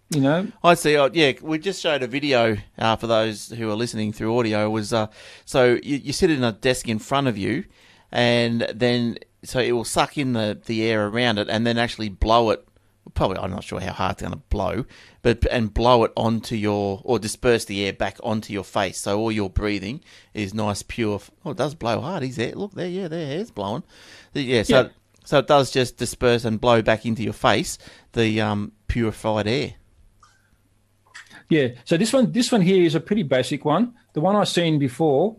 you 0.10 0.22
know, 0.22 0.48
I 0.64 0.74
see. 0.74 0.98
Oh, 0.98 1.10
yeah, 1.14 1.34
we 1.42 1.58
just 1.60 1.82
showed 1.82 2.02
a 2.04 2.08
video 2.08 2.58
uh, 2.80 2.96
for 2.96 3.08
those 3.08 3.50
who 3.50 3.70
are 3.70 3.76
listening 3.76 4.14
through 4.14 4.38
audio. 4.38 4.70
Was 4.70 4.94
uh, 4.94 5.08
so 5.46 5.78
you, 5.84 5.98
you 5.98 6.14
sit 6.14 6.30
in 6.32 6.44
a 6.44 6.52
desk 6.52 6.88
in 6.90 7.00
front 7.00 7.28
of 7.28 7.38
you, 7.38 7.66
and 8.12 8.62
then 8.74 9.18
so 9.44 9.60
it 9.60 9.72
will 9.74 9.84
suck 9.84 10.18
in 10.18 10.34
the, 10.34 10.60
the 10.66 10.84
air 10.84 11.08
around 11.08 11.38
it, 11.38 11.50
and 11.50 11.66
then 11.66 11.78
actually 11.78 12.10
blow 12.10 12.50
it. 12.52 12.66
Probably, 13.16 13.38
I'm 13.38 13.52
not 13.52 13.66
sure 13.66 13.82
how 13.82 13.92
hard 13.92 14.14
it's 14.14 14.22
going 14.22 14.32
to 14.34 14.40
blow, 14.50 14.86
but 15.22 15.46
and 15.52 15.74
blow 15.74 16.06
it 16.06 16.14
onto 16.16 16.56
your 16.56 17.02
or 17.04 17.20
disperse 17.20 17.66
the 17.66 17.86
air 17.86 17.92
back 17.94 18.18
onto 18.24 18.54
your 18.54 18.64
face, 18.64 18.98
so 18.98 19.20
all 19.20 19.32
your 19.32 19.50
breathing 19.50 20.02
is 20.34 20.54
nice, 20.54 20.82
pure. 20.84 21.20
Oh, 21.46 21.52
it 21.52 21.58
does 21.58 21.76
blow 21.76 22.00
hard. 22.00 22.24
He's 22.24 22.38
there. 22.38 22.54
Look 22.54 22.74
there. 22.74 22.88
Yeah, 22.88 23.10
there. 23.10 23.28
Hair's 23.28 23.52
blowing. 23.52 23.84
Yeah. 24.34 24.64
So 24.64 24.82
Yeah. 24.84 24.88
so 25.26 25.40
it 25.40 25.48
does 25.48 25.70
just 25.72 25.98
disperse 25.98 26.46
and 26.46 26.62
blow 26.62 26.82
back 26.82 27.06
into 27.06 27.24
your 27.24 27.34
face 27.34 27.78
the 28.14 28.40
um, 28.40 28.72
purified 28.88 29.48
air. 29.48 29.74
yeah. 31.50 31.70
So 31.86 31.98
this 31.98 32.14
one, 32.14 32.32
this 32.32 32.52
one 32.52 32.62
here 32.62 32.84
is 32.84 32.96
a 32.96 33.00
pretty 33.00 33.24
basic 33.24 33.66
one. 33.66 33.94
The 34.14 34.22
one 34.22 34.36
I've 34.36 34.48
seen 34.48 34.80
before 34.80 35.36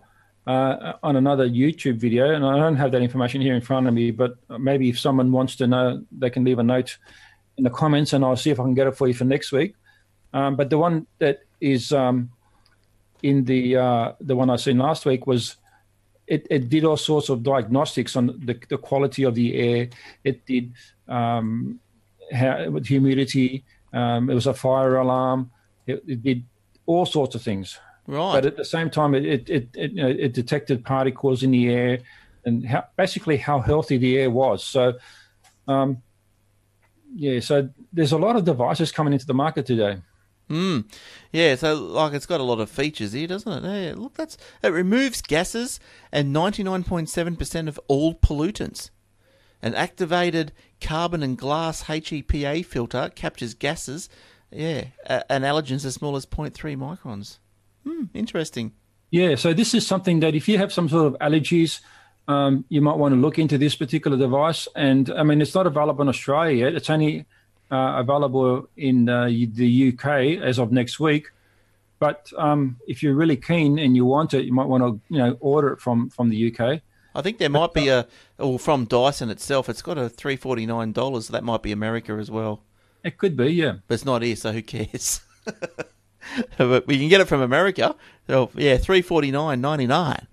uh, 0.46 0.94
on 1.02 1.16
another 1.16 1.48
YouTube 1.48 1.96
video, 1.96 2.34
and 2.34 2.44
I 2.44 2.56
don't 2.58 2.76
have 2.76 2.92
that 2.92 3.02
information 3.02 3.40
here 3.40 3.54
in 3.54 3.60
front 3.60 3.86
of 3.86 3.94
me, 3.94 4.10
but 4.10 4.36
maybe 4.58 4.88
if 4.88 4.98
someone 4.98 5.32
wants 5.32 5.56
to 5.56 5.66
know, 5.66 6.04
they 6.12 6.30
can 6.30 6.44
leave 6.44 6.58
a 6.58 6.62
note 6.62 6.98
in 7.56 7.64
the 7.64 7.70
comments, 7.70 8.12
and 8.12 8.24
I'll 8.24 8.36
see 8.36 8.50
if 8.50 8.60
I 8.60 8.64
can 8.64 8.74
get 8.74 8.86
it 8.86 8.96
for 8.96 9.08
you 9.08 9.14
for 9.14 9.24
next 9.24 9.52
week. 9.52 9.74
Um, 10.32 10.56
but 10.56 10.68
the 10.68 10.78
one 10.78 11.06
that 11.18 11.40
is 11.60 11.92
um, 11.92 12.30
in 13.22 13.44
the 13.44 13.76
uh, 13.76 14.12
the 14.20 14.36
one 14.36 14.50
I 14.50 14.56
seen 14.56 14.78
last 14.78 15.06
week 15.06 15.26
was 15.26 15.56
it, 16.26 16.46
it 16.50 16.68
did 16.68 16.84
all 16.84 16.96
sorts 16.96 17.28
of 17.28 17.42
diagnostics 17.42 18.16
on 18.16 18.26
the, 18.26 18.58
the 18.68 18.78
quality 18.78 19.24
of 19.24 19.34
the 19.34 19.56
air. 19.56 19.88
It 20.24 20.44
did 20.46 20.72
um, 21.08 21.80
how, 22.32 22.70
with 22.70 22.86
humidity. 22.86 23.64
Um, 23.92 24.28
it 24.28 24.34
was 24.34 24.46
a 24.46 24.54
fire 24.54 24.96
alarm. 24.96 25.50
It, 25.86 26.02
it 26.06 26.22
did 26.22 26.44
all 26.86 27.06
sorts 27.06 27.34
of 27.34 27.42
things. 27.42 27.78
Right. 28.06 28.32
But 28.34 28.46
at 28.46 28.56
the 28.56 28.64
same 28.64 28.90
time, 28.90 29.14
it 29.14 29.24
it 29.24 29.50
it, 29.50 29.68
it, 29.74 29.92
you 29.92 30.02
know, 30.02 30.08
it 30.08 30.32
detected 30.32 30.84
particles 30.84 31.42
in 31.42 31.50
the 31.50 31.70
air 31.70 31.98
and 32.44 32.64
how, 32.66 32.84
basically 32.96 33.38
how 33.38 33.60
healthy 33.60 33.96
the 33.96 34.18
air 34.18 34.30
was. 34.30 34.62
So, 34.62 34.94
um, 35.66 36.02
yeah. 37.14 37.40
So 37.40 37.70
there's 37.92 38.12
a 38.12 38.18
lot 38.18 38.36
of 38.36 38.44
devices 38.44 38.92
coming 38.92 39.12
into 39.12 39.26
the 39.26 39.34
market 39.34 39.66
today. 39.66 39.98
Mm. 40.50 40.84
Yeah, 41.32 41.54
so 41.54 41.74
like 41.74 42.12
it's 42.12 42.26
got 42.26 42.40
a 42.40 42.44
lot 42.44 42.60
of 42.60 42.68
features 42.68 43.12
here, 43.12 43.26
doesn't 43.26 43.64
it? 43.64 43.86
Yeah, 43.86 43.94
look, 43.96 44.14
that's 44.14 44.36
it 44.62 44.68
removes 44.68 45.22
gases 45.22 45.80
and 46.12 46.32
ninety 46.32 46.62
nine 46.62 46.84
point 46.84 47.08
seven 47.08 47.36
percent 47.36 47.68
of 47.68 47.80
all 47.88 48.14
pollutants. 48.14 48.90
An 49.62 49.74
activated 49.74 50.52
carbon 50.82 51.22
and 51.22 51.38
glass 51.38 51.84
HEPA 51.84 52.66
filter 52.66 53.10
captures 53.14 53.54
gases, 53.54 54.10
yeah, 54.50 54.88
and 55.06 55.42
allergens 55.44 55.86
as 55.86 55.94
small 55.94 56.16
as 56.16 56.26
0.3 56.26 56.76
microns. 56.76 57.38
Hmm, 57.86 58.04
interesting. 58.14 58.72
Yeah, 59.10 59.36
so 59.36 59.52
this 59.52 59.74
is 59.74 59.86
something 59.86 60.20
that 60.20 60.34
if 60.34 60.48
you 60.48 60.58
have 60.58 60.72
some 60.72 60.88
sort 60.88 61.06
of 61.06 61.18
allergies, 61.20 61.80
um, 62.26 62.64
you 62.68 62.80
might 62.80 62.96
want 62.96 63.14
to 63.14 63.20
look 63.20 63.38
into 63.38 63.58
this 63.58 63.76
particular 63.76 64.16
device. 64.16 64.66
And 64.74 65.10
I 65.10 65.22
mean, 65.22 65.40
it's 65.40 65.54
not 65.54 65.66
available 65.66 66.02
in 66.02 66.08
Australia 66.08 66.66
yet. 66.66 66.74
It's 66.74 66.90
only 66.90 67.26
uh, 67.70 67.94
available 67.98 68.68
in 68.76 69.08
uh, 69.08 69.26
the 69.26 69.92
UK 69.92 70.42
as 70.42 70.58
of 70.58 70.72
next 70.72 70.98
week. 70.98 71.30
But 71.98 72.30
um, 72.36 72.78
if 72.86 73.02
you're 73.02 73.14
really 73.14 73.36
keen 73.36 73.78
and 73.78 73.96
you 73.96 74.04
want 74.04 74.34
it, 74.34 74.44
you 74.44 74.52
might 74.52 74.66
want 74.66 74.82
to, 74.82 75.00
you 75.14 75.18
know, 75.18 75.36
order 75.40 75.68
it 75.68 75.80
from 75.80 76.10
from 76.10 76.28
the 76.28 76.52
UK. 76.52 76.80
I 77.14 77.22
think 77.22 77.38
there 77.38 77.48
might 77.48 77.72
be 77.72 77.88
a, 77.88 78.08
or 78.38 78.58
from 78.58 78.86
Dyson 78.86 79.30
itself, 79.30 79.68
it's 79.68 79.82
got 79.82 79.96
a 79.96 80.08
three 80.08 80.36
forty 80.36 80.66
nine 80.66 80.92
dollars. 80.92 81.28
That 81.28 81.44
might 81.44 81.62
be 81.62 81.70
America 81.72 82.12
as 82.14 82.30
well. 82.30 82.62
It 83.04 83.18
could 83.18 83.36
be, 83.36 83.52
yeah. 83.52 83.76
but 83.86 83.94
it's 83.94 84.04
not 84.04 84.22
here, 84.22 84.34
so 84.34 84.50
who 84.52 84.62
cares? 84.62 85.20
but 86.58 86.86
we 86.86 86.98
can 86.98 87.08
get 87.08 87.20
it 87.20 87.28
from 87.28 87.40
America. 87.40 87.94
So 88.26 88.50
yeah, 88.54 88.76
three 88.76 89.02
forty 89.02 89.30
nine 89.30 89.60
ninety 89.60 89.86
nine. 89.86 90.26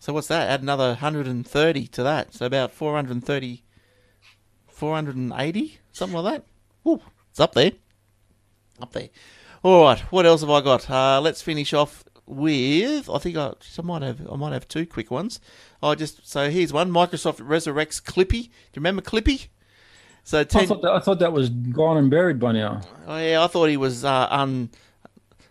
So 0.00 0.12
what's 0.12 0.28
that? 0.28 0.48
Add 0.48 0.62
another 0.62 0.94
hundred 0.94 1.26
and 1.26 1.46
thirty 1.46 1.86
to 1.88 2.02
that. 2.02 2.34
So 2.34 2.46
about 2.46 2.70
430, 2.70 3.62
480, 4.68 5.78
something 5.92 6.18
like 6.22 6.34
that. 6.34 6.88
Ooh, 6.88 7.02
it's 7.30 7.40
up 7.40 7.54
there. 7.54 7.72
Up 8.80 8.92
there. 8.92 9.08
All 9.62 9.82
right. 9.84 10.00
What 10.12 10.26
else 10.26 10.42
have 10.42 10.50
I 10.50 10.60
got? 10.60 10.88
Uh, 10.88 11.20
let's 11.20 11.42
finish 11.42 11.72
off 11.72 12.04
with. 12.26 13.08
I 13.08 13.18
think 13.18 13.36
I, 13.36 13.52
I 13.78 13.82
might 13.82 14.02
have. 14.02 14.30
I 14.30 14.36
might 14.36 14.52
have 14.52 14.68
two 14.68 14.86
quick 14.86 15.10
ones. 15.10 15.40
I 15.82 15.94
just 15.94 16.28
so 16.28 16.50
here's 16.50 16.72
one. 16.72 16.90
Microsoft 16.90 17.40
resurrects 17.40 18.02
Clippy. 18.02 18.30
Do 18.30 18.36
you 18.38 18.76
remember 18.76 19.02
Clippy? 19.02 19.48
So 20.22 20.40
I 20.40 20.44
thought, 20.44 20.82
that, 20.82 20.90
I 20.90 20.98
thought 20.98 21.20
that 21.20 21.32
was 21.32 21.50
gone 21.50 21.96
and 21.96 22.10
buried 22.10 22.40
by 22.40 22.50
now. 22.50 22.80
Oh 23.06 23.16
yeah, 23.16 23.44
I 23.44 23.46
thought 23.46 23.66
he 23.66 23.76
was 23.76 24.04
uh, 24.04 24.26
un 24.28 24.70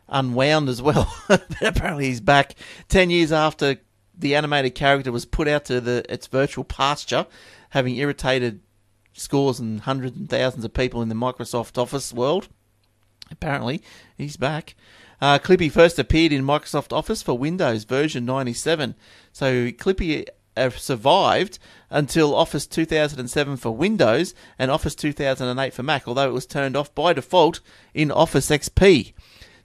unwound 0.08 0.70
as 0.70 0.82
well, 0.82 1.14
but 1.28 1.45
apparently 1.62 2.06
he's 2.06 2.22
back. 2.22 2.56
Ten 2.89 3.10
years 3.10 3.32
after 3.32 3.78
the 4.18 4.36
animated 4.36 4.76
character 4.76 5.12
was 5.12 5.26
put 5.26 5.47
out 5.47 5.66
to 5.66 5.82
the 5.82 6.06
its 6.10 6.28
virtual 6.28 6.64
pasture, 6.64 7.28
having 7.72 7.95
irritated 7.95 8.62
scores 9.14 9.60
and 9.60 9.82
hundreds 9.82 10.16
and 10.18 10.30
thousands 10.30 10.66
of 10.66 10.74
people 10.74 11.01
in 11.01 11.10
the 11.10 11.16
Microsoft 11.16 11.78
Office 11.78 12.14
world. 12.14 12.47
Apparently, 13.32 13.82
he's 14.18 14.38
back. 14.38 14.76
Uh, 15.22 15.39
Clippy 15.39 15.72
first 15.72 15.97
appeared 15.97 16.32
in 16.32 16.43
Microsoft 16.43 16.91
Office 16.93 17.24
for 17.24 17.38
Windows 17.38 17.86
version 17.86 18.26
97. 18.26 18.95
So 19.32 19.72
Clippy 19.72 20.26
uh, 20.58 20.70
survived 20.72 21.58
until 21.89 22.36
Office 22.36 22.68
2007 22.68 23.58
for 23.58 23.72
Windows 23.72 24.34
and 24.60 24.70
Office 24.70 24.95
2008 24.95 25.74
for 25.74 25.84
Mac, 25.84 26.08
although 26.08 26.30
it 26.30 26.34
was 26.34 26.45
turned 26.45 26.76
off 26.76 26.93
by 26.93 27.14
default 27.14 27.62
in 27.93 28.12
Office 28.12 28.49
XP. 28.49 29.14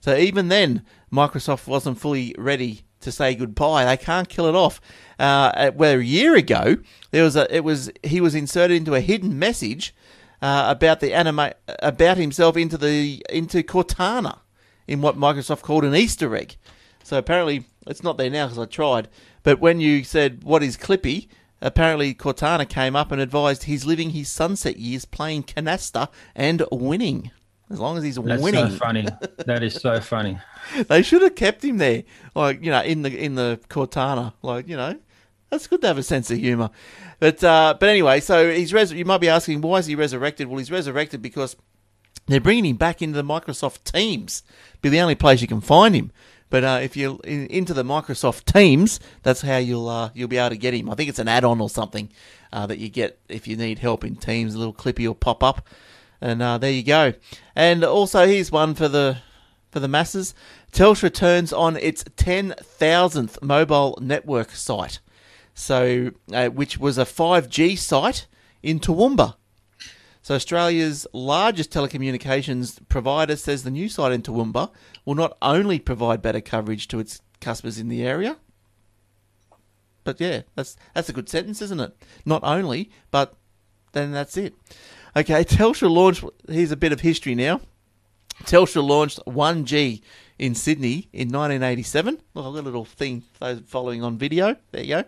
So 0.01 0.17
even 0.17 0.49
then, 0.49 0.83
Microsoft 1.13 1.67
wasn't 1.67 1.99
fully 1.99 2.35
ready 2.39 2.83
to 3.01 3.13
say 3.13 3.35
goodbye. 3.35 3.85
They 3.85 3.97
can't 3.97 4.29
kill 4.29 4.47
it 4.47 4.55
off. 4.55 4.81
Uh, 5.19 5.71
where 5.73 5.99
a 5.99 6.05
year 6.05 6.37
ago 6.37 6.79
there 7.11 7.25
was 7.25 7.37
a, 7.37 7.55
it 7.55 7.65
was 7.65 7.91
he 8.03 8.21
was 8.21 8.35
inserted 8.35 8.77
into 8.77 8.95
a 8.95 9.01
hidden 9.01 9.39
message 9.39 9.95
uh, 10.41 10.67
about 10.69 11.01
the 11.01 11.13
anime 11.13 11.51
about 11.81 12.17
himself 12.17 12.57
into 12.57 12.79
the 12.79 13.23
into 13.29 13.63
Cortana 13.63 14.39
in 14.87 15.03
what 15.03 15.17
Microsoft 15.17 15.63
called 15.63 15.85
an 15.85 15.95
Easter 15.95 16.35
egg. 16.35 16.57
So 17.03 17.19
apparently 17.19 17.65
it's 17.87 18.03
not 18.03 18.17
there 18.17 18.31
now 18.31 18.47
because 18.47 18.59
I 18.59 18.67
tried. 18.67 19.09
But 19.43 19.61
when 19.61 19.81
you 19.81 20.05
said 20.05 20.45
what 20.45 20.63
is 20.63 20.77
Clippy, 20.77 21.29
apparently 21.61 22.15
Cortana 22.15 22.69
came 22.69 22.97
up 22.97 23.13
and 23.13 23.21
advised 23.21 23.65
he's 23.65 23.85
living 23.85 24.11
his 24.11 24.29
sunset 24.29 24.79
years 24.79 25.05
playing 25.05 25.45
canasta 25.45 26.09
and 26.35 26.65
winning. 26.71 27.31
As 27.71 27.79
long 27.79 27.97
as 27.97 28.03
he's 28.03 28.17
That's 28.17 28.43
winning. 28.43 28.63
That's 28.63 28.75
so 28.75 28.79
funny. 28.79 29.07
That 29.47 29.63
is 29.63 29.75
so 29.75 30.01
funny. 30.01 30.39
they 30.89 31.03
should 31.03 31.23
have 31.23 31.37
kept 31.37 31.65
him 31.65 31.79
there, 31.79 32.03
like 32.35 32.65
you 32.65 32.71
know, 32.71 32.83
in 32.83 33.03
the 33.03 33.17
in 33.17 33.37
the 33.37 33.61
Cortana. 33.69 34.33
Like 34.43 34.67
you 34.67 34.77
know, 34.77 34.99
that's 35.51 35.67
good 35.69 35.81
to 35.83 35.87
have 35.87 35.99
a 35.99 36.03
sense 36.03 36.31
of 36.31 36.39
humour. 36.39 36.71
But 37.21 37.45
uh, 37.45 37.77
but 37.79 37.89
anyway, 37.89 38.21
so 38.21 38.53
he's 38.53 38.73
res- 38.73 38.93
you 38.93 39.05
might 39.05 39.21
be 39.21 39.29
asking 39.29 39.61
why 39.61 39.79
is 39.79 39.87
he 39.87 39.95
resurrected? 39.95 40.49
Well, 40.49 40.59
he's 40.59 40.71
resurrected 40.71 41.23
because 41.23 41.55
they're 42.27 42.41
bringing 42.41 42.67
him 42.67 42.77
back 42.77 43.03
into 43.03 43.17
the 43.17 43.25
Microsoft 43.25 43.85
Teams. 43.85 44.43
Be 44.83 44.89
the 44.89 45.01
only 45.01 45.15
place 45.15 45.41
you 45.41 45.49
can 45.49 45.61
find 45.61 45.95
him. 45.95 46.11
But 46.49 46.65
uh, 46.65 46.81
if 46.83 46.97
you're 46.97 47.19
in, 47.25 47.47
into 47.47 47.73
the 47.73 47.85
Microsoft 47.85 48.53
Teams, 48.53 48.99
that's 49.23 49.41
how 49.41 49.59
you'll 49.59 49.89
uh, 49.89 50.11
you'll 50.15 50.29
be 50.29 50.39
able 50.39 50.51
to 50.51 50.57
get 50.57 50.75
him. 50.75 50.91
I 50.91 50.97
think 50.97 51.09
it's 51.09 51.21
an 51.21 51.29
add-on 51.29 51.61
or 51.61 51.71
something 51.71 52.11
uh, 52.53 52.67
that 52.67 52.79
you 52.79 52.89
get 52.89 53.19
if 53.29 53.47
you 53.47 53.57
need 53.57 53.79
help 53.79 54.05
in 54.05 54.17
Teams. 54.17 54.55
A 54.55 54.59
little 54.59 54.75
clippy 54.75 55.07
will 55.07 55.15
pop 55.15 55.45
up, 55.45 55.67
and 56.21 56.43
uh, 56.43 56.59
there 56.59 56.71
you 56.71 56.83
go. 56.83 57.15
And 57.55 57.85
also, 57.85 58.27
here's 58.27 58.53
one 58.53 58.75
for 58.75 58.89
the 58.89 59.19
for 59.71 59.81
the 59.81 59.89
masses. 59.89 60.35
Telstra 60.73 61.13
turns 61.13 61.53
on 61.53 61.77
its 61.77 62.05
ten 62.17 62.55
thousandth 62.59 63.43
mobile 63.43 63.99
network 64.01 64.51
site, 64.53 65.01
so 65.55 66.11
uh, 66.33 66.49
which 66.49 66.79
was 66.79 66.99
a 66.99 67.05
5G 67.05 67.79
site 67.79 68.27
in 68.63 68.81
Toowoomba. 68.81 69.35
So 70.23 70.35
Australia's 70.35 71.07
largest 71.13 71.71
telecommunications 71.71 72.79
provider 72.89 73.37
says 73.37 73.63
the 73.63 73.71
new 73.71 73.89
site 73.89 74.13
in 74.13 74.23
Toowoomba 74.23 74.71
will 75.05 75.15
not 75.15 75.37
only 75.41 75.79
provide 75.79 76.21
better 76.21 76.43
coverage 76.43 76.89
to 76.89 76.99
its 76.99 77.23
customers 77.41 77.79
in 77.79 77.89
the 77.89 78.03
area, 78.03 78.37
but 80.05 80.21
yeah, 80.21 80.43
that's 80.55 80.77
that's 80.95 81.09
a 81.09 81.13
good 81.13 81.29
sentence, 81.29 81.63
isn't 81.63 81.81
it? 81.81 81.97
Not 82.25 82.43
only, 82.45 82.91
but 83.11 83.35
then 83.93 84.13
that's 84.13 84.37
it. 84.37 84.55
Okay, 85.17 85.45
Telstra 85.45 85.91
launched. 85.91 86.25
Here's 86.49 86.71
a 86.71 86.77
bit 86.77 86.93
of 86.93 87.01
history 87.01 87.35
now. 87.35 87.61
Telstra 88.45 88.83
launched 88.83 89.19
1G 89.27 90.03
in 90.39 90.55
Sydney 90.55 91.09
in 91.13 91.29
1987. 91.29 92.21
Look, 92.35 92.47
I've 92.47 92.55
got 92.55 92.61
a 92.61 92.63
little 92.63 92.85
thing 92.85 93.25
those 93.41 93.61
following 93.67 94.03
on 94.03 94.19
video. 94.19 94.57
There 94.71 94.83
you 94.83 94.89
go. 94.89 95.05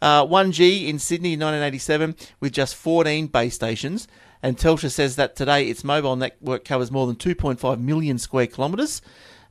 Uh, 0.00 0.24
1G 0.26 0.88
in 0.88 0.98
Sydney 0.98 1.34
in 1.34 1.40
1987 1.40 2.16
with 2.40 2.52
just 2.52 2.74
14 2.74 3.26
base 3.26 3.54
stations. 3.54 4.08
And 4.42 4.56
Telstra 4.56 4.90
says 4.90 5.16
that 5.16 5.36
today 5.36 5.68
its 5.68 5.84
mobile 5.84 6.16
network 6.16 6.64
covers 6.64 6.90
more 6.90 7.06
than 7.06 7.16
2.5 7.16 7.80
million 7.80 8.18
square 8.18 8.46
kilometres 8.46 9.02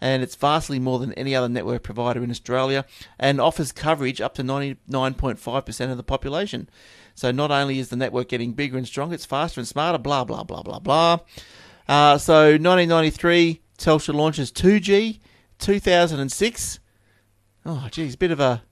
and 0.03 0.21
it's 0.21 0.35
vastly 0.35 0.79
more 0.79 0.99
than 0.99 1.13
any 1.13 1.33
other 1.33 1.47
network 1.47 1.81
provider 1.81 2.21
in 2.21 2.29
Australia 2.29 2.83
and 3.17 3.39
offers 3.39 3.71
coverage 3.71 4.19
up 4.19 4.33
to 4.35 4.43
99.5% 4.43 5.91
of 5.91 5.97
the 5.97 6.03
population. 6.03 6.69
So 7.15 7.31
not 7.31 7.51
only 7.51 7.79
is 7.79 7.89
the 7.89 7.95
network 7.95 8.29
getting 8.29 8.53
bigger 8.53 8.77
and 8.77 8.87
stronger, 8.87 9.15
it's 9.15 9.25
faster 9.25 9.59
and 9.59 9.67
smarter, 9.67 9.97
blah, 9.97 10.23
blah, 10.23 10.43
blah, 10.43 10.63
blah, 10.63 10.79
blah. 10.79 11.19
Uh, 11.87 12.17
so 12.17 12.51
1993, 12.51 13.61
Telstra 13.77 14.13
launches 14.13 14.51
2G. 14.51 15.19
2006, 15.59 16.79
oh 17.65 17.87
geez, 17.89 18.15
bit 18.17 18.31
of 18.31 18.39
a 18.39 18.63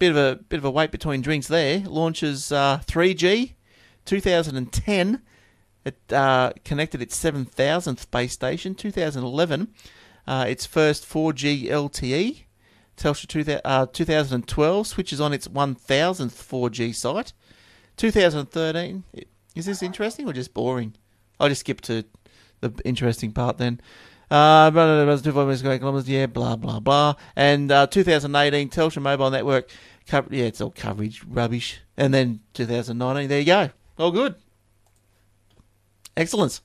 bit 0.00 0.10
of 0.10 0.16
a 0.16 0.40
bit 0.48 0.56
of 0.56 0.64
a 0.64 0.70
wait 0.70 0.90
between 0.90 1.20
drinks 1.20 1.46
there. 1.46 1.80
Launches 1.80 2.50
uh, 2.50 2.80
3G. 2.86 3.54
2010, 4.06 5.22
it 5.84 5.98
uh, 6.12 6.52
connected 6.64 7.00
its 7.00 7.22
7,000th 7.22 8.10
base 8.10 8.32
station. 8.32 8.74
2011, 8.74 9.68
uh, 10.26 10.46
its 10.48 10.66
first 10.66 11.08
4G 11.08 11.66
LTE. 11.66 12.44
Telstra 12.96 13.26
two, 13.28 13.60
uh, 13.64 13.86
2012 13.86 14.86
switches 14.86 15.20
on 15.20 15.32
its 15.32 15.46
1000th 15.46 16.32
4G 16.32 16.94
site. 16.94 17.32
2013, 18.00 19.04
is 19.54 19.66
this 19.66 19.82
interesting 19.82 20.26
or 20.26 20.32
just 20.32 20.54
boring? 20.54 20.94
I'll 21.38 21.50
just 21.50 21.60
skip 21.60 21.82
to 21.82 22.02
the 22.62 22.72
interesting 22.82 23.30
part 23.30 23.58
then. 23.58 23.78
Uh, 24.30 24.70
kilometers, 24.70 26.08
yeah, 26.08 26.24
blah 26.24 26.56
blah 26.56 26.80
blah. 26.80 27.14
And 27.36 27.70
uh, 27.70 27.86
2018, 27.88 28.70
Telstra 28.70 29.02
Mobile 29.02 29.30
Network, 29.30 29.70
co- 30.08 30.24
yeah, 30.30 30.44
it's 30.44 30.62
all 30.62 30.70
coverage 30.70 31.22
rubbish. 31.28 31.80
And 31.98 32.14
then 32.14 32.40
2019, 32.54 33.28
there 33.28 33.38
you 33.38 33.44
go, 33.44 33.68
all 33.98 34.12
good, 34.12 34.34
excellent. 36.16 36.62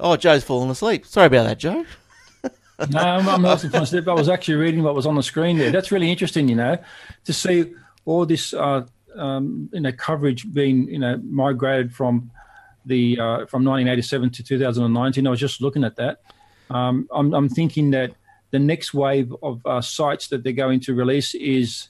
Oh, 0.00 0.16
Joe's 0.16 0.42
fallen 0.42 0.70
asleep. 0.70 1.06
Sorry 1.06 1.26
about 1.28 1.44
that, 1.44 1.58
Joe. 1.58 1.84
no, 2.90 2.98
I'm, 2.98 3.28
I'm 3.28 3.42
not 3.42 3.62
asleep. 3.62 4.08
I 4.08 4.12
was 4.12 4.28
actually 4.28 4.54
reading 4.54 4.82
what 4.82 4.96
was 4.96 5.06
on 5.06 5.14
the 5.14 5.22
screen 5.22 5.56
there. 5.56 5.70
That's 5.70 5.92
really 5.92 6.10
interesting, 6.10 6.48
you 6.48 6.56
know, 6.56 6.78
to 7.26 7.32
see 7.32 7.74
all 8.04 8.26
this, 8.26 8.54
uh, 8.54 8.86
um, 9.18 9.68
you 9.72 9.80
know, 9.80 9.92
coverage 9.92 10.52
being, 10.52 10.88
you 10.88 10.98
know, 10.98 11.20
migrated 11.24 11.92
from 11.94 12.30
the 12.86 13.18
uh, 13.18 13.46
from 13.46 13.64
1987 13.64 14.30
to 14.30 14.42
2019. 14.42 15.26
I 15.26 15.30
was 15.30 15.40
just 15.40 15.60
looking 15.60 15.84
at 15.84 15.96
that. 15.96 16.22
Um, 16.70 17.08
I'm, 17.12 17.32
I'm, 17.34 17.48
thinking 17.48 17.90
that 17.92 18.12
the 18.50 18.58
next 18.58 18.92
wave 18.92 19.34
of 19.42 19.64
uh, 19.64 19.80
sites 19.80 20.28
that 20.28 20.42
they're 20.42 20.52
going 20.52 20.80
to 20.80 20.94
release 20.94 21.34
is 21.34 21.88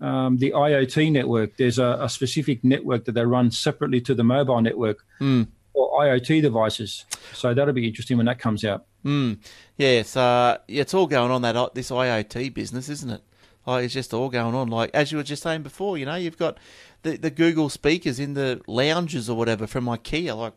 um, 0.00 0.38
the 0.38 0.52
IoT 0.52 1.10
network. 1.12 1.56
There's 1.56 1.78
a, 1.78 1.98
a, 2.00 2.08
specific 2.08 2.62
network 2.62 3.04
that 3.06 3.12
they 3.12 3.24
run 3.24 3.50
separately 3.50 4.00
to 4.02 4.14
the 4.14 4.22
mobile 4.22 4.60
network 4.60 5.04
mm. 5.20 5.48
for 5.72 6.00
IoT 6.00 6.42
devices. 6.42 7.04
So 7.32 7.52
that'll 7.54 7.74
be 7.74 7.88
interesting 7.88 8.16
when 8.16 8.26
that 8.26 8.38
comes 8.38 8.64
out. 8.64 8.86
Mm. 9.04 9.38
Yes, 9.76 10.16
uh, 10.16 10.58
it's 10.68 10.94
all 10.94 11.06
going 11.06 11.30
on 11.30 11.42
that 11.42 11.74
this 11.74 11.90
IoT 11.90 12.54
business, 12.54 12.88
isn't 12.88 13.10
it? 13.10 13.22
Like 13.66 13.84
it's 13.84 13.94
just 13.94 14.14
all 14.14 14.28
going 14.30 14.54
on. 14.54 14.68
Like 14.68 14.90
as 14.94 15.12
you 15.12 15.18
were 15.18 15.24
just 15.24 15.42
saying 15.42 15.62
before, 15.62 15.98
you 15.98 16.06
know, 16.06 16.14
you've 16.14 16.38
got 16.38 16.58
the 17.02 17.16
the 17.16 17.30
Google 17.30 17.68
speakers 17.68 18.18
in 18.18 18.34
the 18.34 18.60
lounges 18.66 19.28
or 19.28 19.36
whatever 19.36 19.66
from 19.66 19.86
IKEA. 19.86 20.36
Like 20.36 20.54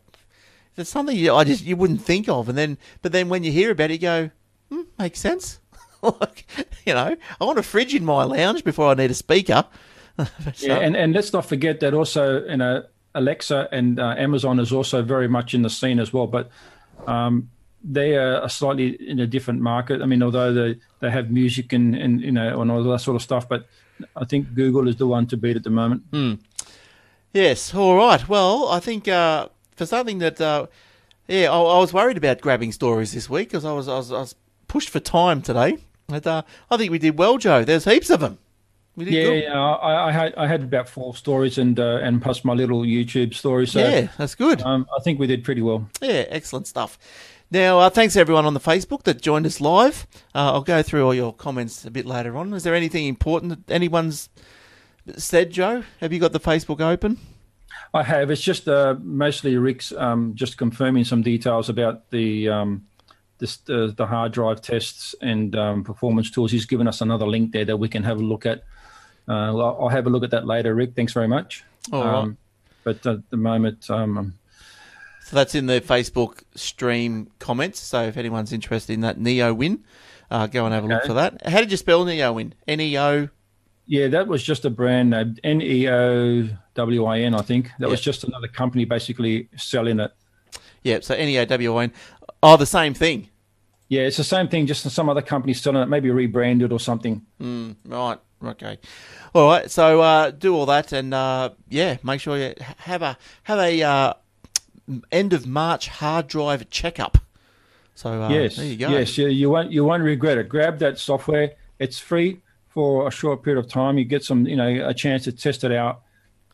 it's 0.76 0.90
something 0.90 1.16
you, 1.16 1.34
I 1.34 1.44
just 1.44 1.64
you 1.64 1.76
wouldn't 1.76 2.02
think 2.02 2.28
of, 2.28 2.48
and 2.48 2.56
then 2.56 2.78
but 3.02 3.12
then 3.12 3.28
when 3.28 3.44
you 3.44 3.52
hear 3.52 3.70
about 3.70 3.90
it, 3.90 3.94
you 3.94 3.98
go, 3.98 4.30
hmm, 4.70 4.82
makes 4.98 5.20
sense. 5.20 5.60
like 6.02 6.46
you 6.86 6.94
know, 6.94 7.16
I 7.40 7.44
want 7.44 7.58
a 7.58 7.62
fridge 7.62 7.94
in 7.94 8.04
my 8.04 8.24
lounge 8.24 8.64
before 8.64 8.88
I 8.88 8.94
need 8.94 9.10
a 9.10 9.14
speaker. 9.14 9.66
so, 10.18 10.26
yeah, 10.58 10.78
and 10.78 10.96
and 10.96 11.12
let's 11.12 11.32
not 11.32 11.46
forget 11.46 11.80
that 11.80 11.92
also, 11.92 12.44
you 12.46 12.56
know, 12.56 12.84
Alexa 13.14 13.68
and 13.70 14.00
uh, 14.00 14.14
Amazon 14.16 14.58
is 14.58 14.72
also 14.72 15.02
very 15.02 15.28
much 15.28 15.54
in 15.54 15.62
the 15.62 15.70
scene 15.70 15.98
as 15.98 16.12
well, 16.12 16.26
but. 16.26 16.50
Um, 17.06 17.50
they 17.84 18.16
are 18.16 18.48
slightly 18.48 18.96
in 19.08 19.20
a 19.20 19.26
different 19.26 19.60
market. 19.60 20.00
I 20.00 20.06
mean, 20.06 20.22
although 20.22 20.52
they, 20.52 20.80
they 21.00 21.10
have 21.10 21.30
music 21.30 21.72
and, 21.72 21.94
and 21.94 22.20
you 22.20 22.32
know 22.32 22.60
and 22.62 22.70
all 22.70 22.82
that 22.82 23.00
sort 23.00 23.14
of 23.14 23.22
stuff, 23.22 23.48
but 23.48 23.66
I 24.16 24.24
think 24.24 24.54
Google 24.54 24.88
is 24.88 24.96
the 24.96 25.06
one 25.06 25.26
to 25.28 25.36
beat 25.36 25.56
at 25.56 25.64
the 25.64 25.70
moment. 25.70 26.02
Hmm. 26.10 26.34
Yes. 27.32 27.74
All 27.74 27.96
right. 27.96 28.26
Well, 28.28 28.68
I 28.68 28.80
think 28.80 29.08
uh, 29.08 29.48
for 29.76 29.86
something 29.86 30.18
that, 30.18 30.40
uh, 30.40 30.66
yeah, 31.26 31.50
I, 31.50 31.56
I, 31.56 31.78
was 31.78 31.92
worried 31.92 32.16
about 32.16 32.40
grabbing 32.40 32.72
stories 32.72 33.12
this 33.12 33.28
week 33.28 33.48
because 33.48 33.64
I 33.64 33.72
was, 33.72 33.88
I 33.88 33.96
was 33.96 34.12
I 34.12 34.20
was 34.20 34.34
pushed 34.68 34.88
for 34.88 35.00
time 35.00 35.42
today. 35.42 35.78
But 36.06 36.26
uh, 36.26 36.42
I 36.70 36.76
think 36.76 36.90
we 36.90 36.98
did 36.98 37.18
well, 37.18 37.38
Joe. 37.38 37.64
There's 37.64 37.84
heaps 37.84 38.10
of 38.10 38.20
them. 38.20 38.38
yeah, 38.96 39.30
yeah. 39.30 39.60
I, 39.60 40.08
I, 40.08 40.12
had 40.12 40.34
I 40.36 40.46
had 40.46 40.62
about 40.62 40.88
four 40.88 41.16
stories 41.16 41.58
and 41.58 41.80
uh, 41.80 41.98
and 42.02 42.22
plus 42.22 42.44
my 42.44 42.52
little 42.52 42.82
YouTube 42.82 43.34
story. 43.34 43.66
So 43.66 43.80
yeah, 43.80 44.08
that's 44.18 44.34
good. 44.34 44.62
Um, 44.62 44.86
I 44.96 45.02
think 45.02 45.18
we 45.18 45.26
did 45.26 45.42
pretty 45.42 45.62
well. 45.62 45.88
Yeah, 46.00 46.26
excellent 46.28 46.66
stuff. 46.66 46.98
Now, 47.50 47.78
uh, 47.78 47.90
thanks 47.90 48.16
everyone 48.16 48.46
on 48.46 48.54
the 48.54 48.60
Facebook 48.60 49.04
that 49.04 49.20
joined 49.20 49.46
us 49.46 49.60
live. 49.60 50.06
Uh, 50.34 50.52
I'll 50.52 50.62
go 50.62 50.82
through 50.82 51.04
all 51.04 51.14
your 51.14 51.32
comments 51.32 51.84
a 51.84 51.90
bit 51.90 52.06
later 52.06 52.36
on. 52.36 52.52
Is 52.52 52.64
there 52.64 52.74
anything 52.74 53.06
important 53.06 53.66
that 53.66 53.72
anyone's 53.72 54.28
said, 55.16 55.50
Joe? 55.50 55.84
Have 56.00 56.12
you 56.12 56.18
got 56.18 56.32
the 56.32 56.40
Facebook 56.40 56.80
open? 56.80 57.18
I 57.92 58.02
have. 58.02 58.30
It's 58.30 58.40
just 58.40 58.66
uh, 58.66 58.96
mostly 59.00 59.56
Rick's 59.56 59.92
um, 59.92 60.32
just 60.34 60.58
confirming 60.58 61.04
some 61.04 61.22
details 61.22 61.68
about 61.68 62.10
the 62.10 62.48
um, 62.48 62.86
this, 63.38 63.58
uh, 63.68 63.92
the 63.96 64.06
hard 64.06 64.32
drive 64.32 64.60
tests 64.60 65.14
and 65.20 65.54
um, 65.54 65.84
performance 65.84 66.30
tools. 66.30 66.50
He's 66.50 66.66
given 66.66 66.88
us 66.88 67.00
another 67.00 67.26
link 67.26 67.52
there 67.52 67.64
that 67.64 67.76
we 67.76 67.88
can 67.88 68.02
have 68.02 68.18
a 68.18 68.22
look 68.22 68.46
at. 68.46 68.64
Uh, 69.28 69.56
I'll 69.56 69.88
have 69.88 70.06
a 70.06 70.10
look 70.10 70.24
at 70.24 70.30
that 70.30 70.46
later, 70.46 70.74
Rick. 70.74 70.94
Thanks 70.94 71.12
very 71.12 71.28
much. 71.28 71.64
All 71.92 72.04
right. 72.04 72.14
Um, 72.14 72.36
but 72.84 73.04
at 73.06 73.30
the 73.30 73.36
moment, 73.36 73.88
um, 73.90 74.34
so 75.34 75.40
that's 75.40 75.56
in 75.56 75.66
the 75.66 75.80
Facebook 75.80 76.44
stream 76.54 77.28
comments. 77.40 77.80
So 77.80 78.04
if 78.04 78.16
anyone's 78.16 78.52
interested 78.52 78.92
in 78.92 79.00
that 79.00 79.18
Neowin, 79.18 79.80
uh, 80.30 80.46
go 80.46 80.64
and 80.64 80.72
have 80.72 80.84
a 80.84 80.86
okay. 80.86 80.94
look 80.94 81.06
for 81.06 81.14
that. 81.14 81.44
How 81.44 81.58
did 81.58 81.72
you 81.72 81.76
spell 81.76 82.04
Neowin? 82.04 82.52
N 82.68 82.80
E 82.80 82.96
O. 82.96 83.28
Yeah, 83.86 84.06
that 84.06 84.28
was 84.28 84.44
just 84.44 84.64
a 84.64 84.70
brand 84.70 85.10
name. 85.10 85.36
N 85.42 85.60
E 85.60 85.88
O 85.88 86.48
W 86.76 87.04
I 87.06 87.18
N, 87.18 87.34
I 87.34 87.42
think. 87.42 87.66
That 87.80 87.86
yep. 87.86 87.90
was 87.90 88.00
just 88.00 88.22
another 88.22 88.46
company 88.46 88.84
basically 88.84 89.48
selling 89.56 89.98
it. 89.98 90.12
Yeah, 90.84 91.00
so 91.02 91.16
N 91.16 91.28
E 91.28 91.36
O 91.40 91.44
W 91.44 91.76
I 91.78 91.82
N. 91.82 91.92
Oh, 92.40 92.56
the 92.56 92.64
same 92.64 92.94
thing. 92.94 93.28
Yeah, 93.88 94.02
it's 94.02 94.18
the 94.18 94.22
same 94.22 94.46
thing, 94.46 94.68
just 94.68 94.88
some 94.88 95.08
other 95.08 95.22
companies 95.22 95.60
selling 95.60 95.82
it, 95.82 95.86
maybe 95.86 96.10
rebranded 96.10 96.70
or 96.70 96.78
something. 96.78 97.26
Mm, 97.42 97.74
right. 97.86 98.20
Okay. 98.44 98.78
All 99.34 99.48
right. 99.48 99.68
So 99.68 100.00
uh, 100.00 100.30
do 100.30 100.54
all 100.54 100.66
that, 100.66 100.92
and 100.92 101.12
uh, 101.12 101.50
yeah, 101.68 101.96
make 102.04 102.20
sure 102.20 102.38
you 102.38 102.54
have 102.78 103.02
a 103.02 103.18
have 103.42 103.58
a 103.58 103.82
uh, 103.82 104.14
end 105.10 105.32
of 105.32 105.46
March 105.46 105.88
hard 105.88 106.28
drive 106.28 106.68
checkup. 106.70 107.18
So 107.94 108.22
uh, 108.22 108.28
yes, 108.28 108.56
there 108.56 108.66
you 108.66 108.76
go. 108.76 108.88
yes, 108.88 109.16
you, 109.16 109.28
you 109.28 109.50
won't 109.50 109.70
you 109.70 109.84
won't 109.84 110.02
regret 110.02 110.38
it. 110.38 110.48
Grab 110.48 110.78
that 110.78 110.98
software; 110.98 111.52
it's 111.78 111.98
free 111.98 112.40
for 112.68 113.06
a 113.06 113.10
short 113.10 113.42
period 113.42 113.64
of 113.64 113.70
time. 113.70 113.96
You 113.98 114.04
get 114.04 114.24
some, 114.24 114.46
you 114.46 114.56
know, 114.56 114.88
a 114.88 114.92
chance 114.92 115.24
to 115.24 115.32
test 115.32 115.62
it 115.62 115.72
out, 115.72 116.02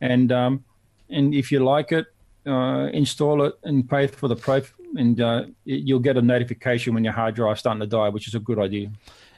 and 0.00 0.30
um, 0.30 0.64
and 1.08 1.34
if 1.34 1.50
you 1.50 1.60
like 1.60 1.92
it, 1.92 2.06
uh, 2.46 2.88
install 2.92 3.42
it 3.44 3.54
and 3.64 3.88
pay 3.88 4.06
for 4.06 4.28
the 4.28 4.36
pro, 4.36 4.60
and 4.96 5.20
uh, 5.20 5.44
you'll 5.64 5.98
get 5.98 6.18
a 6.18 6.22
notification 6.22 6.92
when 6.94 7.04
your 7.04 7.14
hard 7.14 7.34
drive's 7.34 7.60
starting 7.60 7.80
to 7.80 7.86
die, 7.86 8.10
which 8.10 8.28
is 8.28 8.34
a 8.34 8.40
good 8.40 8.58
idea. 8.58 8.90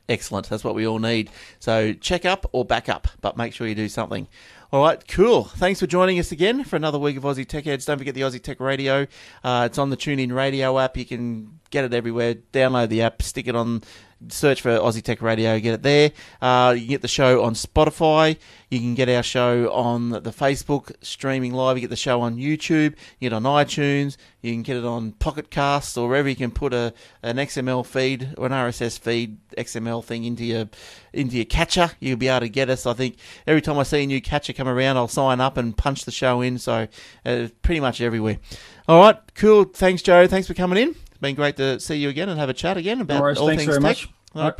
Excellent. 0.08 0.48
That's 0.48 0.64
what 0.64 0.74
we 0.74 0.86
all 0.86 0.98
need. 0.98 1.30
So 1.60 1.92
check 1.92 2.24
up 2.24 2.46
or 2.50 2.64
back 2.64 2.88
up, 2.88 3.06
but 3.20 3.36
make 3.36 3.54
sure 3.54 3.68
you 3.68 3.74
do 3.76 3.88
something. 3.88 4.26
All 4.72 4.82
right, 4.82 5.06
cool. 5.06 5.44
Thanks 5.44 5.80
for 5.80 5.86
joining 5.86 6.18
us 6.18 6.32
again 6.32 6.64
for 6.64 6.76
another 6.76 6.98
week 6.98 7.18
of 7.18 7.24
Aussie 7.24 7.46
Tech 7.46 7.66
Heads. 7.66 7.84
Don't 7.84 7.98
forget 7.98 8.14
the 8.14 8.22
Aussie 8.22 8.42
Tech 8.42 8.58
Radio. 8.58 9.06
Uh, 9.44 9.64
it's 9.66 9.76
on 9.76 9.90
the 9.90 9.98
TuneIn 9.98 10.34
Radio 10.34 10.78
app. 10.78 10.96
You 10.96 11.04
can 11.04 11.60
get 11.68 11.84
it 11.84 11.92
everywhere. 11.92 12.36
Download 12.54 12.88
the 12.88 13.02
app, 13.02 13.20
stick 13.20 13.48
it 13.48 13.54
on 13.54 13.82
search 14.28 14.60
for 14.60 14.70
Aussie 14.70 15.02
Tech 15.02 15.22
Radio, 15.22 15.58
get 15.58 15.74
it 15.74 15.82
there. 15.82 16.12
Uh, 16.40 16.74
you 16.76 16.86
get 16.86 17.02
the 17.02 17.08
show 17.08 17.42
on 17.42 17.54
Spotify. 17.54 18.36
You 18.70 18.78
can 18.78 18.94
get 18.94 19.08
our 19.08 19.22
show 19.22 19.70
on 19.72 20.10
the 20.10 20.20
Facebook 20.30 20.92
streaming 21.02 21.52
live. 21.52 21.76
You 21.76 21.82
get 21.82 21.90
the 21.90 21.96
show 21.96 22.20
on 22.22 22.36
YouTube. 22.36 22.94
You 23.18 23.28
get 23.28 23.32
on 23.32 23.42
iTunes. 23.42 24.16
You 24.40 24.52
can 24.52 24.62
get 24.62 24.76
it 24.76 24.84
on 24.84 25.12
Pocket 25.12 25.50
Casts 25.50 25.96
or 25.96 26.08
wherever 26.08 26.28
you 26.28 26.36
can 26.36 26.50
put 26.50 26.72
a 26.72 26.94
an 27.22 27.36
XML 27.36 27.84
feed 27.84 28.34
or 28.38 28.46
an 28.46 28.52
RSS 28.52 28.98
feed 28.98 29.38
XML 29.58 30.02
thing 30.02 30.24
into 30.24 30.44
your 30.44 30.68
into 31.12 31.36
your 31.36 31.44
catcher. 31.44 31.90
You'll 32.00 32.16
be 32.16 32.28
able 32.28 32.40
to 32.40 32.48
get 32.48 32.70
us. 32.70 32.86
I 32.86 32.94
think 32.94 33.16
every 33.46 33.60
time 33.60 33.78
I 33.78 33.82
see 33.82 34.04
a 34.04 34.06
new 34.06 34.22
catcher 34.22 34.52
come 34.52 34.68
around, 34.68 34.96
I'll 34.96 35.08
sign 35.08 35.40
up 35.40 35.56
and 35.56 35.76
punch 35.76 36.04
the 36.04 36.10
show 36.10 36.40
in. 36.40 36.58
So 36.58 36.88
uh, 37.26 37.48
pretty 37.62 37.80
much 37.80 38.00
everywhere. 38.00 38.38
All 38.88 39.00
right, 39.00 39.18
cool. 39.34 39.64
Thanks, 39.64 40.02
Joe. 40.02 40.26
Thanks 40.26 40.48
for 40.48 40.54
coming 40.54 40.78
in 40.78 40.96
been 41.22 41.34
great 41.34 41.56
to 41.56 41.80
see 41.80 41.94
you 41.96 42.10
again 42.10 42.28
and 42.28 42.38
have 42.38 42.50
a 42.50 42.54
chat 42.54 42.76
again 42.76 43.00
about 43.00 43.14
no 43.14 43.20
worries, 43.22 43.38
all 43.38 43.48
things 43.48 43.64
very 43.64 43.76
tech. 43.76 43.82
much. 43.82 44.08
No, 44.34 44.54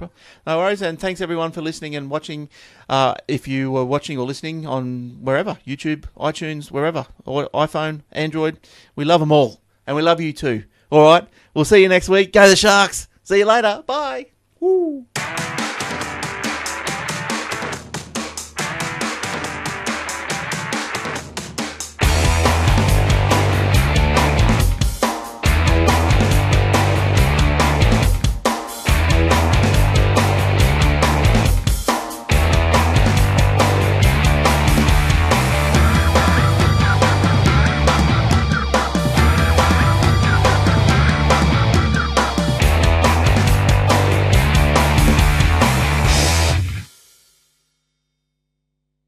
no, 0.47 0.59
worries, 0.59 0.83
and 0.83 1.01
thanks 1.01 1.23
everyone 1.23 1.51
for 1.51 1.63
listening 1.63 1.97
and 1.97 2.11
watching. 2.11 2.51
Uh, 2.91 3.15
if 3.27 3.49
you 3.49 3.71
were 3.71 3.87
watching 3.87 4.19
or 4.19 4.27
listening 4.27 4.67
on 4.67 5.19
wherever, 5.23 5.59
YouTube, 5.67 6.05
iTunes, 6.17 6.71
wherever, 6.71 7.07
or 7.25 7.49
iPhone, 7.55 8.03
Android, 8.13 8.59
we 8.97 9.05
love 9.07 9.21
them 9.21 9.33
all, 9.33 9.63
and 9.87 9.97
we 9.97 10.03
love 10.03 10.21
you 10.21 10.35
too. 10.35 10.65
All 10.91 11.03
right, 11.05 11.27
we'll 11.55 11.65
see 11.65 11.81
you 11.81 11.89
next 11.89 12.11
week. 12.11 12.33
Go 12.35 12.49
the 12.49 12.57
Sharks. 12.57 13.09
See 13.23 13.39
you 13.39 13.47
later. 13.47 13.83
Bye. 13.87 14.27
Woo. 14.61 15.07